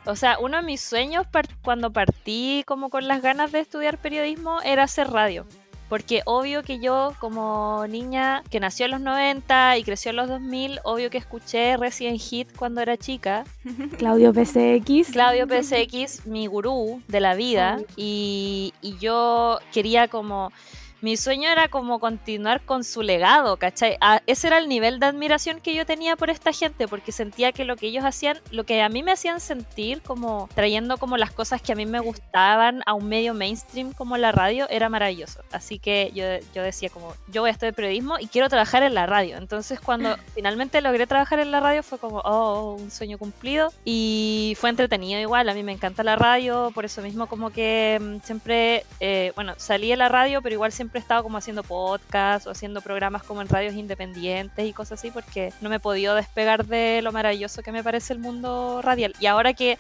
o 0.05 0.17
sea, 0.17 0.39
uno 0.39 0.59
de 0.59 0.63
mis 0.63 0.81
sueños 0.81 1.27
cuando 1.63 1.91
partí 1.91 2.65
como 2.67 2.91
con 2.91 3.09
las 3.09 3.23
ganas 3.23 3.53
de 3.53 3.61
estudiar 3.61 3.99
periodismo 3.99 4.61
era 4.63 4.85
hacer 4.85 5.11
radio. 5.11 5.47
Porque 5.91 6.23
obvio 6.25 6.63
que 6.63 6.79
yo, 6.79 7.15
como 7.19 7.85
niña 7.89 8.45
que 8.49 8.61
nació 8.61 8.85
en 8.87 8.93
los 8.93 9.01
90 9.01 9.77
y 9.77 9.83
creció 9.83 10.11
en 10.11 10.17
los 10.17 10.29
2000, 10.29 10.79
obvio 10.85 11.11
que 11.11 11.19
escuché 11.19 11.77
Resident 11.77 12.21
Hit 12.21 12.49
cuando 12.57 12.81
era 12.81 12.97
chica. 12.97 13.45
Claudio 13.99 14.33
PCX. 14.33 15.11
Claudio 15.11 15.47
PCX, 15.49 16.27
mi 16.27 16.47
gurú 16.47 17.03
de 17.09 17.19
la 17.19 17.35
vida. 17.35 17.81
Y, 17.97 18.73
y 18.81 18.99
yo 18.99 19.59
quería 19.73 20.07
como 20.07 20.53
mi 21.03 21.17
sueño 21.17 21.49
era 21.51 21.69
como 21.69 21.99
continuar 21.99 22.63
con 22.63 22.85
su 22.85 23.03
legado, 23.03 23.57
¿cachai? 23.57 23.97
A, 24.01 24.23
ese 24.27 24.49
era 24.49 24.59
el 24.59 24.69
nivel 24.69 25.01
de 25.01 25.07
admiración 25.07 25.61
que 25.61 25.75
yo 25.75 25.87
tenía 25.87 26.17
por 26.17 26.31
esta 26.31 26.53
gente, 26.53 26.89
porque 26.89 27.13
sentía 27.13 27.53
que 27.53 27.65
lo 27.65 27.77
que 27.77 27.87
ellos 27.87 28.05
hacían, 28.05 28.39
lo 28.51 28.65
que 28.65 28.83
a 28.83 28.89
mí 28.89 29.03
me 29.03 29.13
hacían 29.13 29.41
sentir, 29.41 30.03
como 30.03 30.49
trayendo 30.55 30.99
como 30.99 31.17
las 31.17 31.33
cosas 31.33 31.63
que 31.63 31.73
a 31.73 31.75
mí 31.75 31.87
me 31.87 32.01
gustaban 32.01 32.83
a 32.87 32.95
un 32.95 33.09
medio 33.09 33.33
mainstream 33.33 33.93
como 33.93 34.17
la 34.17 34.33
radio, 34.33 34.69
era 34.69 34.89
maravilloso. 34.89 35.43
Así 35.53 35.79
que 35.79 36.13
yo, 36.15 36.25
yo 36.55 36.63
decía 36.63 36.91
como, 36.91 37.15
yo 37.29 37.43
voy 37.43 37.49
a 37.49 37.53
estudiar 37.53 37.75
periodismo 37.75 38.19
y 38.19 38.27
quiero 38.27 38.49
trabajar 38.49 38.83
en 38.83 38.95
la 38.95 39.07
radio. 39.07 39.39
Entonces 39.39 39.81
cuando 39.81 40.17
finalmente 40.35 40.81
logré 40.83 41.07
trabajar 41.07 41.41
en 41.41 41.51
la 41.51 41.61
radio 41.61 41.83
fue 41.83 41.99
como, 41.99 42.19
oh, 42.19 42.75
un 42.75 42.91
sueño 42.91 43.17
cumplido. 43.17 43.73
Y 43.85 44.55
fue 44.59 44.69
entretenido 44.71 45.19
igual, 45.19 45.49
a 45.49 45.55
mí 45.55 45.63
me 45.63 45.73
encanta 45.73 46.05
la 46.05 46.17
radio, 46.17 46.71
por 46.75 46.85
eso 46.85 47.01
mismo 47.01 47.27
como 47.27 47.51
que 47.51 47.99
mmm, 48.01 48.17
siempre, 48.23 48.85
eh, 49.01 49.33
bueno, 49.35 49.55
salí 49.57 49.89
de 49.89 49.97
la 49.97 50.09
radio, 50.09 50.43
pero 50.43 50.55
igual 50.55 50.73
siempre 50.73 50.90
siempre 50.91 50.99
he 50.99 51.03
estado 51.03 51.23
como 51.23 51.39
haciendo 51.39 51.63
podcast 51.63 52.49
o 52.49 52.51
haciendo 52.51 52.81
programas 52.81 53.23
como 53.23 53.41
en 53.41 53.49
radios 53.49 53.75
independientes 53.75 54.67
y 54.67 54.73
cosas 54.73 54.99
así 54.99 55.13
porque 55.13 55.53
no 55.61 55.69
me 55.69 55.77
he 55.77 55.81
podido 55.81 56.17
despegar 56.17 56.67
de 56.67 57.01
lo 57.01 57.13
maravilloso 57.13 57.63
que 57.63 57.71
me 57.71 57.85
parece 57.85 58.13
el 58.13 58.19
mundo 58.19 58.83
radial. 58.83 59.15
Y 59.21 59.27
ahora 59.27 59.53
que 59.53 59.79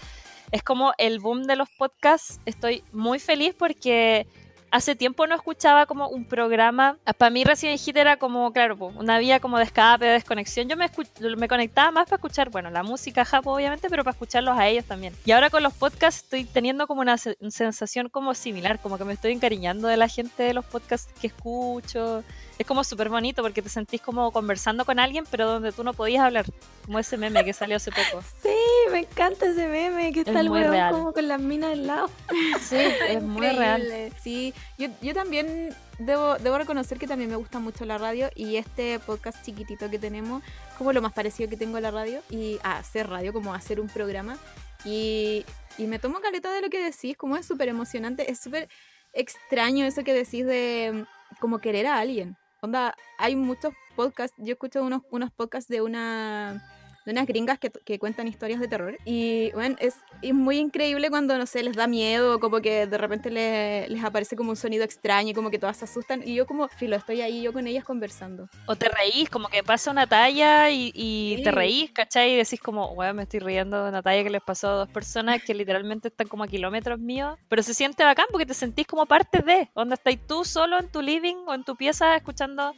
es 0.52 0.62
como 0.62 0.92
el 0.98 1.18
boom 1.18 1.48
de 1.48 1.56
los 1.56 1.68
podcasts, 1.68 2.38
estoy 2.46 2.84
muy 2.92 3.18
feliz 3.18 3.56
porque 3.58 4.28
hace 4.70 4.94
tiempo 4.94 5.26
no 5.26 5.34
escuchaba 5.34 5.86
como 5.86 6.08
un 6.08 6.24
programa. 6.24 6.96
Para 7.18 7.30
mí 7.30 7.44
Resident 7.44 7.80
Hit 7.80 7.96
era 7.96 8.16
como, 8.16 8.52
claro, 8.52 8.76
una 8.96 9.18
vía 9.18 9.40
como 9.40 9.58
de 9.58 9.64
escape, 9.64 10.04
de 10.04 10.12
desconexión. 10.12 10.68
Yo 10.68 10.76
me, 10.76 10.90
me 11.36 11.48
conectaba 11.48 11.90
más 11.90 12.04
para 12.04 12.16
escuchar, 12.16 12.50
bueno, 12.50 12.70
la 12.70 12.82
música 12.82 13.24
japo 13.24 13.52
obviamente, 13.52 13.88
pero 13.88 14.04
para 14.04 14.12
escucharlos 14.12 14.58
a 14.58 14.68
ellos 14.68 14.84
también. 14.84 15.14
Y 15.24 15.32
ahora 15.32 15.50
con 15.50 15.62
los 15.62 15.74
podcasts 15.74 16.22
estoy 16.24 16.44
teniendo 16.44 16.86
como 16.86 17.00
una 17.00 17.18
se 17.18 17.36
sensación 17.50 18.08
como 18.08 18.34
similar, 18.34 18.78
como 18.80 18.98
que 18.98 19.04
me 19.04 19.12
estoy 19.12 19.32
encariñando 19.32 19.88
de 19.88 19.96
la 19.96 20.08
gente 20.08 20.42
de 20.42 20.54
los 20.54 20.64
podcasts 20.64 21.12
que 21.20 21.28
escucho. 21.28 22.24
Es 22.60 22.66
como 22.66 22.84
súper 22.84 23.08
bonito 23.08 23.40
porque 23.40 23.62
te 23.62 23.70
sentís 23.70 24.02
como 24.02 24.32
conversando 24.32 24.84
con 24.84 24.98
alguien, 24.98 25.24
pero 25.30 25.46
donde 25.46 25.72
tú 25.72 25.82
no 25.82 25.94
podías 25.94 26.22
hablar. 26.22 26.44
Como 26.84 26.98
ese 26.98 27.16
meme 27.16 27.42
que 27.42 27.54
salió 27.54 27.76
hace 27.76 27.90
poco. 27.90 28.22
Sí, 28.42 28.50
me 28.92 28.98
encanta 28.98 29.46
ese 29.46 29.66
meme, 29.66 30.12
que 30.12 30.20
está 30.20 30.32
es 30.32 30.36
el 30.40 30.50
huevo 30.50 30.74
como 30.90 31.12
con 31.14 31.26
las 31.26 31.40
minas 31.40 31.70
del 31.70 31.86
lado. 31.86 32.10
Sí, 32.60 32.76
es 32.76 33.22
muy 33.22 33.48
real. 33.48 34.12
Sí, 34.22 34.52
yo, 34.76 34.88
yo 35.00 35.14
también 35.14 35.74
debo, 35.98 36.36
debo 36.36 36.58
reconocer 36.58 36.98
que 36.98 37.06
también 37.06 37.30
me 37.30 37.36
gusta 37.36 37.60
mucho 37.60 37.86
la 37.86 37.96
radio 37.96 38.28
y 38.34 38.56
este 38.56 38.98
podcast 38.98 39.42
chiquitito 39.42 39.88
que 39.88 39.98
tenemos, 39.98 40.42
como 40.76 40.92
lo 40.92 41.00
más 41.00 41.14
parecido 41.14 41.48
que 41.48 41.56
tengo 41.56 41.78
a 41.78 41.80
la 41.80 41.90
radio 41.90 42.20
y 42.28 42.58
a 42.62 42.76
hacer 42.76 43.08
radio, 43.08 43.32
como 43.32 43.54
hacer 43.54 43.80
un 43.80 43.88
programa. 43.88 44.36
Y, 44.84 45.46
y 45.78 45.86
me 45.86 45.98
tomo 45.98 46.20
caleta 46.20 46.52
de 46.52 46.60
lo 46.60 46.68
que 46.68 46.84
decís, 46.84 47.16
como 47.16 47.38
es 47.38 47.46
súper 47.46 47.68
emocionante, 47.70 48.30
es 48.30 48.38
súper 48.38 48.68
extraño 49.14 49.86
eso 49.86 50.04
que 50.04 50.12
decís 50.12 50.44
de 50.44 50.92
mm, 50.92 51.38
como 51.40 51.58
querer 51.60 51.86
a 51.86 51.98
alguien. 51.98 52.36
Onda, 52.62 52.94
hay 53.16 53.36
muchos 53.36 53.72
podcasts, 53.96 54.36
yo 54.38 54.52
escucho 54.52 54.82
unos, 54.82 55.02
unos 55.10 55.30
podcasts 55.30 55.68
de 55.68 55.80
una 55.80 56.69
de 57.04 57.12
unas 57.12 57.26
gringas 57.26 57.58
que, 57.58 57.70
que 57.70 57.98
cuentan 57.98 58.28
historias 58.28 58.60
de 58.60 58.68
terror. 58.68 58.96
Y 59.04 59.50
bueno, 59.52 59.76
es, 59.80 59.96
es, 60.22 60.34
muy 60.34 60.58
increíble 60.58 61.10
cuando, 61.10 61.36
no 61.38 61.46
sé, 61.46 61.62
les 61.62 61.76
da 61.76 61.86
miedo, 61.86 62.40
como 62.40 62.60
que 62.60 62.86
de 62.86 62.98
repente 62.98 63.30
les, 63.30 63.88
les 63.88 64.04
aparece 64.04 64.36
como 64.36 64.50
un 64.50 64.56
sonido 64.56 64.84
extraño, 64.84 65.34
como 65.34 65.50
que 65.50 65.58
todas 65.58 65.78
se 65.78 65.84
asustan. 65.84 66.22
Y 66.26 66.34
yo 66.34 66.46
como, 66.46 66.68
filo, 66.68 66.96
estoy 66.96 67.20
ahí 67.20 67.42
yo 67.42 67.52
con 67.52 67.66
ellas 67.66 67.84
conversando. 67.84 68.48
O 68.66 68.76
te 68.76 68.88
reís, 68.88 69.28
como 69.30 69.48
que 69.48 69.62
pasa 69.62 69.90
una 69.90 70.06
talla 70.06 70.70
y, 70.70 70.92
y 70.94 71.34
sí. 71.38 71.42
te 71.42 71.50
reís, 71.50 71.90
¿cachai? 71.92 72.32
Y 72.32 72.36
decís 72.36 72.60
como, 72.60 72.94
bueno, 72.94 73.14
me 73.14 73.22
estoy 73.22 73.40
riendo 73.40 73.82
de 73.82 73.88
una 73.88 74.02
talla 74.02 74.22
que 74.22 74.30
les 74.30 74.42
pasó 74.42 74.68
a 74.68 74.74
dos 74.74 74.88
personas 74.88 75.42
que 75.42 75.54
literalmente 75.54 76.08
están 76.08 76.28
como 76.28 76.44
a 76.44 76.48
kilómetros 76.48 76.98
míos. 76.98 77.38
Pero 77.48 77.62
se 77.62 77.74
siente 77.74 78.04
bacán 78.04 78.26
porque 78.30 78.46
te 78.46 78.54
sentís 78.54 78.86
como 78.86 79.06
parte 79.06 79.42
de, 79.42 79.70
donde 79.74 79.94
estáis 79.94 80.18
tú 80.26 80.44
solo 80.44 80.78
en 80.78 80.90
tu 80.90 81.02
living 81.02 81.36
o 81.46 81.54
en 81.54 81.64
tu 81.64 81.76
pieza 81.76 82.16
escuchando 82.16 82.74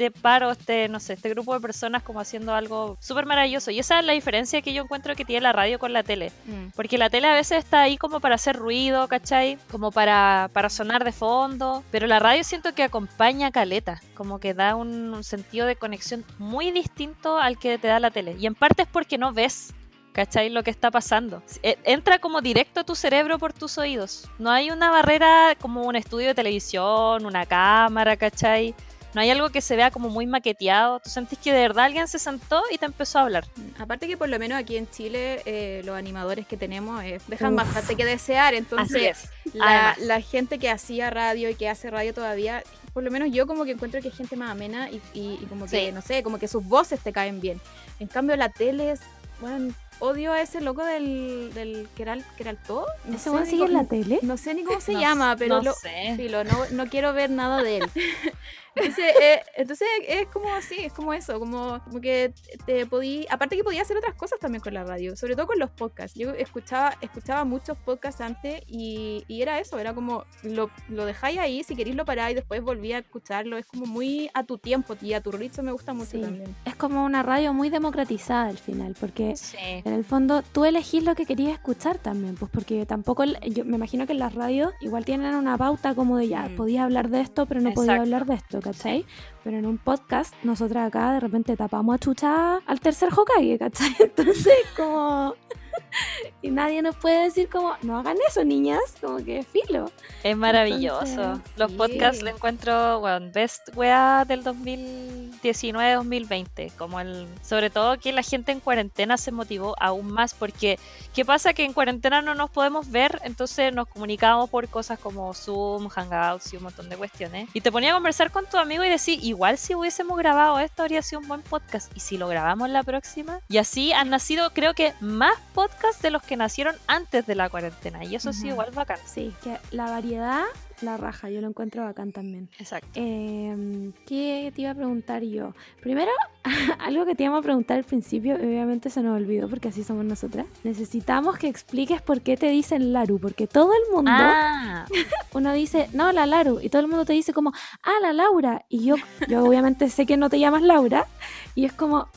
este 0.00 0.10
paro, 0.10 0.50
este, 0.50 0.88
no 0.88 0.98
sé, 0.98 1.12
este 1.12 1.28
grupo 1.28 1.52
de 1.52 1.60
personas 1.60 2.02
como 2.02 2.20
haciendo 2.20 2.54
algo 2.54 2.96
súper 3.00 3.26
maravilloso. 3.26 3.70
Y 3.70 3.78
esa 3.78 3.98
es 3.98 4.06
la 4.06 4.14
diferencia 4.14 4.62
que 4.62 4.72
yo 4.72 4.82
encuentro 4.82 5.14
que 5.14 5.26
tiene 5.26 5.42
la 5.42 5.52
radio 5.52 5.78
con 5.78 5.92
la 5.92 6.02
tele. 6.02 6.32
Mm. 6.46 6.68
Porque 6.74 6.96
la 6.96 7.10
tele 7.10 7.28
a 7.28 7.34
veces 7.34 7.58
está 7.58 7.82
ahí 7.82 7.98
como 7.98 8.20
para 8.20 8.36
hacer 8.36 8.56
ruido, 8.56 9.08
¿cachai? 9.08 9.58
Como 9.70 9.92
para, 9.92 10.48
para 10.54 10.70
sonar 10.70 11.04
de 11.04 11.12
fondo. 11.12 11.84
Pero 11.90 12.06
la 12.06 12.18
radio 12.18 12.42
siento 12.44 12.74
que 12.74 12.82
acompaña 12.82 13.48
a 13.48 13.50
caleta, 13.50 14.00
como 14.14 14.40
que 14.40 14.54
da 14.54 14.74
un, 14.74 15.12
un 15.12 15.24
sentido 15.24 15.66
de 15.66 15.76
conexión 15.76 16.24
muy 16.38 16.70
distinto 16.70 17.38
al 17.38 17.58
que 17.58 17.76
te 17.76 17.88
da 17.88 18.00
la 18.00 18.10
tele. 18.10 18.36
Y 18.38 18.46
en 18.46 18.54
parte 18.54 18.82
es 18.82 18.88
porque 18.88 19.18
no 19.18 19.34
ves 19.34 19.74
¿cachai? 20.12 20.50
Lo 20.50 20.62
que 20.62 20.70
está 20.70 20.90
pasando. 20.90 21.42
Entra 21.62 22.18
como 22.18 22.40
directo 22.40 22.80
a 22.80 22.84
tu 22.84 22.94
cerebro 22.94 23.38
por 23.38 23.52
tus 23.52 23.78
oídos. 23.78 24.28
No 24.38 24.50
hay 24.50 24.70
una 24.70 24.90
barrera 24.90 25.54
como 25.60 25.82
un 25.82 25.94
estudio 25.94 26.28
de 26.28 26.34
televisión, 26.34 27.24
una 27.26 27.46
cámara, 27.46 28.16
¿cachai? 28.16 28.74
No 29.14 29.20
hay 29.20 29.30
algo 29.30 29.50
que 29.50 29.60
se 29.60 29.76
vea 29.76 29.90
como 29.90 30.08
muy 30.08 30.26
maqueteado. 30.26 31.00
Tú 31.00 31.10
sentís 31.10 31.38
que 31.38 31.52
de 31.52 31.60
verdad 31.60 31.86
alguien 31.86 32.06
se 32.06 32.18
sentó 32.18 32.62
y 32.70 32.78
te 32.78 32.86
empezó 32.86 33.18
a 33.18 33.22
hablar. 33.22 33.44
Aparte 33.78 34.06
que 34.06 34.16
por 34.16 34.28
lo 34.28 34.38
menos 34.38 34.58
aquí 34.58 34.76
en 34.76 34.88
Chile 34.88 35.42
eh, 35.46 35.82
los 35.84 35.96
animadores 35.96 36.46
que 36.46 36.56
tenemos 36.56 37.02
eh, 37.02 37.20
dejan 37.26 37.54
Uf. 37.54 37.64
bastante 37.64 37.96
que 37.96 38.04
desear. 38.04 38.54
Entonces 38.54 39.28
la, 39.52 39.96
la, 39.98 40.20
gente 40.20 40.58
que 40.58 40.70
hacía 40.70 41.10
radio 41.10 41.50
y 41.50 41.54
que 41.54 41.68
hace 41.68 41.90
radio 41.90 42.14
todavía, 42.14 42.62
por 42.92 43.02
lo 43.02 43.10
menos 43.10 43.30
yo 43.32 43.46
como 43.46 43.64
que 43.64 43.72
encuentro 43.72 44.00
que 44.00 44.08
es 44.08 44.16
gente 44.16 44.36
más 44.36 44.50
amena 44.50 44.90
y, 44.90 45.02
y, 45.12 45.38
y 45.40 45.46
como 45.46 45.64
que, 45.66 45.86
sí. 45.86 45.92
no 45.92 46.02
sé, 46.02 46.22
como 46.22 46.38
que 46.38 46.46
sus 46.46 46.64
voces 46.64 47.00
te 47.00 47.12
caen 47.12 47.40
bien. 47.40 47.60
En 47.98 48.06
cambio 48.06 48.36
la 48.36 48.48
tele 48.48 48.92
es, 48.92 49.00
bueno, 49.40 49.74
odio 50.00 50.32
a 50.32 50.40
ese 50.40 50.60
loco 50.60 50.84
del, 50.84 51.52
del 51.54 51.88
que, 51.94 52.02
era, 52.02 52.16
que 52.16 52.42
era 52.42 52.50
el 52.50 52.56
todo. 52.58 52.86
No 53.04 53.16
¿Ese 53.16 53.30
sé 53.30 53.46
sigue 53.46 53.64
en 53.64 53.72
la 53.72 53.84
tele? 53.84 54.18
No 54.22 54.36
sé 54.36 54.54
ni 54.54 54.64
cómo 54.64 54.80
se 54.80 54.94
no, 54.94 55.00
llama, 55.00 55.36
pero 55.36 55.56
no, 55.56 55.62
lo, 55.62 55.72
sé. 55.74 56.14
filo, 56.16 56.42
no, 56.44 56.66
no 56.72 56.86
quiero 56.86 57.12
ver 57.12 57.30
nada 57.30 57.62
de 57.62 57.78
él. 57.78 57.90
Entonces, 58.74 59.14
eh, 59.20 59.40
entonces 59.56 59.88
es 60.06 60.26
como 60.28 60.52
así, 60.52 60.76
es 60.78 60.92
como 60.92 61.12
eso, 61.12 61.38
como, 61.38 61.80
como 61.84 62.00
que 62.00 62.32
te 62.66 62.86
podí, 62.86 63.26
aparte 63.30 63.56
que 63.56 63.64
podía 63.64 63.82
hacer 63.82 63.96
otras 63.96 64.14
cosas 64.14 64.38
también 64.38 64.62
con 64.62 64.74
la 64.74 64.84
radio, 64.84 65.16
sobre 65.16 65.34
todo 65.34 65.46
con 65.46 65.58
los 65.58 65.70
podcasts. 65.70 66.18
Yo 66.18 66.30
escuchaba, 66.30 66.96
escuchaba 67.00 67.44
muchos 67.44 67.76
podcasts 67.78 68.20
antes 68.20 68.62
y, 68.66 69.24
y 69.28 69.42
era 69.42 69.58
eso, 69.60 69.78
era 69.78 69.94
como 69.94 70.24
lo, 70.42 70.70
lo 70.88 71.04
dejáis 71.04 71.38
ahí, 71.38 71.64
si 71.64 71.76
queréis 71.76 71.96
lo 71.96 72.04
paráis, 72.04 72.36
después 72.36 72.62
volví 72.62 72.92
a 72.92 72.98
escucharlo, 72.98 73.56
es 73.56 73.66
como 73.66 73.86
muy 73.86 74.30
a 74.34 74.44
tu 74.44 74.58
tiempo 74.58 74.96
y 75.00 75.14
a 75.14 75.20
tu 75.20 75.32
ritmo 75.32 75.62
me 75.62 75.72
gusta 75.72 75.92
mucho 75.92 76.12
sí. 76.12 76.20
también. 76.20 76.54
Es 76.64 76.76
como 76.76 77.04
una 77.04 77.22
radio 77.22 77.52
muy 77.52 77.70
democratizada 77.70 78.48
al 78.48 78.58
final, 78.58 78.96
porque 78.98 79.36
sí. 79.36 79.56
en 79.58 79.92
el 79.92 80.04
fondo 80.04 80.42
tú 80.42 80.64
elegís 80.64 81.04
lo 81.04 81.14
que 81.14 81.26
querías 81.26 81.52
escuchar 81.52 81.98
también, 81.98 82.34
pues 82.36 82.50
porque 82.50 82.86
tampoco, 82.86 83.24
yo 83.24 83.64
me 83.64 83.76
imagino 83.76 84.06
que 84.06 84.12
en 84.12 84.18
las 84.18 84.34
radios 84.34 84.72
igual 84.80 85.04
tienen 85.04 85.34
una 85.34 85.56
pauta 85.56 85.94
como 85.94 86.16
de 86.16 86.28
ya, 86.28 86.48
mm. 86.48 86.56
podía 86.56 86.84
hablar 86.84 87.10
de 87.10 87.20
esto, 87.20 87.46
pero 87.46 87.60
no 87.60 87.70
Exacto. 87.70 87.86
podía 87.86 88.00
hablar 88.00 88.26
de 88.26 88.34
esto, 88.34 88.59
¿cachai? 88.60 89.06
Pero 89.42 89.58
en 89.58 89.66
un 89.66 89.78
podcast, 89.78 90.34
nosotras 90.42 90.88
acá 90.88 91.12
de 91.12 91.20
repente 91.20 91.56
tapamos 91.56 91.94
a 91.94 91.98
chucha 91.98 92.56
al 92.66 92.80
tercer 92.80 93.08
Hokage, 93.12 93.58
¿cachai? 93.58 93.96
Entonces, 93.98 94.54
como. 94.76 95.34
y 96.42 96.50
nadie 96.50 96.82
nos 96.82 96.96
puede 96.96 97.22
decir 97.24 97.48
como, 97.48 97.74
no 97.82 97.98
hagan 97.98 98.16
eso, 98.28 98.44
niñas, 98.44 98.80
como 99.00 99.16
que 99.18 99.42
filo. 99.42 99.90
Es 100.22 100.36
maravilloso. 100.36 101.06
Entonces, 101.06 101.52
Los 101.56 101.70
sí. 101.70 101.76
podcasts 101.76 102.22
le 102.22 102.30
encuentro, 102.30 103.00
bueno, 103.00 103.30
best 103.32 103.74
wea 103.76 104.24
del 104.26 104.44
2019-2020. 104.44 106.72
Como 106.76 107.00
el, 107.00 107.26
sobre 107.42 107.70
todo 107.70 107.98
que 107.98 108.12
la 108.12 108.22
gente 108.22 108.52
en 108.52 108.60
cuarentena 108.60 109.16
se 109.16 109.32
motivó 109.32 109.74
aún 109.80 110.12
más 110.12 110.34
porque, 110.34 110.78
¿qué 111.14 111.24
pasa? 111.24 111.52
Que 111.52 111.64
en 111.64 111.72
cuarentena 111.72 112.22
no 112.22 112.34
nos 112.34 112.50
podemos 112.50 112.90
ver, 112.90 113.20
entonces 113.24 113.72
nos 113.74 113.88
comunicamos 113.88 114.48
por 114.50 114.68
cosas 114.68 114.98
como 114.98 115.32
Zoom, 115.34 115.88
Hangouts 115.88 116.52
y 116.52 116.56
un 116.56 116.64
montón 116.64 116.88
de 116.88 116.96
cuestiones. 116.96 117.48
Y 117.54 117.60
te 117.60 117.72
ponía 117.72 117.90
a 117.90 117.94
conversar 117.94 118.30
con 118.30 118.46
tu 118.46 118.56
amigo 118.58 118.84
y 118.84 118.88
decir, 118.88 119.18
igual 119.22 119.58
si 119.58 119.74
hubiésemos 119.74 120.16
grabado 120.18 120.58
esto 120.58 120.82
habría 120.82 121.02
sido 121.02 121.20
un 121.20 121.28
buen 121.28 121.42
podcast. 121.42 121.90
Y 121.96 122.00
si 122.00 122.18
lo 122.18 122.28
grabamos 122.28 122.70
la 122.70 122.82
próxima. 122.82 123.40
Y 123.48 123.58
así 123.58 123.92
han 123.92 124.10
nacido, 124.10 124.50
creo 124.52 124.74
que, 124.74 124.94
más 125.00 125.38
podcasts 125.54 126.02
de 126.02 126.10
los 126.10 126.22
que 126.22 126.36
nacieron 126.36 126.76
antes 126.86 127.26
de 127.26 127.34
la 127.34 127.48
cuarentena. 127.48 128.04
Y 128.04 128.14
eso 128.14 128.30
uh 128.30 128.32
-huh. 128.32 128.40
sí, 128.40 128.48
igual 128.48 128.70
bacán. 128.72 128.98
Sí, 129.06 129.34
que 129.42 129.58
la 129.70 129.90
variedad, 129.90 130.44
la 130.82 130.96
raja, 130.96 131.30
yo 131.30 131.40
lo 131.40 131.48
encuentro 131.48 131.84
bacán 131.84 132.12
también. 132.12 132.48
Exacto. 132.58 132.88
Eh, 132.94 133.92
¿Qué 134.06 134.52
te 134.54 134.62
iba 134.62 134.70
a 134.70 134.74
preguntar 134.74 135.22
yo? 135.22 135.54
Primero, 135.80 136.10
algo 136.78 137.04
que 137.04 137.14
te 137.14 137.24
íbamos 137.24 137.40
a 137.40 137.42
preguntar 137.42 137.78
al 137.78 137.84
principio, 137.84 138.36
obviamente 138.36 138.90
se 138.90 139.02
nos 139.02 139.16
olvidó 139.16 139.48
porque 139.48 139.68
así 139.68 139.84
somos 139.84 140.04
nosotras. 140.04 140.46
Necesitamos 140.64 141.38
que 141.38 141.48
expliques 141.48 142.02
por 142.02 142.20
qué 142.20 142.36
te 142.36 142.48
dicen 142.48 142.92
Laru, 142.92 143.18
porque 143.18 143.46
todo 143.46 143.72
el 143.72 143.92
mundo, 143.92 144.10
ah. 144.14 144.86
uno 145.34 145.52
dice, 145.52 145.88
no, 145.92 146.12
la 146.12 146.26
Laru, 146.26 146.60
y 146.60 146.68
todo 146.68 146.82
el 146.82 146.88
mundo 146.88 147.04
te 147.04 147.12
dice 147.12 147.32
como, 147.32 147.52
ah, 147.82 148.00
la 148.02 148.12
Laura. 148.12 148.64
Y 148.68 148.84
yo, 148.84 148.96
yo 149.28 149.44
obviamente 149.44 149.88
sé 149.88 150.06
que 150.06 150.16
no 150.16 150.30
te 150.30 150.38
llamas 150.38 150.62
Laura, 150.62 151.06
y 151.54 151.64
es 151.64 151.72
como, 151.72 152.08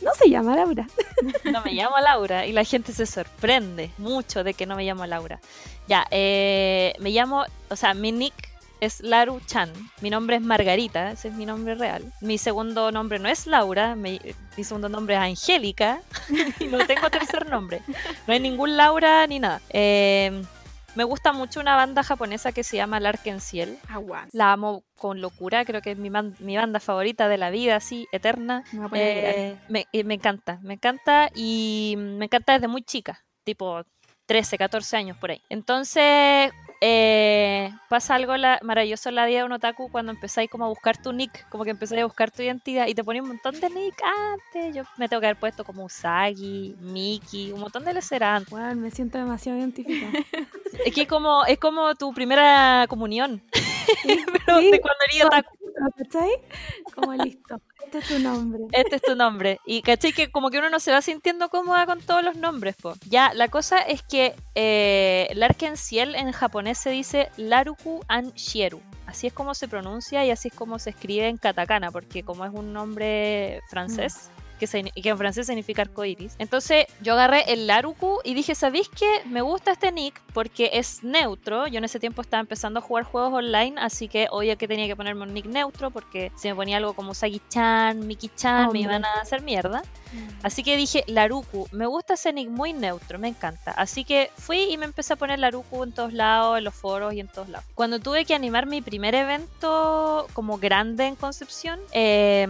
no 0.00 0.12
se 0.14 0.28
llama 0.30 0.56
Laura. 0.56 0.86
No 1.44 1.62
me 1.62 1.72
llamo 1.72 1.98
Laura 1.98 2.46
y 2.46 2.52
la 2.52 2.64
gente 2.64 2.92
se 2.92 3.06
sorprende 3.06 3.90
mucho 3.98 4.44
de 4.44 4.54
que 4.54 4.66
no 4.66 4.76
me 4.76 4.84
llamo 4.84 5.06
Laura. 5.06 5.40
Ya, 5.88 6.06
eh, 6.10 6.94
me 7.00 7.10
llamo, 7.10 7.44
o 7.70 7.76
sea, 7.76 7.94
mi 7.94 8.12
nick 8.12 8.34
es 8.80 9.00
Laru 9.00 9.40
Chan. 9.46 9.72
Mi 10.00 10.10
nombre 10.10 10.36
es 10.36 10.42
Margarita, 10.42 11.10
ese 11.12 11.28
es 11.28 11.34
mi 11.34 11.46
nombre 11.46 11.74
real. 11.74 12.12
Mi 12.20 12.38
segundo 12.38 12.92
nombre 12.92 13.18
no 13.18 13.28
es 13.28 13.46
Laura, 13.46 13.96
mi, 13.96 14.20
segundo 14.56 14.88
nombre 14.88 15.16
es 15.16 15.20
Angélica 15.20 16.00
y 16.60 16.66
no 16.66 16.86
tengo 16.86 17.10
tercer 17.10 17.48
nombre. 17.48 17.82
No 18.26 18.32
hay 18.32 18.40
ningún 18.40 18.76
Laura 18.76 19.26
ni 19.26 19.38
nada. 19.40 19.60
Eh, 19.70 20.42
me 20.98 21.04
gusta 21.04 21.32
mucho 21.32 21.60
una 21.60 21.76
banda 21.76 22.02
japonesa 22.02 22.50
que 22.50 22.64
se 22.64 22.76
llama 22.76 22.98
Larken 22.98 23.40
Ciel. 23.40 23.78
La 24.32 24.52
amo 24.52 24.82
con 24.96 25.20
locura, 25.20 25.64
creo 25.64 25.80
que 25.80 25.92
es 25.92 25.96
mi, 25.96 26.10
man, 26.10 26.34
mi 26.40 26.56
banda 26.56 26.80
favorita 26.80 27.28
de 27.28 27.38
la 27.38 27.50
vida, 27.50 27.76
así, 27.76 28.08
eterna. 28.10 28.64
Me, 28.90 29.50
eh, 29.50 29.58
me, 29.68 29.86
me, 30.02 30.14
encanta, 30.14 30.58
me 30.60 30.74
encanta 30.74 31.30
y 31.36 31.94
me 31.96 32.24
encanta 32.24 32.54
desde 32.54 32.66
muy 32.66 32.82
chica, 32.82 33.24
tipo 33.44 33.84
13, 34.26 34.58
14 34.58 34.96
años 34.96 35.16
por 35.18 35.30
ahí. 35.30 35.40
Entonces, 35.48 36.50
eh, 36.80 37.72
pasa 37.88 38.14
algo 38.14 38.36
la, 38.36 38.60
maravilloso 38.62 39.08
en 39.08 39.16
la 39.16 39.26
vida 39.26 39.38
de 39.38 39.44
un 39.44 39.52
otaku 39.52 39.90
cuando 39.90 40.12
empezáis 40.12 40.48
como 40.48 40.64
a 40.64 40.68
buscar 40.68 41.00
tu 41.00 41.12
nick, 41.12 41.48
como 41.48 41.64
que 41.64 41.70
empezáis 41.70 42.02
a 42.02 42.06
buscar 42.06 42.30
tu 42.30 42.42
identidad 42.42 42.86
y 42.86 42.94
te 42.94 43.02
ponía 43.02 43.22
un 43.22 43.28
montón 43.28 43.60
de 43.60 43.68
nick 43.70 44.00
antes. 44.02 44.74
Yo 44.74 44.84
me 44.96 45.08
tengo 45.08 45.20
que 45.20 45.26
haber 45.26 45.38
puesto 45.38 45.64
como 45.64 45.84
Usagi, 45.84 46.76
Miki, 46.80 47.52
un 47.52 47.60
montón 47.60 47.84
de 47.84 47.94
lecerán. 47.94 48.44
Bueno, 48.50 48.76
me 48.76 48.90
siento 48.90 49.18
demasiado 49.18 49.58
identificada. 49.58 50.12
es 50.84 50.94
que 50.94 51.06
como, 51.06 51.44
es 51.46 51.58
como 51.58 51.94
tu 51.94 52.12
primera 52.12 52.86
comunión. 52.88 53.42
Sí, 54.02 54.18
Pero 54.46 54.58
sí. 54.58 54.70
de 54.70 54.80
cuando 54.82 54.98
eres 55.10 55.24
otaku. 55.24 55.56
¿Cachai? 55.96 56.30
Como 56.94 57.14
listo. 57.14 57.60
Este 57.88 57.98
es 57.98 58.08
tu 58.08 58.18
nombre. 58.18 58.60
Este 58.72 58.96
es 58.96 59.02
tu 59.02 59.16
nombre. 59.16 59.60
Y 59.64 59.80
caché 59.80 60.12
que 60.12 60.30
como 60.30 60.50
que 60.50 60.58
uno 60.58 60.68
no 60.68 60.78
se 60.78 60.92
va 60.92 61.00
sintiendo 61.00 61.48
cómoda 61.48 61.86
con 61.86 62.02
todos 62.02 62.22
los 62.22 62.36
nombres, 62.36 62.76
po. 62.76 62.94
Ya, 63.08 63.32
la 63.32 63.48
cosa 63.48 63.78
es 63.78 64.02
que 64.02 64.34
eh, 64.54 65.30
Larken 65.34 65.78
Ciel 65.78 66.14
en 66.14 66.32
japonés 66.32 66.67
se 66.74 66.90
dice 66.90 67.30
Laruku 67.36 68.00
An 68.08 68.32
Shieru. 68.32 68.80
Así 69.06 69.26
es 69.26 69.32
como 69.32 69.54
se 69.54 69.68
pronuncia 69.68 70.24
y 70.24 70.30
así 70.30 70.48
es 70.48 70.54
como 70.54 70.78
se 70.78 70.90
escribe 70.90 71.28
en 71.28 71.38
katakana, 71.38 71.90
porque 71.90 72.22
como 72.22 72.44
es 72.44 72.52
un 72.52 72.72
nombre 72.72 73.62
francés, 73.70 74.30
que, 74.58 74.66
se- 74.66 74.82
que 74.90 75.08
en 75.08 75.16
francés 75.18 75.46
significa 75.46 75.82
arcoiris. 75.82 76.34
Entonces 76.38 76.86
yo 77.00 77.14
agarré 77.14 77.44
el 77.52 77.66
Laruku 77.66 78.18
y 78.24 78.34
dije, 78.34 78.54
¿sabéis 78.54 78.88
qué? 78.88 79.22
Me 79.26 79.40
gusta 79.40 79.72
este 79.72 79.92
nick 79.92 80.20
porque 80.34 80.70
es 80.74 81.02
neutro. 81.02 81.66
Yo 81.66 81.78
en 81.78 81.84
ese 81.84 81.98
tiempo 82.00 82.20
estaba 82.22 82.40
empezando 82.40 82.78
a 82.80 82.82
jugar 82.82 83.04
juegos 83.04 83.32
online, 83.32 83.74
así 83.78 84.08
que 84.08 84.28
obvio 84.30 84.56
que 84.58 84.68
tenía 84.68 84.86
que 84.86 84.96
ponerme 84.96 85.22
un 85.22 85.32
nick 85.34 85.46
neutro 85.46 85.90
porque 85.90 86.32
si 86.36 86.48
me 86.48 86.54
ponía 86.54 86.76
algo 86.78 86.94
como 86.94 87.14
Sagi-chan, 87.14 88.06
Miki-chan, 88.06 88.58
me 88.60 88.64
Hombre. 88.66 88.80
iban 88.80 89.04
a 89.04 89.20
hacer 89.20 89.42
mierda. 89.42 89.82
Así 90.42 90.62
que 90.62 90.76
dije, 90.76 91.04
Laruku, 91.06 91.68
me 91.72 91.86
gusta 91.86 92.14
ese 92.14 92.32
nick 92.32 92.48
muy 92.48 92.72
neutro, 92.72 93.18
me 93.18 93.28
encanta. 93.28 93.72
Así 93.72 94.04
que 94.04 94.30
fui 94.36 94.72
y 94.72 94.78
me 94.78 94.86
empecé 94.86 95.12
a 95.12 95.16
poner 95.16 95.38
Laruku 95.38 95.84
en 95.84 95.92
todos 95.92 96.12
lados, 96.12 96.58
en 96.58 96.64
los 96.64 96.74
foros 96.74 97.12
y 97.14 97.20
en 97.20 97.28
todos 97.28 97.48
lados. 97.48 97.66
Cuando 97.74 97.98
tuve 97.98 98.24
que 98.24 98.34
animar 98.34 98.66
mi 98.66 98.80
primer 98.80 99.14
evento 99.14 100.26
como 100.32 100.58
grande 100.58 101.06
en 101.06 101.16
Concepción, 101.16 101.78
eh, 101.92 102.46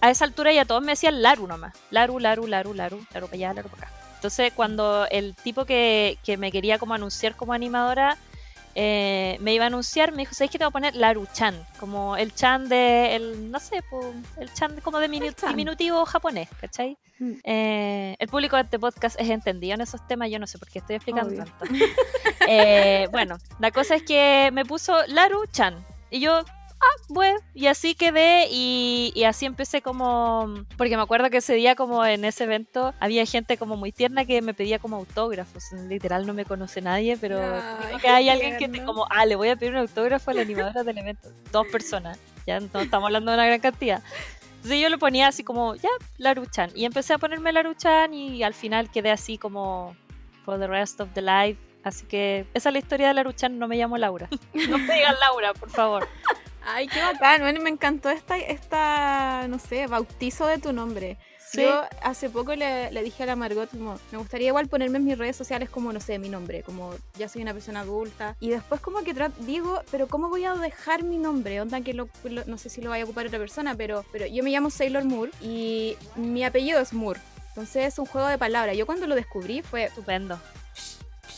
a 0.00 0.10
esa 0.10 0.24
altura 0.24 0.52
ya 0.52 0.64
todos 0.64 0.82
me 0.82 0.92
decían 0.92 1.22
Laru 1.22 1.46
nomás. 1.46 1.74
Laru, 1.90 2.18
Laru, 2.18 2.46
Laru, 2.46 2.74
Laru, 2.74 3.04
Laru 3.12 3.26
para 3.26 3.34
allá, 3.36 3.54
Laru 3.54 3.68
para 3.70 3.88
acá. 3.88 3.96
Entonces 4.16 4.52
cuando 4.54 5.06
el 5.10 5.34
tipo 5.34 5.64
que, 5.64 6.18
que 6.24 6.36
me 6.36 6.50
quería 6.52 6.78
como 6.78 6.94
anunciar 6.94 7.36
como 7.36 7.52
animadora 7.52 8.16
eh, 8.78 9.38
me 9.40 9.54
iba 9.54 9.64
a 9.64 9.68
anunciar, 9.68 10.12
me 10.12 10.18
dijo, 10.18 10.34
¿sabes 10.34 10.50
qué 10.50 10.58
te 10.58 10.64
voy 10.64 10.68
a 10.68 10.72
poner? 10.72 10.94
Laru-chan, 10.96 11.54
como 11.80 12.14
el 12.18 12.34
chan 12.34 12.68
de, 12.68 13.16
el, 13.16 13.50
no 13.50 13.58
sé, 13.58 13.82
el 14.38 14.52
chan 14.52 14.78
como 14.82 14.98
de 14.98 15.08
minu- 15.08 15.34
chan. 15.34 15.48
diminutivo 15.48 16.04
japonés, 16.04 16.50
¿cachai? 16.60 16.98
Mm. 17.18 17.32
Eh, 17.42 18.16
el 18.18 18.28
público 18.28 18.56
de 18.56 18.62
este 18.64 18.78
podcast 18.78 19.18
es 19.18 19.30
entendido 19.30 19.74
en 19.76 19.80
esos 19.80 20.06
temas, 20.06 20.28
yo 20.30 20.38
no 20.38 20.46
sé 20.46 20.58
por 20.58 20.68
qué 20.68 20.80
estoy 20.80 20.96
explicando 20.96 21.30
Obvio. 21.32 21.44
tanto. 21.44 21.64
Eh, 22.48 23.08
bueno, 23.10 23.38
la 23.58 23.70
cosa 23.72 23.94
es 23.96 24.02
que 24.02 24.50
me 24.52 24.64
puso 24.66 24.94
Laru-chan 25.06 25.74
y 26.10 26.20
yo, 26.20 26.44
ah, 26.86 27.02
bueno, 27.08 27.38
y 27.54 27.66
así 27.66 27.94
quedé 27.94 28.48
y, 28.50 29.12
y 29.14 29.24
así 29.24 29.46
empecé 29.46 29.82
como, 29.82 30.64
porque 30.76 30.96
me 30.96 31.02
acuerdo 31.02 31.30
que 31.30 31.38
ese 31.38 31.54
día 31.54 31.74
como 31.74 32.04
en 32.04 32.24
ese 32.24 32.44
evento 32.44 32.94
había 33.00 33.24
gente 33.26 33.56
como 33.56 33.76
muy 33.76 33.92
tierna 33.92 34.24
que 34.24 34.42
me 34.42 34.54
pedía 34.54 34.78
como 34.78 34.96
autógrafos, 34.96 35.64
literal 35.88 36.26
no 36.26 36.34
me 36.34 36.44
conoce 36.44 36.80
nadie, 36.80 37.16
pero 37.16 37.40
qué 37.92 38.02
que 38.02 38.08
hay 38.08 38.28
alguien 38.28 38.56
que 38.58 38.68
te 38.68 38.84
como, 38.84 39.06
ah, 39.10 39.26
le 39.26 39.36
voy 39.36 39.48
a 39.48 39.56
pedir 39.56 39.72
un 39.72 39.78
autógrafo 39.78 40.30
a 40.30 40.34
la 40.34 40.42
animadora 40.42 40.84
del 40.84 40.98
evento, 40.98 41.28
dos 41.52 41.66
personas, 41.68 42.18
ya 42.46 42.60
no 42.60 42.80
estamos 42.80 43.06
hablando 43.06 43.32
de 43.32 43.36
una 43.36 43.46
gran 43.46 43.60
cantidad. 43.60 44.02
Entonces 44.66 44.82
yo 44.82 44.88
lo 44.88 44.98
ponía 44.98 45.28
así 45.28 45.44
como, 45.44 45.76
ya, 45.76 45.88
Laruchan. 46.18 46.70
Y 46.74 46.86
empecé 46.86 47.14
a 47.14 47.18
ponerme 47.18 47.52
Laruchan 47.52 48.12
y 48.12 48.42
al 48.42 48.52
final 48.52 48.90
quedé 48.90 49.12
así 49.12 49.38
como, 49.38 49.96
for 50.44 50.58
the 50.58 50.66
rest 50.66 51.00
of 51.00 51.08
the 51.14 51.22
life. 51.22 51.60
Así 51.84 52.04
que 52.06 52.46
esa 52.52 52.70
es 52.70 52.72
la 52.72 52.78
historia 52.80 53.06
de 53.06 53.14
Laruchan, 53.14 53.60
no 53.60 53.68
me 53.68 53.76
llamo 53.76 53.96
Laura. 53.96 54.28
No 54.68 54.78
me 54.78 54.92
digan 54.92 55.14
Laura, 55.20 55.54
por 55.54 55.70
favor. 55.70 56.08
Ay, 56.66 56.88
qué 56.88 57.00
bacán. 57.00 57.40
Bueno, 57.42 57.60
me 57.62 57.70
encantó 57.70 58.10
esta, 58.10 58.36
esta, 58.38 59.46
no 59.48 59.58
sé, 59.58 59.86
bautizo 59.86 60.46
de 60.46 60.58
tu 60.58 60.72
nombre. 60.72 61.16
Sí. 61.48 61.62
Yo 61.62 61.82
hace 62.02 62.28
poco 62.28 62.56
le, 62.56 62.90
le 62.90 63.02
dije 63.04 63.22
a 63.22 63.26
la 63.26 63.36
Margot 63.36 63.70
como, 63.70 63.98
me 64.10 64.18
gustaría 64.18 64.48
igual 64.48 64.66
ponerme 64.66 64.98
en 64.98 65.04
mis 65.04 65.16
redes 65.16 65.36
sociales 65.36 65.70
como, 65.70 65.92
no 65.92 66.00
sé, 66.00 66.18
mi 66.18 66.28
nombre, 66.28 66.64
como 66.64 66.92
ya 67.16 67.28
soy 67.28 67.42
una 67.42 67.52
persona 67.52 67.80
adulta. 67.80 68.36
Y 68.40 68.50
después 68.50 68.80
como 68.80 69.02
que 69.04 69.14
digo, 69.40 69.80
pero 69.92 70.08
¿cómo 70.08 70.28
voy 70.28 70.44
a 70.44 70.54
dejar 70.54 71.04
mi 71.04 71.18
nombre? 71.18 71.60
Onda 71.60 71.80
que 71.82 71.94
lo, 71.94 72.08
lo- 72.24 72.44
no 72.46 72.58
sé 72.58 72.68
si 72.68 72.80
lo 72.80 72.90
vaya 72.90 73.04
a 73.04 73.06
ocupar 73.06 73.26
otra 73.26 73.38
persona, 73.38 73.76
pero, 73.76 74.04
pero 74.10 74.26
yo 74.26 74.42
me 74.42 74.50
llamo 74.50 74.70
Sailor 74.70 75.04
Moore 75.04 75.30
y 75.40 75.96
mi 76.16 76.44
apellido 76.44 76.80
es 76.80 76.92
Moore. 76.92 77.20
Entonces 77.50 77.86
es 77.94 77.98
un 78.00 78.06
juego 78.06 78.26
de 78.26 78.38
palabras. 78.38 78.76
Yo 78.76 78.84
cuando 78.84 79.06
lo 79.06 79.14
descubrí 79.14 79.62
fue, 79.62 79.84
Estupendo. 79.84 80.38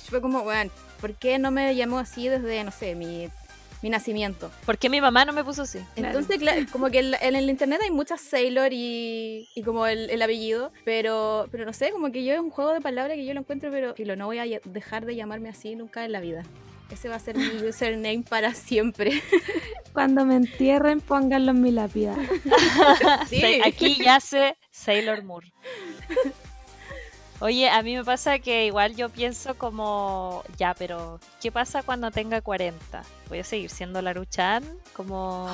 fue 0.09 0.23
como, 0.23 0.43
bueno, 0.43 0.71
¿por 1.03 1.15
qué 1.15 1.39
no 1.39 1.51
me 1.51 1.75
llamo 1.75 1.99
así 1.99 2.29
desde, 2.29 2.65
no 2.65 2.71
sé, 2.73 2.95
mi, 2.95 3.29
mi 3.83 3.91
nacimiento? 3.91 4.51
¿Por 4.67 4.79
qué 4.79 4.89
mi 4.89 5.01
mamá 5.01 5.25
no 5.25 5.33
me 5.33 5.45
puso 5.45 5.63
así? 5.63 5.81
Entonces, 5.97 6.39
claro, 6.39 6.61
como 6.73 6.91
que 6.91 7.01
en, 7.01 7.15
en 7.21 7.37
el 7.37 7.49
internet 7.49 7.81
hay 7.83 7.91
muchas 7.91 8.21
Sailor 8.21 8.73
y, 8.73 9.49
y 9.55 9.63
como 9.63 9.87
el, 9.87 10.11
el 10.11 10.23
apellido, 10.23 10.73
pero, 10.85 11.49
pero 11.51 11.65
no 11.65 11.73
sé, 11.73 11.91
como 11.91 12.11
que 12.11 12.25
yo 12.25 12.35
es 12.35 12.41
un 12.41 12.51
juego 12.51 12.73
de 12.73 12.81
palabras 12.81 13.17
que 13.17 13.25
yo 13.25 13.35
lo 13.35 13.41
encuentro, 13.41 13.71
pero 13.71 13.95
filo, 13.95 14.17
no 14.17 14.27
voy 14.27 14.39
a 14.39 14.61
dejar 14.65 15.07
de 15.07 15.17
llamarme 15.17 15.49
así 15.49 15.75
nunca 15.75 16.05
en 16.05 16.13
la 16.13 16.21
vida. 16.21 16.43
Ese 16.91 17.09
va 17.09 17.17
a 17.17 17.21
ser 17.21 17.37
mi 17.37 17.45
username 17.69 18.25
para 18.29 18.55
siempre. 18.55 19.23
Cuando 19.93 20.25
me 20.25 20.37
entierren, 20.37 21.01
pónganlo 21.01 21.51
en 21.51 21.63
mi 21.63 21.71
lápida. 21.71 22.17
Sí. 23.29 23.61
Aquí 23.65 24.03
yace 24.03 24.57
Sailor 24.71 25.23
Moore. 25.23 25.53
Oye, 27.41 27.71
a 27.71 27.83
mí 27.85 27.95
me 27.95 28.05
pasa 28.05 28.41
que 28.41 28.67
igual 28.67 28.97
yo 28.97 29.11
pienso 29.11 29.57
como, 29.57 30.43
ya, 30.57 30.75
pero 30.75 31.21
¿qué 31.41 31.53
pasa 31.53 31.85
cuando 31.85 32.11
tenga 32.11 32.41
40? 32.41 33.03
¿Voy 33.29 33.39
a 33.39 33.45
seguir 33.45 33.71
siendo 33.71 34.03
Laruchan? 34.03 34.65
Como... 34.93 35.47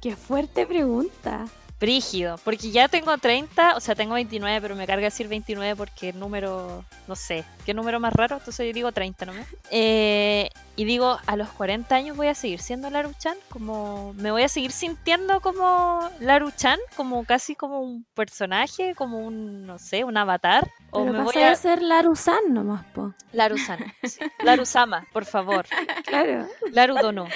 Qué 0.00 0.14
fuerte 0.14 0.66
pregunta. 0.66 1.46
Brígido, 1.78 2.40
porque 2.42 2.70
ya 2.70 2.88
tengo 2.88 3.16
30, 3.18 3.76
o 3.76 3.80
sea, 3.80 3.94
tengo 3.94 4.14
29, 4.14 4.62
pero 4.62 4.76
me 4.76 4.86
carga 4.86 5.04
decir 5.04 5.28
29 5.28 5.76
porque 5.76 6.08
el 6.08 6.18
número, 6.18 6.84
no 7.06 7.14
sé, 7.14 7.44
¿qué 7.66 7.74
número 7.74 8.00
más 8.00 8.14
raro? 8.14 8.38
Entonces 8.38 8.66
yo 8.66 8.72
digo 8.72 8.92
30 8.92 9.26
nomás. 9.26 9.46
Eh, 9.70 10.48
y 10.74 10.84
digo, 10.84 11.18
a 11.26 11.36
los 11.36 11.50
40 11.50 11.94
años 11.94 12.16
voy 12.16 12.28
a 12.28 12.34
seguir 12.34 12.60
siendo 12.60 12.88
Laruchan, 12.88 13.36
como 13.50 14.14
me 14.14 14.30
voy 14.30 14.42
a 14.42 14.48
seguir 14.48 14.72
sintiendo 14.72 15.40
como 15.40 16.10
Laruchan, 16.20 16.78
como 16.96 17.24
casi 17.24 17.54
como 17.54 17.80
un 17.80 18.06
personaje, 18.14 18.94
como 18.94 19.18
un, 19.18 19.66
no 19.66 19.78
sé, 19.78 20.04
un 20.04 20.16
avatar. 20.16 20.70
O 20.90 21.00
Pero 21.00 21.12
me 21.12 21.24
voy 21.24 21.42
a... 21.42 21.52
a 21.52 21.56
ser 21.56 21.82
Larusan 21.82 22.54
nomás, 22.54 22.86
po. 22.94 23.14
Larusan. 23.32 23.78
sí. 24.02 24.20
Larusama, 24.42 25.06
por 25.12 25.26
favor. 25.26 25.66
Claro. 26.06 26.46
Larudono. 26.72 27.26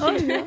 obvio. 0.00 0.46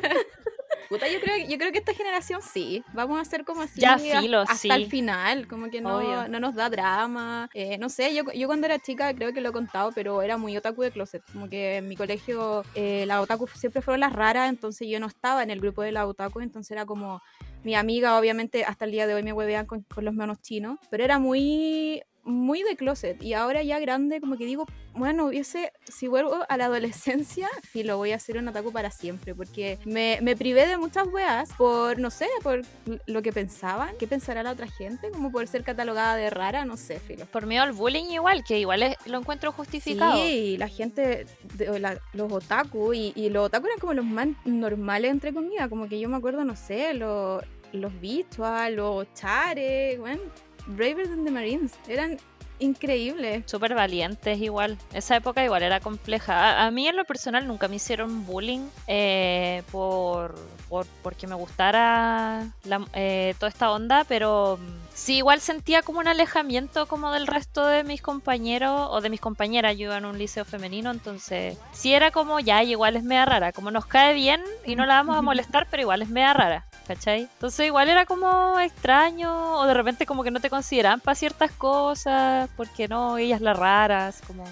Puta, 0.88 1.08
yo 1.08 1.20
creo, 1.20 1.36
yo 1.48 1.58
creo 1.58 1.72
que 1.72 1.78
esta 1.78 1.94
generación 1.94 2.40
sí. 2.42 2.82
Vamos 2.92 3.18
a 3.18 3.22
hacer 3.22 3.44
como 3.44 3.62
así 3.62 3.80
Ya, 3.80 3.98
filo, 3.98 4.40
hasta 4.40 4.54
sí. 4.56 4.68
el 4.70 4.86
final. 4.86 5.46
Como 5.46 5.70
que 5.70 5.80
no, 5.80 6.28
no 6.28 6.40
nos 6.40 6.54
da 6.54 6.68
drama. 6.68 7.48
Eh, 7.54 7.78
no 7.78 7.88
sé, 7.88 8.14
yo, 8.14 8.24
yo 8.32 8.46
cuando 8.46 8.66
era 8.66 8.78
chica 8.78 9.14
creo 9.14 9.32
que 9.32 9.40
lo 9.40 9.50
he 9.50 9.52
contado, 9.52 9.92
pero 9.94 10.22
era 10.22 10.36
muy 10.36 10.56
otaku 10.56 10.82
de 10.82 10.90
closet. 10.90 11.22
Como 11.32 11.48
que 11.48 11.76
en 11.76 11.88
mi 11.88 11.96
colegio 11.96 12.64
eh, 12.74 13.04
las 13.06 13.20
otaku 13.20 13.46
siempre 13.48 13.82
fueron 13.82 14.00
las 14.00 14.12
raras, 14.12 14.48
entonces 14.48 14.88
yo 14.88 14.98
no 15.00 15.06
estaba 15.06 15.42
en 15.42 15.50
el 15.50 15.60
grupo 15.60 15.82
de 15.82 15.92
las 15.92 16.06
otaku, 16.06 16.40
entonces 16.40 16.70
era 16.72 16.86
como 16.86 17.20
mi 17.62 17.74
amiga, 17.74 18.18
obviamente 18.18 18.64
hasta 18.64 18.84
el 18.84 18.90
día 18.90 19.06
de 19.06 19.14
hoy 19.14 19.22
me 19.22 19.32
huevean 19.32 19.66
con, 19.66 19.82
con 19.82 20.04
los 20.04 20.14
monos 20.14 20.40
chinos, 20.40 20.78
pero 20.90 21.04
era 21.04 21.18
muy 21.18 22.02
muy 22.30 22.62
de 22.62 22.76
closet 22.76 23.22
y 23.22 23.34
ahora 23.34 23.62
ya 23.62 23.78
grande 23.78 24.20
como 24.20 24.36
que 24.36 24.44
digo 24.46 24.66
bueno 24.94 25.26
hubiese 25.26 25.72
si 25.88 26.08
vuelvo 26.08 26.44
a 26.48 26.56
la 26.56 26.64
adolescencia 26.66 27.48
filo 27.62 27.96
voy 27.96 28.12
a 28.12 28.18
ser 28.18 28.38
un 28.38 28.48
otaku 28.48 28.72
para 28.72 28.90
siempre 28.90 29.34
porque 29.34 29.78
me, 29.84 30.18
me 30.22 30.34
privé 30.36 30.66
de 30.66 30.76
muchas 30.78 31.06
weas 31.08 31.50
por 31.58 31.98
no 31.98 32.10
sé 32.10 32.26
por 32.42 32.62
lo 33.06 33.22
que 33.22 33.32
pensaban 33.32 33.94
qué 33.98 34.06
pensará 34.06 34.42
la 34.42 34.52
otra 34.52 34.66
gente 34.68 35.10
como 35.10 35.30
por 35.30 35.46
ser 35.46 35.62
catalogada 35.64 36.16
de 36.16 36.30
rara 36.30 36.64
no 36.64 36.76
sé 36.76 36.98
filo 37.00 37.26
Por 37.26 37.46
miedo 37.46 37.62
al 37.62 37.72
bullying 37.72 38.06
igual, 38.10 38.42
que 38.44 38.58
igual 38.58 38.82
es- 38.82 38.96
lo 39.06 39.18
encuentro 39.18 39.52
justificado. 39.52 40.16
Sí, 40.24 40.56
la 40.58 40.68
gente, 40.68 41.26
de- 41.54 41.78
la- 41.78 41.98
los 42.12 42.30
otaku, 42.32 42.92
y, 42.94 43.12
y 43.14 43.28
los 43.30 43.46
otaku 43.46 43.66
eran 43.66 43.78
como 43.78 43.92
los 43.94 44.04
más 44.04 44.28
normales, 44.44 45.10
entre 45.10 45.32
comillas, 45.32 45.68
como 45.68 45.88
que 45.88 45.98
yo 46.00 46.08
me 46.08 46.16
acuerdo, 46.16 46.44
no 46.44 46.56
sé, 46.56 46.94
los, 46.94 47.42
los 47.72 48.00
bichos, 48.00 48.46
los 48.72 49.12
chares, 49.14 49.98
bueno, 49.98 50.20
Braver 50.66 51.08
than 51.08 51.24
the 51.24 51.30
Marines, 51.30 51.72
eran 51.88 52.18
increíbles. 52.58 53.42
súper 53.46 53.74
valientes 53.74 54.38
igual. 54.38 54.76
Esa 54.92 55.16
época 55.16 55.42
igual 55.42 55.62
era 55.62 55.80
compleja. 55.80 56.34
A, 56.62 56.66
a 56.66 56.70
mí 56.70 56.86
en 56.88 56.96
lo 56.96 57.04
personal 57.04 57.46
nunca 57.48 57.68
me 57.68 57.76
hicieron 57.76 58.26
bullying 58.26 58.68
eh, 58.86 59.62
por, 59.72 60.34
por- 60.68 60.86
porque 61.02 61.26
me 61.26 61.34
gustara 61.34 62.46
la- 62.64 62.84
eh, 62.92 63.34
toda 63.38 63.48
esta 63.48 63.70
onda, 63.70 64.04
pero 64.04 64.58
mm, 64.60 64.94
sí 64.94 65.16
igual 65.16 65.40
sentía 65.40 65.80
como 65.82 66.00
un 66.00 66.08
alejamiento 66.08 66.86
como 66.86 67.10
del 67.12 67.26
resto 67.26 67.66
de 67.66 67.82
mis 67.82 68.02
compañeros 68.02 68.88
o 68.90 69.00
de 69.00 69.08
mis 69.08 69.20
compañeras. 69.20 69.76
Yo 69.78 69.84
iba 69.86 69.96
en 69.96 70.04
un 70.04 70.18
liceo 70.18 70.44
femenino, 70.44 70.90
entonces 70.90 71.56
sí 71.72 71.94
era 71.94 72.10
como 72.10 72.40
ya, 72.40 72.62
igual 72.62 72.94
es 72.96 73.04
media 73.04 73.24
rara, 73.24 73.52
como 73.52 73.70
nos 73.70 73.86
cae 73.86 74.12
bien 74.12 74.42
y 74.66 74.76
no 74.76 74.84
la 74.84 74.96
vamos 74.96 75.16
a 75.16 75.22
molestar, 75.22 75.66
pero 75.70 75.80
igual 75.82 76.02
es 76.02 76.10
media 76.10 76.34
rara. 76.34 76.66
¿Cachai? 76.90 77.28
Entonces 77.34 77.66
igual 77.66 77.88
era 77.88 78.04
como 78.04 78.58
extraño 78.58 79.60
o 79.60 79.64
de 79.64 79.74
repente 79.74 80.06
como 80.06 80.24
que 80.24 80.32
no 80.32 80.40
te 80.40 80.50
consideraban 80.50 80.98
para 80.98 81.14
ciertas 81.14 81.52
cosas 81.52 82.50
porque 82.56 82.88
no, 82.88 83.16
ella 83.16 83.36
es 83.36 83.40
la 83.40 83.54
rara, 83.54 84.12
como... 84.26 84.42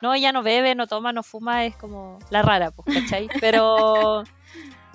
No, 0.00 0.14
ella 0.14 0.30
no 0.30 0.44
bebe, 0.44 0.76
no 0.76 0.86
toma, 0.86 1.12
no 1.12 1.24
fuma, 1.24 1.64
es 1.64 1.74
como 1.74 2.20
la 2.30 2.42
rara, 2.42 2.70
pues, 2.70 3.00
¿cachai? 3.00 3.28
Pero... 3.40 4.22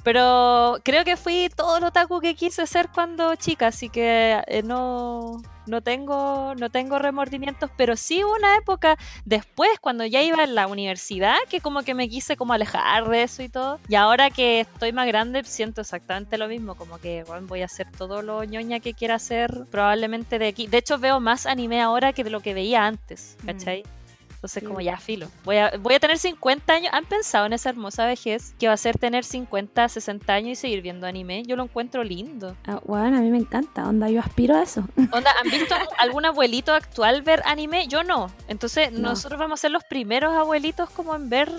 Pero 0.04 0.80
creo 0.84 1.06
que 1.06 1.18
fui 1.18 1.50
todo 1.56 1.80
lo 1.80 1.88
otaku 1.88 2.20
que 2.20 2.36
quise 2.36 2.68
ser 2.68 2.90
cuando 2.94 3.36
chica, 3.36 3.68
así 3.68 3.90
que 3.90 4.42
eh, 4.48 4.62
no, 4.64 5.42
no, 5.66 5.82
tengo, 5.82 6.54
no 6.56 6.70
tengo 6.70 7.00
remordimientos, 7.00 7.70
pero 7.78 7.96
sí 7.96 8.24
hubo 8.24 8.34
una 8.36 8.58
época 8.58 8.98
después, 9.26 9.70
cuando 9.80 10.06
ya 10.06 10.22
iba 10.22 10.44
en 10.44 10.56
la 10.56 10.68
universidad, 10.68 11.38
que 11.50 11.62
como 11.62 11.84
que 11.84 11.94
me 11.94 12.10
quise 12.10 12.36
como 12.36 12.54
alejar 12.54 13.08
de 13.08 13.24
eso 13.24 13.44
y 13.44 13.50
todo. 13.50 13.80
Y 13.88 13.96
ahora 13.96 14.30
que 14.30 14.62
estoy 14.62 14.92
más 14.92 15.08
grande, 15.08 15.44
siento 15.46 15.82
exactamente 15.82 16.38
lo 16.38 16.48
mismo, 16.48 16.76
como 16.76 16.98
que 17.00 17.24
bueno, 17.24 17.48
voy 17.48 17.62
a 17.62 17.66
hacer 17.66 17.88
todo 17.98 18.22
lo 18.22 18.44
ñoña 18.44 18.80
que 18.80 18.94
quiera 18.94 19.16
hacer, 19.16 19.66
probablemente 19.72 20.38
de 20.38 20.48
aquí. 20.48 20.68
De 20.68 20.78
hecho, 20.80 20.98
veo 20.98 21.20
más 21.20 21.46
anime 21.46 21.82
ahora 21.82 22.12
que 22.14 22.24
de 22.24 22.30
lo 22.30 22.42
que 22.42 22.54
veía 22.54 22.86
antes, 22.86 23.38
Mm. 23.44 24.03
Entonces, 24.44 24.60
Sí. 24.60 24.68
como 24.68 24.82
ya, 24.82 24.98
filo. 24.98 25.30
Voy 25.46 25.56
a, 25.56 25.72
voy 25.80 25.94
a 25.96 26.02
tener 26.02 26.18
50 26.18 26.74
años. 26.74 26.90
¿Han 26.92 27.06
pensado 27.06 27.46
en 27.46 27.54
esa 27.54 27.70
hermosa 27.70 28.06
vejez 28.06 28.54
que 28.60 28.68
va 28.68 28.74
a 28.74 28.78
ser 28.78 28.98
tener 28.98 29.24
50, 29.24 29.88
60 29.88 30.34
años 30.34 30.52
y 30.52 30.56
seguir 30.58 30.82
viendo 30.82 31.08
anime? 31.08 31.44
Yo 31.44 31.56
lo 31.56 31.64
encuentro 31.64 32.04
lindo. 32.04 32.58
Ah, 32.68 32.82
bueno, 32.84 33.16
a 33.18 33.22
mí 33.22 33.32
me 33.32 33.38
encanta, 33.38 33.88
onda, 33.88 34.10
yo 34.10 34.20
aspiro 34.20 34.58
a 34.58 34.64
eso. 34.64 34.84
Onda, 35.14 35.32
¿han 35.42 35.50
visto 35.50 35.74
algún 35.98 36.26
abuelito 36.26 36.74
actual 36.74 37.22
ver 37.22 37.42
anime? 37.46 37.88
Yo 37.88 38.04
no. 38.04 38.30
Entonces, 38.50 38.92
No. 38.92 39.12
nosotros 39.12 39.40
vamos 39.40 39.60
a 39.60 39.62
ser 39.62 39.72
los 39.72 39.86
primeros 39.86 40.34
abuelitos 40.34 40.90
como 40.90 41.16
en 41.16 41.30
ver 41.30 41.50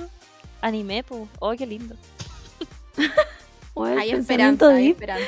anime, 0.60 1.04
pues. 1.04 1.22
Oh, 1.38 1.52
qué 1.56 1.66
lindo. 1.66 1.96
Bueno, 3.74 3.98
Hay 4.00 4.10
esperanza, 4.10 4.68
hay 4.74 4.90
esperanza. 4.90 5.24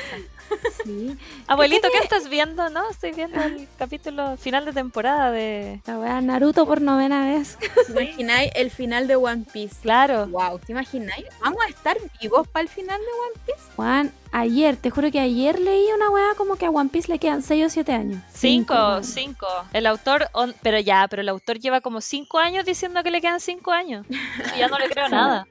Sí. 0.83 1.17
Abuelito, 1.47 1.89
¿qué 1.91 1.97
estás 1.97 2.29
viendo? 2.29 2.69
No, 2.69 2.89
estoy 2.89 3.11
viendo 3.11 3.41
el 3.41 3.67
capítulo 3.77 4.37
final 4.37 4.63
de 4.63 4.71
temporada 4.71 5.31
de... 5.31 5.81
La 5.85 5.97
wea 5.99 6.21
Naruto 6.21 6.65
por 6.65 6.81
novena 6.81 7.25
vez. 7.25 7.57
¿Te 7.87 7.91
imagináis 8.03 8.51
el 8.55 8.71
final 8.71 9.05
de 9.07 9.17
One 9.17 9.43
Piece? 9.51 9.75
Claro. 9.81 10.27
Wow, 10.27 10.59
¿te 10.59 10.71
imagináis? 10.71 11.25
¿Vamos 11.41 11.59
a 11.65 11.69
estar 11.69 11.97
vivos 12.21 12.47
para 12.47 12.63
el 12.63 12.69
final 12.69 12.97
de 12.99 13.05
One 13.05 13.45
Piece? 13.45 13.71
Juan, 13.75 14.11
ayer, 14.31 14.77
te 14.77 14.89
juro 14.89 15.11
que 15.11 15.19
ayer 15.19 15.59
leí 15.59 15.87
una 15.93 16.09
wea 16.09 16.29
como 16.37 16.55
que 16.55 16.65
a 16.65 16.69
One 16.69 16.89
Piece 16.89 17.11
le 17.11 17.19
quedan 17.19 17.41
6 17.43 17.65
o 17.65 17.69
7 17.69 17.91
años. 17.91 18.21
Cinco, 18.33 18.73
weón. 18.73 19.03
cinco. 19.03 19.47
El 19.73 19.87
autor, 19.87 20.29
on- 20.33 20.55
pero 20.61 20.79
ya, 20.79 21.05
pero 21.09 21.21
el 21.21 21.27
autor 21.29 21.59
lleva 21.59 21.81
como 21.81 21.99
cinco 21.99 22.39
años 22.39 22.63
diciendo 22.65 23.03
que 23.03 23.11
le 23.11 23.19
quedan 23.19 23.41
cinco 23.41 23.71
años. 23.71 24.05
Y 24.55 24.59
ya 24.59 24.67
no 24.69 24.77
le 24.79 24.89
creo 24.89 25.09
nada. 25.09 25.47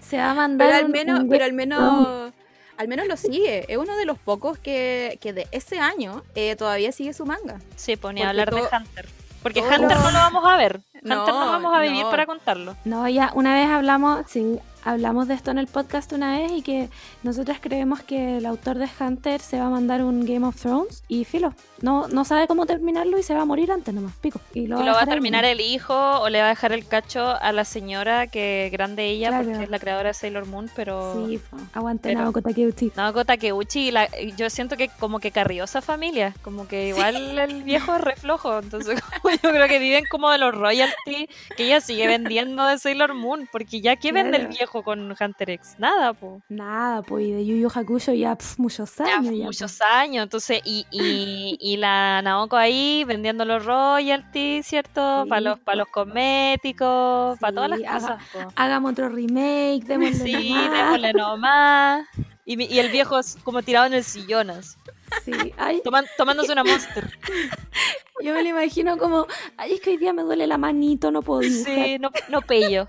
Se 0.00 0.18
va 0.18 0.30
a 0.30 0.34
mandar. 0.34 0.68
Pero 0.68 0.78
al 0.86 0.88
menos, 0.92 1.20
un 1.20 1.28
pero 1.28 1.44
al 1.44 1.52
menos, 1.52 2.32
al 2.78 2.88
menos 2.88 3.06
lo 3.06 3.16
sigue. 3.18 3.66
Es 3.68 3.76
uno 3.76 3.96
de 3.96 4.06
los 4.06 4.18
pocos 4.18 4.58
que, 4.58 5.18
que 5.20 5.32
de 5.34 5.46
ese 5.52 5.78
año 5.80 6.22
eh, 6.34 6.56
todavía 6.56 6.90
sigue 6.92 7.12
su 7.12 7.26
manga. 7.26 7.58
Sí, 7.76 7.96
ponía 7.96 8.26
a 8.26 8.30
hablar 8.30 8.54
de 8.54 8.62
Hunter. 8.62 9.08
Porque 9.42 9.60
todo- 9.60 9.70
Hunter 9.70 9.98
no 9.98 10.10
lo 10.10 10.18
vamos 10.18 10.44
a 10.46 10.56
ver. 10.56 10.76
Hunter 10.94 11.02
no, 11.02 11.26
No, 11.26 11.46
vamos 11.50 11.74
a 11.76 11.80
vivir 11.80 12.04
no. 12.04 12.10
para 12.10 12.24
contarlo. 12.26 12.76
No, 12.84 13.08
ya 13.08 13.30
una 13.34 13.54
vez 13.54 13.68
hablamos, 13.68 14.24
sí, 14.28 14.58
hablamos 14.90 15.28
de 15.28 15.34
esto 15.34 15.50
en 15.50 15.58
el 15.58 15.66
podcast 15.66 16.12
una 16.12 16.38
vez 16.38 16.50
y 16.52 16.62
que 16.62 16.88
nosotras 17.22 17.58
creemos 17.60 18.02
que 18.02 18.38
el 18.38 18.46
autor 18.46 18.78
de 18.78 18.88
Hunter 18.98 19.40
se 19.40 19.58
va 19.58 19.66
a 19.66 19.70
mandar 19.70 20.02
un 20.02 20.24
Game 20.24 20.46
of 20.46 20.56
Thrones 20.60 21.02
y 21.08 21.24
filo, 21.24 21.54
no, 21.82 22.08
no 22.08 22.24
sabe 22.24 22.46
cómo 22.46 22.66
terminarlo 22.66 23.18
y 23.18 23.22
se 23.22 23.34
va 23.34 23.42
a 23.42 23.44
morir 23.44 23.70
antes 23.70 23.92
nomás, 23.94 24.14
pico. 24.16 24.40
Y 24.54 24.66
lo, 24.66 24.80
Y 24.80 24.84
lo 24.84 24.92
va 24.92 24.98
a 24.98 25.00
dejar 25.00 25.08
ahí 25.08 25.14
terminar 25.14 25.42
nomás. 25.44 25.52
el 25.52 25.60
hijo 25.60 25.94
o 26.20 26.28
le 26.28 26.40
va 26.40 26.46
a 26.46 26.48
dejar 26.50 26.72
el 26.72 26.86
cacho 26.86 27.26
a 27.40 27.52
la 27.52 27.64
señora 27.64 28.26
que 28.28 28.68
grande 28.72 29.06
ella 29.06 29.28
Claro. 29.28 29.44
porque 29.48 29.64
es 29.64 29.70
la 29.70 29.78
creadora 29.78 30.08
de 30.08 30.14
Sailor 30.14 30.46
Moon, 30.46 30.70
pero... 30.74 31.26
Sí, 31.26 31.40
aguante 31.74 32.08
Pero- 32.08 32.20
Naoko 32.22 32.42
Takeuchi. 32.42 32.92
Naoko 32.96 33.24
Takeuchi, 33.24 33.90
la- 33.90 34.08
yo 34.36 34.48
siento 34.50 34.76
que 34.76 34.88
como 34.98 35.20
que 35.20 35.30
carrió 35.30 35.64
esa 35.64 35.82
familia, 35.82 36.34
como 36.42 36.66
que 36.66 36.88
igual 36.88 37.38
el 37.38 37.62
viejo 37.62 37.94
es 37.94 38.00
reflojo, 38.00 38.58
entonces 38.58 39.00
como 39.22 39.34
yo 39.34 39.50
creo 39.50 39.68
que 39.68 39.78
viven 39.78 40.04
como 40.10 40.30
de 40.30 40.38
los 40.38 40.54
royalties 40.54 41.28
que 41.56 41.64
ella 41.66 41.80
sigue 41.80 42.06
vendiendo 42.06 42.64
de 42.66 42.78
Sailor 42.78 43.14
Moon, 43.14 43.48
porque 43.52 43.80
ya 43.80 43.96
¿qué 43.96 44.12
vende 44.12 44.36
el 44.38 44.42
Claro. 44.48 44.54
Con 44.82 45.14
Hunter 45.18 45.50
X? 45.50 45.74
Nada, 45.78 46.12
po. 46.12 46.42
Nada, 46.48 47.02
pues 47.02 47.26
y 47.26 47.32
de 47.32 47.44
Yu 47.46 47.56
Yu 47.56 47.68
Hakusho 47.74 48.12
ya 48.12 48.36
pf, 48.36 48.58
muchos 48.58 49.00
años. 49.00 49.34
ya, 49.36 49.44
muchos 49.44 49.78
po. 49.78 49.84
años, 49.90 50.22
entonces, 50.24 50.60
y, 50.64 50.86
y, 50.90 51.56
y 51.60 51.76
la 51.76 52.22
Naoko 52.22 52.56
ahí 52.56 53.04
vendiendo 53.04 53.44
los 53.44 53.64
royalties, 53.64 54.66
¿cierto? 54.66 55.24
Sí, 55.24 55.28
Para 55.28 55.40
los, 55.40 55.58
para 55.60 55.76
los 55.78 55.88
cosméticos, 55.88 57.38
para 57.38 57.52
todas 57.52 57.70
las 57.70 57.80
haga- 57.80 57.92
cosas. 58.18 58.22
po. 58.32 58.52
Hagamos 58.56 58.92
otro 58.92 59.08
remake, 59.08 59.84
démosle 59.84 60.14
Sí, 60.24 60.52
nomás. 60.52 60.72
démosle 60.72 61.12
nomás. 61.12 62.06
Y, 62.44 62.62
y 62.74 62.78
el 62.78 62.90
viejo 62.90 63.18
es 63.18 63.36
como 63.44 63.62
tirado 63.62 63.86
en 63.86 63.92
el 63.94 64.04
sillón, 64.04 64.50
así, 64.50 64.76
Sí, 65.24 65.32
ay, 65.58 65.80
toman- 65.84 66.06
tomándose 66.16 66.52
una 66.52 66.64
monster. 66.64 67.10
yo 68.22 68.34
me 68.34 68.42
lo 68.42 68.48
imagino 68.48 68.96
como, 68.98 69.26
ay, 69.56 69.74
es 69.74 69.80
que 69.80 69.90
hoy 69.90 69.96
día 69.96 70.12
me 70.12 70.22
duele 70.22 70.46
la 70.46 70.58
manito, 70.58 71.10
no 71.10 71.22
puedo 71.22 71.40
dibujar. 71.40 71.74
Sí, 71.74 71.98
no, 71.98 72.10
no 72.28 72.40
pello. 72.42 72.88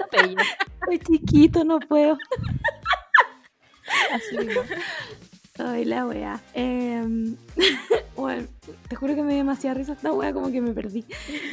No 0.00 0.06
pello. 0.10 0.36
Soy 0.84 0.98
chiquito, 0.98 1.64
no 1.64 1.80
puedo. 1.80 2.16
Así 4.12 4.38
mismo. 4.38 4.62
Ay, 5.58 5.84
la 5.84 6.06
wea. 6.06 6.40
Em, 6.54 7.36
bueno, 8.16 8.46
te 8.88 8.96
juro 8.96 9.14
que 9.14 9.22
me 9.22 9.30
dio 9.30 9.38
demasiada 9.38 9.74
risa 9.74 9.92
esta 9.92 10.12
wea, 10.12 10.32
como 10.32 10.50
que 10.52 10.60
me 10.60 10.72
perdí. 10.72 11.04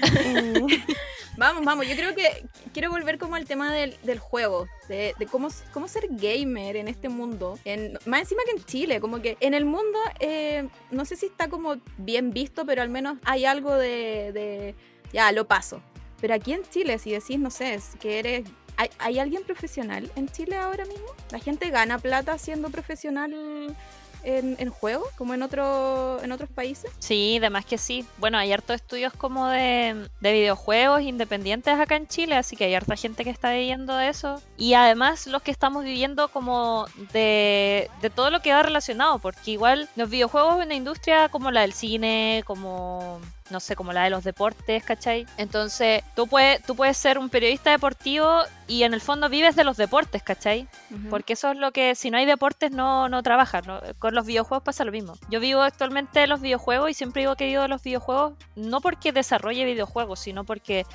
Eh, 0.03 0.65
Vamos, 1.37 1.65
vamos, 1.65 1.87
yo 1.87 1.95
creo 1.97 2.15
que 2.15 2.45
quiero 2.71 2.89
volver 2.89 3.17
como 3.17 3.35
al 3.35 3.45
tema 3.45 3.73
del, 3.73 3.97
del 4.03 4.19
juego, 4.19 4.67
de, 4.87 5.13
de 5.19 5.25
cómo, 5.25 5.49
cómo 5.73 5.89
ser 5.89 6.07
gamer 6.09 6.77
en 6.77 6.87
este 6.87 7.09
mundo, 7.09 7.59
en, 7.65 7.99
más 8.05 8.21
encima 8.21 8.43
que 8.45 8.51
en 8.51 8.63
Chile, 8.63 9.01
como 9.01 9.21
que 9.21 9.35
en 9.41 9.53
el 9.53 9.65
mundo, 9.65 9.99
eh, 10.21 10.69
no 10.91 11.03
sé 11.03 11.17
si 11.17 11.25
está 11.25 11.49
como 11.49 11.75
bien 11.97 12.31
visto, 12.31 12.65
pero 12.65 12.81
al 12.81 12.89
menos 12.89 13.17
hay 13.25 13.45
algo 13.45 13.73
de, 13.75 14.31
de 14.31 14.75
ya, 15.11 15.31
lo 15.33 15.45
paso. 15.45 15.81
Pero 16.25 16.33
aquí 16.33 16.53
en 16.53 16.63
Chile, 16.63 16.97
si 16.97 17.11
decís, 17.11 17.37
no 17.37 17.51
sé, 17.51 17.75
es 17.75 17.91
que 17.99 18.17
eres... 18.17 18.49
¿hay, 18.77 18.89
¿Hay 18.97 19.19
alguien 19.19 19.43
profesional 19.43 20.11
en 20.15 20.27
Chile 20.27 20.55
ahora 20.55 20.83
mismo? 20.85 21.05
¿La 21.29 21.37
gente 21.37 21.69
gana 21.69 21.99
plata 21.99 22.35
siendo 22.39 22.71
profesional 22.71 23.31
en, 24.23 24.55
en 24.57 24.69
juegos, 24.71 25.07
como 25.19 25.35
en, 25.35 25.43
otro, 25.43 26.19
en 26.23 26.31
otros 26.31 26.49
países? 26.49 26.89
Sí, 26.97 27.37
además 27.37 27.67
que 27.67 27.77
sí. 27.77 28.07
Bueno, 28.17 28.39
hay 28.39 28.51
hartos 28.51 28.77
estudios 28.77 29.13
como 29.13 29.49
de, 29.49 30.09
de 30.19 30.33
videojuegos 30.33 31.03
independientes 31.03 31.75
acá 31.75 31.95
en 31.95 32.07
Chile, 32.07 32.35
así 32.37 32.55
que 32.55 32.63
hay 32.63 32.73
harta 32.73 32.95
gente 32.95 33.23
que 33.23 33.29
está 33.29 33.51
viviendo 33.51 33.95
de 33.95 34.09
eso. 34.09 34.41
Y 34.57 34.73
además 34.73 35.27
los 35.27 35.43
que 35.43 35.51
estamos 35.51 35.83
viviendo 35.83 36.29
como 36.29 36.87
de, 37.13 37.87
de 38.01 38.09
todo 38.09 38.31
lo 38.31 38.39
que 38.39 38.51
va 38.51 38.63
relacionado, 38.63 39.19
porque 39.19 39.51
igual 39.51 39.87
los 39.95 40.09
videojuegos 40.09 40.55
en 40.55 40.63
una 40.63 40.73
industria 40.73 41.29
como 41.29 41.51
la 41.51 41.61
del 41.61 41.73
cine, 41.73 42.41
como 42.47 43.21
no 43.49 43.59
sé, 43.59 43.75
como 43.75 43.93
la 43.93 44.03
de 44.03 44.09
los 44.09 44.23
deportes, 44.23 44.83
¿cachai? 44.83 45.27
Entonces, 45.37 46.03
tú 46.15 46.27
puedes, 46.27 46.63
tú 46.63 46.75
puedes 46.75 46.97
ser 46.97 47.19
un 47.19 47.29
periodista 47.29 47.69
deportivo 47.69 48.41
y 48.67 48.83
en 48.83 48.93
el 48.93 49.01
fondo 49.01 49.29
vives 49.29 49.55
de 49.55 49.63
los 49.63 49.77
deportes, 49.77 50.23
¿cachai? 50.23 50.67
Porque 51.09 51.33
eso 51.33 51.51
es 51.51 51.57
lo 51.57 51.71
que, 51.71 51.93
si 51.93 52.09
no 52.09 52.17
hay 52.17 52.25
deportes, 52.25 52.71
no, 52.71 53.07
no 53.07 53.21
trabajas. 53.21 53.67
¿no? 53.67 53.79
Con 53.99 54.15
los 54.15 54.25
videojuegos 54.25 54.63
pasa 54.63 54.83
lo 54.83 54.91
mismo. 54.91 55.13
Yo 55.29 55.39
vivo 55.39 55.61
actualmente 55.61 56.19
de 56.19 56.27
los 56.27 56.41
videojuegos 56.41 56.89
y 56.89 56.93
siempre 56.95 57.21
digo 57.21 57.35
que 57.35 57.45
vivo 57.45 57.61
de 57.61 57.67
los 57.67 57.83
videojuegos, 57.83 58.33
no 58.55 58.81
porque 58.81 59.11
desarrolle 59.11 59.65
videojuegos, 59.65 60.19
sino 60.19 60.43
porque 60.43 60.85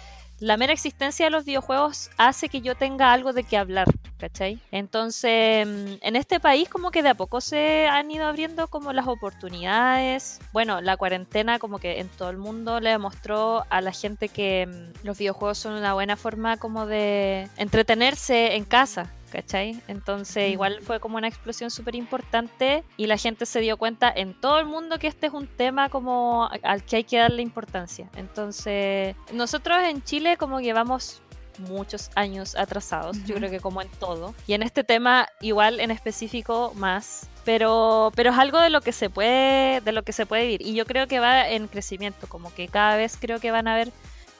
la 0.41 0.57
mera 0.57 0.73
existencia 0.73 1.27
de 1.27 1.31
los 1.31 1.45
videojuegos 1.45 2.11
hace 2.17 2.49
que 2.49 2.63
yo 2.63 2.75
tenga 2.75 3.13
algo 3.13 3.33
de 3.33 3.45
qué 3.45 3.59
hablar, 3.59 3.87
¿cachai? 4.19 4.59
Entonces, 4.73 5.67
mm, 5.67 5.95
en 6.01 6.17
este 6.17 6.41
país 6.41 6.69
como 6.69 6.91
que 6.91 7.03
de 7.03 7.11
a 7.11 7.15
poco 7.15 7.41
se 7.43 7.87
han 7.87 8.11
ido 8.11 8.25
abriendo 8.25 8.69
como 8.69 8.93
las 8.93 9.07
oportunidades. 9.07 10.41
Bueno, 10.53 10.81
la 10.81 10.97
cuarentena 10.97 11.59
como 11.59 11.79
que 11.79 12.01
en 12.01 12.09
todo 12.09 12.31
el 12.31 12.39
mundo 12.39 12.81
le 12.81 12.91
demostró 12.91 13.65
a 13.69 13.81
la 13.83 13.93
gente 13.93 14.29
que 14.29 14.67
mm, 14.67 15.07
los 15.07 15.19
videojuegos 15.19 15.59
son 15.59 15.75
una 15.75 15.93
buena 15.93 16.17
forma 16.17 16.57
como 16.57 16.87
de 16.87 17.49
entretenerse 17.59 18.57
en 18.57 18.65
casa, 18.65 19.11
¿cachai? 19.31 19.81
Entonces 19.89 20.49
Mm. 20.49 20.53
igual 20.53 20.79
fue 20.83 21.01
como 21.01 21.17
una 21.17 21.29
explosión 21.29 21.71
súper 21.71 21.95
importante 21.95 22.85
y 22.97 23.07
la 23.07 23.17
gente 23.17 23.47
se 23.47 23.61
dio 23.61 23.77
cuenta 23.77 24.13
en 24.15 24.35
todo 24.35 24.59
el 24.59 24.67
mundo 24.67 24.99
que 24.99 25.07
este 25.07 25.27
es 25.29 25.33
un 25.33 25.47
tema 25.47 25.89
como 25.89 26.49
al 26.63 26.85
que 26.85 26.97
hay 26.97 27.05
que 27.05 27.19
darle 27.19 27.43
importancia. 27.43 28.09
Entonces 28.17 29.15
nosotros 29.33 29.79
en 29.85 30.03
Chile 30.03 30.37
como 30.37 30.59
que 30.59 30.73
vamos 30.73 31.23
muchos 31.59 32.11
años 32.15 32.57
atrasados, 32.57 33.17
yo 33.19 33.35
Ujú. 33.35 33.35
creo 33.35 33.51
que 33.51 33.61
como 33.61 33.83
en 33.83 33.89
todo. 33.99 34.35
Y 34.47 34.55
en 34.55 34.63
este 34.63 34.83
tema 34.83 35.29
igual 35.41 35.79
en 35.81 35.91
específico 35.91 36.73
más. 36.75 37.29
Pero, 37.45 38.13
pero 38.15 38.31
es 38.31 38.39
algo 38.39 38.59
de 38.61 38.69
lo 38.69 38.83
que 38.83 38.93
se 38.93 39.09
puede, 39.09 39.81
de 39.81 39.93
lo 39.93 40.03
que 40.03 40.13
se 40.13 40.27
puede 40.27 40.43
vivir. 40.43 40.63
Y 40.63 40.75
yo 40.75 40.85
creo 40.85 41.07
que 41.07 41.21
va 41.21 41.49
en 41.49 41.69
crecimiento, 41.69 42.29
como 42.29 42.53
que 42.55 42.69
cada 42.69 42.97
vez 42.97 43.17
creo 43.19 43.41
que 43.41 43.51
van 43.51 43.67
a 43.67 43.75
haber 43.75 43.91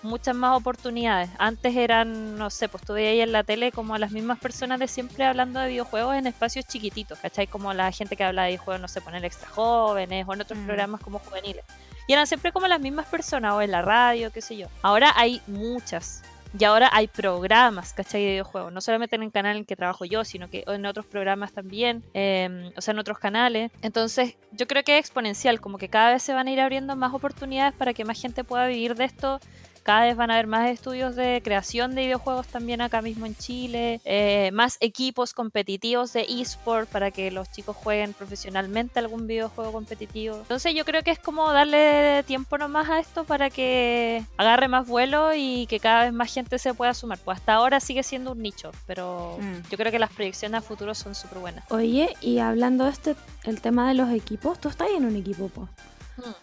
muchas 0.03 0.35
más 0.35 0.57
oportunidades. 0.59 1.31
Antes 1.39 1.77
eran, 1.77 2.37
no 2.37 2.51
sé, 2.51 2.69
pues 2.69 2.85
veías 2.87 3.13
ahí 3.13 3.21
en 3.21 3.33
la 3.33 3.45
tele 3.45 3.71
como 3.73 3.95
a 3.95 3.99
las 3.99 4.13
mismas 4.13 4.39
personas 4.39 4.79
de 4.81 4.89
siempre 4.89 5.25
hablando 5.25 5.61
de 5.61 5.69
videojuegos 5.69 6.15
en 6.17 6.27
espacios 6.27 6.67
chiquititos, 6.67 7.19
¿cachai? 7.19 7.47
Como 7.47 7.73
la 7.75 7.91
gente 7.93 8.17
que 8.17 8.25
habla 8.25 8.43
de 8.45 8.49
videojuegos, 8.51 8.81
no 8.81 8.89
sé, 8.89 9.01
poner 9.01 9.25
extra 9.25 9.49
jóvenes 9.49 10.25
o 10.29 10.35
en 10.35 10.41
otros 10.41 10.59
Mm. 10.59 10.67
programas 10.67 11.01
como 11.01 11.19
juveniles. 11.19 11.65
Y 12.07 12.13
eran 12.13 12.27
siempre 12.27 12.51
como 12.53 12.67
las 12.67 12.81
mismas 12.81 13.07
personas 13.07 13.53
o 13.53 13.63
en 13.63 13.71
la 13.71 13.83
radio, 13.83 14.33
qué 14.33 14.41
sé 14.41 14.57
yo. 14.57 14.67
Ahora 14.83 15.13
hay 15.17 15.41
muchas. 15.47 16.23
Y 16.59 16.65
ahora 16.65 16.91
hay 16.93 17.07
programas, 17.07 17.93
¿cachai? 17.93 18.23
De 18.25 18.31
videojuegos. 18.31 18.73
No 18.73 18.81
solamente 18.81 19.15
en 19.15 19.23
el 19.23 19.31
canal 19.31 19.53
en 19.53 19.59
el 19.61 19.67
que 19.67 19.77
trabajo 19.77 20.05
yo, 20.05 20.25
sino 20.25 20.51
que 20.51 20.65
en 20.67 20.85
otros 20.85 21.07
programas 21.07 21.53
también. 21.53 22.03
eh, 22.13 22.73
o 22.77 22.81
sea, 22.81 22.91
en 22.91 22.99
otros 22.99 23.21
canales. 23.21 23.71
Entonces, 23.83 24.35
yo 24.51 24.67
creo 24.67 24.83
que 24.83 24.99
es 24.99 25.05
exponencial. 25.05 25.61
Como 25.61 25.79
que 25.79 25.89
cada 25.89 26.11
vez 26.11 26.25
se 26.25 26.35
van 26.35 26.49
a 26.49 26.51
ir 26.51 26.61
abriendo 26.61 26.97
más 26.97 27.15
oportunidades 27.15 27.73
para 27.75 27.95
que 27.95 28.05
más 28.05 28.21
gente 28.21 28.43
pueda 28.43 28.67
vivir 28.67 28.97
de 28.97 29.05
esto. 29.05 29.39
Cada 29.83 30.03
vez 30.03 30.17
van 30.17 30.31
a 30.31 30.35
haber 30.35 30.47
más 30.47 30.69
estudios 30.71 31.17
de 31.17 31.41
creación 31.43 31.95
de 31.95 32.03
videojuegos 32.03 32.47
también 32.49 32.81
acá 32.81 33.01
mismo 33.03 33.27
en 33.27 33.35
Chile. 33.37 34.01
eh, 34.05 34.51
más 34.53 34.77
equipos 34.81 35.33
competitivos 35.33 36.13
de 36.13 36.27
eSport 36.29 36.89
para 36.89 37.11
que 37.11 37.31
los 37.31 37.51
chicos 37.51 37.77
jueguen 37.77 38.13
profesionalmente 38.13 38.99
algún 38.99 39.27
videojuego 39.27 39.73
competitivo. 39.73 40.37
Entonces 40.37 40.75
yo 40.75 40.85
creo 40.85 41.03
que 41.03 41.11
es 41.11 41.19
como 41.19 41.51
darle 41.53 42.23
tiempo 42.27 42.59
nomás 42.59 42.89
a 42.91 43.01
esto 43.01 43.25
para 43.25 43.51
que 43.51 44.23
agarre 44.37 44.69
más 44.69 44.87
vuelo 44.87 45.35
y 45.35 45.67
que 45.67 45.81
cada 45.81 46.05
vez 46.05 46.13
más 46.13 46.33
gente 46.33 46.59
se 46.59 46.75
pueda 46.75 46.93
sumar. 46.95 47.19
Pues 47.19 47.39
hasta 47.39 47.55
ahora 47.55 47.81
sigue 47.81 48.03
siendo 48.03 48.33
un 48.33 48.43
nicho, 48.43 48.71
pero 48.87 49.39
Mm. 49.41 49.69
yo 49.71 49.77
creo 49.77 49.91
que 49.91 49.99
las 49.99 50.11
proyecciones 50.13 50.59
a 50.59 50.63
futuro 50.63 50.95
son 50.95 51.15
súper 51.15 51.39
buenas. 51.39 51.65
Oye, 51.71 52.15
y 52.21 52.39
hablando 52.39 52.85
de 52.85 52.91
este, 52.91 53.17
el 53.45 53.61
tema 53.61 53.89
de 53.89 53.95
los 53.95 54.11
equipos, 54.11 54.61
tú 54.61 54.69
estás 54.69 54.89
en 54.97 55.05
un 55.05 55.17
equipo, 55.17 55.49
po. 55.49 55.69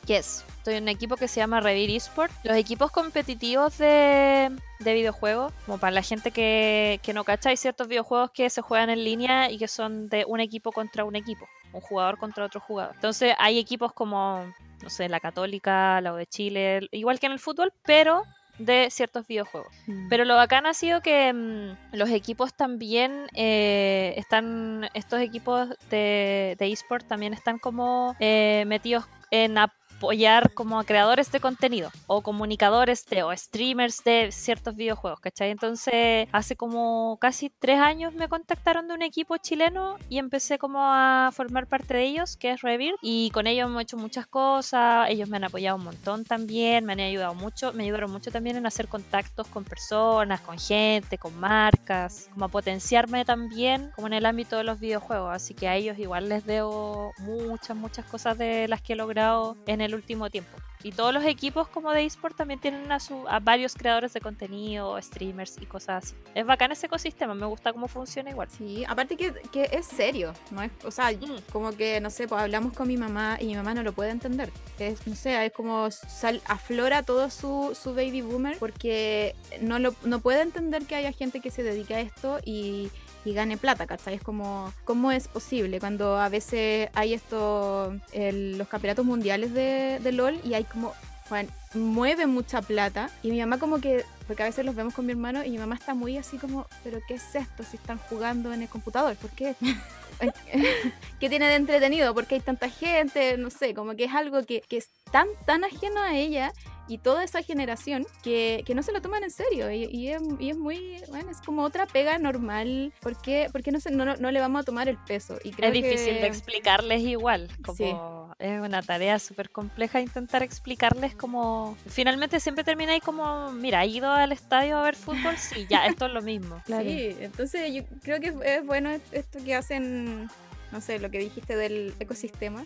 Yes, 0.05 0.45
estoy 0.57 0.75
en 0.75 0.83
un 0.83 0.89
equipo 0.89 1.15
que 1.15 1.27
se 1.27 1.39
llama 1.39 1.59
Revir 1.59 1.89
Esport. 1.91 2.31
Los 2.43 2.55
equipos 2.55 2.91
competitivos 2.91 3.77
de, 3.77 4.55
de 4.79 4.93
videojuegos, 4.93 5.53
como 5.65 5.77
para 5.77 5.91
la 5.91 6.01
gente 6.01 6.31
que, 6.31 6.99
que 7.03 7.13
no 7.13 7.23
cacha, 7.23 7.49
hay 7.49 7.57
ciertos 7.57 7.87
videojuegos 7.87 8.31
que 8.31 8.49
se 8.49 8.61
juegan 8.61 8.89
en 8.89 9.03
línea 9.03 9.51
y 9.51 9.57
que 9.57 9.67
son 9.67 10.09
de 10.09 10.25
un 10.25 10.39
equipo 10.39 10.71
contra 10.71 11.03
un 11.03 11.15
equipo, 11.15 11.47
un 11.73 11.81
jugador 11.81 12.17
contra 12.17 12.45
otro 12.45 12.59
jugador. 12.59 12.95
Entonces 12.95 13.33
hay 13.37 13.59
equipos 13.59 13.93
como, 13.93 14.51
no 14.81 14.89
sé, 14.89 15.09
la 15.09 15.19
Católica, 15.19 15.99
la 16.01 16.13
U 16.13 16.15
de 16.15 16.25
Chile, 16.25 16.87
igual 16.91 17.19
que 17.19 17.25
en 17.25 17.33
el 17.33 17.39
fútbol, 17.39 17.73
pero 17.83 18.23
de 18.59 18.89
ciertos 18.89 19.27
videojuegos. 19.27 19.73
Mm. 19.87 20.09
Pero 20.09 20.25
lo 20.25 20.35
bacán 20.35 20.65
ha 20.65 20.73
sido 20.73 21.01
que 21.01 21.33
mm, 21.33 21.95
los 21.95 22.09
equipos 22.09 22.53
también 22.53 23.27
eh, 23.33 24.13
están, 24.17 24.89
estos 24.93 25.21
equipos 25.21 25.69
de, 25.89 26.55
de 26.57 26.71
eSport 26.71 27.07
también 27.07 27.33
están 27.33 27.59
como 27.59 28.15
eh, 28.19 28.63
metidos 28.67 29.05
en 29.31 29.57
apoyar 29.97 30.53
como 30.53 30.79
a 30.79 30.83
creadores 30.83 31.31
de 31.31 31.39
contenido 31.39 31.89
o 32.05 32.21
comunicadores 32.21 33.05
de 33.05 33.23
o 33.23 33.35
streamers 33.35 34.03
de 34.03 34.31
ciertos 34.31 34.75
videojuegos, 34.75 35.19
¿cachai? 35.19 35.49
Entonces 35.49 36.27
hace 36.31 36.55
como 36.55 37.17
casi 37.19 37.49
tres 37.49 37.79
años 37.79 38.13
me 38.13 38.29
contactaron 38.29 38.87
de 38.87 38.93
un 38.93 39.01
equipo 39.01 39.37
chileno 39.37 39.97
y 40.09 40.19
empecé 40.19 40.59
como 40.59 40.79
a 40.81 41.31
formar 41.33 41.67
parte 41.67 41.95
de 41.95 42.03
ellos, 42.03 42.37
que 42.37 42.51
es 42.51 42.61
Revir, 42.61 42.93
y 43.01 43.31
con 43.31 43.47
ellos 43.47 43.67
hemos 43.67 43.81
hecho 43.81 43.97
muchas 43.97 44.27
cosas, 44.27 45.09
ellos 45.09 45.29
me 45.29 45.37
han 45.37 45.45
apoyado 45.45 45.77
un 45.77 45.85
montón 45.85 46.23
también, 46.25 46.85
me 46.85 46.93
han 46.93 46.99
ayudado 46.99 47.33
mucho, 47.33 47.73
me 47.73 47.83
ayudaron 47.83 48.11
mucho 48.11 48.31
también 48.31 48.55
en 48.55 48.67
hacer 48.67 48.87
contactos 48.87 49.47
con 49.47 49.63
personas, 49.63 50.41
con 50.41 50.59
gente, 50.59 51.17
con 51.17 51.37
marcas, 51.39 52.29
como 52.33 52.45
a 52.45 52.49
potenciarme 52.49 53.25
también 53.25 53.91
como 53.95 54.07
en 54.07 54.13
el 54.13 54.25
ámbito 54.25 54.57
de 54.57 54.63
los 54.63 54.79
videojuegos, 54.79 55.33
así 55.33 55.53
que 55.53 55.67
a 55.67 55.75
ellos 55.75 55.97
igual 55.97 56.29
les 56.29 56.45
debo 56.45 57.13
muchas, 57.19 57.75
muchas 57.75 58.05
cosas 58.05 58.37
de 58.37 58.67
las 58.67 58.81
que 58.81 58.93
he 58.93 58.95
logrado 58.95 59.57
en 59.65 59.81
el 59.81 59.86
último 59.93 60.29
tiempo. 60.29 60.57
Y 60.83 60.91
todos 60.91 61.11
los 61.11 61.25
equipos 61.25 61.67
como 61.67 61.91
de 61.91 62.05
eSport 62.05 62.35
también 62.37 62.59
tienen 62.59 62.91
a, 62.91 62.99
su, 62.99 63.27
a 63.27 63.39
varios 63.39 63.73
creadores 63.73 64.13
de 64.13 64.21
contenido, 64.21 65.01
streamers 65.01 65.55
y 65.59 65.65
cosas 65.65 66.05
así. 66.05 66.15
Es 66.35 66.45
bacán 66.45 66.71
ese 66.71 66.85
ecosistema, 66.85 67.33
me 67.33 67.47
gusta 67.47 67.73
cómo 67.73 67.87
funciona 67.87 68.29
igual. 68.29 68.47
Sí, 68.49 68.85
aparte 68.87 69.17
que, 69.17 69.33
que 69.51 69.69
es 69.71 69.87
serio, 69.87 70.33
¿no? 70.51 70.61
Es, 70.61 70.71
o 70.85 70.91
sea, 70.91 71.11
Mm. 71.11 71.51
como 71.51 71.71
que, 71.75 71.99
no 71.99 72.09
sé, 72.11 72.27
pues 72.27 72.41
hablamos 72.41 72.73
con 72.73 72.87
mi 72.87 72.95
mamá 72.95 73.37
y 73.41 73.47
mi 73.47 73.55
mamá 73.55 73.73
no 73.73 73.81
lo 73.81 73.91
puede 73.93 74.11
entender. 74.11 74.51
Es, 74.77 75.05
no 75.07 75.15
sé, 75.15 75.43
es 75.45 75.51
como 75.51 75.89
sal, 75.89 76.41
aflora 76.45 77.01
todo 77.01 77.29
su, 77.31 77.75
su 77.81 77.95
baby 77.95 78.21
boomer 78.21 78.57
porque 78.59 79.35
no, 79.61 79.79
lo, 79.79 79.95
no 80.03 80.19
puede 80.19 80.41
entender 80.41 80.85
que 80.85 80.95
haya 80.95 81.11
gente 81.11 81.39
que 81.41 81.49
se 81.49 81.63
dedique 81.63 81.95
a 81.95 82.01
esto 82.01 82.39
y, 82.45 82.91
y 83.27 83.33
gane 83.33 83.57
plata, 83.57 83.85
¿cachai? 83.87 84.15
Es 84.15 84.21
como, 84.23 84.71
¿cómo 84.83 85.11
es 85.11 85.27
posible 85.27 85.79
cuando 85.79 86.17
a 86.17 86.29
veces 86.29 86.89
hay 86.93 87.13
esto, 87.13 87.93
el- 88.11 88.57
los 88.57 88.67
campeonatos 88.67 89.05
mundiales 89.05 89.53
de, 89.53 89.99
de 90.01 90.11
LOL 90.11 90.39
y 90.43 90.53
hay 90.53 90.63
como, 90.63 90.93
bueno, 91.29 91.49
mueve 91.73 92.25
mucha 92.25 92.61
plata 92.61 93.09
y 93.23 93.31
mi 93.31 93.39
mamá 93.39 93.59
como 93.59 93.79
que, 93.81 94.05
porque 94.27 94.43
a 94.43 94.45
veces 94.45 94.65
los 94.65 94.75
vemos 94.75 94.93
con 94.93 95.05
mi 95.05 95.11
hermano 95.11 95.43
y 95.43 95.49
mi 95.51 95.57
mamá 95.57 95.75
está 95.75 95.93
muy 95.93 96.17
así 96.17 96.37
como, 96.37 96.65
pero 96.83 96.99
¿qué 97.07 97.15
es 97.15 97.35
esto 97.35 97.63
si 97.69 97.77
están 97.77 97.97
jugando 98.09 98.53
en 98.53 98.61
el 98.61 98.69
computador? 98.69 99.15
¿Por 99.17 99.29
qué? 99.31 99.55
¿Qué 101.19 101.29
tiene 101.29 101.47
de 101.47 101.55
entretenido? 101.55 102.13
¿Por 102.13 102.25
qué 102.25 102.35
hay 102.35 102.41
tanta 102.41 102.69
gente? 102.69 103.37
No 103.37 103.49
sé, 103.49 103.73
como 103.73 103.95
que 103.95 104.05
es 104.05 104.13
algo 104.13 104.43
que, 104.45 104.61
que 104.61 104.77
es 104.77 104.89
tan, 105.11 105.27
tan 105.45 105.63
ajeno 105.63 106.01
a 106.01 106.15
ella 106.15 106.53
y 106.87 106.97
toda 106.99 107.23
esa 107.23 107.41
generación 107.43 108.05
que, 108.23 108.63
que 108.65 108.73
no 108.75 108.83
se 108.83 108.91
lo 108.91 109.01
toman 109.01 109.23
en 109.23 109.31
serio 109.31 109.69
y, 109.71 109.85
y 109.85 110.09
es, 110.09 110.21
y 110.39 110.49
es 110.51 110.57
muy, 110.57 111.01
bueno, 111.09 111.29
es 111.31 111.41
como 111.41 111.63
otra 111.63 111.85
pega 111.85 112.17
normal. 112.17 112.93
¿Por 113.01 113.21
qué, 113.21 113.49
por 113.51 113.61
qué 113.63 113.71
no, 113.71 113.79
se, 113.79 113.91
no, 113.91 114.05
no- 114.05 114.15
no 114.15 114.31
le 114.31 114.39
vamos 114.39 114.61
a 114.61 114.63
tomar 114.63 114.87
el 114.87 114.97
peso? 114.97 115.37
Y 115.43 115.51
creo 115.51 115.67
es 115.69 115.73
difícil 115.73 116.15
que- 116.15 116.21
de 116.21 116.27
explicarles 116.27 117.01
igual, 117.01 117.49
como 117.63 118.33
Sí. 118.39 118.45
es 118.45 118.59
una 118.61 118.81
tarea 118.81 119.19
súper 119.19 119.49
compleja 119.49 119.99
intentar 119.99 120.43
explicarles 120.43 121.15
como... 121.15 121.77
Finalmente 121.87 122.39
siempre 122.39 122.63
termináis 122.63 123.03
como, 123.03 123.51
mira, 123.51 123.83
¿he 123.83 123.87
ido 123.87 124.11
al 124.11 124.31
estadio 124.31 124.77
a 124.77 124.83
ver 124.83 124.95
fútbol? 124.95 125.37
Sí, 125.37 125.67
ya, 125.69 125.85
esto 125.87 126.05
es 126.05 126.13
lo 126.13 126.21
mismo. 126.21 126.61
Claro. 126.65 126.89
Sí, 126.89 127.15
entonces 127.19 127.73
yo 127.73 127.83
creo 128.01 128.19
que 128.19 128.33
es 128.45 128.65
bueno 128.65 128.89
esto 129.11 129.39
que 129.43 129.55
hacen, 129.55 130.29
no 130.71 130.81
sé, 130.81 130.99
lo 130.99 131.09
que 131.09 131.19
dijiste 131.19 131.55
del 131.55 131.93
ecosistema, 131.99 132.65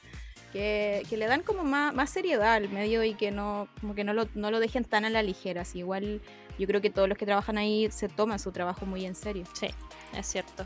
que, 0.52 1.06
le 1.10 1.28
dan 1.28 1.41
como 1.41 1.64
más, 1.64 1.94
más 1.94 2.10
seriedad 2.10 2.53
al 2.53 2.69
medio 2.69 3.03
y 3.03 3.14
que 3.14 3.32
no, 3.32 3.68
como 3.80 3.95
que 3.95 4.03
no 4.03 4.14
lo, 4.14 4.28
no 4.36 4.52
lo 4.52 4.60
dejen 4.60 4.84
tan 4.84 5.06
a 5.06 5.10
la 5.10 5.23
ligera. 5.23 5.61
Así, 5.61 5.80
igual 5.80 6.22
yo 6.60 6.68
creo 6.68 6.82
que 6.82 6.90
todos 6.90 7.10
los 7.10 7.18
que 7.18 7.26
trabajan 7.26 7.57
ahí 7.57 7.90
se 7.91 8.07
toman 8.07 8.40
su 8.40 8.52
trabajo 8.52 8.86
muy 8.86 9.06
en 9.06 9.15
serio. 9.15 9.45
Sí, 9.53 9.68
es 10.15 10.28
cierto. 10.28 10.65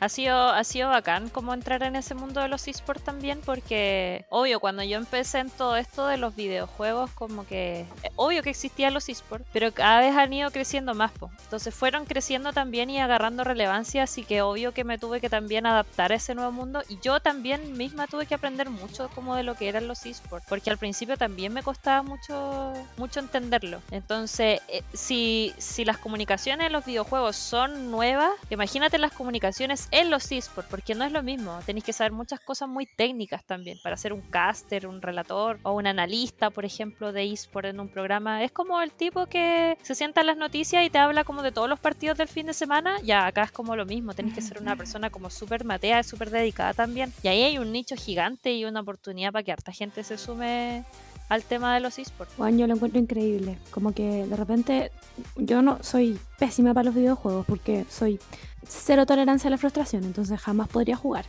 Ha 0.00 0.08
sido, 0.08 0.36
ha 0.50 0.62
sido 0.64 0.90
bacán 0.90 1.30
como 1.30 1.54
entrar 1.54 1.82
en 1.82 1.96
ese 1.96 2.14
mundo 2.14 2.40
de 2.40 2.48
los 2.48 2.68
esports 2.68 3.02
también 3.02 3.40
porque, 3.44 4.26
obvio, 4.28 4.60
cuando 4.60 4.82
yo 4.82 4.98
empecé 4.98 5.38
en 5.38 5.50
todo 5.50 5.76
esto 5.76 6.06
de 6.06 6.18
los 6.18 6.36
videojuegos, 6.36 7.10
como 7.12 7.46
que, 7.46 7.86
eh, 8.02 8.10
obvio 8.16 8.42
que 8.42 8.50
existían 8.50 8.92
los 8.92 9.08
esports, 9.08 9.46
pero 9.52 9.72
cada 9.72 10.00
vez 10.00 10.14
han 10.14 10.32
ido 10.32 10.50
creciendo 10.50 10.94
más, 10.94 11.12
po. 11.12 11.30
Entonces 11.44 11.74
fueron 11.74 12.04
creciendo 12.04 12.52
también 12.52 12.90
y 12.90 13.00
agarrando 13.00 13.42
relevancia, 13.42 14.02
así 14.02 14.22
que 14.22 14.42
obvio 14.42 14.72
que 14.72 14.84
me 14.84 14.98
tuve 14.98 15.20
que 15.20 15.30
también 15.30 15.64
adaptar 15.66 16.12
a 16.12 16.16
ese 16.16 16.34
nuevo 16.34 16.52
mundo 16.52 16.82
y 16.88 16.98
yo 17.00 17.20
también 17.20 17.76
misma 17.76 18.06
tuve 18.06 18.26
que 18.26 18.34
aprender 18.34 18.68
mucho 18.68 19.08
como 19.14 19.34
de 19.34 19.44
lo 19.44 19.54
que 19.54 19.68
eran 19.68 19.88
los 19.88 20.04
esports, 20.04 20.46
porque 20.48 20.70
al 20.70 20.78
principio 20.78 21.16
también 21.16 21.54
me 21.54 21.62
costaba 21.62 22.02
mucho, 22.02 22.72
mucho 22.98 23.20
entenderlo. 23.20 23.80
Entonces, 23.90 24.60
eh, 24.68 24.82
si, 24.92 25.54
si 25.56 25.84
las 25.86 25.96
comunicaciones 25.96 26.66
en 26.66 26.72
los 26.72 26.84
videojuegos 26.84 27.36
son 27.36 27.90
nuevas, 27.90 28.32
imagínate 28.50 28.98
las 28.98 29.12
comunicaciones 29.12 29.85
en 29.90 30.10
los 30.10 30.30
esports, 30.32 30.68
porque 30.70 30.94
no 30.94 31.04
es 31.04 31.12
lo 31.12 31.22
mismo. 31.22 31.58
Tenéis 31.64 31.84
que 31.84 31.92
saber 31.92 32.12
muchas 32.12 32.40
cosas 32.40 32.68
muy 32.68 32.86
técnicas 32.86 33.44
también 33.44 33.78
para 33.82 33.96
ser 33.96 34.12
un 34.12 34.20
caster, 34.22 34.86
un 34.86 35.02
relator 35.02 35.58
o 35.62 35.72
un 35.72 35.86
analista, 35.86 36.50
por 36.50 36.64
ejemplo, 36.64 37.12
de 37.12 37.32
esports 37.32 37.70
en 37.70 37.80
un 37.80 37.88
programa. 37.88 38.42
Es 38.42 38.52
como 38.52 38.80
el 38.80 38.92
tipo 38.92 39.26
que 39.26 39.76
se 39.82 39.94
sienta 39.94 40.20
en 40.20 40.28
las 40.28 40.36
noticias 40.36 40.84
y 40.84 40.90
te 40.90 40.98
habla 40.98 41.24
como 41.24 41.42
de 41.42 41.52
todos 41.52 41.68
los 41.68 41.80
partidos 41.80 42.18
del 42.18 42.28
fin 42.28 42.46
de 42.46 42.54
semana. 42.54 42.96
Ya, 43.02 43.26
acá 43.26 43.44
es 43.44 43.52
como 43.52 43.76
lo 43.76 43.86
mismo. 43.86 44.14
Tenéis 44.14 44.34
que 44.34 44.42
ser 44.42 44.60
una 44.60 44.76
persona 44.76 45.10
como 45.10 45.30
súper 45.30 45.64
matea, 45.64 46.02
súper 46.02 46.30
dedicada 46.30 46.74
también. 46.74 47.12
Y 47.22 47.28
ahí 47.28 47.42
hay 47.42 47.58
un 47.58 47.72
nicho 47.72 47.96
gigante 47.96 48.52
y 48.52 48.64
una 48.64 48.80
oportunidad 48.80 49.32
para 49.32 49.42
que 49.42 49.52
harta 49.52 49.72
gente 49.72 50.04
se 50.04 50.18
sume 50.18 50.84
al 51.28 51.42
tema 51.42 51.74
de 51.74 51.80
los 51.80 51.98
esports. 51.98 52.34
Juan, 52.36 52.58
yo 52.58 52.66
lo 52.66 52.74
encuentro 52.74 53.00
increíble. 53.00 53.58
Como 53.70 53.92
que 53.92 54.26
de 54.26 54.36
repente 54.36 54.92
yo 55.36 55.62
no 55.62 55.78
soy 55.82 56.18
pésima 56.38 56.74
para 56.74 56.84
los 56.84 56.94
videojuegos 56.94 57.46
porque 57.46 57.84
soy 57.90 58.20
cero 58.68 59.06
tolerancia 59.06 59.48
a 59.48 59.50
la 59.50 59.58
frustración, 59.58 60.04
entonces 60.04 60.40
jamás 60.40 60.68
podría 60.68 60.96
jugar. 60.96 61.24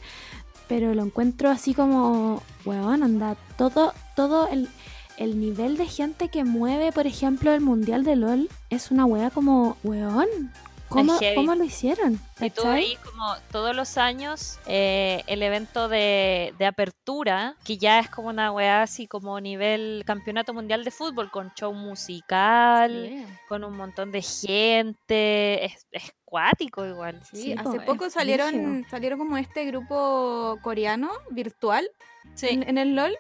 Pero 0.68 0.94
lo 0.94 1.04
encuentro 1.04 1.50
así 1.50 1.74
como, 1.74 2.44
weón, 2.66 3.04
anda, 3.04 3.38
todo, 3.58 3.94
todo 4.16 4.48
el, 4.50 4.68
el 5.18 5.40
nivel 5.40 5.78
de 5.78 5.86
gente 5.86 6.30
que 6.30 6.44
mueve, 6.44 6.92
por 6.92 7.08
ejemplo, 7.08 7.54
el 7.54 7.62
mundial 7.62 8.04
de 8.04 8.18
LOL 8.18 8.50
es 8.70 8.92
una 8.92 9.06
wea 9.06 9.30
como, 9.30 9.78
weón, 9.84 10.28
¿cómo. 10.90 11.18
¿cómo 11.36 11.56
lo 11.56 11.64
hicieron? 11.64 12.20
Y 12.40 12.50
tú 12.50 12.68
veis 12.68 12.98
como 13.00 13.36
todos 13.52 13.76
los 13.76 13.98
años 13.98 14.60
eh, 14.68 15.24
el 15.28 15.42
evento 15.44 15.88
de, 15.90 16.54
de 16.58 16.66
apertura, 16.66 17.56
que 17.64 17.78
ya 17.78 18.00
es 18.00 18.10
como 18.10 18.30
una 18.30 18.52
weá 18.52 18.82
así 18.84 19.08
como 19.08 19.40
nivel 19.40 20.04
campeonato 20.06 20.54
mundial 20.54 20.84
de 20.84 20.92
fútbol, 20.92 21.32
con 21.32 21.52
show 21.56 21.74
musical, 21.74 23.08
Sí. 23.10 23.26
con 23.48 23.64
un 23.64 23.76
montón 23.78 24.12
de 24.12 24.22
gente, 24.22 25.66
es, 25.66 25.88
es 25.92 26.12
cuático 26.26 26.86
igual. 26.86 27.22
Sí, 27.32 27.54
hace 27.54 27.80
poco 27.82 28.10
salieron, 28.10 28.86
salieron 28.90 29.20
como 29.20 29.38
este 29.38 29.66
grupo 29.66 30.58
coreano 30.62 31.10
virtual 31.32 31.88
Sí, 32.36 32.48
en, 32.50 32.68
en 32.68 32.78
el 32.78 32.96
LOL, 32.96 33.16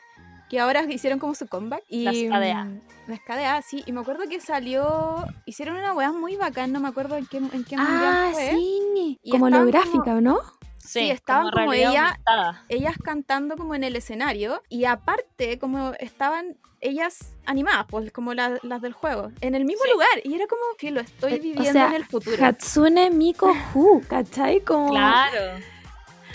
que 0.49 0.59
ahora 0.59 0.83
hicieron 0.89 1.17
como 1.19 1.33
su 1.33 1.47
comeback. 1.47 1.83
Y, 1.89 2.27
Las. 2.27 2.67
Las 3.07 3.19
KDA, 3.21 3.61
sí. 3.61 3.83
Y 3.85 3.91
me 3.93 4.01
acuerdo 4.01 4.23
que 4.29 4.39
salió, 4.41 5.25
hicieron 5.45 5.77
una 5.77 5.93
weá 5.93 6.11
muy 6.11 6.35
bacán, 6.35 6.71
no 6.73 6.79
me 6.79 6.89
acuerdo 6.89 7.15
en 7.15 7.25
qué, 7.25 7.37
en 7.37 7.63
qué 7.63 7.77
mundial 7.77 8.13
Ah, 8.17 8.29
fue. 8.33 8.51
sí, 8.51 9.19
Y 9.23 9.31
como 9.31 9.45
holográfica, 9.45 10.15
¿o 10.15 10.21
¿no? 10.21 10.39
Sí, 10.77 11.09
estaban 11.09 11.49
como 11.51 11.71
realidad 11.71 11.91
ella- 11.91 12.07
aumentada. 12.09 12.65
Ellas 12.69 12.95
cantando 13.03 13.57
como 13.57 13.75
en 13.75 13.83
el 13.83 13.95
escenario 13.95 14.61
y 14.69 14.85
aparte 14.85 15.59
como 15.59 15.91
estaban 15.99 16.57
ellas 16.79 17.33
animadas, 17.45 17.85
pues 17.89 18.11
como 18.11 18.33
la- 18.33 18.59
las 18.61 18.81
del 18.81 18.93
juego, 18.93 19.31
en 19.41 19.55
el 19.55 19.65
mismo 19.65 19.83
Sí. 19.85 19.91
lugar. 19.91 20.09
Y 20.23 20.35
era 20.35 20.45
como, 20.47 20.61
filo, 20.77 21.01
estoy 21.01 21.33
Eh, 21.33 21.37
o 21.39 21.41
viviendo 21.41 21.71
sea, 21.73 21.87
en 21.87 21.93
el 21.95 22.05
futuro. 22.05 22.45
Hatsune 22.45 23.09
Miku 23.09 23.53
Hu, 23.73 24.01
¿cachai? 24.07 24.61
Como, 24.61 24.91
Claro. 24.91 25.59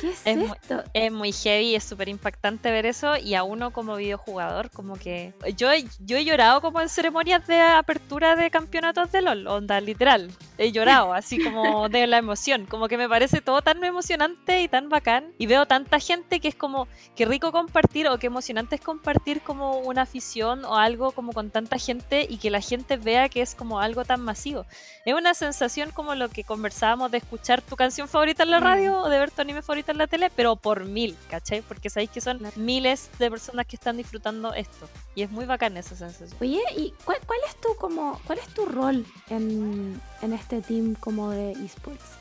¿Qué 0.02 0.10
es, 0.10 0.20
Es 0.26 0.36
muy- 0.36 0.48
esto? 0.60 0.84
Es 0.92 1.10
muy 1.10 1.32
heavy, 1.32 1.74
es 1.74 1.84
súper 1.84 2.10
impactante 2.10 2.70
ver 2.70 2.84
eso 2.84 3.16
y 3.16 3.34
a 3.34 3.42
uno 3.42 3.70
como 3.72 3.96
videojugador 3.96 4.70
como 4.70 4.96
que... 4.96 5.32
Yo, 5.56 5.68
yo 6.00 6.16
he 6.18 6.24
llorado 6.26 6.60
como 6.60 6.80
en 6.82 6.90
ceremonias 6.90 7.46
de 7.46 7.60
apertura 7.60 8.36
de 8.36 8.50
campeonatos 8.50 9.10
de 9.12 9.22
LOL, 9.22 9.46
onda, 9.46 9.80
literal. 9.80 10.30
he 10.58 10.72
llorado, 10.72 11.14
así 11.14 11.42
como 11.42 11.88
de 11.88 12.06
la 12.06 12.18
emoción. 12.18 12.66
Como 12.66 12.88
que 12.88 12.98
me 12.98 13.08
parece 13.08 13.40
todo 13.40 13.62
tan 13.62 13.82
emocionante 13.82 14.60
y 14.60 14.68
tan 14.68 14.88
bacán. 14.88 15.32
Y 15.38 15.46
veo 15.46 15.66
tanta 15.66 15.98
gente 16.00 16.40
que 16.40 16.48
es 16.48 16.54
como, 16.54 16.88
qué 17.16 17.24
rico 17.24 17.52
compartir 17.52 18.08
o 18.08 18.18
qué 18.18 18.26
emocionante 18.26 18.74
es 18.74 18.80
compartir 18.80 19.40
como 19.40 19.78
una 19.78 20.02
afición 20.02 20.64
o 20.64 20.76
algo 20.76 21.12
como 21.12 21.32
con 21.32 21.50
tanta 21.50 21.78
gente 21.78 22.26
y 22.28 22.38
que 22.38 22.50
la 22.50 22.60
gente 22.60 22.96
vea 22.96 23.28
que 23.28 23.40
es 23.40 23.54
como 23.54 23.78
algo 23.80 24.04
tan 24.04 24.20
masivo. 24.20 24.66
Es 25.04 25.14
una 25.14 25.34
sensación 25.34 25.90
como 25.92 26.14
lo 26.16 26.28
que 26.28 26.42
conversábamos 26.42 27.10
de 27.12 27.18
escuchar 27.18 27.62
tu 27.62 27.76
canción 27.76 28.08
favorita 28.08 28.42
en 28.42 28.50
la 28.50 28.58
radio 28.58 28.98
o 28.98 29.08
de 29.08 29.18
ver 29.18 29.30
tu 29.30 29.40
anime 29.42 29.62
favorito 29.62 29.91
en 29.92 29.98
la 29.98 30.06
tele, 30.06 30.30
pero 30.34 30.56
por 30.56 30.84
mil, 30.84 31.16
¿cachai? 31.30 31.62
Porque 31.62 31.90
sabéis 31.90 32.10
que 32.10 32.20
son 32.20 32.40
miles 32.56 33.10
de 33.18 33.30
personas 33.30 33.66
que 33.66 33.76
están 33.76 33.96
disfrutando 33.96 34.52
esto. 34.54 34.88
Y 35.14 35.22
es 35.22 35.30
muy 35.30 35.44
bacán 35.44 35.76
esa 35.76 35.94
sensación. 35.94 36.36
Oye, 36.40 36.62
¿y 36.76 36.92
cuál, 37.04 37.18
cuál 37.26 37.38
es 37.48 37.56
tu 37.56 37.74
como 37.76 38.20
cuál 38.26 38.38
es 38.38 38.48
tu 38.48 38.66
rol 38.66 39.06
en, 39.30 40.00
en 40.22 40.32
este 40.32 40.60
team 40.60 40.94
como 40.94 41.30
de 41.30 41.52
esports? 41.52 42.18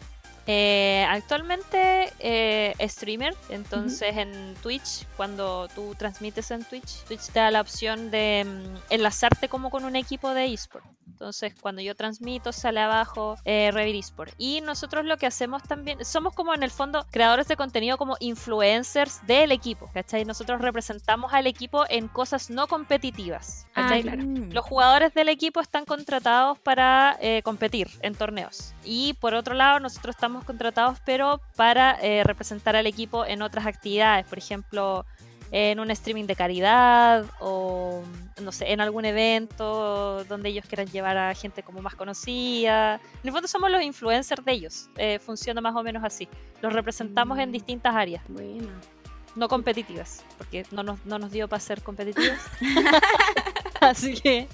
Eh, 0.47 1.05
actualmente 1.07 2.11
eh, 2.19 2.73
streamer, 2.89 3.35
entonces 3.49 4.17
en 4.17 4.55
Twitch, 4.63 5.05
cuando 5.15 5.67
tú 5.75 5.93
transmites 5.95 6.49
en 6.49 6.63
Twitch, 6.63 7.03
Twitch 7.03 7.27
te 7.27 7.39
da 7.39 7.51
la 7.51 7.61
opción 7.61 8.09
de 8.09 8.43
mm, 8.45 8.93
enlazarte 8.93 9.49
como 9.49 9.69
con 9.69 9.85
un 9.85 9.95
equipo 9.95 10.33
de 10.33 10.51
eSport. 10.51 10.83
Entonces, 11.21 11.53
cuando 11.61 11.83
yo 11.83 11.93
transmito, 11.95 12.51
sale 12.51 12.79
abajo 12.79 13.35
eh, 13.45 13.69
Revit 13.71 13.97
eSport. 14.03 14.33
Y 14.39 14.61
nosotros 14.61 15.05
lo 15.05 15.17
que 15.17 15.27
hacemos 15.27 15.61
también, 15.61 16.03
somos 16.03 16.33
como 16.33 16.55
en 16.55 16.63
el 16.63 16.71
fondo 16.71 17.05
creadores 17.11 17.47
de 17.47 17.55
contenido 17.55 17.99
como 17.99 18.17
influencers 18.19 19.23
del 19.27 19.51
equipo, 19.51 19.87
¿cachai? 19.93 20.25
Nosotros 20.25 20.61
representamos 20.61 21.31
al 21.31 21.45
equipo 21.45 21.85
en 21.89 22.07
cosas 22.07 22.49
no 22.49 22.65
competitivas, 22.65 23.67
Ah, 23.75 23.83
¿cachai? 23.83 24.01
claro. 24.01 24.23
Los 24.25 24.65
jugadores 24.65 25.13
del 25.13 25.29
equipo 25.29 25.59
están 25.59 25.85
contratados 25.85 26.57
para 26.57 27.15
eh, 27.21 27.43
competir 27.43 27.87
en 28.01 28.15
torneos. 28.15 28.73
Y 28.83 29.13
por 29.13 29.35
otro 29.35 29.53
lado, 29.53 29.79
nosotros 29.79 30.15
estamos 30.15 30.43
contratados, 30.43 30.97
pero 31.05 31.39
para 31.55 31.99
eh, 32.01 32.23
representar 32.23 32.75
al 32.75 32.87
equipo 32.87 33.27
en 33.27 33.43
otras 33.43 33.67
actividades. 33.67 34.25
Por 34.25 34.39
ejemplo, 34.39 35.05
en 35.51 35.79
un 35.81 35.91
streaming 35.91 36.25
de 36.25 36.35
caridad 36.35 37.25
o, 37.41 38.01
no 38.41 38.51
sé, 38.53 38.71
en 38.71 38.79
algún 38.81 39.03
evento 39.05 40.23
donde 40.25 40.49
ellos 40.49 40.65
quieran 40.65 40.87
llevar 40.87 41.17
a 41.17 41.33
gente 41.35 41.61
como 41.61 41.81
más 41.81 41.95
conocida. 41.95 42.95
En 42.95 43.01
el 43.27 43.31
fondo 43.31 43.47
somos 43.47 43.69
los 43.69 43.81
influencers 43.81 44.43
de 44.45 44.51
ellos. 44.53 44.89
Eh, 44.97 45.19
funciona 45.19 45.59
más 45.61 45.75
o 45.75 45.83
menos 45.83 46.03
así. 46.03 46.27
Los 46.61 46.71
representamos 46.73 47.37
en 47.37 47.49
Mm. 47.49 47.51
distintas 47.51 47.93
áreas, 47.95 48.23
Bueno. 48.29 48.69
no 49.35 49.47
competitivas, 49.49 50.23
porque 50.37 50.65
no 50.71 50.83
nos, 50.83 51.05
no 51.05 51.19
nos 51.19 51.31
dio 51.31 51.47
para 51.49 51.59
ser 51.59 51.81
competitivos. 51.81 52.37
así 53.81 54.13
que 54.13 54.47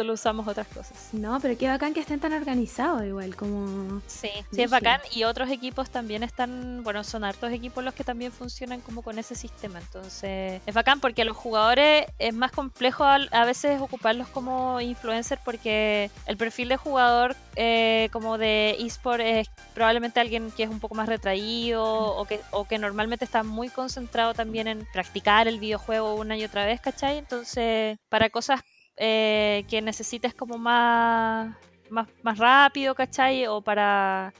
solo 0.00 0.14
usamos 0.14 0.48
otras 0.48 0.66
cosas. 0.68 1.10
No, 1.12 1.38
pero 1.40 1.58
qué 1.58 1.68
bacán 1.68 1.92
que 1.92 2.00
estén 2.00 2.20
tan 2.20 2.32
organizados 2.32 3.04
igual, 3.04 3.36
como... 3.36 4.00
Sí, 4.06 4.30
sí 4.50 4.62
es 4.62 4.70
bacán 4.70 4.98
y 5.14 5.24
otros 5.24 5.50
equipos 5.50 5.90
también 5.90 6.22
están, 6.22 6.82
bueno, 6.82 7.04
son 7.04 7.22
hartos 7.22 7.52
equipos 7.52 7.84
los 7.84 7.92
que 7.92 8.02
también 8.02 8.32
funcionan 8.32 8.80
como 8.80 9.02
con 9.02 9.18
ese 9.18 9.34
sistema, 9.34 9.78
entonces 9.78 10.62
es 10.64 10.74
bacán 10.74 11.00
porque 11.00 11.20
a 11.20 11.24
los 11.26 11.36
jugadores 11.36 12.06
es 12.18 12.32
más 12.32 12.50
complejo 12.50 13.04
al- 13.04 13.28
a, 13.30 13.44
veces 13.44 13.78
ocuparlos 13.78 14.28
como 14.28 14.80
influencer 14.80 15.38
porque 15.44 16.10
el 16.24 16.38
perfil 16.38 16.70
de 16.70 16.78
jugador 16.78 17.36
eh, 17.56 18.08
como 18.10 18.38
de 18.38 18.76
eSport 18.80 19.20
es 19.20 19.48
probablemente 19.74 20.18
alguien 20.18 20.50
que 20.50 20.62
es 20.62 20.70
un 20.70 20.80
poco 20.80 20.94
más 20.94 21.10
retraído 21.10 21.84
o 21.84 22.24
que, 22.24 22.40
o 22.52 22.64
que 22.64 22.78
normalmente 22.78 23.26
está 23.26 23.42
muy 23.42 23.68
concentrado 23.68 24.32
también 24.32 24.66
en 24.66 24.86
practicar 24.94 25.46
el 25.46 25.60
videojuego 25.60 26.14
una 26.14 26.38
y 26.38 26.44
otra 26.44 26.64
vez, 26.64 26.80
¿cachai? 26.80 27.18
Entonces 27.18 27.98
para 28.08 28.30
cosas 28.30 28.62
eh, 28.96 29.64
que 29.68 29.80
necesites 29.82 30.34
como 30.34 30.58
más 30.58 31.54
más, 31.90 32.08
más 32.22 32.38
rápido, 32.38 32.94
¿cachai? 32.94 33.46
O 33.46 33.60
para 33.60 34.32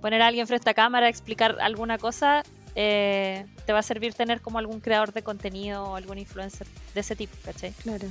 poner 0.00 0.22
a 0.22 0.26
alguien 0.26 0.46
frente 0.46 0.68
a 0.70 0.74
cámara, 0.74 1.08
explicar 1.08 1.56
alguna 1.60 1.98
cosa, 1.98 2.42
eh, 2.74 3.46
te 3.66 3.72
va 3.72 3.78
a 3.78 3.82
servir 3.82 4.14
tener 4.14 4.40
como 4.40 4.58
algún 4.58 4.80
creador 4.80 5.12
de 5.12 5.22
contenido 5.22 5.84
o 5.84 5.96
algún 5.96 6.18
influencer 6.18 6.66
de 6.94 7.00
ese 7.00 7.14
tipo, 7.16 7.36
¿cachai? 7.44 7.72
Claro. 7.72 8.08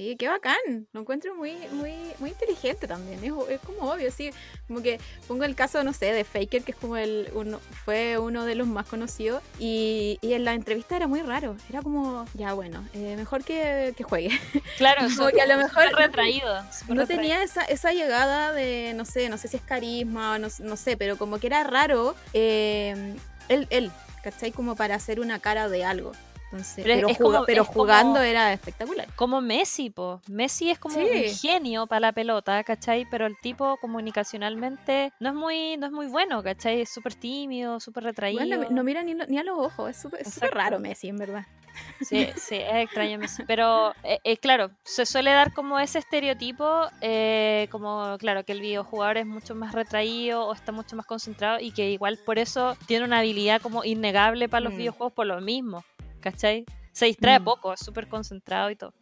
Sí, 0.00 0.16
qué 0.18 0.28
bacán. 0.28 0.56
Lo 0.94 1.02
encuentro 1.02 1.34
muy, 1.34 1.52
muy, 1.72 1.92
muy 2.20 2.30
inteligente 2.30 2.86
también. 2.86 3.22
Es, 3.22 3.34
es 3.50 3.60
como 3.60 3.92
obvio, 3.92 4.10
sí. 4.10 4.30
Como 4.66 4.80
que 4.80 4.98
pongo 5.28 5.44
el 5.44 5.54
caso, 5.54 5.84
no 5.84 5.92
sé, 5.92 6.06
de 6.14 6.24
Faker, 6.24 6.62
que 6.62 6.72
es 6.72 6.76
como 6.78 6.96
el 6.96 7.28
uno, 7.34 7.60
fue 7.84 8.16
uno 8.16 8.46
de 8.46 8.54
los 8.54 8.66
más 8.66 8.86
conocidos. 8.86 9.42
Y, 9.58 10.18
y 10.22 10.32
en 10.32 10.46
la 10.46 10.54
entrevista 10.54 10.96
era 10.96 11.06
muy 11.06 11.20
raro. 11.20 11.54
Era 11.68 11.82
como, 11.82 12.24
ya 12.32 12.54
bueno, 12.54 12.82
eh, 12.94 13.14
mejor 13.14 13.44
que, 13.44 13.92
que 13.94 14.02
juegue. 14.02 14.30
Claro, 14.78 15.06
Como 15.14 15.28
que 15.28 15.42
a 15.42 15.46
lo 15.46 15.58
mejor 15.58 15.92
retraído. 15.94 16.54
No 16.54 16.62
retraído. 16.62 17.06
tenía 17.06 17.42
esa, 17.42 17.62
esa 17.64 17.92
llegada 17.92 18.54
de, 18.54 18.94
no 18.96 19.04
sé, 19.04 19.28
no 19.28 19.36
sé 19.36 19.48
si 19.48 19.58
es 19.58 19.62
carisma, 19.62 20.38
no, 20.38 20.48
no 20.60 20.76
sé, 20.76 20.96
pero 20.96 21.18
como 21.18 21.38
que 21.38 21.48
era 21.48 21.62
raro 21.64 22.14
eh, 22.32 23.14
él, 23.50 23.66
él, 23.68 23.92
¿cachai? 24.22 24.50
Como 24.50 24.76
para 24.76 24.94
hacer 24.94 25.20
una 25.20 25.40
cara 25.40 25.68
de 25.68 25.84
algo. 25.84 26.12
Entonces, 26.52 26.84
Pero 26.84 27.08
es 27.08 27.16
como- 27.18 27.44
pero 27.46 27.62
es 27.62 27.68
como- 27.68 27.80
jugando 27.82 28.20
era 28.20 28.52
espectacular. 28.52 29.06
Como 29.14 29.40
Messi, 29.40 29.90
po. 29.90 30.20
Messi 30.28 30.70
es 30.70 30.78
como 30.80 30.96
Sí. 30.96 31.02
un 31.02 31.34
genio 31.36 31.86
para 31.86 32.00
la 32.00 32.12
pelota, 32.12 32.64
¿cachai? 32.64 33.06
Pero 33.08 33.26
el 33.26 33.36
tipo 33.40 33.76
comunicacionalmente 33.76 35.12
no 35.20 35.28
es 35.28 35.34
muy, 35.34 35.76
no 35.76 35.86
es 35.86 35.92
muy 35.92 36.06
bueno, 36.06 36.42
¿cachai? 36.42 36.80
Es 36.82 36.90
súper 36.92 37.14
tímido, 37.14 37.78
súper 37.80 38.04
retraído. 38.04 38.44
No, 38.44 38.70
no 38.70 38.84
mira 38.84 39.02
ni, 39.02 39.14
ni 39.14 39.38
a 39.38 39.44
los 39.44 39.58
ojos, 39.58 39.90
es 39.90 39.96
súper 40.02 40.52
raro 40.52 40.78
Messi, 40.80 41.08
en 41.08 41.16
verdad. 41.18 41.46
Sí, 42.00 42.28
sí, 42.36 42.56
es 42.56 42.74
extraño 42.84 43.18
Messi. 43.18 43.44
Pero, 43.46 43.92
eh, 44.02 44.18
eh, 44.24 44.36
claro, 44.38 44.70
se 44.82 45.06
suele 45.06 45.30
dar 45.30 45.52
como 45.52 45.78
ese 45.78 46.00
estereotipo, 46.00 46.86
eh, 47.00 47.68
como, 47.70 48.16
claro, 48.18 48.44
que 48.44 48.52
el 48.52 48.60
videojugador 48.60 49.18
es 49.18 49.26
mucho 49.26 49.54
más 49.54 49.72
retraído 49.72 50.46
o 50.46 50.52
está 50.52 50.72
mucho 50.72 50.96
más 50.96 51.06
concentrado 51.06 51.60
y 51.60 51.70
que 51.70 51.90
igual 51.90 52.18
por 52.26 52.38
eso 52.38 52.76
tiene 52.86 53.04
una 53.04 53.20
habilidad 53.20 53.62
como 53.62 53.84
innegable 53.84 54.48
para 54.48 54.62
los 54.62 54.72
Mm. 54.74 54.76
videojuegos 54.78 55.12
por 55.12 55.26
lo 55.26 55.40
mismo, 55.40 55.84
¿cachai? 56.20 56.64
Se 56.92 57.06
distrae 57.06 57.40
Mm. 57.40 57.44
poco, 57.44 57.72
es 57.72 57.80
súper 57.80 58.08
concentrado 58.08 58.70
y 58.70 58.76
todo. 58.76 58.92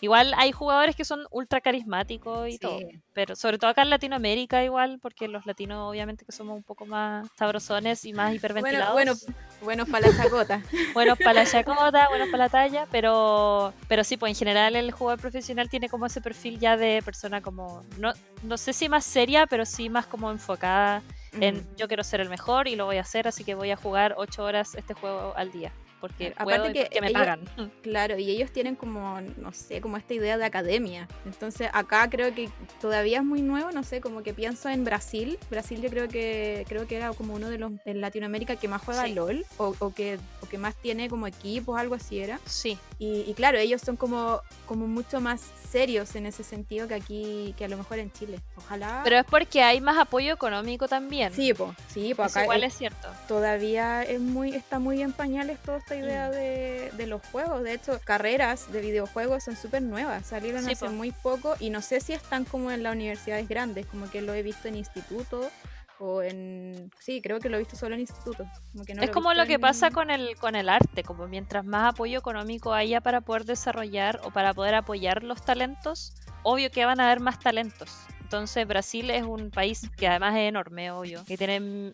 Igual 0.00 0.34
hay 0.36 0.52
jugadores 0.52 0.94
que 0.94 1.06
son 1.06 1.26
ultra 1.30 1.60
carismáticos 1.62 2.48
y 2.48 2.52
Sí. 2.52 2.58
todo, 2.58 2.80
pero 3.14 3.34
sobre 3.34 3.56
todo 3.56 3.70
acá 3.70 3.80
en 3.82 3.88
Latinoamérica 3.88 4.62
igual, 4.62 4.98
porque 5.00 5.26
los 5.26 5.46
latinos 5.46 5.88
obviamente 5.88 6.26
que 6.26 6.32
somos 6.32 6.54
un 6.54 6.62
poco 6.62 6.84
más 6.84 7.26
sabrosones 7.38 8.04
y 8.04 8.12
más 8.12 8.34
hiperventilados 8.34 8.92
bueno, 8.92 9.14
bueno, 9.62 9.86
para 9.86 10.08
la 10.08 10.16
chacota. 10.16 10.62
buenos 10.94 11.18
para 11.18 11.32
la 11.32 11.46
chacota, 11.46 12.08
buenos 12.10 12.28
para 12.28 12.44
la 12.44 12.48
talla, 12.50 12.86
pero, 12.92 13.72
pero 13.88 14.04
sí, 14.04 14.18
pues 14.18 14.30
en 14.32 14.36
general 14.36 14.76
el 14.76 14.92
jugador 14.92 15.18
profesional 15.18 15.70
tiene 15.70 15.88
como 15.88 16.04
ese 16.04 16.20
perfil 16.20 16.58
ya 16.58 16.76
de 16.76 17.00
persona 17.02 17.40
como, 17.40 17.82
no, 17.96 18.12
no 18.42 18.58
sé 18.58 18.74
si 18.74 18.90
más 18.90 19.04
seria, 19.04 19.46
pero 19.46 19.64
sí 19.64 19.88
más 19.88 20.06
como 20.06 20.30
enfocada 20.30 21.02
en 21.32 21.56
Mm. 21.56 21.76
yo 21.76 21.88
quiero 21.88 22.04
ser 22.04 22.20
el 22.20 22.28
mejor 22.28 22.68
y 22.68 22.76
lo 22.76 22.84
voy 22.84 22.98
a 22.98 23.02
hacer, 23.02 23.28
así 23.28 23.44
que 23.44 23.54
voy 23.54 23.70
a 23.70 23.76
jugar 23.76 24.14
ocho 24.18 24.44
horas 24.44 24.74
este 24.74 24.92
juego 24.94 25.32
al 25.36 25.52
día, 25.52 25.72
porque 26.08 26.28
Aparte 26.36 26.44
puedo 26.44 26.70
y 26.70 26.72
que 26.74 26.80
porque 26.84 27.00
me 27.00 27.06
ellos- 27.08 27.20
pagan. 27.20 27.40
Claro, 27.82 28.18
y 28.18 28.30
ellos 28.30 28.50
tienen 28.52 28.76
como, 28.76 29.20
no 29.36 29.52
sé, 29.52 29.80
como 29.80 29.96
esta 29.96 30.14
idea 30.14 30.38
de 30.38 30.44
academia. 30.44 31.08
Entonces 31.24 31.68
acá 31.72 32.08
creo 32.10 32.34
que 32.34 32.48
todavía 32.80 33.18
es 33.18 33.24
muy 33.24 33.42
nuevo, 33.42 33.70
no 33.72 33.82
sé, 33.82 34.00
como 34.00 34.22
que 34.22 34.34
pienso 34.34 34.68
en 34.68 34.84
Brasil. 34.84 35.38
Brasil 35.50 35.80
yo 35.80 35.90
creo 35.90 36.08
que 36.08 36.64
creo 36.68 36.86
que 36.86 36.96
era 36.96 37.12
como 37.12 37.34
uno 37.34 37.48
de 37.50 37.58
los 37.58 37.72
en 37.84 38.00
Latinoamérica 38.00 38.56
que 38.56 38.68
más 38.68 38.82
juega 38.82 39.04
Sí. 39.04 39.14
LOL 39.14 39.44
o, 39.58 39.74
o 39.78 39.94
que, 39.94 40.18
o 40.42 40.46
que 40.48 40.58
más 40.58 40.74
tiene 40.76 41.08
como 41.08 41.26
equipos, 41.26 41.78
algo 41.78 41.94
así 41.94 42.20
era. 42.20 42.38
Sí, 42.44 42.78
Y, 42.98 43.20
y 43.26 43.34
claro, 43.34 43.58
ellos 43.58 43.80
son 43.82 43.96
como, 43.96 44.40
como 44.66 44.86
mucho 44.86 45.20
más 45.20 45.40
serios 45.70 46.14
en 46.16 46.26
ese 46.26 46.42
sentido 46.44 46.88
que 46.88 46.94
aquí, 46.94 47.54
que 47.58 47.64
a 47.64 47.68
lo 47.68 47.76
mejor 47.76 47.98
en 47.98 48.10
Chile. 48.12 48.40
Ojalá. 48.56 49.00
pero 49.04 49.18
es 49.18 49.24
porque 49.24 49.62
hay 49.62 49.80
más 49.80 49.98
apoyo 49.98 50.32
económico 50.32 50.88
también. 50.88 51.32
sí, 51.32 51.52
pues, 51.54 51.70
sí, 51.88 52.12
Eso 52.12 52.22
acá 52.22 52.42
igual 52.44 52.64
es- 52.64 52.72
es 52.72 52.78
cierto. 52.78 53.08
todavía 53.28 54.02
es 54.02 54.20
muy 54.20 54.54
está 54.54 54.78
muy 54.78 55.02
en 55.02 55.12
pañales 55.12 55.58
toda 55.62 55.78
esta 55.78 55.95
idea 55.96 56.30
de, 56.30 56.90
de 56.96 57.06
los 57.06 57.22
juegos. 57.32 57.62
De 57.62 57.74
hecho, 57.74 58.00
carreras 58.04 58.70
de 58.72 58.80
videojuegos 58.80 59.44
son 59.44 59.56
súper 59.56 59.82
nuevas, 59.82 60.26
salieron 60.26 60.64
Sí, 60.64 60.72
hace 60.72 60.86
po. 60.86 60.92
muy 60.92 61.12
poco 61.12 61.54
y 61.60 61.70
no 61.70 61.82
sé 61.82 62.00
si 62.00 62.12
están 62.12 62.44
como 62.44 62.70
en 62.70 62.82
las 62.82 62.94
universidades 62.94 63.48
grandes, 63.48 63.86
como 63.86 64.10
que 64.10 64.22
lo 64.22 64.34
he 64.34 64.42
visto 64.42 64.68
en 64.68 64.76
instituto 64.76 65.50
o 65.98 66.20
en... 66.22 66.90
Sí, 67.00 67.22
creo 67.22 67.40
que 67.40 67.48
lo 67.48 67.56
he 67.56 67.60
visto 67.60 67.74
solo 67.76 67.94
en 67.94 68.02
instituto. 68.02 68.44
Como 68.72 68.84
que 68.84 68.94
no 68.94 69.02
es 69.02 69.10
como 69.10 69.32
lo 69.32 69.46
que 69.46 69.54
en- 69.54 69.60
pasa 69.62 69.90
con 69.90 70.10
el, 70.10 70.36
con 70.36 70.54
el 70.54 70.68
arte, 70.68 71.02
como 71.02 71.26
mientras 71.26 71.64
más 71.64 71.94
apoyo 71.94 72.18
económico 72.18 72.74
haya 72.74 73.00
para 73.00 73.22
poder 73.22 73.44
desarrollar 73.44 74.20
o 74.24 74.30
para 74.30 74.52
poder 74.52 74.74
apoyar 74.74 75.22
los 75.22 75.42
talentos, 75.42 76.12
obvio 76.42 76.70
que 76.70 76.84
van 76.84 77.00
a 77.00 77.06
haber 77.06 77.20
más 77.20 77.38
talentos. 77.40 77.96
Entonces 78.26 78.66
Brasil 78.66 79.08
es 79.10 79.22
un 79.22 79.52
país 79.52 79.88
que 79.96 80.08
además 80.08 80.34
es 80.34 80.48
enorme, 80.48 80.90
obvio, 80.90 81.24
que 81.26 81.38
tiene 81.38 81.92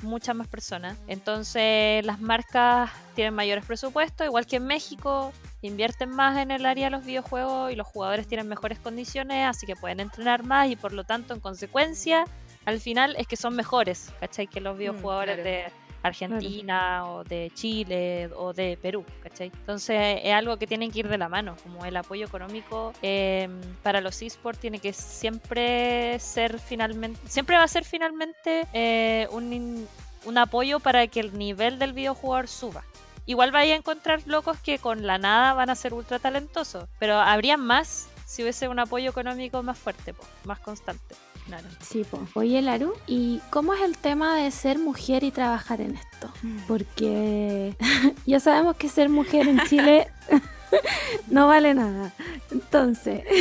muchas 0.00 0.34
más 0.34 0.48
personas. 0.48 0.96
Entonces 1.08 2.02
las 2.06 2.22
marcas 2.22 2.90
tienen 3.14 3.34
mayores 3.34 3.66
presupuestos, 3.66 4.26
igual 4.26 4.46
que 4.46 4.56
en 4.56 4.64
México, 4.64 5.30
invierten 5.60 6.08
más 6.08 6.38
en 6.38 6.50
el 6.50 6.64
área 6.64 6.86
de 6.86 6.90
los 6.90 7.04
videojuegos 7.04 7.70
y 7.70 7.76
los 7.76 7.86
jugadores 7.86 8.26
tienen 8.26 8.48
mejores 8.48 8.78
condiciones, 8.78 9.46
así 9.46 9.66
que 9.66 9.76
pueden 9.76 10.00
entrenar 10.00 10.42
más 10.42 10.70
y 10.70 10.76
por 10.76 10.94
lo 10.94 11.04
tanto, 11.04 11.34
en 11.34 11.40
consecuencia, 11.40 12.24
al 12.64 12.80
final 12.80 13.14
es 13.18 13.26
que 13.26 13.36
son 13.36 13.54
mejores, 13.54 14.10
¿cachai? 14.20 14.46
Que 14.46 14.62
los 14.62 14.78
videojugadores 14.78 15.34
claro. 15.34 15.50
de, 15.50 15.83
Argentina 16.04 17.10
o 17.10 17.24
de 17.24 17.50
Chile 17.54 18.30
o 18.36 18.52
de 18.52 18.78
Perú, 18.80 19.04
¿cachai? 19.22 19.50
Entonces 19.60 20.20
es 20.22 20.32
algo 20.34 20.58
que 20.58 20.66
tienen 20.66 20.90
que 20.90 21.00
ir 21.00 21.08
de 21.08 21.16
la 21.16 21.30
mano, 21.30 21.56
como 21.62 21.84
el 21.86 21.96
apoyo 21.96 22.26
económico 22.26 22.92
em, 23.00 23.58
para 23.82 24.02
los 24.02 24.20
esports 24.20 24.60
tiene 24.60 24.78
que 24.78 24.92
siempre 24.92 26.18
ser 26.20 26.58
finalmente, 26.58 27.18
siempre 27.26 27.56
va 27.56 27.64
a 27.64 27.68
ser 27.68 27.84
finalmente 27.84 28.66
eh, 28.74 29.26
un, 29.32 29.88
un 30.26 30.38
apoyo 30.38 30.78
para 30.78 31.06
que 31.06 31.20
el 31.20 31.38
nivel 31.38 31.78
del 31.78 31.94
videojugador 31.94 32.48
suba. 32.48 32.84
Igual 33.24 33.50
vaya 33.50 33.72
a 33.72 33.78
encontrar 33.78 34.20
locos 34.26 34.58
que 34.58 34.78
con 34.78 35.06
la 35.06 35.16
nada 35.16 35.54
van 35.54 35.70
a 35.70 35.74
ser 35.74 35.94
ultra 35.94 36.18
talentosos, 36.18 36.86
pero 36.98 37.14
habría 37.18 37.56
más 37.56 38.10
si 38.26 38.42
hubiese 38.42 38.68
un 38.68 38.78
apoyo 38.78 39.08
económico 39.08 39.62
más 39.62 39.78
fuerte, 39.78 40.14
más 40.44 40.58
constante. 40.58 41.14
Claro. 41.46 41.68
Sí, 41.80 42.04
pues. 42.10 42.22
Oye, 42.34 42.62
Laru, 42.62 42.94
¿y 43.06 43.40
cómo 43.50 43.74
es 43.74 43.82
el 43.82 43.96
tema 43.96 44.36
de 44.36 44.50
ser 44.50 44.78
mujer 44.78 45.24
y 45.24 45.30
trabajar 45.30 45.80
en 45.80 45.96
esto? 45.96 46.32
Mm. 46.42 46.58
Porque 46.66 47.76
ya 48.26 48.40
sabemos 48.40 48.76
que 48.76 48.88
ser 48.88 49.08
mujer 49.08 49.48
en 49.48 49.60
Chile 49.68 50.08
no 51.28 51.46
vale 51.46 51.74
nada. 51.74 52.12
Entonces. 52.50 53.22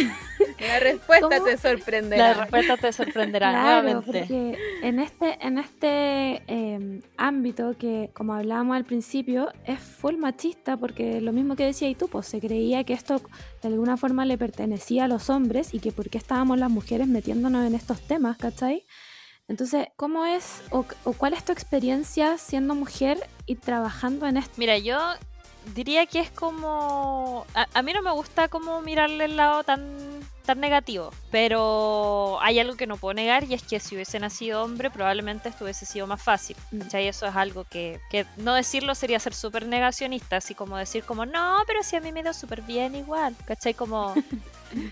La 0.59 0.79
respuesta 0.79 1.43
te 1.43 1.57
sorprenderá. 1.57 2.27
La 2.29 2.33
respuesta 2.33 2.77
te 2.77 2.93
sorprenderá 2.93 3.51
nuevamente. 3.51 4.19
Porque 4.19 4.57
en 4.81 4.99
este, 4.99 5.37
en 5.45 5.57
este 5.57 6.43
em, 6.47 7.01
ámbito 7.17 7.75
que, 7.77 8.11
como 8.13 8.33
hablábamos 8.33 8.75
al 8.75 8.85
principio, 8.85 9.49
es 9.65 9.79
full 9.79 10.15
machista, 10.15 10.77
porque 10.77 11.21
lo 11.21 11.31
mismo 11.31 11.55
que 11.55 11.65
decía 11.65 11.89
y 11.89 11.95
tú, 11.95 12.07
pues 12.07 12.27
se 12.27 12.39
creía 12.39 12.83
que 12.83 12.93
esto 12.93 13.21
de 13.61 13.67
alguna 13.67 13.97
forma 13.97 14.25
le 14.25 14.37
pertenecía 14.37 15.05
a 15.05 15.07
los 15.07 15.29
hombres 15.29 15.73
y 15.73 15.79
que 15.79 15.91
por 15.91 16.09
qué 16.09 16.17
estábamos 16.17 16.57
las 16.57 16.69
mujeres 16.69 17.07
metiéndonos 17.07 17.65
en 17.65 17.75
estos 17.75 18.01
temas, 18.01 18.37
¿cachai? 18.37 18.85
Entonces, 19.47 19.87
¿cómo 19.97 20.25
es 20.25 20.61
o, 20.71 20.85
o 21.03 21.13
cuál 21.13 21.33
es 21.33 21.43
tu 21.43 21.51
experiencia 21.51 22.37
siendo 22.37 22.75
mujer 22.75 23.17
y 23.45 23.55
trabajando 23.55 24.25
en 24.25 24.37
esto? 24.37 24.53
Mira, 24.57 24.77
yo 24.77 24.97
diría 25.75 26.05
que 26.05 26.19
es 26.19 26.29
como... 26.29 27.45
A, 27.53 27.81
mí 27.81 27.93
no 27.93 28.01
me 28.01 28.11
gusta 28.11 28.47
como 28.47 28.81
mirarle 28.81 29.25
el 29.25 29.37
lado 29.37 29.63
tan, 29.63 29.81
tan 30.43 30.59
negativo, 30.59 31.11
pero 31.31 32.37
hay 32.41 32.59
algo 32.59 32.75
que 32.75 32.87
no 32.87 32.97
puedo 32.97 33.13
negar 33.13 33.43
y 33.45 33.53
es 33.53 33.63
que 33.63 33.79
si 33.79 33.95
hubiese 33.95 34.19
nacido 34.19 34.63
hombre 34.63 34.91
probablemente 34.91 35.49
esto 35.49 35.63
hubiese 35.63 35.85
sido 35.85 36.07
más 36.07 36.21
fácil. 36.21 36.55
Mm. 36.71 36.79
¿Cachai? 36.79 37.07
Eso 37.07 37.25
es 37.25 37.35
algo 37.35 37.63
que, 37.63 37.99
que 38.09 38.25
no 38.37 38.53
decirlo 38.53 38.95
sería 38.95 39.19
ser 39.19 39.33
súper 39.33 39.65
negacionista, 39.65 40.37
así 40.37 40.53
como 40.55 40.77
decir 40.77 41.03
como, 41.03 41.25
no, 41.25 41.63
pero 41.65 41.83
si 41.83 41.95
a 41.95 42.01
mí 42.01 42.11
me 42.11 42.23
da 42.23 42.33
súper 42.33 42.61
bien 42.61 42.95
igual, 42.95 43.35
¿cachai? 43.45 43.73
Como... 43.73 44.13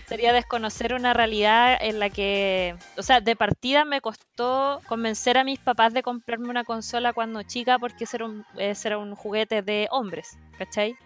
sería 0.06 0.32
desconocer 0.32 0.94
una 0.94 1.12
realidad 1.12 1.76
en 1.80 1.98
la 1.98 2.10
que, 2.10 2.76
o 2.96 3.02
sea, 3.02 3.20
de 3.20 3.36
partida 3.36 3.84
me 3.84 4.00
costó 4.00 4.80
convencer 4.86 5.38
a 5.38 5.44
mis 5.44 5.58
papás 5.58 5.92
de 5.92 6.02
comprarme 6.02 6.48
una 6.48 6.64
consola 6.64 7.12
cuando 7.12 7.42
chica 7.42 7.78
porque 7.78 8.04
ese 8.04 8.18
era 8.18 8.26
un, 8.26 8.44
era 8.56 8.98
un 8.98 9.14
juguete 9.14 9.62
de 9.62 9.88
hombres, 9.90 10.38
¿cachai? 10.58 10.96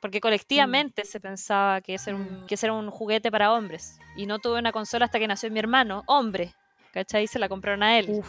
Porque 0.00 0.20
colectivamente 0.20 1.02
mm. 1.02 1.06
se 1.06 1.20
pensaba 1.20 1.80
que 1.80 1.94
ese, 1.94 2.10
era 2.10 2.18
un, 2.18 2.46
que 2.46 2.56
era 2.60 2.72
un 2.72 2.90
juguete 2.90 3.30
para 3.30 3.52
hombres. 3.52 3.98
Y 4.16 4.26
no 4.26 4.38
tuve 4.38 4.58
una 4.58 4.72
consola 4.72 5.04
hasta 5.04 5.18
que 5.18 5.28
nació 5.28 5.50
mi 5.50 5.58
hermano, 5.58 6.02
hombre. 6.06 6.54
¿Cachai? 6.92 7.28
Se 7.28 7.38
la 7.38 7.48
compraron 7.48 7.84
a 7.84 7.98
él. 7.98 8.20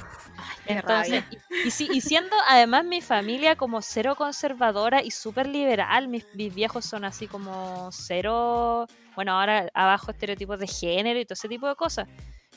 Entonces, 0.68 1.24
y, 1.66 1.98
y, 1.98 2.02
siendo 2.02 2.36
además 2.48 2.86
mi 2.86 3.02
familia 3.02 3.56
como 3.56 3.82
cero 3.82 4.14
conservadora 4.16 5.02
y 5.02 5.10
súper 5.10 5.48
liberal, 5.48 6.08
mis, 6.08 6.28
mis, 6.36 6.54
viejos 6.54 6.86
son 6.86 7.04
así 7.04 7.28
como 7.28 7.90
cero 7.92 8.86
bueno, 9.16 9.34
ahora 9.34 9.70
abajo 9.74 10.12
estereotipos 10.12 10.60
de 10.60 10.68
género 10.68 11.20
y 11.20 11.26
todo 11.26 11.34
ese 11.34 11.50
tipo 11.50 11.68
de 11.68 11.76
cosas. 11.76 12.08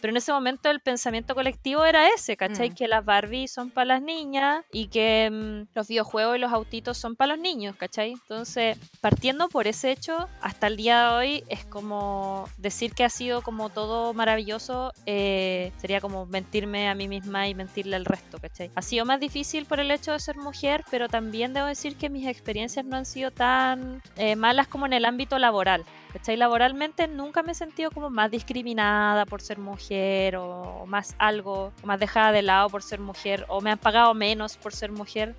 Pero 0.04 0.12
en 0.12 0.18
ese 0.18 0.32
momento 0.34 0.68
el 0.68 0.80
pensamiento 0.80 1.34
colectivo 1.34 1.82
era 1.82 2.10
ese, 2.10 2.36
¿cachai? 2.36 2.68
Mm. 2.68 2.74
Que 2.74 2.88
las 2.88 3.06
Barbie 3.06 3.48
son 3.48 3.70
para 3.70 3.86
las 3.86 4.02
niñas 4.02 4.62
y 4.70 4.88
que 4.88 5.30
mm, 5.32 5.74
los 5.74 5.88
videojuegos 5.88 6.36
y 6.36 6.40
los 6.40 6.52
autitos 6.52 6.98
son 6.98 7.16
para 7.16 7.34
los 7.36 7.42
niños, 7.42 7.74
¿cachai? 7.76 8.10
Entonces, 8.12 8.76
partiendo 9.00 9.48
por 9.48 9.66
ese 9.66 9.92
hecho, 9.92 10.28
hasta 10.42 10.66
el 10.66 10.76
día 10.76 11.08
de 11.08 11.14
hoy 11.16 11.44
es 11.48 11.64
como 11.64 12.50
decir 12.58 12.92
que 12.92 13.02
ha 13.02 13.08
sido 13.08 13.40
como 13.40 13.70
todo 13.70 14.12
maravilloso, 14.12 14.92
eh, 15.06 15.72
sería 15.78 16.02
como 16.02 16.26
mentirme 16.26 16.86
a 16.90 16.94
mí 16.94 17.08
misma 17.08 17.48
y 17.48 17.54
mentirle 17.54 17.96
al 17.96 18.04
resto, 18.04 18.36
¿cachai? 18.38 18.70
Ha 18.74 18.82
sido 18.82 19.06
más 19.06 19.20
difícil 19.20 19.64
por 19.64 19.80
el 19.80 19.90
hecho 19.90 20.12
de 20.12 20.20
ser 20.20 20.36
mujer, 20.36 20.84
pero 20.90 21.08
también 21.08 21.54
debo 21.54 21.66
decir 21.66 21.96
que 21.96 22.10
mis 22.10 22.26
experiencias 22.26 22.84
no 22.84 22.98
han 22.98 23.06
sido 23.06 23.30
tan 23.30 24.02
eh, 24.16 24.36
malas 24.36 24.68
como 24.68 24.84
en 24.84 24.92
el 24.92 25.06
ámbito 25.06 25.38
laboral. 25.38 25.86
¿Cachai? 26.14 26.36
Laboralmente 26.36 27.08
nunca 27.08 27.42
me 27.42 27.50
he 27.50 27.54
sentido 27.56 27.90
como 27.90 28.08
más 28.08 28.30
discriminada 28.30 29.26
por 29.26 29.42
ser 29.42 29.58
mujer 29.58 30.36
o 30.36 30.86
más 30.86 31.16
algo, 31.18 31.72
más 31.82 31.98
dejada 31.98 32.30
de 32.30 32.42
lado 32.42 32.70
por 32.70 32.84
ser 32.84 33.00
mujer 33.00 33.44
o 33.48 33.60
me 33.60 33.72
han 33.72 33.78
pagado 33.78 34.14
menos 34.14 34.56
por 34.56 34.72
ser 34.72 34.92
mujer. 34.92 35.34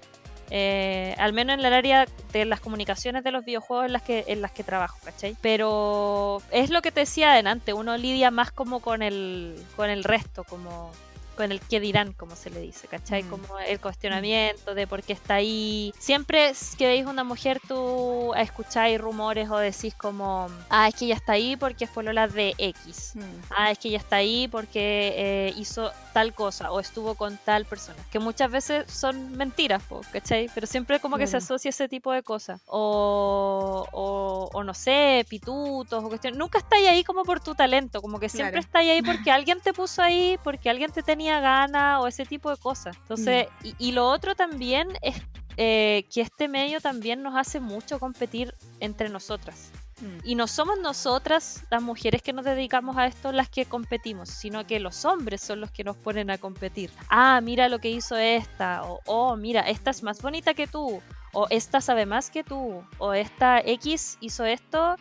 Eh, 0.49 1.15
al 1.17 1.31
menos 1.31 1.53
en 1.53 1.65
el 1.65 1.73
área 1.73 2.05
de 2.33 2.43
las 2.43 2.59
comunicaciones 2.59 3.23
de 3.23 3.31
los 3.31 3.45
videojuegos 3.45 3.85
en 3.85 3.93
las 3.93 4.01
que, 4.01 4.25
en 4.27 4.41
las 4.41 4.51
que 4.51 4.65
trabajo, 4.65 4.99
¿cachai? 5.01 5.37
Pero 5.41 6.41
es 6.51 6.69
lo 6.69 6.81
que 6.81 6.91
te 6.91 6.99
decía 6.99 7.31
adelante, 7.31 7.71
uno 7.71 7.95
lidia 7.95 8.29
más 8.29 8.51
como 8.51 8.81
con 8.81 9.01
el, 9.01 9.55
con 9.77 9.89
el 9.89 10.03
resto, 10.03 10.43
como 10.43 10.91
con 11.35 11.51
el 11.51 11.59
que 11.59 11.79
dirán, 11.79 12.13
como 12.13 12.35
se 12.35 12.49
le 12.49 12.59
dice, 12.59 12.87
¿cachai? 12.87 13.23
Mm. 13.23 13.29
Como 13.29 13.59
el 13.59 13.79
cuestionamiento 13.79 14.73
de 14.73 14.87
por 14.87 15.03
qué 15.03 15.13
está 15.13 15.35
ahí. 15.35 15.93
Siempre 15.99 16.53
que 16.77 16.87
veis 16.87 17.05
una 17.05 17.23
mujer, 17.23 17.59
tú 17.67 18.33
escucháis 18.35 18.99
rumores 18.99 19.49
o 19.49 19.57
decís 19.57 19.93
como, 19.95 20.47
ah, 20.69 20.87
es 20.87 20.95
que 20.95 21.05
ella 21.05 21.15
está 21.15 21.33
ahí 21.33 21.55
porque 21.55 21.85
es 21.85 21.89
polola 21.89 22.27
de 22.27 22.55
X. 22.57 23.13
Mm. 23.15 23.21
Ah, 23.55 23.71
es 23.71 23.79
que 23.79 23.89
ella 23.89 23.97
está 23.97 24.17
ahí 24.17 24.47
porque 24.47 25.13
eh, 25.15 25.53
hizo 25.57 25.91
tal 26.13 26.33
cosa 26.33 26.71
o 26.71 26.79
estuvo 26.79 27.15
con 27.15 27.37
tal 27.37 27.65
persona. 27.65 27.97
Que 28.11 28.19
muchas 28.19 28.49
veces 28.49 28.89
son 28.91 29.33
mentiras, 29.33 29.83
¿cachai? 30.11 30.49
Pero 30.53 30.67
siempre 30.67 30.99
como 30.99 31.17
que 31.17 31.27
se 31.27 31.37
asocia 31.37 31.69
ese 31.69 31.89
tipo 31.89 32.11
de 32.11 32.23
cosas. 32.23 32.61
O, 32.67 33.85
o, 33.91 34.63
no 34.63 34.73
sé, 34.73 35.25
pitutos 35.29 36.03
o 36.03 36.07
cuestiones. 36.07 36.39
Nunca 36.39 36.59
estáis 36.59 36.87
ahí 36.87 37.03
como 37.03 37.23
por 37.23 37.39
tu 37.39 37.53
talento, 37.55 38.01
como 38.01 38.19
que 38.19 38.29
siempre 38.29 38.59
estáis 38.59 38.91
ahí 38.91 39.01
porque 39.01 39.31
alguien 39.31 39.59
te 39.59 39.73
puso 39.73 40.01
ahí, 40.01 40.39
porque 40.43 40.69
alguien 40.69 40.91
te 40.91 41.03
tenía 41.03 41.24
gana 41.25 41.99
o 41.99 42.07
ese 42.07 42.25
tipo 42.25 42.49
de 42.49 42.57
cosas. 42.57 42.95
Entonces, 42.97 43.47
mm. 43.63 43.69
y, 43.77 43.91
lo 43.91 44.09
otro 44.09 44.35
también 44.35 44.89
es 45.01 45.21
eh, 45.57 46.05
que 46.13 46.21
este 46.21 46.47
medio 46.47 46.81
también 46.81 47.23
nos 47.23 47.35
hace 47.35 47.59
mucho 47.59 47.99
competir 47.99 48.53
entre 48.79 49.09
nosotras. 49.09 49.71
Mm. 50.01 50.17
Y 50.23 50.35
no 50.35 50.47
somos 50.47 50.79
nosotras, 50.79 51.63
las 51.69 51.81
mujeres 51.81 52.21
que 52.21 52.33
nos 52.33 52.45
dedicamos 52.45 52.97
a 52.97 53.07
esto, 53.07 53.31
las 53.31 53.49
que 53.49 53.65
competimos, 53.65 54.29
sino 54.29 54.67
que 54.67 54.79
los 54.79 55.05
hombres 55.05 55.41
son 55.41 55.61
los 55.61 55.71
que 55.71 55.83
nos 55.83 55.95
ponen 55.95 56.29
a 56.29 56.37
competir. 56.37 56.91
Ah, 57.09 57.39
mira 57.41 57.69
lo 57.69 57.79
que 57.79 57.89
hizo 57.89 58.17
esta, 58.17 58.83
o 58.83 59.01
oh, 59.05 59.35
mira, 59.37 59.61
esta 59.61 59.91
es 59.91 60.03
más 60.03 60.21
bonita 60.21 60.53
que 60.53 60.67
tú, 60.67 61.01
o 61.33 61.47
esta 61.49 61.81
sabe 61.81 62.05
más 62.05 62.29
que 62.29 62.43
tú, 62.43 62.83
o 62.97 63.13
esta 63.13 63.59
X 63.59 64.17
hizo 64.19 64.43
esto 64.45 64.97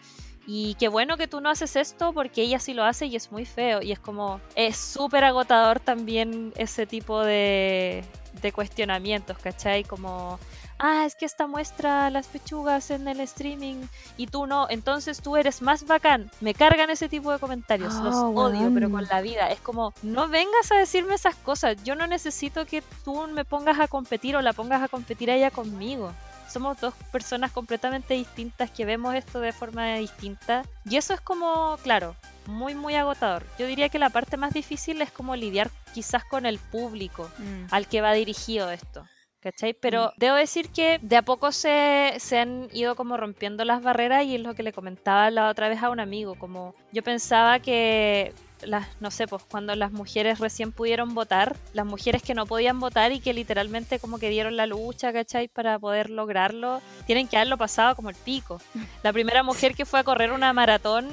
y 0.46 0.74
qué 0.74 0.88
bueno 0.88 1.16
que 1.16 1.26
tú 1.26 1.40
no 1.40 1.50
haces 1.50 1.76
esto 1.76 2.12
porque 2.12 2.42
ella 2.42 2.58
sí 2.58 2.74
lo 2.74 2.84
hace 2.84 3.06
y 3.06 3.16
es 3.16 3.32
muy 3.32 3.46
feo. 3.46 3.80
Y 3.82 3.92
es 3.92 3.98
como, 3.98 4.40
es 4.54 4.76
súper 4.76 5.24
agotador 5.24 5.80
también 5.80 6.52
ese 6.56 6.86
tipo 6.86 7.22
de, 7.22 8.04
de 8.42 8.52
cuestionamientos, 8.52 9.38
¿cachai? 9.38 9.84
Como, 9.84 10.38
ah, 10.78 11.04
es 11.06 11.14
que 11.14 11.24
esta 11.24 11.46
muestra 11.46 12.10
las 12.10 12.26
pechugas 12.26 12.90
en 12.90 13.08
el 13.08 13.20
streaming 13.20 13.86
y 14.18 14.26
tú 14.26 14.46
no, 14.46 14.66
entonces 14.68 15.22
tú 15.22 15.36
eres 15.36 15.62
más 15.62 15.86
bacán. 15.86 16.30
Me 16.40 16.52
cargan 16.52 16.90
ese 16.90 17.08
tipo 17.08 17.32
de 17.32 17.38
comentarios, 17.38 17.94
los 17.94 18.14
ah, 18.14 18.28
odio, 18.28 18.70
pero 18.74 18.90
con 18.90 19.04
la 19.06 19.22
vida. 19.22 19.50
Es 19.50 19.60
como, 19.60 19.94
no 20.02 20.28
vengas 20.28 20.70
a 20.72 20.76
decirme 20.76 21.14
esas 21.14 21.36
cosas. 21.36 21.82
Yo 21.84 21.94
no 21.94 22.06
necesito 22.06 22.66
que 22.66 22.82
tú 23.02 23.26
me 23.28 23.46
pongas 23.46 23.80
a 23.80 23.88
competir 23.88 24.36
o 24.36 24.42
la 24.42 24.52
pongas 24.52 24.82
a 24.82 24.88
competir 24.88 25.30
a 25.30 25.36
ella 25.36 25.50
conmigo 25.50 26.12
somos 26.54 26.80
dos 26.80 26.94
personas 27.10 27.50
completamente 27.50 28.14
distintas 28.14 28.70
que 28.70 28.84
vemos 28.84 29.14
esto 29.16 29.40
de 29.40 29.52
forma 29.52 29.96
distinta. 29.96 30.62
Y 30.88 30.96
eso 30.96 31.12
es 31.12 31.20
como, 31.20 31.76
claro, 31.82 32.14
muy, 32.46 32.76
muy 32.76 32.94
agotador. 32.94 33.44
Yo 33.58 33.66
diría 33.66 33.88
que 33.88 33.98
la 33.98 34.10
parte 34.10 34.36
más 34.36 34.54
difícil 34.54 35.02
es 35.02 35.10
como 35.10 35.34
lidiar 35.34 35.68
quizás 35.92 36.24
con 36.24 36.46
el 36.46 36.58
público 36.58 37.28
mm. 37.38 37.74
al 37.74 37.88
que 37.88 38.00
va 38.00 38.12
dirigido 38.12 38.70
esto. 38.70 39.04
¿Cachai? 39.40 39.74
Pero 39.74 40.06
mm. 40.06 40.10
debo 40.16 40.36
decir 40.36 40.70
que 40.70 41.00
de 41.02 41.16
a 41.16 41.22
poco 41.22 41.50
se, 41.50 42.14
se, 42.18 42.38
han 42.38 42.68
ido 42.72 42.94
como 42.94 43.16
rompiendo 43.16 43.64
las 43.64 43.82
barreras 43.82 44.24
y 44.24 44.36
es 44.36 44.40
lo 44.40 44.54
que 44.54 44.62
le 44.62 44.72
comentaba 44.72 45.30
la 45.32 45.48
otra 45.48 45.68
vez 45.68 45.82
a 45.82 45.90
un 45.90 45.98
amigo, 45.98 46.36
como 46.36 46.74
yo 46.92 47.02
pensaba 47.02 47.58
que 47.58 48.32
las, 48.62 48.86
no 49.00 49.10
sé, 49.10 49.26
pues 49.26 49.42
cuando 49.42 49.74
las 49.74 49.92
mujeres 49.92 50.38
recién 50.38 50.72
pudieron 50.72 51.14
votar, 51.14 51.56
las 51.72 51.86
mujeres 51.86 52.22
que 52.22 52.34
no 52.34 52.46
podían 52.46 52.80
votar 52.80 53.12
y 53.12 53.20
que 53.20 53.34
literalmente 53.34 53.98
como 53.98 54.18
que 54.18 54.30
dieron 54.30 54.56
la 54.56 54.66
lucha, 54.66 55.12
¿cachai? 55.12 55.48
Para 55.48 55.78
poder 55.78 56.10
lograrlo, 56.10 56.80
tienen 57.06 57.28
que 57.28 57.36
haberlo 57.36 57.58
pasado 57.58 57.94
como 57.96 58.10
el 58.10 58.16
pico. 58.16 58.60
La 59.02 59.12
primera 59.12 59.42
mujer 59.42 59.74
que 59.74 59.84
fue 59.84 60.00
a 60.00 60.04
correr 60.04 60.32
una 60.32 60.52
maratón, 60.52 61.08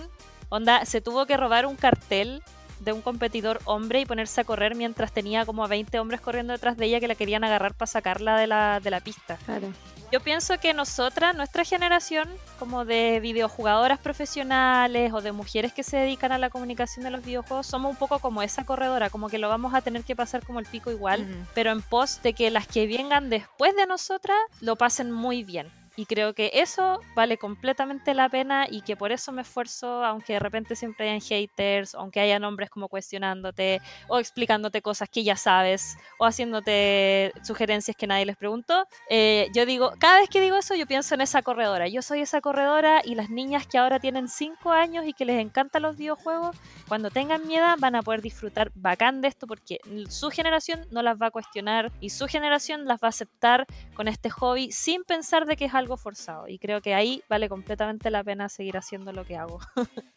onda, 0.50 0.86
se 0.86 1.02
tuvo 1.02 1.26
que 1.26 1.38
robar 1.38 1.66
un 1.66 1.76
cartel 1.76 2.42
de 2.82 2.94
un 2.94 3.02
competidor 3.02 3.60
hombre 3.66 4.02
y 4.02 4.06
ponerse 4.06 4.42
a 4.42 4.44
correr 4.44 4.76
mientras 4.76 5.12
tenía 5.12 5.46
como 5.46 5.64
a 5.64 5.68
20 5.68 6.00
hombres 6.00 6.22
corriendo 6.22 6.54
detrás 6.54 6.78
de 6.78 6.86
ella 6.86 7.00
que 7.00 7.08
la 7.08 7.16
querían 7.16 7.44
agarrar 7.44 7.74
para 7.74 7.88
sacarla 7.88 8.38
de 8.38 8.48
la, 8.48 8.80
de 8.80 8.92
la 8.92 9.00
pista. 9.00 9.38
Claro. 9.46 9.72
Yo 10.12 10.20
pienso 10.20 10.60
que 10.60 10.74
nosotras, 10.74 11.34
nuestra 11.38 11.64
generación, 11.64 12.28
como 12.60 12.84
de 12.84 13.22
videojugadoras 13.22 13.98
profesionales 13.98 15.14
o 15.14 15.22
de 15.22 15.32
mujeres 15.32 15.72
que 15.72 15.84
se 15.84 15.96
dedican 15.96 16.34
a 16.34 16.38
la 16.38 16.50
comunicación 16.50 17.06
de 17.06 17.12
los 17.12 17.24
videojuegos, 17.24 17.66
somos 17.66 17.92
un 17.92 17.96
poco 17.96 18.20
como 18.20 18.42
esa 18.42 18.66
corredora, 18.66 19.10
como 19.10 19.30
que 19.30 19.38
lo 19.38 19.48
vamos 19.48 19.74
a 19.74 19.80
tener 19.80 20.04
que 20.04 20.14
pasar 20.14 20.46
como 20.46 20.60
el 20.60 20.66
pico 20.66 20.92
igual, 20.92 21.26
pero 21.54 21.72
en 21.72 21.82
pos 21.82 22.22
de 22.24 22.34
que 22.34 22.52
las 22.52 22.68
que 22.68 22.88
vengan 22.88 23.30
después 23.30 23.74
de 23.78 23.86
nosotras 23.86 24.38
lo 24.60 24.76
pasen 24.76 25.12
muy 25.12 25.46
bien. 25.46 25.72
Y 25.96 26.06
creo 26.06 26.34
que 26.34 26.52
eso 26.54 27.02
vale 27.16 27.38
completamente 27.38 28.14
la 28.14 28.30
pena 28.30 28.66
y 28.70 28.82
que 28.82 28.96
por 28.96 29.12
eso 29.12 29.32
me 29.32 29.42
esfuerzo, 29.42 30.04
aunque 30.06 30.34
de 30.34 30.40
repente 30.40 30.76
siempre 30.76 31.10
hayan 31.10 31.22
haters, 31.22 31.96
aunque 31.96 32.20
hayan 32.20 32.44
hombres 32.44 32.70
como 32.70 32.88
cuestionándote 32.88 33.82
o 34.08 34.20
explicándote 34.20 34.82
cosas 34.82 35.10
que 35.10 35.24
ya 35.24 35.36
sabes 35.36 35.98
o 36.18 36.26
haciéndote 36.26 37.34
sugerencias 37.44 37.98
que 37.98 38.08
nadie 38.08 38.26
les 38.26 38.38
preguntó. 38.38 38.88
Eh, 39.10 39.50
yo 39.54 39.66
digo, 39.66 39.94
cada 40.00 40.20
vez 40.20 40.30
que 40.30 40.40
digo 40.40 40.56
eso, 40.56 40.76
yo 40.76 40.88
pienso 40.88 41.16
en 41.16 41.22
esa 41.22 41.42
corredora. 41.42 41.88
Yo 41.88 42.02
soy 42.02 42.22
esa 42.22 42.40
corredora 42.42 43.02
y 43.04 43.16
las 43.16 43.30
niñas 43.30 43.68
que 43.68 43.78
ahora 43.78 44.00
tienen 44.00 44.30
5 44.30 44.72
años 44.72 45.06
y 45.06 45.14
que 45.14 45.26
les 45.26 45.40
encantan 45.40 45.82
los 45.82 45.98
videojuegos, 45.98 46.56
cuando 46.88 47.10
tengan 47.10 47.46
mi 47.48 47.56
edad 47.56 47.76
van 47.80 47.96
a 47.96 48.02
poder 48.02 48.22
disfrutar 48.22 48.72
bacán 48.76 49.22
de 49.22 49.28
esto 49.28 49.48
porque 49.48 49.80
su 50.10 50.30
generación 50.30 50.86
no 50.92 51.02
las 51.02 51.22
va 51.22 51.28
a 51.28 51.32
cuestionar 51.32 51.92
y 52.00 52.10
su 52.12 52.28
generación 52.28 52.86
las 52.86 53.02
va 53.02 53.08
a 53.08 53.10
aceptar 53.10 53.66
con 53.94 54.08
este 54.08 54.30
hobby 54.30 54.72
sin 54.72 55.04
pensar 55.04 55.46
de 55.46 55.56
que 55.56 55.66
es 55.66 55.74
algo 55.74 55.81
forzado. 55.88 56.48
Y 56.48 56.60
creo 56.60 56.82
que 56.82 56.94
ahí 56.94 57.24
vale 57.30 57.50
completamente 57.50 58.10
la 58.10 58.24
pena 58.24 58.50
seguir 58.50 58.78
haciendo 58.78 59.12
lo 59.12 59.26
que 59.26 59.38
hago. 59.38 59.60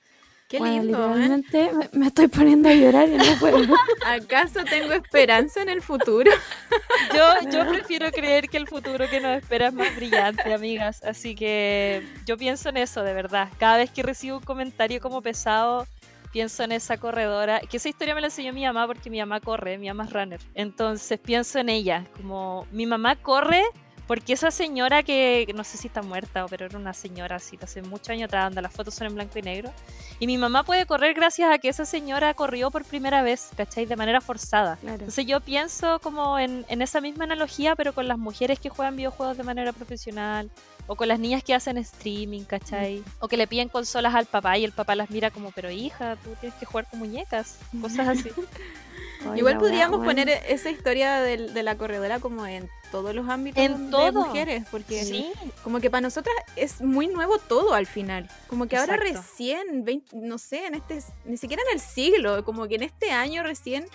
Qué 0.49 0.59
Bueno, 0.59 0.83
lindo, 0.83 0.99
¿eh? 0.99 1.09
literalmente 1.09 1.71
me, 1.73 1.99
me 2.01 2.07
estoy 2.09 2.29
poniendo 2.29 2.69
a 2.69 2.75
llorar 2.75 3.09
y 3.09 3.17
no 3.17 3.25
puedo. 3.41 3.75
¿Acaso 4.07 4.63
tengo 4.65 4.93
esperanza 4.93 5.63
en 5.63 5.71
el 5.71 5.81
futuro? 5.81 6.31
Yo, 7.15 7.51
yo 7.51 7.67
prefiero 7.69 8.11
creer 8.13 8.49
que 8.49 8.57
el 8.57 8.67
futuro 8.67 9.09
que 9.09 9.21
nos 9.21 9.39
espera 9.39 9.69
es 9.69 9.73
más 9.73 9.95
brillante, 9.97 10.53
amigas. 10.53 11.03
Así 11.05 11.35
que 11.35 12.07
yo 12.27 12.37
pienso 12.37 12.69
en 12.71 12.77
eso, 12.77 13.03
de 13.03 13.15
verdad. 13.15 13.49
Cada 13.59 13.77
vez 13.79 13.91
que 13.91 14.03
recibo 14.03 14.39
un 14.39 14.43
comentario 14.45 15.01
como 15.01 15.23
pesado, 15.23 15.87
pienso 16.33 16.63
en 16.65 16.73
esa 16.73 16.97
corredora. 16.99 17.61
Que 17.61 17.77
esa 17.77 17.89
historia 17.89 18.15
me 18.15 18.21
la 18.21 18.27
enseñó 18.29 18.53
mi 18.53 18.65
mamá 18.65 18.87
porque 18.87 19.11
mi 19.11 19.21
mamá 19.21 19.41
corre, 19.41 19.79
mi 19.79 19.89
mamá 19.89 20.05
es 20.05 20.13
runner. 20.13 20.41
Entonces 20.55 21.19
pienso 21.21 21.59
en 21.59 21.69
ella. 21.69 22.05
Como 22.17 22.67
mi 22.73 22.87
mamá 22.87 23.17
corre 23.17 23.63
porque 24.07 24.35
esa 24.35 24.51
señora 24.51 25.03
que 25.03 25.51
no 25.55 25.65
sé 25.65 25.79
si 25.79 25.89
está 25.89 26.03
muerta, 26.03 26.47
pero 26.49 26.67
era 26.67 26.79
una 26.79 26.93
señora 26.93 27.37
así, 27.37 27.59
hace 27.63 27.83
muchos 27.83 28.11
años 28.11 28.27
atrás, 28.27 28.45
donde 28.45 28.63
las 28.63 28.73
fotos 28.73 28.95
son 28.95 29.07
en 29.07 29.15
blanco 29.15 29.39
y 29.39 29.43
negro. 29.43 29.73
Y 30.19 30.27
mi 30.27 30.39
mamá 30.39 30.63
puede 30.63 30.87
correr 30.87 31.15
gracias 31.15 31.53
a 31.53 31.59
que 31.59 31.69
esa 31.69 31.85
señora 31.85 32.35
corrió 32.35 32.71
por 32.71 32.85
primera 32.85 33.23
vez, 33.23 33.51
¿cachai? 33.57 33.87
De 33.87 33.97
manera 33.97 34.21
forzada. 34.21 34.77
Claro. 34.77 34.97
Entonces 34.97 35.27
yo 35.27 35.41
pienso 35.41 36.01
como 36.01 36.39
en, 36.39 36.65
en 36.69 36.83
esa 36.83 37.01
misma 37.01 37.25
analogía, 37.25 37.77
pero 37.77 37.93
con 37.95 38.07
las 38.07 38.19
mujeres 38.19 38.61
que 38.61 38.69
juegan 38.69 38.97
videojuegos 38.97 39.37
de 39.37 39.43
manera 39.43 39.73
profesional, 39.73 40.51
o 40.87 40.97
con 40.97 41.09
las 41.09 41.19
niñas 41.19 41.43
que 41.43 41.55
hacen 41.55 41.79
streaming, 41.79 42.43
¿cachai? 42.43 43.03
O 43.21 43.29
que 43.29 43.37
le 43.37 43.47
piden 43.47 43.69
consolas 43.69 44.15
al 44.15 44.27
papá 44.27 44.59
y 44.59 44.65
el 44.65 44.73
papá 44.73 44.95
las 44.95 45.11
mira 45.11 45.31
como, 45.31 45.51
pero 45.51 45.71
hija, 45.71 46.17
tú 46.17 46.31
tienes 46.41 46.59
que 46.59 46.67
jugar 46.67 46.87
con 46.91 46.99
muñecas, 46.99 47.59
cosas 47.81 48.09
así. 48.09 48.31
Ay, 49.31 49.39
Igual 49.39 49.59
podríamos 49.59 50.05
poner 50.05 50.27
bueno. 50.27 50.43
esa 50.49 50.71
historia 50.71 51.21
del- 51.21 51.55
de, 51.55 51.63
la 51.63 51.77
corredora 51.77 52.21
como 52.21 52.47
en 52.47 52.69
todos 52.91 53.15
los 53.15 53.29
ámbitos 53.29 53.63
En 53.63 53.87
de 53.87 53.91
todo. 53.91 54.27
mujeres, 54.27 54.65
porque 54.71 55.05
Sí, 55.05 55.33
como 55.63 55.81
que 55.81 55.91
para 55.91 56.03
nosotras 56.03 56.35
es 56.57 56.81
muy 56.81 57.09
nuevo 57.09 57.39
todo 57.39 57.75
al 57.75 57.87
final. 57.87 58.29
Como 58.47 58.67
que 58.67 58.77
ahora 58.77 58.97
recién, 58.97 59.85
20 59.85 60.17
no 60.17 60.39
sé, 60.39 60.67
en 60.67 60.75
este, 60.75 61.03
ni 61.25 61.37
siquiera 61.37 61.63
en 61.71 61.75
el 61.75 61.81
siglo, 61.81 62.45
como 62.45 62.69
que 62.69 62.77
en 62.77 62.83
este 62.85 63.11
año 63.11 63.43
recién, 63.43 63.87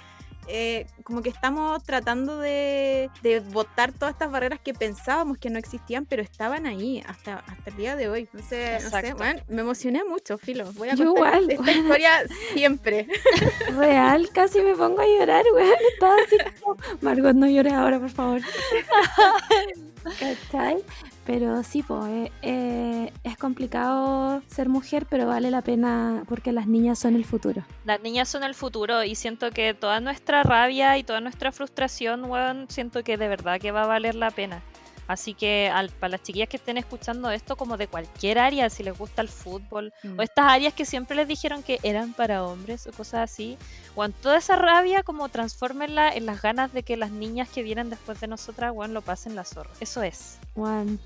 eh, 0.52 0.88
como 1.04 1.22
que 1.22 1.30
estamos 1.30 1.84
tratando 1.84 2.40
de, 2.40 3.10
de 3.22 3.40
botar 3.40 3.92
todas 3.94 4.14
estas 4.14 4.32
barreras 4.32 4.60
que 4.60 4.74
pensábamos 4.74 5.38
que 5.38 5.50
no 5.50 5.60
existían, 5.60 6.06
pero 6.06 6.22
estaban 6.24 6.66
ahí 6.66 7.04
hasta, 7.06 7.38
hasta 7.38 7.70
el 7.70 7.76
día 7.78 7.96
de 7.96 8.10
hoy. 8.10 8.22
Entonces, 8.22 8.84
no 8.84 8.90
sé, 8.90 8.98
Exacto. 8.98 9.18
bueno, 9.18 9.42
me 9.48 9.62
emocioné 9.62 10.04
mucho, 10.04 10.38
Filo. 10.40 10.72
Voy 10.74 10.90
a 10.90 10.96
Yo 10.96 11.14
contar 11.14 11.42
igual, 11.44 11.52
esta 11.52 11.64
bueno. 11.64 11.82
historia 11.82 12.12
siempre. 12.54 13.08
Real, 13.78 14.30
casi 14.34 14.62
me 14.62 14.76
pongo 14.76 15.02
a 15.02 15.06
llorar, 15.06 15.46
weón. 15.54 15.74
Estaba 15.94 16.16
así 16.26 16.38
como, 16.60 16.78
Margot, 17.02 17.36
no 17.36 17.48
llores 17.48 17.74
ahora, 17.74 18.00
por 18.00 18.10
favor. 18.10 18.42
¿Cachai? 20.20 20.84
Pero 21.30 21.62
sí, 21.62 21.84
pues, 21.84 22.32
es 22.42 23.38
complicado 23.38 24.42
ser 24.48 24.68
mujer, 24.68 25.06
pero 25.08 25.28
vale 25.28 25.52
la 25.52 25.62
pena 25.62 26.24
porque 26.28 26.52
las 26.52 26.66
niñas 26.66 26.98
son 26.98 27.16
el 27.16 27.24
futuro. 27.24 27.64
las 27.86 28.02
niñas 28.02 28.28
son 28.30 28.44
el 28.44 28.56
futuro 28.56 29.04
y 29.04 29.14
siento 29.14 29.52
que 29.52 29.76
toda 29.76 30.00
nuestra 30.00 30.42
rabia 30.42 30.98
y 30.98 31.04
toda 31.04 31.22
nuestra 31.22 31.52
frustración, 31.52 32.26
weón, 32.26 32.66
siento 32.70 33.04
que 33.04 33.16
de 33.18 33.28
verdad 33.28 33.60
que 33.62 33.70
va 33.70 33.84
a 33.84 33.88
valer 33.88 34.16
la 34.16 34.32
pena. 34.32 34.64
Así 35.08 35.34
que 35.36 35.72
al- 35.74 35.90
para 35.90 36.12
las 36.12 36.24
chiquillas 36.24 36.50
que 36.50 36.58
estén 36.58 36.78
escuchando 36.78 37.30
esto 37.32 37.56
como 37.56 37.78
de 37.78 37.88
cualquier 37.88 38.38
área, 38.40 38.70
si 38.70 38.84
les 38.84 38.96
gusta 38.98 39.22
el 39.24 39.28
fútbol, 39.30 39.92
Mm. 40.04 40.20
o 40.20 40.22
estas 40.24 40.46
áreas 40.48 40.74
que 40.74 40.86
siempre 40.86 41.16
les 41.16 41.28
dijeron 41.28 41.62
que 41.64 41.80
eran 41.84 42.14
para 42.14 42.44
hombres 42.44 42.86
o 42.88 42.92
cosas 42.92 43.32
así, 43.32 43.58
weón, 44.00 44.14
toda 44.14 44.38
esa 44.38 44.56
rabia 44.56 45.04
como 45.04 45.28
transfórmenla 45.28 46.14
en 46.14 46.26
las 46.26 46.42
ganas 46.42 46.72
de 46.72 46.84
que 46.84 46.96
las 46.96 47.12
niñas 47.12 47.50
que 47.50 47.64
vienen 47.64 47.90
después 47.90 48.20
de 48.22 48.28
nosotras, 48.28 48.72
weón, 48.74 48.94
lo 48.94 49.02
pasen 49.02 49.36
la 49.36 49.44
zorra. 49.44 49.70
Eso 49.82 50.02
es. 50.04 50.40
Juan, 50.56 51.00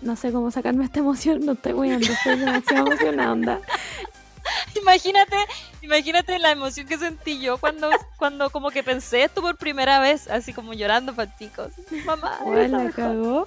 no 0.00 0.16
sé 0.16 0.32
cómo 0.32 0.50
sacarme 0.50 0.84
esta 0.84 1.00
emoción, 1.00 1.44
no 1.44 1.52
estoy 1.52 1.74
weando, 1.74 2.06
estoy 2.10 2.38
demasiado 2.38 2.86
emocionada. 2.86 3.60
Imagínate, 4.80 5.36
imagínate 5.82 6.38
la 6.38 6.52
emoción 6.52 6.86
que 6.86 6.96
sentí 6.96 7.38
yo 7.38 7.58
cuando, 7.58 7.90
cuando 8.16 8.48
como 8.48 8.70
que 8.70 8.82
pensé 8.82 9.24
esto 9.24 9.42
por 9.42 9.58
primera 9.58 10.00
vez, 10.00 10.26
así 10.30 10.54
como 10.54 10.72
llorando 10.72 11.14
paticos. 11.14 11.72
Mamá, 12.06 12.40
la 12.46 12.90
cagó. 12.90 13.46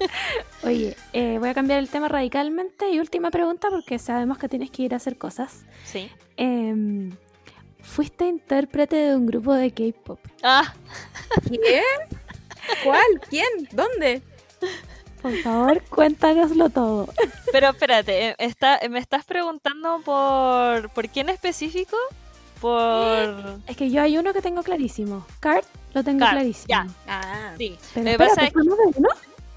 Oye, 0.62 0.96
eh, 1.12 1.36
voy 1.38 1.50
a 1.50 1.54
cambiar 1.54 1.78
el 1.78 1.90
tema 1.90 2.08
radicalmente 2.08 2.88
y 2.90 3.00
última 3.00 3.30
pregunta 3.30 3.68
porque 3.68 3.98
sabemos 3.98 4.38
que 4.38 4.48
tienes 4.48 4.70
que 4.70 4.84
ir 4.84 4.94
a 4.94 4.96
hacer 4.96 5.18
cosas. 5.18 5.64
Sí. 5.84 6.10
Em, 6.38 7.10
fuiste 7.90 8.26
intérprete 8.26 8.96
de 8.96 9.16
un 9.16 9.26
grupo 9.26 9.52
de 9.54 9.70
K-pop. 9.72 10.18
Ah, 10.42 10.72
¿Quién? 11.48 11.82
¿Cuál? 12.84 13.04
¿Quién? 13.28 13.48
¿Dónde? 13.72 14.22
Por 15.20 15.36
favor, 15.42 15.82
cuéntanoslo 15.90 16.70
todo. 16.70 17.08
pero 17.52 17.70
espérate, 17.70 18.28
eh, 18.30 18.34
está, 18.38 18.80
me 18.88 18.98
estás 18.98 19.24
preguntando 19.24 20.00
por, 20.04 20.88
por 20.90 21.08
quién 21.08 21.28
específico? 21.28 21.96
Por... 22.60 23.58
Es 23.66 23.76
que 23.76 23.90
yo 23.90 24.02
hay 24.02 24.18
uno 24.18 24.32
que 24.32 24.42
tengo 24.42 24.62
clarísimo. 24.62 25.26
Card 25.40 25.64
lo 25.94 26.04
tengo 26.04 26.20
Card, 26.20 26.32
clarísimo. 26.32 26.66
ya. 26.68 26.86
Ah, 27.08 27.54
Sí. 27.58 27.76
Pero 27.94 28.04
Lo 28.06 28.12
que 28.12 28.18
pasa 28.18 28.30
espérate, 28.44 28.46
es- 28.46 28.52
¿fue 28.52 28.62
uno 28.62 28.76
de 28.76 28.98
uno? 28.98 29.08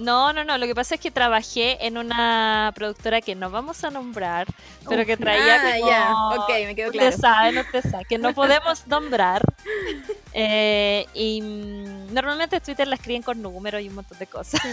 No, 0.04 0.34
no, 0.34 0.44
no. 0.44 0.58
Lo 0.58 0.66
que 0.66 0.76
pasa 0.76 0.96
es 0.96 1.02
que 1.02 1.12
trabajé 1.12 1.86
en 1.86 1.98
una 1.98 2.72
productora 2.76 3.22
que 3.22 3.36
no 3.36 3.50
vamos 3.50 3.84
a 3.84 3.90
nombrar, 3.90 4.48
pero 4.88 5.06
que 5.06 5.16
traía 5.18 5.56
Ah, 5.56 5.74
como... 5.80 5.90
ya, 5.90 6.14
ok, 6.44 6.50
me 6.68 6.76
quedó 6.76 6.92
claro. 6.92 7.10
Usted 7.10 7.22
sabe, 7.22 7.62
usted 7.62 7.84
sabe, 7.90 8.06
que 8.06 8.18
no 8.18 8.34
podemos 8.36 8.86
nombrar. 8.88 9.42
Eh, 10.34 11.06
y 11.14 11.42
mm, 11.42 12.14
normalmente 12.14 12.60
Twitter 12.60 12.88
la 12.88 12.96
escriben 12.96 13.22
con 13.22 13.42
números 13.42 13.82
y 13.82 13.90
un 13.90 13.96
montón 13.96 14.18
de 14.20 14.28
cosas. 14.28 14.60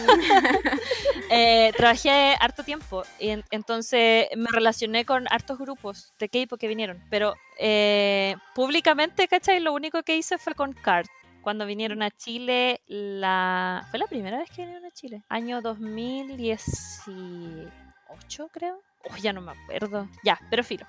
Eh, 1.33 1.73
trabajé 1.77 2.35
harto 2.41 2.65
tiempo 2.65 3.05
y 3.21 3.29
en- 3.29 3.45
entonces 3.53 4.27
me 4.37 4.49
relacioné 4.51 5.05
con 5.05 5.27
hartos 5.31 5.59
grupos 5.59 6.13
de 6.19 6.29
K-pop 6.29 6.59
que 6.59 6.67
vinieron, 6.67 7.01
pero 7.09 7.35
eh, 7.57 8.35
públicamente, 8.53 9.29
¿cachai? 9.29 9.61
Lo 9.61 9.73
único 9.73 10.03
que 10.03 10.17
hice 10.17 10.39
fue 10.39 10.55
con 10.55 10.73
Card. 10.73 11.07
Cuando 11.43 11.67
vinieron 11.67 12.03
a 12.03 12.11
Chile, 12.11 12.83
la... 12.87 13.87
fue 13.91 13.99
la 13.99 14.07
primera 14.07 14.39
vez 14.39 14.51
que 14.51 14.63
vinieron 14.63 14.85
a 14.85 14.91
Chile, 14.91 15.23
año 15.29 15.63
2018 15.63 18.49
creo. 18.51 18.83
Oh, 19.11 19.17
ya 19.17 19.33
no 19.33 19.41
me 19.41 19.53
acuerdo. 19.53 20.07
Ya, 20.23 20.39
pero 20.51 20.63
filo. 20.63 20.85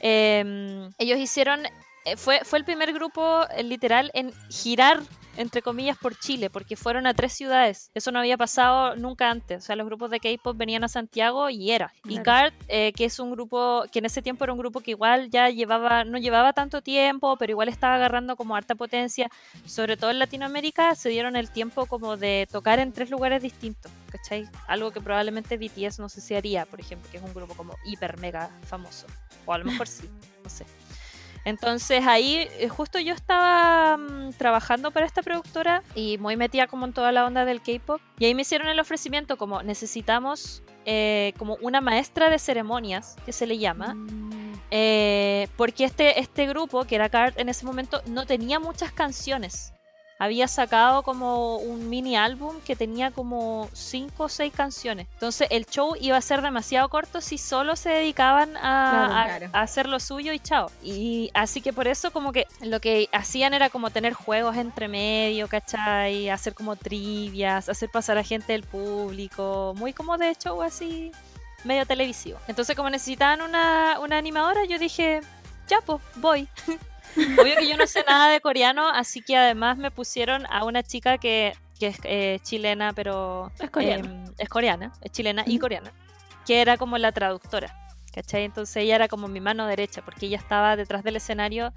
Eh, 0.00 0.90
ellos 0.98 1.18
hicieron, 1.18 1.62
fue, 2.16 2.40
fue 2.44 2.60
el 2.60 2.64
primer 2.64 2.92
grupo 2.92 3.42
eh, 3.56 3.64
literal 3.64 4.12
en 4.14 4.32
girar, 4.48 5.00
entre 5.36 5.60
comillas, 5.60 5.98
por 5.98 6.16
Chile, 6.16 6.50
porque 6.50 6.76
fueron 6.76 7.06
a 7.06 7.14
tres 7.14 7.32
ciudades. 7.32 7.90
Eso 7.94 8.12
no 8.12 8.20
había 8.20 8.36
pasado 8.36 8.94
nunca 8.94 9.28
antes. 9.28 9.64
O 9.64 9.66
sea, 9.66 9.76
los 9.76 9.86
grupos 9.86 10.10
de 10.10 10.20
K-pop 10.20 10.56
venían 10.56 10.84
a 10.84 10.88
Santiago 10.88 11.50
y 11.50 11.72
era. 11.72 11.92
Y. 12.04 12.18
Card, 12.18 12.54
eh, 12.68 12.92
que 12.92 13.06
es 13.06 13.18
un 13.18 13.32
grupo, 13.32 13.84
que 13.90 13.98
en 13.98 14.04
ese 14.04 14.22
tiempo 14.22 14.44
era 14.44 14.52
un 14.52 14.58
grupo 14.58 14.80
que 14.80 14.92
igual 14.92 15.30
ya 15.30 15.50
llevaba, 15.50 16.04
no 16.04 16.18
llevaba 16.18 16.52
tanto 16.52 16.80
tiempo, 16.80 17.36
pero 17.36 17.50
igual 17.50 17.68
estaba 17.68 17.96
agarrando 17.96 18.36
como 18.36 18.54
harta 18.54 18.76
potencia, 18.76 19.28
sobre 19.66 19.96
todo 19.96 20.10
en 20.10 20.20
Latinoamérica, 20.20 20.94
se 20.94 21.08
dieron 21.08 21.34
el 21.34 21.50
tiempo 21.50 21.86
como 21.86 22.16
de 22.16 22.46
tocar 22.50 22.78
en 22.78 22.92
tres 22.92 23.10
lugares 23.10 23.42
distintos. 23.42 23.90
¿Cachai? 24.10 24.48
Algo 24.68 24.92
que 24.92 25.00
probablemente 25.00 25.58
BTS 25.58 25.98
no 25.98 26.08
sé 26.08 26.20
si 26.20 26.34
haría, 26.34 26.66
por 26.66 26.80
ejemplo, 26.80 27.10
que 27.10 27.16
es 27.16 27.22
un 27.22 27.34
grupo 27.34 27.54
como 27.54 27.74
hiper 27.84 28.18
mega 28.18 28.48
famoso. 28.62 29.06
O 29.44 29.52
a 29.52 29.58
lo 29.58 29.64
mejor 29.64 29.88
sí, 29.88 30.08
no 30.42 30.48
sé. 30.48 30.64
Entonces 31.46 32.04
ahí 32.08 32.48
eh, 32.58 32.68
justo 32.68 32.98
yo 32.98 33.14
estaba 33.14 33.96
mm, 33.96 34.32
trabajando 34.36 34.90
para 34.90 35.06
esta 35.06 35.22
productora 35.22 35.84
y 35.94 36.18
muy 36.18 36.36
metida 36.36 36.66
como 36.66 36.86
en 36.86 36.92
toda 36.92 37.12
la 37.12 37.24
onda 37.24 37.44
del 37.44 37.62
K-pop. 37.62 38.00
Y 38.18 38.24
ahí 38.24 38.34
me 38.34 38.42
hicieron 38.42 38.66
el 38.66 38.80
ofrecimiento 38.80 39.38
como 39.38 39.62
necesitamos 39.62 40.64
eh, 40.86 41.34
como 41.38 41.56
una 41.62 41.80
maestra 41.80 42.30
de 42.30 42.40
ceremonias, 42.40 43.16
que 43.24 43.32
se 43.32 43.46
le 43.46 43.58
llama, 43.58 43.94
Mm, 43.94 44.54
eh, 44.72 45.48
porque 45.56 45.84
este, 45.84 46.20
este 46.20 46.46
grupo, 46.46 46.84
que 46.84 46.96
era 46.96 47.08
Card 47.08 47.34
en 47.38 47.48
ese 47.48 47.64
momento, 47.64 48.02
no 48.06 48.26
tenía 48.26 48.58
muchas 48.58 48.90
canciones. 48.90 49.72
Había 50.18 50.48
sacado 50.48 51.02
como 51.02 51.56
un 51.56 51.90
mini 51.90 52.16
álbum 52.16 52.56
que 52.64 52.74
tenía 52.74 53.10
como 53.10 53.68
5 53.74 54.24
o 54.24 54.28
6 54.28 54.52
canciones. 54.54 55.06
Entonces 55.12 55.48
el 55.50 55.66
show 55.66 55.94
iba 56.00 56.16
a 56.16 56.20
ser 56.22 56.40
demasiado 56.42 56.88
corto 56.88 57.20
si 57.20 57.36
solo 57.38 57.76
se 57.76 57.90
dedicaban 57.90 58.56
a, 58.56 58.60
Claro, 58.90 59.14
a- 59.14 59.24
claro. 59.24 59.50
a 59.52 59.60
hacer 59.60 59.88
lo 59.88 60.00
suyo 60.00 60.32
y 60.32 60.38
chao. 60.40 60.70
Y 60.82 61.30
así 61.34 61.60
que 61.60 61.72
por 61.72 61.86
eso 61.86 62.10
como 62.12 62.32
que 62.32 62.46
lo 62.62 62.80
que 62.80 63.08
hacían 63.12 63.52
era 63.54 63.68
como 63.68 63.90
tener 63.90 64.14
juegos 64.14 64.56
entre 64.56 64.88
medio, 64.88 65.48
¿cachai? 65.48 66.30
Hacer 66.30 66.54
como 66.54 66.76
trivias, 66.76 67.68
hacer 67.68 67.90
pasar 67.90 68.16
a 68.18 68.22
gente 68.24 68.52
del 68.52 68.62
público, 68.62 69.74
muy 69.76 69.92
como 69.92 70.16
de 70.18 70.34
show 70.34 70.62
así 70.62 71.12
medio 71.64 71.84
televisivo. 71.84 72.38
Entonces 72.48 72.74
como 72.76 72.88
necesitaban 72.88 73.42
una, 73.42 73.98
una 74.00 74.16
animadora, 74.18 74.64
yo 74.64 74.78
dije, 74.78 75.20
ya 75.68 75.78
pues, 75.84 76.00
voy. 76.16 76.48
Obvio 77.16 77.56
que 77.56 77.68
yo 77.68 77.76
no 77.76 77.86
sé 77.86 78.04
nada 78.06 78.28
de 78.30 78.40
coreano, 78.40 78.88
así 78.88 79.22
que 79.22 79.36
además 79.36 79.78
me 79.78 79.90
pusieron 79.90 80.44
a 80.50 80.64
una 80.64 80.82
chica 80.82 81.18
que, 81.18 81.54
que 81.78 81.88
es 81.88 81.98
eh, 82.04 82.38
chilena, 82.42 82.92
pero 82.92 83.50
Es 83.58 83.70
coreano. 83.70 84.04
em, 84.08 84.24
es 84.38 84.48
coreana, 84.48 84.92
es 85.02 85.12
chilena 85.12 85.44
y 85.46 85.58
coreana, 85.58 85.92
que 86.46 86.60
era 86.60 86.76
como 86.76 86.98
la 86.98 87.12
traductora, 87.12 87.74
¿cachai? 88.12 88.44
Entonces 88.44 88.76
ella 88.76 88.96
era 88.96 89.08
como 89.08 89.28
mi 89.28 89.40
mano 89.40 89.66
derecha, 89.66 90.02
porque 90.04 90.26
ella 90.26 90.38
estaba 90.38 90.76
detrás 90.76 91.02
del 91.04 91.16
escenario 91.16 91.72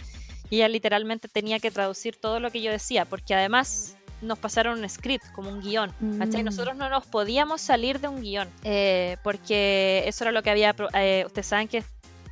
y 0.49 0.57
ella 0.57 0.67
literalmente 0.67 1.27
tenía 1.27 1.59
que 1.59 1.71
traducir 1.71 2.15
todo 2.19 2.39
lo 2.39 2.51
que 2.51 2.61
yo 2.61 2.71
decía, 2.71 3.05
porque 3.05 3.33
además 3.35 3.95
nos 4.21 4.37
pasaron 4.37 4.79
un 4.79 4.89
script, 4.89 5.23
como 5.33 5.49
un 5.49 5.61
guion, 5.61 5.93
¿cachai? 6.17 6.41
Mm. 6.41 6.45
Nosotros 6.45 6.75
no 6.75 6.89
nos 6.89 7.05
podíamos 7.05 7.61
salir 7.61 8.01
de 8.01 8.09
un 8.09 8.21
guion, 8.21 8.49
eh, 8.63 9.15
porque 9.23 10.03
eso 10.07 10.25
era 10.25 10.33
lo 10.33 10.43
que 10.43 10.49
había, 10.49 10.75
eh, 10.93 11.23
ustedes 11.25 11.47
saben 11.47 11.69
que 11.69 11.83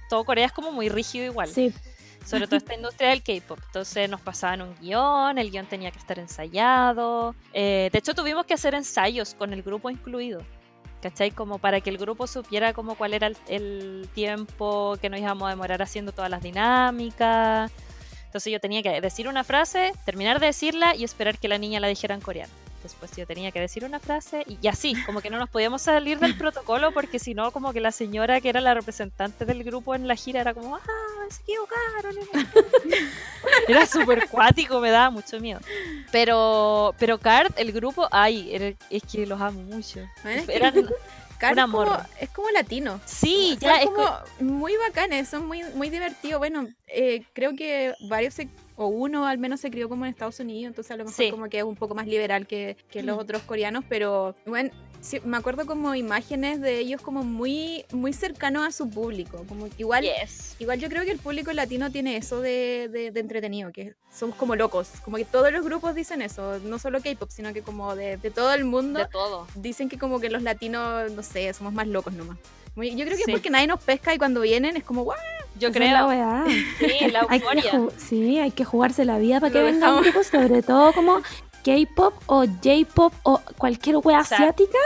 todo 0.10 0.26
Corea 0.26 0.46
es 0.48 0.52
como 0.52 0.72
muy 0.72 0.88
rígido 0.90 1.26
igual 1.26 1.50
Sí, 1.50 1.74
sobre 2.28 2.46
todo 2.46 2.58
esta 2.58 2.74
industria 2.74 3.10
del 3.10 3.24
K-pop. 3.24 3.58
Entonces 3.68 4.10
nos 4.10 4.20
pasaban 4.20 4.62
un 4.62 4.76
guion, 4.82 5.38
el 5.38 5.50
guion 5.50 5.66
tenía 5.66 5.92
que 5.92 6.00
estar 6.00 6.20
ensayado. 6.20 7.34
Eh, 7.54 7.90
de 7.92 8.00
hecho, 8.00 8.14
tuvimos 8.14 8.46
que 8.46 8.54
hacer 8.54 8.76
ensayos 8.76 9.34
con 9.34 9.54
el 9.54 9.64
grupo 9.64 9.90
incluido. 9.90 10.42
¿Cachai? 11.02 11.32
Como 11.32 11.58
para 11.60 11.80
que 11.80 11.90
el 11.90 11.98
grupo 11.98 12.28
supiera 12.28 12.74
como 12.74 12.96
cuál 12.96 13.14
era 13.14 13.28
el, 13.28 13.38
el 13.48 14.10
tiempo 14.14 14.98
que 15.00 15.10
nos 15.10 15.20
íbamos 15.20 15.48
a 15.48 15.52
demorar 15.52 15.82
haciendo 15.82 16.12
todas 16.12 16.30
las 16.30 16.42
dinámicas. 16.42 17.72
Entonces 18.26 18.52
yo 18.52 18.60
tenía 18.60 18.84
que 18.84 19.00
decir 19.00 19.30
una 19.30 19.46
frase, 19.46 19.94
terminar 20.06 20.40
de 20.42 20.48
decirla 20.48 20.96
y 20.96 21.06
esperar 21.06 21.38
que 21.38 21.48
la 21.48 21.58
niña 21.58 21.80
la 21.80 21.88
dijera 21.88 22.14
en 22.14 22.22
coreano. 22.22 22.67
Después 22.88 23.12
yo 23.16 23.28
tenía 23.28 23.52
que 23.52 23.60
decir 23.60 23.84
una 23.86 24.00
frase 24.00 24.44
y, 24.48 24.58
y 24.62 24.68
así, 24.68 24.96
como 25.06 25.22
que 25.22 25.30
no 25.30 25.38
nos 25.38 25.50
podíamos 25.50 25.82
salir 25.82 26.20
del 26.20 26.38
protocolo 26.38 26.92
porque 26.94 27.20
si 27.20 27.34
no, 27.34 27.52
como 27.52 27.74
que 27.74 27.80
la 27.82 27.92
señora 27.92 28.40
que 28.42 28.50
era 28.50 28.62
la 28.62 28.74
representante 28.74 29.46
del 29.46 29.64
grupo 29.64 29.94
en 29.96 30.08
la 30.08 30.16
gira 30.16 30.42
era 30.42 30.54
como, 30.54 30.76
ah, 30.78 30.82
se 31.30 31.42
equivocaron. 31.44 32.16
Era 33.68 33.86
súper 33.86 34.28
cuático, 34.30 34.80
me 34.80 34.90
daba 34.90 35.10
mucho 35.10 35.40
miedo. 35.40 35.60
Pero, 36.12 36.96
pero 37.00 37.20
Card, 37.20 37.52
el 37.58 37.72
grupo, 37.72 38.08
ay, 38.12 38.76
es 38.90 39.04
que 39.04 39.26
los 39.26 39.40
amo 39.42 39.62
mucho. 39.64 40.00
Bueno, 40.24 40.42
es 40.42 40.48
que 40.48 40.54
como-. 41.72 42.06
Es 42.20 42.30
como 42.30 42.50
latino. 42.52 43.00
sí, 43.06 43.58
ya, 43.60 43.76
es 43.78 43.86
como 43.86 43.98
co- 43.98 44.24
muy 44.40 44.74
bacanes, 44.78 45.28
son 45.30 45.46
muy, 45.48 45.64
muy 45.76 45.90
divertidos. 45.90 46.40
Bueno, 46.40 46.68
eh, 46.88 47.24
creo 47.34 47.56
que 47.56 47.94
varios 48.10 48.34
se- 48.36 48.50
o 48.78 48.88
uno 48.88 49.26
al 49.26 49.38
menos 49.40 49.60
se 49.60 49.70
crió 49.72 49.90
como 49.90 50.06
en 50.06 50.12
Estados 50.12 50.40
Unidos, 50.40 50.70
entonces 50.70 50.92
a 50.92 50.96
lo 50.98 51.04
mejor 51.06 51.16
Sí. 51.26 51.32
como 51.32 51.50
que 51.50 51.58
es 51.58 51.64
un 51.64 51.76
poco 51.76 51.96
más 51.96 52.08
liberal 52.08 52.48
que, 52.48 52.78
que 52.90 53.04
los 53.04 53.18
Mm. 53.18 53.20
otros 53.20 53.42
coreanos, 53.42 53.84
pero 53.90 54.36
bueno, 54.46 54.70
sí, 55.02 55.20
me 55.26 55.36
acuerdo 55.36 55.66
como 55.66 55.96
imágenes 55.96 56.62
de 56.62 56.78
ellos 56.80 57.02
como 57.02 57.24
muy, 57.24 57.86
muy 57.92 58.14
cercanos 58.14 58.66
a 58.68 58.72
su 58.72 58.90
público, 58.90 59.44
como 59.50 59.68
igual... 59.78 60.04
yes. 60.04 60.56
Igual 60.60 60.80
yo 60.80 60.90
creo 60.90 61.04
que 61.06 61.12
el 61.12 61.20
público 61.20 61.52
latino 61.54 61.92
tiene 61.92 62.18
eso 62.18 62.40
de, 62.40 62.88
de- 62.92 63.12
de 63.12 63.20
entretenido, 63.20 63.72
que 63.72 63.96
somos 64.12 64.36
como 64.36 64.56
locos, 64.56 64.90
como 65.04 65.18
que 65.18 65.26
todos 65.26 65.52
los 65.52 65.66
grupos 65.66 65.96
dicen 65.96 66.22
eso, 66.22 66.60
no 66.60 66.78
solo 66.80 67.02
K-pop, 67.02 67.30
sino 67.32 67.54
que 67.54 67.62
como 67.64 67.96
de, 67.96 68.18
de 68.18 68.30
todo 68.32 68.54
el 68.54 68.64
mundo 68.66 69.00
de 69.00 69.08
todo. 69.08 69.48
dicen 69.56 69.90
que 69.90 69.98
como 69.98 70.20
que 70.20 70.30
los 70.30 70.44
latinos, 70.44 71.12
no 71.12 71.24
sé, 71.24 71.52
somos 71.54 71.74
más 71.74 71.88
locos 71.88 72.14
nomás. 72.14 72.38
Muy- 72.78 72.92
Yo 72.96 73.06
creo 73.06 73.18
que 73.18 73.24
Sí. 73.24 73.32
es 73.32 73.32
porque 73.32 73.50
nadie 73.50 73.68
nos 73.68 73.84
pesca 73.84 74.14
y 74.14 74.18
cuando 74.20 74.40
vienen 74.42 74.78
es 74.78 74.84
como, 74.84 75.04
¡guau! 75.04 75.18
Yo 75.60 75.70
esa 75.70 75.84
es 75.84 75.92
la 75.92 76.06
creo, 76.06 76.08
weá. 76.08 76.46
sí, 76.80 77.08
la 77.12 77.26
Hay 77.30 77.40
que 77.42 77.90
sí, 77.98 78.38
hay 78.40 78.52
que 78.52 78.64
jugarse 78.64 79.04
la 79.04 79.18
vida 79.18 79.40
para 79.40 79.52
que 79.52 79.64
vengan 79.64 80.02
grupos, 80.04 80.28
sobre 80.28 80.62
todo 80.62 80.94
como 80.94 81.22
K-pop 81.66 82.14
o 82.28 82.46
J-pop 82.46 83.14
o 83.24 83.42
cualquier 83.58 83.98
wea 83.98 84.20
Exacto. 84.20 84.44
asiática. 84.44 84.78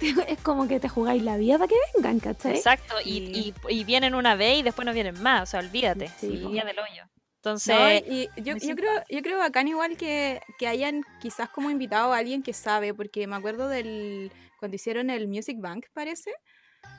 Es 0.28 0.40
como 0.40 0.66
que 0.66 0.80
te 0.80 0.88
jugáis 0.88 1.22
la 1.22 1.36
vida 1.36 1.58
para 1.58 1.68
que 1.68 1.74
vengan, 1.94 2.18
¿cachai? 2.20 2.56
Exacto, 2.56 2.96
y, 3.04 3.18
y, 3.18 3.54
y 3.68 3.84
vienen 3.84 4.14
una 4.14 4.34
vez 4.34 4.58
y 4.58 4.62
después 4.62 4.84
no 4.86 4.92
vienen 4.94 5.22
más, 5.22 5.42
o 5.42 5.46
sea, 5.46 5.60
olvídate, 5.60 6.08
Sí, 6.18 6.38
sí, 6.38 6.48
ya 6.54 6.64
del 6.64 6.78
hoyo. 6.78 7.04
Entonces, 7.36 7.76
No, 8.06 8.12
y 8.14 8.28
yo, 8.38 8.56
yo 8.56 8.74
creo, 8.76 8.92
yo 9.10 9.20
creo 9.22 9.38
bacán 9.38 9.68
igual 9.68 9.96
que, 9.98 10.40
que 10.58 10.66
hayan 10.66 11.02
quizás 11.20 11.48
como 11.50 11.70
invitado 11.70 12.12
a 12.12 12.16
alguien 12.18 12.42
que 12.42 12.54
sabe, 12.54 12.92
porque 12.94 13.26
me 13.26 13.36
acuerdo 13.36 13.68
del 13.68 14.32
cuando 14.58 14.74
hicieron 14.74 15.10
el 15.10 15.28
Music 15.28 15.56
Bank, 15.60 15.84
parece, 15.92 16.30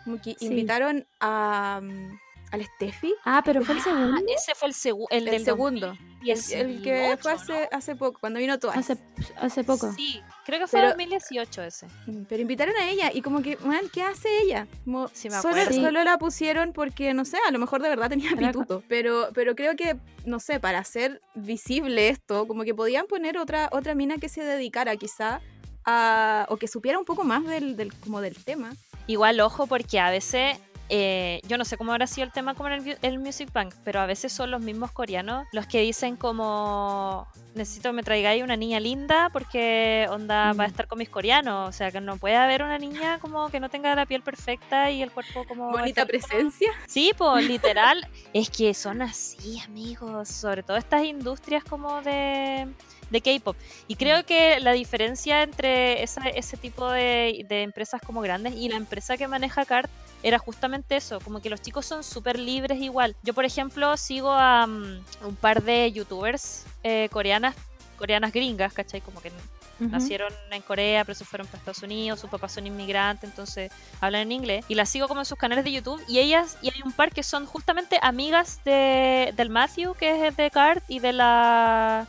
como 0.03 0.21
que 0.21 0.35
Sí. 0.39 0.45
invitaron 0.47 1.05
a, 1.19 1.79
mm, 1.83 2.19
al 2.51 2.65
Steffi, 2.65 3.13
Ah, 3.23 3.41
pero 3.45 3.61
fue 3.63 3.75
el 3.75 3.79
ah, 3.79 3.83
segundo. 3.83 4.21
ese 4.27 4.55
fue 4.55 4.67
el, 4.67 4.73
segu- 4.73 5.07
el, 5.09 5.19
el 5.25 5.31
del 5.31 5.45
segundo, 5.45 5.91
el, 5.91 5.97
2018, 6.19 6.57
el 6.59 6.81
que 6.81 7.17
fue 7.21 7.31
¿no? 7.33 7.39
hace, 7.39 7.69
hace 7.71 7.95
poco, 7.95 8.19
cuando 8.19 8.39
vino 8.39 8.59
Twice. 8.59 8.77
Hace, 8.77 8.97
hace 9.37 9.63
poco. 9.63 9.93
Sí, 9.93 10.21
creo 10.45 10.59
que 10.59 10.67
fue 10.67 10.79
Pero- 10.81 10.89
2018 10.89 11.63
ese. 11.63 11.87
Mm, 12.07 12.23
Pero 12.27 12.41
invitaron 12.41 12.75
a 12.75 12.89
ella 12.89 13.09
y 13.13 13.21
como 13.21 13.41
que, 13.41 13.55
man, 13.63 13.79
¿qué 13.93 14.03
hace 14.03 14.27
ella? 14.41 14.67
Como, 14.83 15.07
Sí, 15.13 15.29
me 15.29 15.39
solo. 15.41 15.55
Sí. 15.69 15.75
solo 15.81 16.03
la 16.03 16.17
pusieron 16.17 16.73
porque, 16.73 17.13
no 17.13 17.23
sé, 17.23 17.37
a 17.47 17.51
lo 17.51 17.59
mejor 17.59 17.81
de 17.81 17.87
verdad 17.87 18.09
tenía 18.09 18.31
Era 18.31 18.51
pituto. 18.51 18.83
Pero, 18.89 19.29
pero 19.33 19.55
creo 19.55 19.77
que, 19.77 19.95
no 20.25 20.41
sé, 20.41 20.59
para 20.59 20.79
hacer 20.79 21.21
visible 21.35 22.09
esto, 22.09 22.47
como 22.47 22.65
que 22.65 22.75
podían 22.75 23.05
poner 23.07 23.37
otra, 23.37 23.69
otra 23.71 23.95
mina 23.95 24.17
que 24.17 24.27
se 24.27 24.43
dedicara 24.43 24.97
quizá 24.97 25.39
a, 25.85 26.45
o 26.49 26.57
que 26.57 26.67
supiera 26.67 26.99
un 26.99 27.05
poco 27.05 27.23
más 27.23 27.45
del, 27.45 27.77
del, 27.77 27.93
como 27.93 28.19
del 28.19 28.35
tema. 28.43 28.73
Igual, 29.11 29.41
ojo, 29.41 29.67
porque 29.67 29.99
a 29.99 30.09
veces, 30.09 30.57
eh, 30.93 31.39
yo 31.47 31.57
no 31.57 31.63
sé 31.63 31.77
cómo 31.77 31.93
habrá 31.93 32.05
sido 32.05 32.25
el 32.25 32.33
tema 32.33 32.53
como 32.53 32.67
en 32.69 32.85
el, 32.85 32.97
el 33.01 33.17
Music 33.19 33.49
Bank, 33.53 33.73
pero 33.85 34.01
a 34.01 34.05
veces 34.05 34.33
son 34.33 34.51
los 34.51 34.61
mismos 34.61 34.91
coreanos 34.91 35.47
los 35.53 35.65
que 35.65 35.79
dicen 35.79 36.17
como, 36.17 37.27
necesito 37.55 37.89
que 37.89 37.93
me 37.93 38.03
traigáis 38.03 38.43
una 38.43 38.57
niña 38.57 38.79
linda 38.81 39.29
porque 39.31 40.05
onda 40.09 40.51
va 40.53 40.65
a 40.65 40.67
Mm. 40.67 40.69
estar 40.69 40.87
con 40.87 40.99
mis 40.99 41.07
coreanos, 41.09 41.69
o 41.69 41.71
sea, 41.71 41.91
que 41.91 42.01
no 42.01 42.17
puede 42.17 42.35
haber 42.35 42.61
una 42.61 42.77
niña 42.77 43.19
como 43.19 43.49
que 43.49 43.59
no 43.61 43.69
tenga 43.69 43.95
la 43.95 44.05
piel 44.05 44.21
perfecta 44.21 44.91
y 44.91 45.01
el 45.01 45.11
cuerpo 45.11 45.45
como... 45.47 45.71
Bonita 45.71 46.05
presencia. 46.05 46.71
Sí, 46.87 47.13
pues 47.17 47.45
literal, 47.47 48.05
es 48.33 48.49
que 48.49 48.73
son 48.73 49.01
así, 49.01 49.59
amigos, 49.61 50.27
sobre 50.27 50.61
todo 50.61 50.75
estas 50.77 51.03
industrias 51.05 51.63
como 51.63 52.01
de, 52.01 52.67
de 53.09 53.21
K-pop. 53.21 53.55
Y 53.87 53.95
creo 53.95 54.25
que 54.25 54.59
la 54.59 54.73
diferencia 54.73 55.41
entre 55.43 56.03
esa- 56.03 56.27
ese 56.29 56.57
tipo 56.57 56.91
de, 56.91 57.45
de 57.47 57.63
empresas 57.63 58.01
como 58.05 58.19
grandes 58.21 58.55
y 58.55 58.67
la 58.67 58.75
empresa 58.75 59.15
que 59.15 59.27
maneja 59.27 59.63
CART 59.65 59.89
era 60.23 60.37
justamente 60.39 60.95
eso, 60.95 61.19
como 61.19 61.41
que 61.41 61.49
los 61.49 61.61
chicos 61.61 61.85
son 61.85 62.03
súper 62.03 62.37
libres 62.39 62.79
igual. 62.79 63.15
Yo, 63.23 63.33
por 63.33 63.45
ejemplo, 63.45 63.97
sigo 63.97 64.31
a 64.31 64.67
mm, 64.67 65.03
un 65.25 65.35
par 65.35 65.63
de 65.63 65.91
youtubers 65.91 66.65
eh, 66.83 67.09
coreanas, 67.11 67.55
coreanas 67.97 68.31
gringas, 68.31 68.73
¿cachai? 68.73 69.01
Como 69.01 69.21
que 69.21 69.31
Ujú. 69.79 69.89
nacieron 69.89 70.31
en 70.51 70.61
Corea, 70.61 71.03
pero 71.03 71.15
se 71.15 71.25
fueron 71.25 71.47
para 71.47 71.57
Estados 71.57 71.81
Unidos, 71.81 72.19
sus 72.19 72.29
papás 72.29 72.51
son 72.53 72.67
inmigrantes, 72.67 73.27
entonces 73.29 73.71
hablan 73.99 74.21
en 74.23 74.31
inglés. 74.31 74.65
Y 74.67 74.75
las 74.75 74.89
sigo 74.89 75.07
como 75.07 75.21
en 75.21 75.25
sus 75.25 75.39
canales 75.39 75.63
de 75.63 75.71
YouTube. 75.71 76.03
Y 76.07 76.19
ellas, 76.19 76.57
y 76.61 76.67
hay 76.69 76.81
un 76.85 76.91
par 76.91 77.11
que 77.11 77.23
son 77.23 77.47
justamente 77.47 77.97
amigas 78.01 78.59
de, 78.63 79.33
del 79.35 79.49
Matthew, 79.49 79.95
que 79.95 80.27
es 80.27 80.37
de 80.37 80.51
Cart, 80.51 80.83
y 80.87 80.99
de 80.99 81.13
la. 81.13 82.07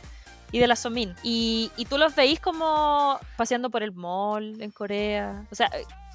Y 0.51 0.59
de 0.59 0.67
la 0.67 0.75
Somin. 0.75 1.15
Y, 1.23 1.71
y 1.77 1.85
tú 1.85 1.97
los 1.97 2.13
veís 2.13 2.39
como 2.39 3.19
paseando 3.37 3.71
por 3.71 3.81
el 3.81 3.91
mall 3.91 4.61
en 4.61 4.69
Corea. 4.69 5.47
O 5.51 5.55
sea, 5.55 5.71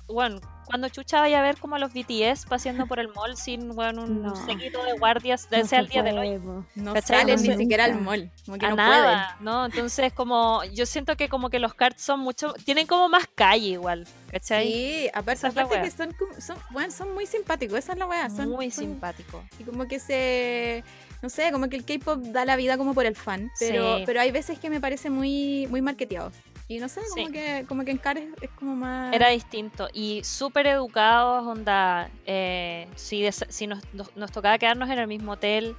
bueno, 0.08 0.40
cuando 0.66 0.88
chucha 0.90 1.20
vaya 1.20 1.38
a 1.38 1.42
ver 1.42 1.56
como 1.58 1.76
a 1.76 1.78
los 1.78 1.92
BTS 1.94 2.44
paseando 2.46 2.86
por 2.86 2.98
el 2.98 3.08
mall 3.08 3.36
sin 3.36 3.74
bueno, 3.74 4.04
un 4.04 4.22
No. 4.22 4.34
de 4.34 4.92
guardias 4.98 5.48
de 5.48 5.56
No 5.58 5.60
ese 5.62 5.70
se 5.70 5.76
al 5.76 5.88
día 5.88 6.02
del 6.02 6.18
hoy. 6.18 6.38
No 6.74 6.92
¿Cachai? 6.94 7.20
salen 7.20 7.36
ni 7.40 7.48
Nunca. 7.48 7.58
siquiera 7.58 7.84
al 7.86 8.00
mall. 8.00 8.30
Como 8.44 8.58
que 8.58 8.66
a 8.66 8.70
no 8.70 8.76
nada, 8.76 9.36
¿no? 9.40 9.66
Entonces 9.66 10.12
como 10.12 10.62
yo 10.74 10.84
siento 10.86 11.16
que 11.16 11.28
como 11.28 11.48
que 11.50 11.58
los 11.58 11.72
cards 11.74 12.02
son 12.02 12.20
mucho, 12.20 12.52
tienen 12.64 12.86
como 12.86 13.08
más 13.08 13.26
calle 13.34 13.68
igual, 13.68 14.04
pueden. 14.04 14.18
¿cachai? 14.30 14.66
Sí, 14.66 15.10
aparte, 15.14 15.40
que 15.82 15.90
son, 15.90 16.12
como- 16.12 16.40
son, 16.40 16.56
bueno, 16.70 16.90
son 16.92 17.14
muy 17.14 17.24
simpáticos, 17.26 17.78
esa 17.78 17.92
es 17.92 17.98
la 17.98 18.06
weá. 18.06 18.28
Son, 18.28 18.50
Muy 18.50 18.70
son- 18.70 18.84
simpático. 18.84 19.42
Y 19.58 19.64
como 19.64 19.86
que 19.88 19.98
se. 19.98 20.84
No 21.22 21.28
sé, 21.30 21.50
como 21.50 21.68
que 21.68 21.76
el 21.76 21.84
K-pop 21.84 22.18
da 22.26 22.44
la 22.44 22.54
vida 22.56 22.76
como 22.78 22.94
por 22.94 23.04
el 23.06 23.16
fan. 23.16 23.50
Pero, 23.58 23.98
Sí. 23.98 24.02
pero 24.06 24.20
hay 24.20 24.30
veces 24.30 24.58
que 24.58 24.70
me 24.70 24.80
parece 24.80 25.10
muy, 25.10 25.66
muy 25.68 25.80
marketeado. 25.82 26.30
Y 26.70 26.78
no 26.80 26.88
sé, 26.90 27.00
como 27.14 27.26
Sí. 27.26 27.32
que, 27.32 27.64
como 27.66 27.84
que 27.84 27.92
en 27.92 27.98
Car 27.98 28.18
es, 28.18 28.50
como 28.58 28.76
más. 28.76 29.14
Era 29.14 29.30
distinto 29.30 29.88
y 29.92 30.22
súper 30.22 30.66
educados, 30.66 31.46
onda, 31.46 32.10
eh, 32.26 32.86
si, 32.94 33.26
si 33.32 33.66
nos, 33.66 33.80
nos- 33.94 34.14
nos 34.16 34.30
tocaba 34.30 34.58
quedarnos 34.58 34.90
en 34.90 34.98
el 34.98 35.06
mismo 35.06 35.32
hotel 35.32 35.74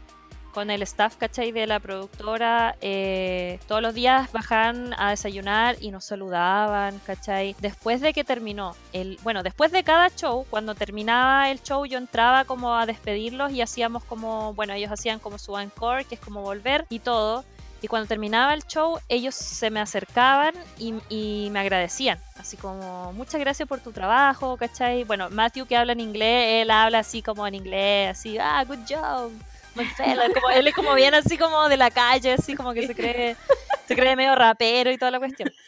con 0.52 0.72
el 0.72 0.82
staff, 0.82 1.16
¿cachai? 1.18 1.52
De 1.52 1.68
la 1.68 1.80
productora, 1.80 2.76
eh, 2.82 3.60
todos 3.68 3.84
los 3.84 3.94
días 3.94 4.32
bajaban 4.32 4.96
a 4.98 5.12
desayunar 5.12 5.76
y 5.80 5.92
nos 5.92 6.06
saludaban, 6.06 7.00
¿cachai? 7.06 7.56
Después 7.60 8.02
de 8.02 8.12
que 8.14 8.24
terminó, 8.24 8.76
el, 8.92 9.20
bueno, 9.22 9.44
después 9.44 9.72
de 9.72 9.84
cada 9.84 10.10
show, 10.10 10.48
cuando 10.50 10.74
terminaba 10.74 11.52
el 11.52 11.62
show, 11.62 11.86
yo 11.86 12.00
entraba 12.00 12.46
como 12.46 12.76
a 12.76 12.88
despedirlos 12.88 13.52
y 13.52 13.62
hacíamos 13.62 14.04
como, 14.06 14.56
bueno, 14.56 14.74
ellos 14.74 14.92
hacían 14.92 15.20
como 15.20 15.38
su 15.38 15.56
encore, 15.56 16.04
que 16.06 16.16
es 16.16 16.22
como 16.22 16.42
volver 16.42 16.88
y 16.90 16.98
todo. 16.98 17.46
Y 17.82 17.88
cuando 17.88 18.08
terminaba 18.08 18.54
el 18.54 18.64
show, 18.66 19.00
ellos 19.08 19.36
se 19.36 19.70
me 19.70 19.80
acercaban 19.80 20.54
y, 20.78 20.94
y 21.10 21.50
me 21.52 21.60
agradecían. 21.60 22.20
Así 22.38 22.58
como, 22.58 23.14
muchas 23.14 23.40
gracias 23.40 23.68
por 23.68 23.80
tu 23.80 23.92
trabajo, 23.92 24.58
¿cachai? 24.58 25.04
Bueno, 25.04 25.30
Matthew 25.30 25.66
que 25.66 25.78
habla 25.78 25.94
en 25.94 26.00
inglés, 26.00 26.64
él 26.64 26.72
habla 26.72 27.00
así 27.00 27.22
como 27.22 27.48
en 27.48 27.56
inglés, 27.56 28.12
así, 28.12 28.38
ah, 28.38 28.64
good 28.66 28.80
job. 28.88 29.32
my 29.76 29.86
fella", 29.86 30.28
Como, 30.34 30.50
él 30.50 30.68
es 30.68 30.76
como 30.76 30.94
bien 30.94 31.14
así 31.14 31.38
como 31.38 31.70
de 31.70 31.78
la 31.78 31.92
calle, 31.92 32.34
así 32.34 32.56
como 32.56 32.74
que 32.74 32.88
se 32.88 32.96
cree, 32.96 33.36
se 33.90 33.96
cree 33.96 34.16
medio 34.16 34.36
rapero 34.36 34.92
y 34.92 34.98
toda 35.00 35.10
la 35.12 35.20
cuestión. 35.20 35.52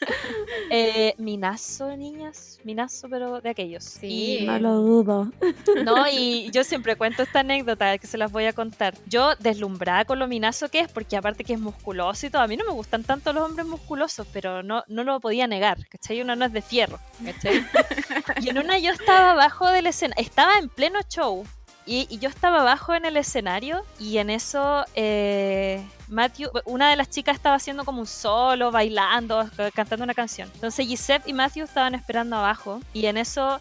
Eh, 0.73 1.15
minazo, 1.17 1.95
niñas, 1.97 2.59
minazo, 2.63 3.09
pero 3.09 3.41
de 3.41 3.49
aquellos. 3.49 3.83
Sí. 3.83 4.37
Y- 4.41 4.45
No 4.45 4.57
lo 4.59 4.75
dudo. 4.75 5.31
no, 5.83 6.07
y 6.09 6.49
yo 6.51 6.63
siempre 6.63 6.95
cuento 6.95 7.23
esta 7.23 7.41
anécdota 7.41 7.97
que 7.97 8.07
se 8.07 8.17
las 8.17 8.31
voy 8.31 8.45
a 8.45 8.53
contar. 8.53 8.93
Yo 9.05 9.35
deslumbrada 9.35 10.05
con 10.05 10.17
lo 10.19 10.27
minazo 10.27 10.69
que 10.69 10.79
es, 10.79 10.89
porque 10.89 11.17
aparte 11.17 11.43
que 11.43 11.53
es 11.53 11.59
musculoso 11.59 12.25
y 12.25 12.29
todo, 12.29 12.41
a 12.41 12.47
mí 12.47 12.55
no 12.55 12.63
me 12.63 12.71
gustan 12.71 13.03
tanto 13.03 13.33
los 13.33 13.43
hombres 13.49 13.67
musculosos, 13.67 14.25
pero 14.31 14.63
no, 14.63 14.83
no 14.87 15.03
lo 15.03 15.19
podía 15.19 15.45
negar, 15.47 15.85
¿cachai? 15.89 16.21
Uno 16.21 16.37
no 16.37 16.45
es 16.45 16.53
de 16.53 16.61
fierro, 16.61 16.99
¿cachai? 17.25 17.65
Y 18.41 18.49
en 18.49 18.57
una 18.57 18.77
yo 18.79 18.91
estaba 18.91 19.31
abajo 19.31 19.67
del 19.69 19.87
escenario, 19.87 20.23
estaba 20.23 20.57
en 20.57 20.69
pleno 20.69 20.99
show. 21.09 21.45
Y, 21.85 22.19
yo 22.19 22.29
estaba 22.29 22.61
abajo 22.61 22.93
en 22.93 23.05
el 23.05 23.17
escenario 23.17 23.83
y 23.99 24.17
en 24.19 24.29
eso 24.29 24.85
eh, 24.93 25.83
Matthew, 26.09 26.49
una 26.65 26.89
de 26.89 26.95
las 26.95 27.09
chicas 27.09 27.35
estaba 27.35 27.55
haciendo 27.55 27.83
como 27.85 28.01
un 28.01 28.07
solo, 28.07 28.71
bailando, 28.71 29.47
c- 29.49 29.71
cantando 29.71 30.03
una 30.03 30.13
canción. 30.13 30.49
Entonces 30.53 30.85
Giuseppe 30.87 31.29
y 31.29 31.33
Matthew 31.33 31.63
estaban 31.65 31.95
esperando 31.95 32.35
abajo 32.35 32.79
y 32.93 33.07
en 33.07 33.17
eso 33.17 33.59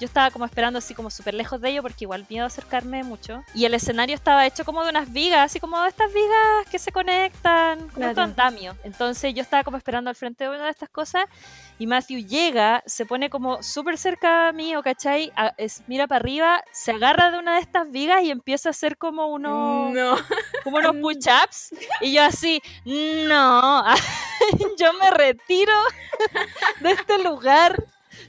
yo 0.00 0.06
estaba 0.06 0.30
como 0.30 0.44
esperando 0.46 0.78
así 0.78 0.94
como 0.94 1.10
súper 1.10 1.34
lejos 1.34 1.60
de 1.60 1.68
ellos 1.70 1.82
porque 1.82 2.04
igual 2.04 2.26
miedo 2.28 2.46
acercarme 2.46 3.04
mucho. 3.04 3.44
Y 3.54 3.66
el 3.66 3.74
escenario 3.74 4.14
estaba 4.16 4.46
hecho 4.46 4.64
como 4.64 4.82
de 4.82 4.90
unas 4.90 5.12
vigas, 5.12 5.40
así 5.44 5.60
como 5.60 5.84
estas 5.84 6.12
vigas 6.12 6.66
que 6.70 6.78
se 6.78 6.90
conectan, 6.90 7.78
como 7.90 8.06
un 8.06 8.14
Claro. 8.14 8.22
andamio. 8.22 8.76
Entonces 8.82 9.34
yo 9.34 9.42
estaba 9.42 9.62
como 9.62 9.76
esperando 9.76 10.10
al 10.10 10.16
frente 10.16 10.44
de 10.44 10.50
una 10.50 10.64
de 10.64 10.70
estas 10.70 10.88
cosas 10.88 11.24
y 11.78 11.86
Matthew 11.86 12.26
llega, 12.26 12.82
se 12.86 13.06
pone 13.06 13.30
como 13.30 13.62
súper 13.62 13.96
cerca 13.98 14.50
mío, 14.52 14.82
¿cachai? 14.82 15.32
A- 15.36 15.54
es- 15.58 15.82
mira 15.86 16.06
para 16.06 16.20
arriba, 16.20 16.62
se 16.72 16.92
agarra 16.92 17.30
de 17.30 17.38
una 17.38 17.54
de 17.54 17.60
estas 17.60 17.90
vigas 17.90 18.22
y 18.22 18.30
empieza 18.30 18.68
a 18.68 18.70
hacer 18.70 18.96
como 18.96 19.26
unos, 19.28 19.92
No. 19.94 20.16
como 20.64 20.78
unos 20.78 20.96
push-ups. 21.02 21.74
Y 22.00 22.12
yo 22.14 22.24
así, 22.24 22.62
no, 22.84 23.84
yo 24.78 24.92
me 24.94 25.10
retiro 25.10 25.74
de 26.80 26.92
este 26.92 27.18
lugar. 27.22 27.82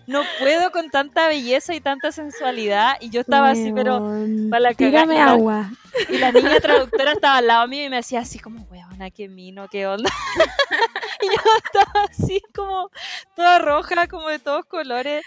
No 0.07 0.23
puedo 0.39 0.71
con 0.71 0.89
tanta 0.89 1.27
belleza 1.27 1.73
y 1.73 1.81
tanta 1.81 2.11
sensualidad. 2.11 2.95
Y 3.01 3.09
yo 3.09 3.21
estaba 3.21 3.51
así, 3.51 3.71
pero 3.73 3.97
Weón, 3.99 4.49
pa' 4.49 4.59
la 4.59 4.73
Tírame 4.73 5.15
la- 5.15 5.31
agua. 5.31 5.71
y 6.09 6.17
la 6.17 6.31
niña 6.31 6.59
traductora 6.59 7.11
estaba 7.13 7.37
al 7.37 7.47
lado 7.47 7.67
mío 7.67 7.85
y 7.85 7.89
me 7.89 7.97
decía 7.97 8.19
así 8.21 8.39
como, 8.39 8.61
weona, 8.71 9.09
qué 9.11 9.27
mino, 9.27 9.67
qué 9.69 9.87
onda. 9.87 10.09
y 11.21 11.25
yo 11.27 11.41
estaba 11.63 12.05
así 12.09 12.41
como 12.55 12.89
toda 13.35 13.59
roja, 13.59 14.07
como 14.07 14.27
de 14.29 14.39
todos 14.39 14.65
colores. 14.65 15.23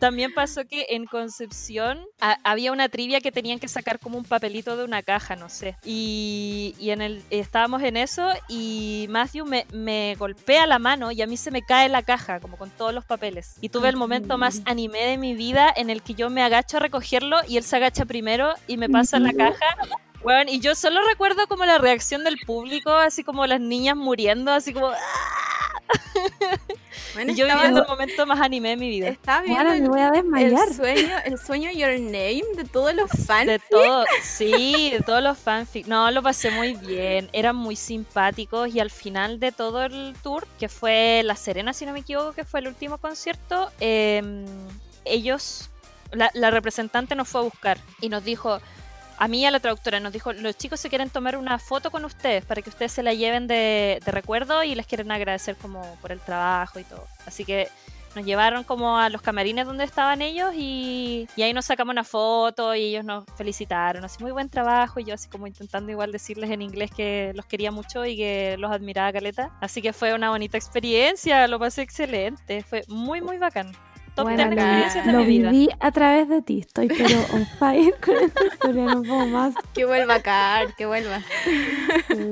También 0.00 0.32
pasó 0.34 0.66
que 0.66 0.86
en 0.90 1.04
Concepción 1.06 2.04
a- 2.20 2.38
había 2.42 2.72
una 2.72 2.88
trivia 2.88 3.20
que 3.20 3.30
tenían 3.30 3.58
que 3.58 3.68
sacar 3.68 3.98
como 4.00 4.18
un 4.18 4.24
papelito 4.24 4.76
de 4.76 4.84
una 4.84 5.02
caja, 5.02 5.36
no 5.36 5.48
sé. 5.48 5.76
Y, 5.84 6.74
y 6.78 6.90
en 6.90 7.02
el, 7.02 7.22
estábamos 7.30 7.82
en 7.82 7.96
eso 7.96 8.28
y 8.48 9.06
Matthew 9.10 9.44
me, 9.46 9.66
me 9.72 10.14
golpea 10.18 10.66
la 10.66 10.78
mano 10.78 11.12
y 11.12 11.20
a 11.22 11.26
mí 11.26 11.36
se 11.36 11.50
me 11.50 11.62
cae 11.62 11.88
la 11.88 12.02
caja, 12.02 12.40
como 12.40 12.56
con 12.56 12.70
todos 12.70 12.92
los 12.94 13.04
papeles. 13.04 13.54
Y 13.60 13.68
tuve 13.68 13.88
el 13.90 13.96
momento 13.96 14.38
más 14.38 14.62
anime 14.64 15.00
de 15.04 15.18
mi 15.18 15.34
vida 15.34 15.72
en 15.76 15.90
el 15.90 16.02
que 16.02 16.14
yo 16.14 16.30
me 16.30 16.42
agacho 16.42 16.78
a 16.78 16.80
recogerlo 16.80 17.36
y 17.46 17.58
él 17.58 17.62
se 17.64 17.76
agacha 17.76 18.06
primero 18.06 18.54
y 18.66 18.76
me 18.78 18.88
pasa 18.88 19.18
la 19.20 19.32
caja. 19.34 19.76
Weón, 20.22 20.48
y 20.48 20.60
yo 20.60 20.74
solo 20.74 21.00
recuerdo 21.06 21.46
como 21.46 21.64
la 21.64 21.78
reacción 21.78 22.24
del 22.24 22.36
público, 22.46 22.90
así 22.90 23.22
como 23.24 23.46
las 23.46 23.60
niñas 23.60 23.96
muriendo, 23.96 24.52
así 24.52 24.72
como... 24.74 24.90
Bueno, 27.14 27.32
Y 27.32 27.34
yo 27.34 27.44
estaba, 27.46 27.62
viviendo 27.62 27.82
el 27.82 27.88
momento 27.88 28.26
más 28.26 28.40
anime 28.40 28.70
de 28.70 28.76
mi 28.76 28.88
vida. 28.88 29.08
estaba 29.08 29.40
viviendo 29.42 29.68
Ahora 29.68 29.78
me 29.78 29.84
el, 29.84 29.88
voy 29.90 30.00
a 30.00 30.10
desmayar. 30.10 30.68
el 30.68 30.74
sueño, 30.74 31.16
el 31.24 31.38
sueño 31.38 31.70
Your 31.72 31.98
Name 31.98 32.42
de 32.56 32.64
todos 32.70 32.94
los 32.94 33.10
fans. 33.26 33.46
De 33.46 33.58
todo, 33.58 34.04
sí, 34.22 34.90
de 34.90 35.00
todos 35.00 35.22
los 35.22 35.36
fanfics. 35.36 35.88
No, 35.88 36.08
lo 36.12 36.22
pasé 36.22 36.50
muy 36.52 36.74
bien. 36.74 37.28
Eran 37.32 37.56
muy 37.56 37.74
simpáticos 37.74 38.72
y 38.72 38.78
al 38.80 38.90
final 38.90 39.40
de 39.40 39.50
todo 39.50 39.84
el 39.84 40.14
tour, 40.22 40.46
que 40.58 40.68
fue 40.68 41.22
La 41.24 41.34
Serena, 41.34 41.72
si 41.72 41.84
no 41.84 41.92
me 41.92 42.00
equivoco, 42.00 42.32
que 42.32 42.44
fue 42.44 42.60
el 42.60 42.68
último 42.68 42.98
concierto, 42.98 43.70
eh, 43.80 44.44
ellos, 45.04 45.70
la, 46.12 46.30
la 46.34 46.50
representante 46.50 47.14
nos 47.16 47.28
fue 47.28 47.40
a 47.40 47.44
buscar 47.44 47.78
y 48.00 48.08
nos 48.08 48.22
dijo, 48.24 48.60
a 49.20 49.28
mí 49.28 49.44
a 49.44 49.50
la 49.50 49.60
traductora, 49.60 50.00
nos 50.00 50.14
dijo, 50.14 50.32
los 50.32 50.56
chicos 50.56 50.80
se 50.80 50.88
quieren 50.88 51.10
tomar 51.10 51.36
una 51.36 51.58
foto 51.58 51.90
con 51.90 52.06
ustedes 52.06 52.42
para 52.46 52.62
que 52.62 52.70
ustedes 52.70 52.90
se 52.90 53.02
la 53.02 53.12
lleven 53.12 53.46
de, 53.46 54.00
recuerdo 54.06 54.64
y 54.64 54.74
les 54.74 54.86
quieren 54.86 55.12
agradecer 55.12 55.56
como 55.56 55.82
por 56.00 56.10
el 56.10 56.20
trabajo 56.20 56.80
y 56.80 56.84
todo. 56.84 57.06
Así 57.26 57.44
que 57.44 57.68
nos 58.16 58.24
llevaron 58.24 58.64
como 58.64 58.96
a 58.96 59.10
los 59.10 59.20
camarines 59.20 59.66
donde 59.66 59.84
estaban 59.84 60.22
ellos 60.22 60.54
y, 60.56 61.28
y 61.36 61.42
ahí 61.42 61.52
nos 61.52 61.66
sacamos 61.66 61.92
una 61.92 62.02
foto 62.02 62.74
y 62.74 62.80
ellos 62.80 63.04
nos 63.04 63.26
felicitaron, 63.36 64.02
así 64.06 64.22
muy 64.22 64.32
buen 64.32 64.48
trabajo 64.48 65.00
y 65.00 65.04
yo 65.04 65.12
así 65.12 65.28
como 65.28 65.46
intentando 65.46 65.92
igual 65.92 66.12
decirles 66.12 66.48
en 66.48 66.62
inglés 66.62 66.90
que 66.90 67.32
los 67.34 67.44
quería 67.44 67.70
mucho 67.70 68.06
y 68.06 68.16
que 68.16 68.56
los 68.58 68.72
admiraba 68.72 69.12
caleta. 69.12 69.54
Así 69.60 69.82
que 69.82 69.92
fue 69.92 70.14
una 70.14 70.30
bonita 70.30 70.56
experiencia, 70.56 71.46
lo 71.46 71.58
pasé 71.58 71.82
excelente, 71.82 72.62
fue 72.62 72.84
muy 72.88 73.20
muy 73.20 73.36
bacán. 73.36 73.70
Top 74.14 74.24
Bueno, 74.24 74.38
10 74.38 74.50
bacán. 74.50 74.58
experiencias 74.68 75.06
de 75.06 75.12
lo 75.12 75.18
mi 75.20 75.26
vida. 75.26 75.50
viví 75.50 75.68
a 75.78 75.90
través 75.92 76.28
de 76.28 76.42
ti. 76.42 76.60
Estoy 76.60 76.88
pero 76.88 77.18
on 77.32 77.46
fire 77.58 77.94
con 78.04 78.16
esta 78.16 78.44
historia. 78.44 78.84
No 78.86 79.02
puedo 79.02 79.26
más. 79.26 79.54
Que 79.74 79.84
vuelva 79.84 80.20
Car, 80.20 80.74
que 80.76 80.84
vuelva. 80.86 81.20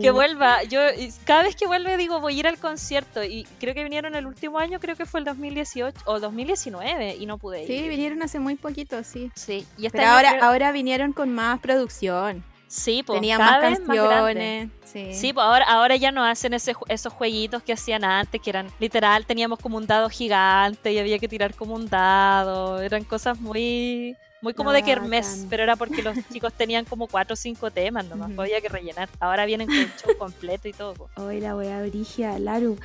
Que 0.01 0.11
vuelva, 0.11 0.63
yo 0.65 0.81
cada 1.25 1.43
vez 1.45 1.55
que 1.57 1.67
vuelve 1.67 1.97
digo 1.97 2.21
voy 2.21 2.37
a 2.37 2.39
ir 2.41 2.47
al 2.49 2.59
concierto 2.59 3.23
y 3.25 3.47
creo 3.61 3.75
que 3.75 3.83
vinieron 3.85 4.15
el 4.15 4.27
último 4.27 4.59
año, 4.59 4.81
creo 4.81 4.97
que 4.97 5.07
fue 5.07 5.21
el 5.21 5.25
2018 5.27 5.97
o 6.05 6.21
2019 6.21 7.17
y 7.17 7.27
no 7.27 7.39
pude 7.39 7.63
ir. 7.63 7.67
Sí, 7.69 7.89
vinieron 7.89 8.23
hace 8.23 8.39
muy 8.39 8.57
poquito, 8.57 9.03
sí. 9.05 9.31
Sí, 9.35 9.67
y 9.77 9.87
este 9.87 9.99
Pero 9.99 10.11
ahora, 10.11 10.31
creo- 10.33 10.45
ahora 10.45 10.73
vinieron 10.73 11.13
con 11.13 11.33
más 11.35 11.59
producción. 11.61 12.43
Sí, 12.69 13.03
pues, 13.03 13.17
Tenían 13.21 13.39
cada 13.39 13.53
más 13.61 13.71
vez 13.71 13.81
más 13.81 13.97
canciones. 13.97 14.69
sí. 14.85 15.13
Sí, 15.13 15.33
pues 15.33 15.45
ahora, 15.45 15.65
ahora 15.65 15.97
ya 15.97 16.13
no 16.13 16.25
hacen 16.25 16.55
ese, 16.55 16.75
esos 16.89 17.13
jueguitos 17.13 17.63
que 17.63 17.73
hacían 17.73 18.05
antes, 18.05 18.41
que 18.41 18.51
eran 18.51 18.69
literal, 18.79 19.27
teníamos 19.27 19.59
como 19.59 19.77
un 19.77 19.87
dado 19.87 20.09
gigante 20.09 20.93
y 20.93 20.99
había 20.99 21.19
que 21.19 21.27
tirar 21.29 21.55
como 21.55 21.75
un 21.75 21.89
dado. 21.89 22.81
Eran 22.81 23.03
cosas 23.05 23.41
muy 23.41 24.17
muy 24.41 24.55
como 24.55 24.71
de 24.71 24.85
kermés, 24.85 25.47
pero 25.51 25.65
era 25.65 25.75
porque 25.75 26.01
los 26.01 26.17
chicos 26.33 26.53
tenían 26.53 26.85
como 26.85 27.09
cuatro 27.09 27.35
o 27.35 27.37
cinco 27.37 27.73
temas 27.73 28.05
nomás, 28.07 28.29
Ujú. 28.29 28.37
pues 28.37 28.47
había 28.51 28.61
que 28.61 28.69
rellenar. 28.69 29.09
Ahora 29.19 29.45
vienen 29.47 29.67
con 29.67 29.77
un 29.79 29.93
show 30.01 30.17
completo 30.17 30.69
y 30.69 30.73
todo. 30.73 30.95
pues. 30.95 31.11
Hoy 31.17 31.41
la 31.41 31.57
wea 31.57 31.83
brigia, 31.83 32.39
Laru. 32.39 32.79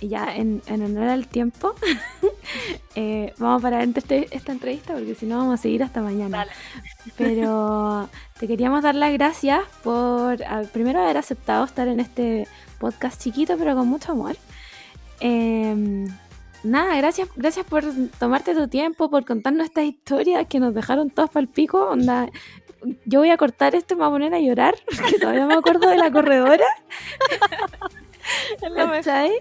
Y 0.00 0.08
Ya 0.08 0.34
en, 0.34 0.62
en 0.66 0.82
honor 0.82 1.08
al 1.08 1.26
tiempo, 1.28 1.74
eh, 2.94 3.34
vamos 3.38 3.60
a 3.60 3.62
parar 3.62 3.82
este- 3.96 4.28
esta 4.34 4.50
entrevista 4.52 4.94
porque 4.94 5.14
si 5.14 5.26
no 5.26 5.36
vamos 5.38 5.60
a 5.60 5.62
seguir 5.62 5.82
hasta 5.82 6.00
mañana. 6.00 6.38
Dale. 6.38 6.50
Pero 7.18 8.08
te 8.40 8.46
queríamos 8.48 8.82
dar 8.82 8.94
las 8.94 9.12
gracias 9.12 9.60
por 9.82 10.38
primero 10.72 11.02
haber 11.02 11.18
aceptado 11.18 11.64
estar 11.64 11.86
en 11.86 12.00
este 12.00 12.48
podcast 12.78 13.20
chiquito 13.22 13.56
pero 13.58 13.76
con 13.76 13.88
mucho 13.88 14.12
amor. 14.12 14.36
Em, 15.20 16.06
nada, 16.64 16.96
gracias, 16.96 17.28
gracias 17.36 17.66
por 17.66 17.84
tomarte 18.18 18.54
tu 18.54 18.68
tiempo, 18.68 19.10
por 19.10 19.26
contarnos 19.26 19.66
estas 19.66 19.84
historias 19.84 20.46
que 20.46 20.60
nos 20.60 20.72
dejaron 20.74 21.10
todos 21.10 21.28
para 21.28 21.42
el 21.42 21.48
pico. 21.48 21.90
Onda, 21.90 22.30
yo 23.04 23.20
voy 23.20 23.28
a 23.28 23.36
cortar 23.36 23.74
esto 23.74 23.92
y 23.92 23.96
me 23.98 24.04
voy 24.04 24.08
a 24.08 24.12
poner 24.14 24.34
a 24.34 24.40
llorar, 24.40 24.74
porque 24.86 25.18
todavía 25.18 25.44
me 25.44 25.54
acuerdo 25.54 25.90
de 25.90 25.96
la 25.98 26.10
corredora. 26.10 26.64
¿Cachai? 28.74 29.32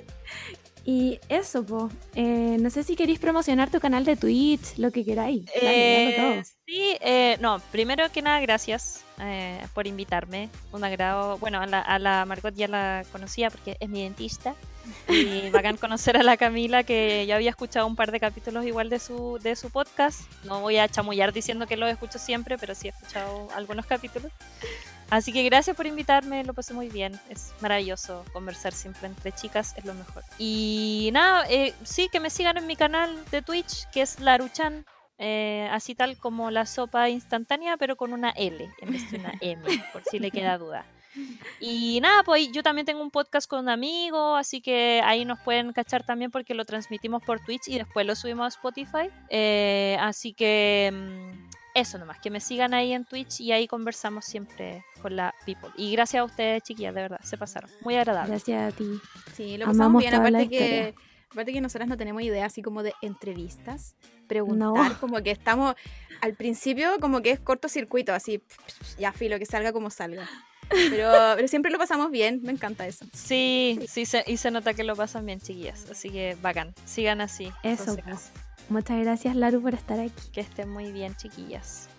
Y 0.91 1.19
eso, 1.29 1.63
pues. 1.63 1.93
no 2.15 2.69
sé 2.71 2.81
si 2.81 2.95
queréis 2.95 3.19
promocionar 3.19 3.69
tu 3.69 3.79
canal 3.79 4.05
de 4.05 4.15
Twitch, 4.15 4.79
lo 4.79 4.89
que 4.89 5.05
queráis. 5.05 5.45
Dale 5.45 6.39
Eh, 6.39 6.43
sí, 6.65 6.97
eh, 7.01 7.37
no, 7.39 7.61
primero 7.71 8.11
que 8.11 8.23
nada, 8.23 8.39
gracias 8.39 9.03
eh, 9.19 9.63
por 9.75 9.85
invitarme. 9.85 10.49
Un 10.71 10.83
agrado. 10.83 11.37
Bueno, 11.37 11.61
a 11.61 11.67
la, 11.67 11.79
a 11.79 11.99
la 11.99 12.25
Margot 12.25 12.55
ya 12.55 12.67
la 12.67 13.05
conocía 13.11 13.51
porque 13.51 13.77
es 13.79 13.87
mi 13.87 14.01
dentista. 14.01 14.55
Y 15.07 15.51
bacán 15.51 15.77
conocer 15.77 16.17
a 16.17 16.23
la 16.23 16.37
Camila, 16.37 16.81
que 16.81 17.23
ya 17.27 17.35
había 17.35 17.51
escuchado 17.51 17.85
un 17.85 17.95
par 17.95 18.11
de 18.11 18.19
capítulos 18.19 18.65
igual 18.65 18.89
de 18.89 18.97
su, 18.97 19.37
de 19.43 19.55
su 19.55 19.69
podcast. 19.69 20.21
No 20.43 20.61
voy 20.61 20.77
a 20.77 20.87
chamullar 20.87 21.33
diciendo 21.33 21.67
que 21.67 21.77
lo 21.77 21.85
escucho 21.85 22.17
siempre, 22.17 22.57
pero 22.57 22.73
sí 22.73 22.87
he 22.87 22.89
escuchado 22.89 23.47
algunos 23.55 23.85
capítulos. 23.85 24.31
Así 25.09 25.33
que 25.33 25.43
gracias 25.43 25.75
por 25.75 25.87
invitarme, 25.87 26.43
lo 26.43 26.53
pasé 26.53 26.73
muy 26.73 26.89
bien. 26.89 27.19
Es 27.29 27.53
maravilloso 27.61 28.23
conversar 28.31 28.73
siempre 28.73 29.07
entre 29.07 29.31
chicas, 29.31 29.73
es 29.75 29.85
lo 29.85 29.93
mejor. 29.93 30.23
Y 30.37 31.09
nada, 31.13 31.45
eh, 31.49 31.73
sí, 31.83 32.09
que 32.11 32.19
me 32.19 32.29
sigan 32.29 32.57
en 32.57 32.67
mi 32.67 32.75
canal 32.75 33.23
de 33.31 33.41
Twitch, 33.41 33.89
que 33.91 34.01
es 34.01 34.19
Laruchan, 34.19 34.85
eh, 35.17 35.67
así 35.71 35.95
tal 35.95 36.17
como 36.17 36.51
la 36.51 36.65
sopa 36.65 37.09
instantánea, 37.09 37.75
pero 37.77 37.95
con 37.95 38.13
una 38.13 38.29
L 38.31 38.69
en 38.79 38.91
vez 38.91 39.09
de 39.11 39.17
una 39.17 39.33
M, 39.41 39.63
por 39.93 40.03
si 40.03 40.19
le 40.19 40.31
queda 40.31 40.57
duda. 40.57 40.85
Y 41.59 41.99
nada, 42.01 42.23
pues 42.23 42.51
yo 42.51 42.63
también 42.63 42.85
tengo 42.85 43.01
un 43.01 43.11
podcast 43.11 43.49
con 43.49 43.59
un 43.59 43.69
amigo, 43.69 44.35
así 44.35 44.61
que 44.61 45.01
ahí 45.03 45.25
nos 45.25 45.39
pueden 45.39 45.73
cachar 45.73 46.05
también 46.05 46.31
porque 46.31 46.53
lo 46.53 46.65
transmitimos 46.65 47.23
por 47.23 47.39
Twitch 47.39 47.67
y 47.67 47.77
después 47.77 48.05
lo 48.05 48.15
subimos 48.15 48.45
a 48.45 48.47
Spotify. 48.49 49.09
Eh, 49.29 49.97
así 49.99 50.33
que 50.33 50.91
mm, 50.93 51.48
eso 51.79 51.97
nomás, 51.97 52.19
que 52.19 52.29
me 52.29 52.39
sigan 52.39 52.73
ahí 52.73 52.93
en 52.93 53.05
Twitch 53.05 53.41
y 53.41 53.51
ahí 53.51 53.67
conversamos 53.67 54.25
siempre 54.25 54.83
con 55.01 55.15
la 55.15 55.33
people. 55.45 55.69
Y 55.77 55.91
gracias 55.93 56.21
a 56.21 56.23
ustedes, 56.23 56.63
chiquillas, 56.63 56.93
de 56.93 57.01
verdad, 57.01 57.19
se 57.23 57.37
pasaron. 57.37 57.69
Muy 57.81 57.95
agradable. 57.95 58.31
Gracias 58.31 58.73
a 58.73 58.75
ti. 58.75 58.99
Sí, 59.33 59.57
lo 59.57 59.65
pasamos 59.65 59.85
Amamos 59.85 60.01
bien. 60.01 60.15
Aparte 60.15 60.49
que, 60.49 60.95
aparte 61.31 61.53
que 61.53 61.61
nosotras 61.61 61.87
no 61.87 61.97
tenemos 61.97 62.21
idea 62.21 62.45
así 62.45 62.61
como 62.61 62.83
de 62.83 62.93
entrevistas. 63.01 63.95
Preguntar, 64.27 64.97
como 64.99 65.21
que 65.23 65.31
estamos 65.31 65.75
al 66.21 66.35
principio, 66.35 66.99
como 66.99 67.21
que 67.21 67.31
es 67.31 67.39
cortocircuito, 67.39 68.13
así, 68.13 68.43
ya 68.99 69.11
filo, 69.11 69.39
que 69.39 69.45
salga 69.45 69.73
como 69.73 69.89
salga. 69.89 70.29
Pero, 70.69 71.11
pero 71.35 71.47
siempre 71.47 71.71
lo 71.71 71.79
pasamos 71.79 72.11
bien, 72.11 72.41
me 72.43 72.51
encanta 72.51 72.85
eso. 72.85 73.05
Sí, 73.13 73.79
sí, 73.87 74.05
se, 74.05 74.23
y 74.27 74.37
se 74.37 74.51
nota 74.51 74.73
que 74.73 74.83
lo 74.83 74.95
pasan 74.95 75.25
bien, 75.25 75.39
chiquillas. 75.39 75.89
Así 75.89 76.11
que 76.11 76.37
bacán. 76.41 76.75
Sigan 76.85 77.21
así. 77.21 77.51
Eso, 77.63 77.91
entonces, 77.91 78.31
Muchas 78.69 78.99
gracias, 79.01 79.35
Laru, 79.35 79.61
por 79.61 79.73
estar 79.73 79.99
aquí. 79.99 80.29
Que 80.31 80.41
estén 80.41 80.69
muy 80.69 80.91
bien, 80.91 81.15
chiquillas. 81.15 81.89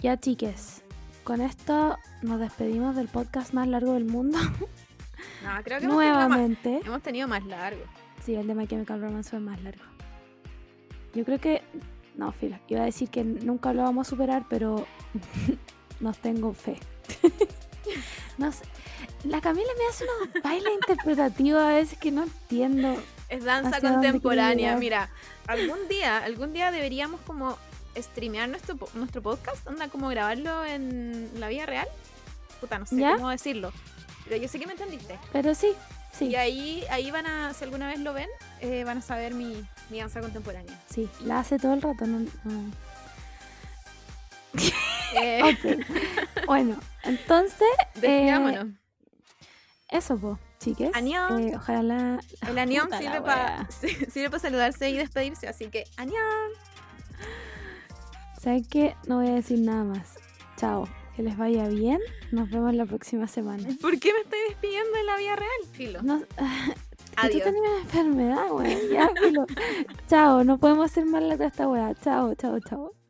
Ya, 0.00 0.18
chiques, 0.18 0.82
con 1.22 1.40
esto 1.40 1.98
nos 2.22 2.40
despedimos 2.40 2.96
del 2.96 3.08
podcast 3.08 3.52
más 3.52 3.68
largo 3.68 3.92
del 3.94 4.04
mundo. 4.04 4.38
No, 5.42 5.62
creo 5.62 5.78
que 5.78 5.84
hemos 5.86 5.98
tenido, 5.98 6.14
más, 6.14 6.28
Nuevamente. 6.28 6.80
hemos 6.84 7.02
tenido 7.02 7.28
más 7.28 7.44
largo. 7.46 7.82
Sí, 8.24 8.34
el 8.34 8.46
de 8.46 8.54
My 8.54 8.66
Chemical 8.66 9.00
Romance 9.00 9.30
fue 9.30 9.40
más 9.40 9.62
largo. 9.62 9.82
Yo 11.14 11.24
creo 11.24 11.38
que. 11.38 11.62
No, 12.16 12.32
fila. 12.32 12.60
Iba 12.68 12.82
a 12.82 12.84
decir 12.84 13.08
que 13.08 13.24
nunca 13.24 13.72
lo 13.72 13.82
vamos 13.82 14.06
a 14.06 14.10
superar, 14.10 14.44
pero 14.50 14.86
nos 16.00 16.18
tengo 16.18 16.52
fe. 16.52 16.78
no 18.38 18.52
sé. 18.52 18.64
La 19.24 19.40
Camila 19.40 19.68
me 19.78 19.86
hace 19.88 20.04
unos 20.04 20.42
bailes 20.42 20.72
interpretativos 20.74 21.62
a 21.62 21.68
veces 21.68 21.98
que 21.98 22.10
no 22.10 22.24
entiendo. 22.24 22.96
Es 23.28 23.44
danza 23.44 23.76
¿Hacia 23.76 23.90
dónde 23.90 24.08
contemporánea. 24.08 24.76
Mira, 24.76 25.10
algún 25.46 25.88
día, 25.88 26.18
algún 26.18 26.52
día 26.52 26.70
deberíamos 26.70 27.20
como 27.22 27.56
streamear 27.96 28.48
nuestro, 28.48 28.76
po- 28.76 28.88
nuestro 28.94 29.22
podcast, 29.22 29.66
anda 29.68 29.88
como 29.88 30.08
grabarlo 30.08 30.64
en 30.64 31.30
la 31.38 31.48
vida 31.48 31.66
real. 31.66 31.86
Puta, 32.60 32.78
no 32.78 32.86
sé 32.86 32.96
¿Ya? 32.96 33.14
cómo 33.14 33.30
decirlo. 33.30 33.72
Pero 34.24 34.36
yo 34.36 34.48
sé 34.48 34.58
que 34.58 34.66
me 34.66 34.72
entendiste. 34.72 35.18
Pero 35.32 35.54
sí, 35.54 35.72
sí. 36.12 36.26
Y 36.28 36.36
ahí, 36.36 36.84
ahí 36.90 37.10
van 37.10 37.26
a, 37.26 37.52
si 37.54 37.62
alguna 37.64 37.88
vez 37.88 38.00
lo 38.00 38.12
ven, 38.14 38.28
eh, 38.60 38.84
van 38.84 38.98
a 38.98 39.02
saber 39.02 39.34
mi, 39.34 39.64
mi 39.90 40.00
danza 40.00 40.20
contemporánea. 40.20 40.80
Sí, 40.88 41.08
la 41.24 41.40
hace 41.40 41.58
todo 41.58 41.74
el 41.74 41.82
rato. 41.82 42.06
No, 42.06 42.20
no. 42.44 42.70
Eh, 45.16 45.42
Ok. 45.44 46.46
bueno, 46.46 46.76
entonces, 47.04 47.68
despidámonos. 47.94 48.66
eso, 49.88 50.18
pues, 50.18 50.38
chiques. 50.64 50.90
Añón. 50.94 51.40
Eh, 51.40 51.52
ojalá. 51.56 52.20
El 52.48 52.54
la 52.54 52.66
sirve 52.66 53.20
para 53.20 53.68
sirve 54.10 54.30
para 54.30 54.40
saludarse 54.40 54.88
y 54.90 54.96
despedirse, 54.96 55.46
así 55.46 55.66
que 55.68 55.84
anión. 55.96 56.50
¿Saben 58.40 58.64
qué? 58.64 58.94
No 59.06 59.16
voy 59.16 59.28
a 59.28 59.34
decir 59.34 59.58
nada 59.60 59.84
más. 59.84 60.14
Chao. 60.56 60.88
Que 61.16 61.22
les 61.22 61.36
vaya 61.36 61.68
bien. 61.68 62.00
Nos 62.32 62.50
vemos 62.50 62.74
la 62.74 62.86
próxima 62.86 63.28
semana. 63.28 63.68
¿Por 63.80 63.98
qué 64.00 64.12
me 64.12 64.20
estoy 64.20 64.38
despidiendo 64.48 64.96
en 64.98 65.06
la 65.06 65.16
vida 65.16 65.36
real? 65.36 65.50
Filo. 65.72 66.02
No, 66.02 66.20
que 66.26 66.26
tú 66.34 66.42
Adiós. 67.16 67.42
tenías 67.44 67.64
una 67.68 67.80
enfermedad, 67.80 68.48
güey. 68.50 68.88
Ya, 68.90 69.08
filo. 69.22 69.46
Chao. 70.08 70.42
No 70.44 70.58
podemos 70.58 70.90
hacer 70.90 71.06
mal 71.06 71.28
la 71.28 71.34
esta 71.36 71.68
weá. 71.68 71.94
Chao, 71.94 72.34
chao, 72.34 72.58
chao. 72.60 73.03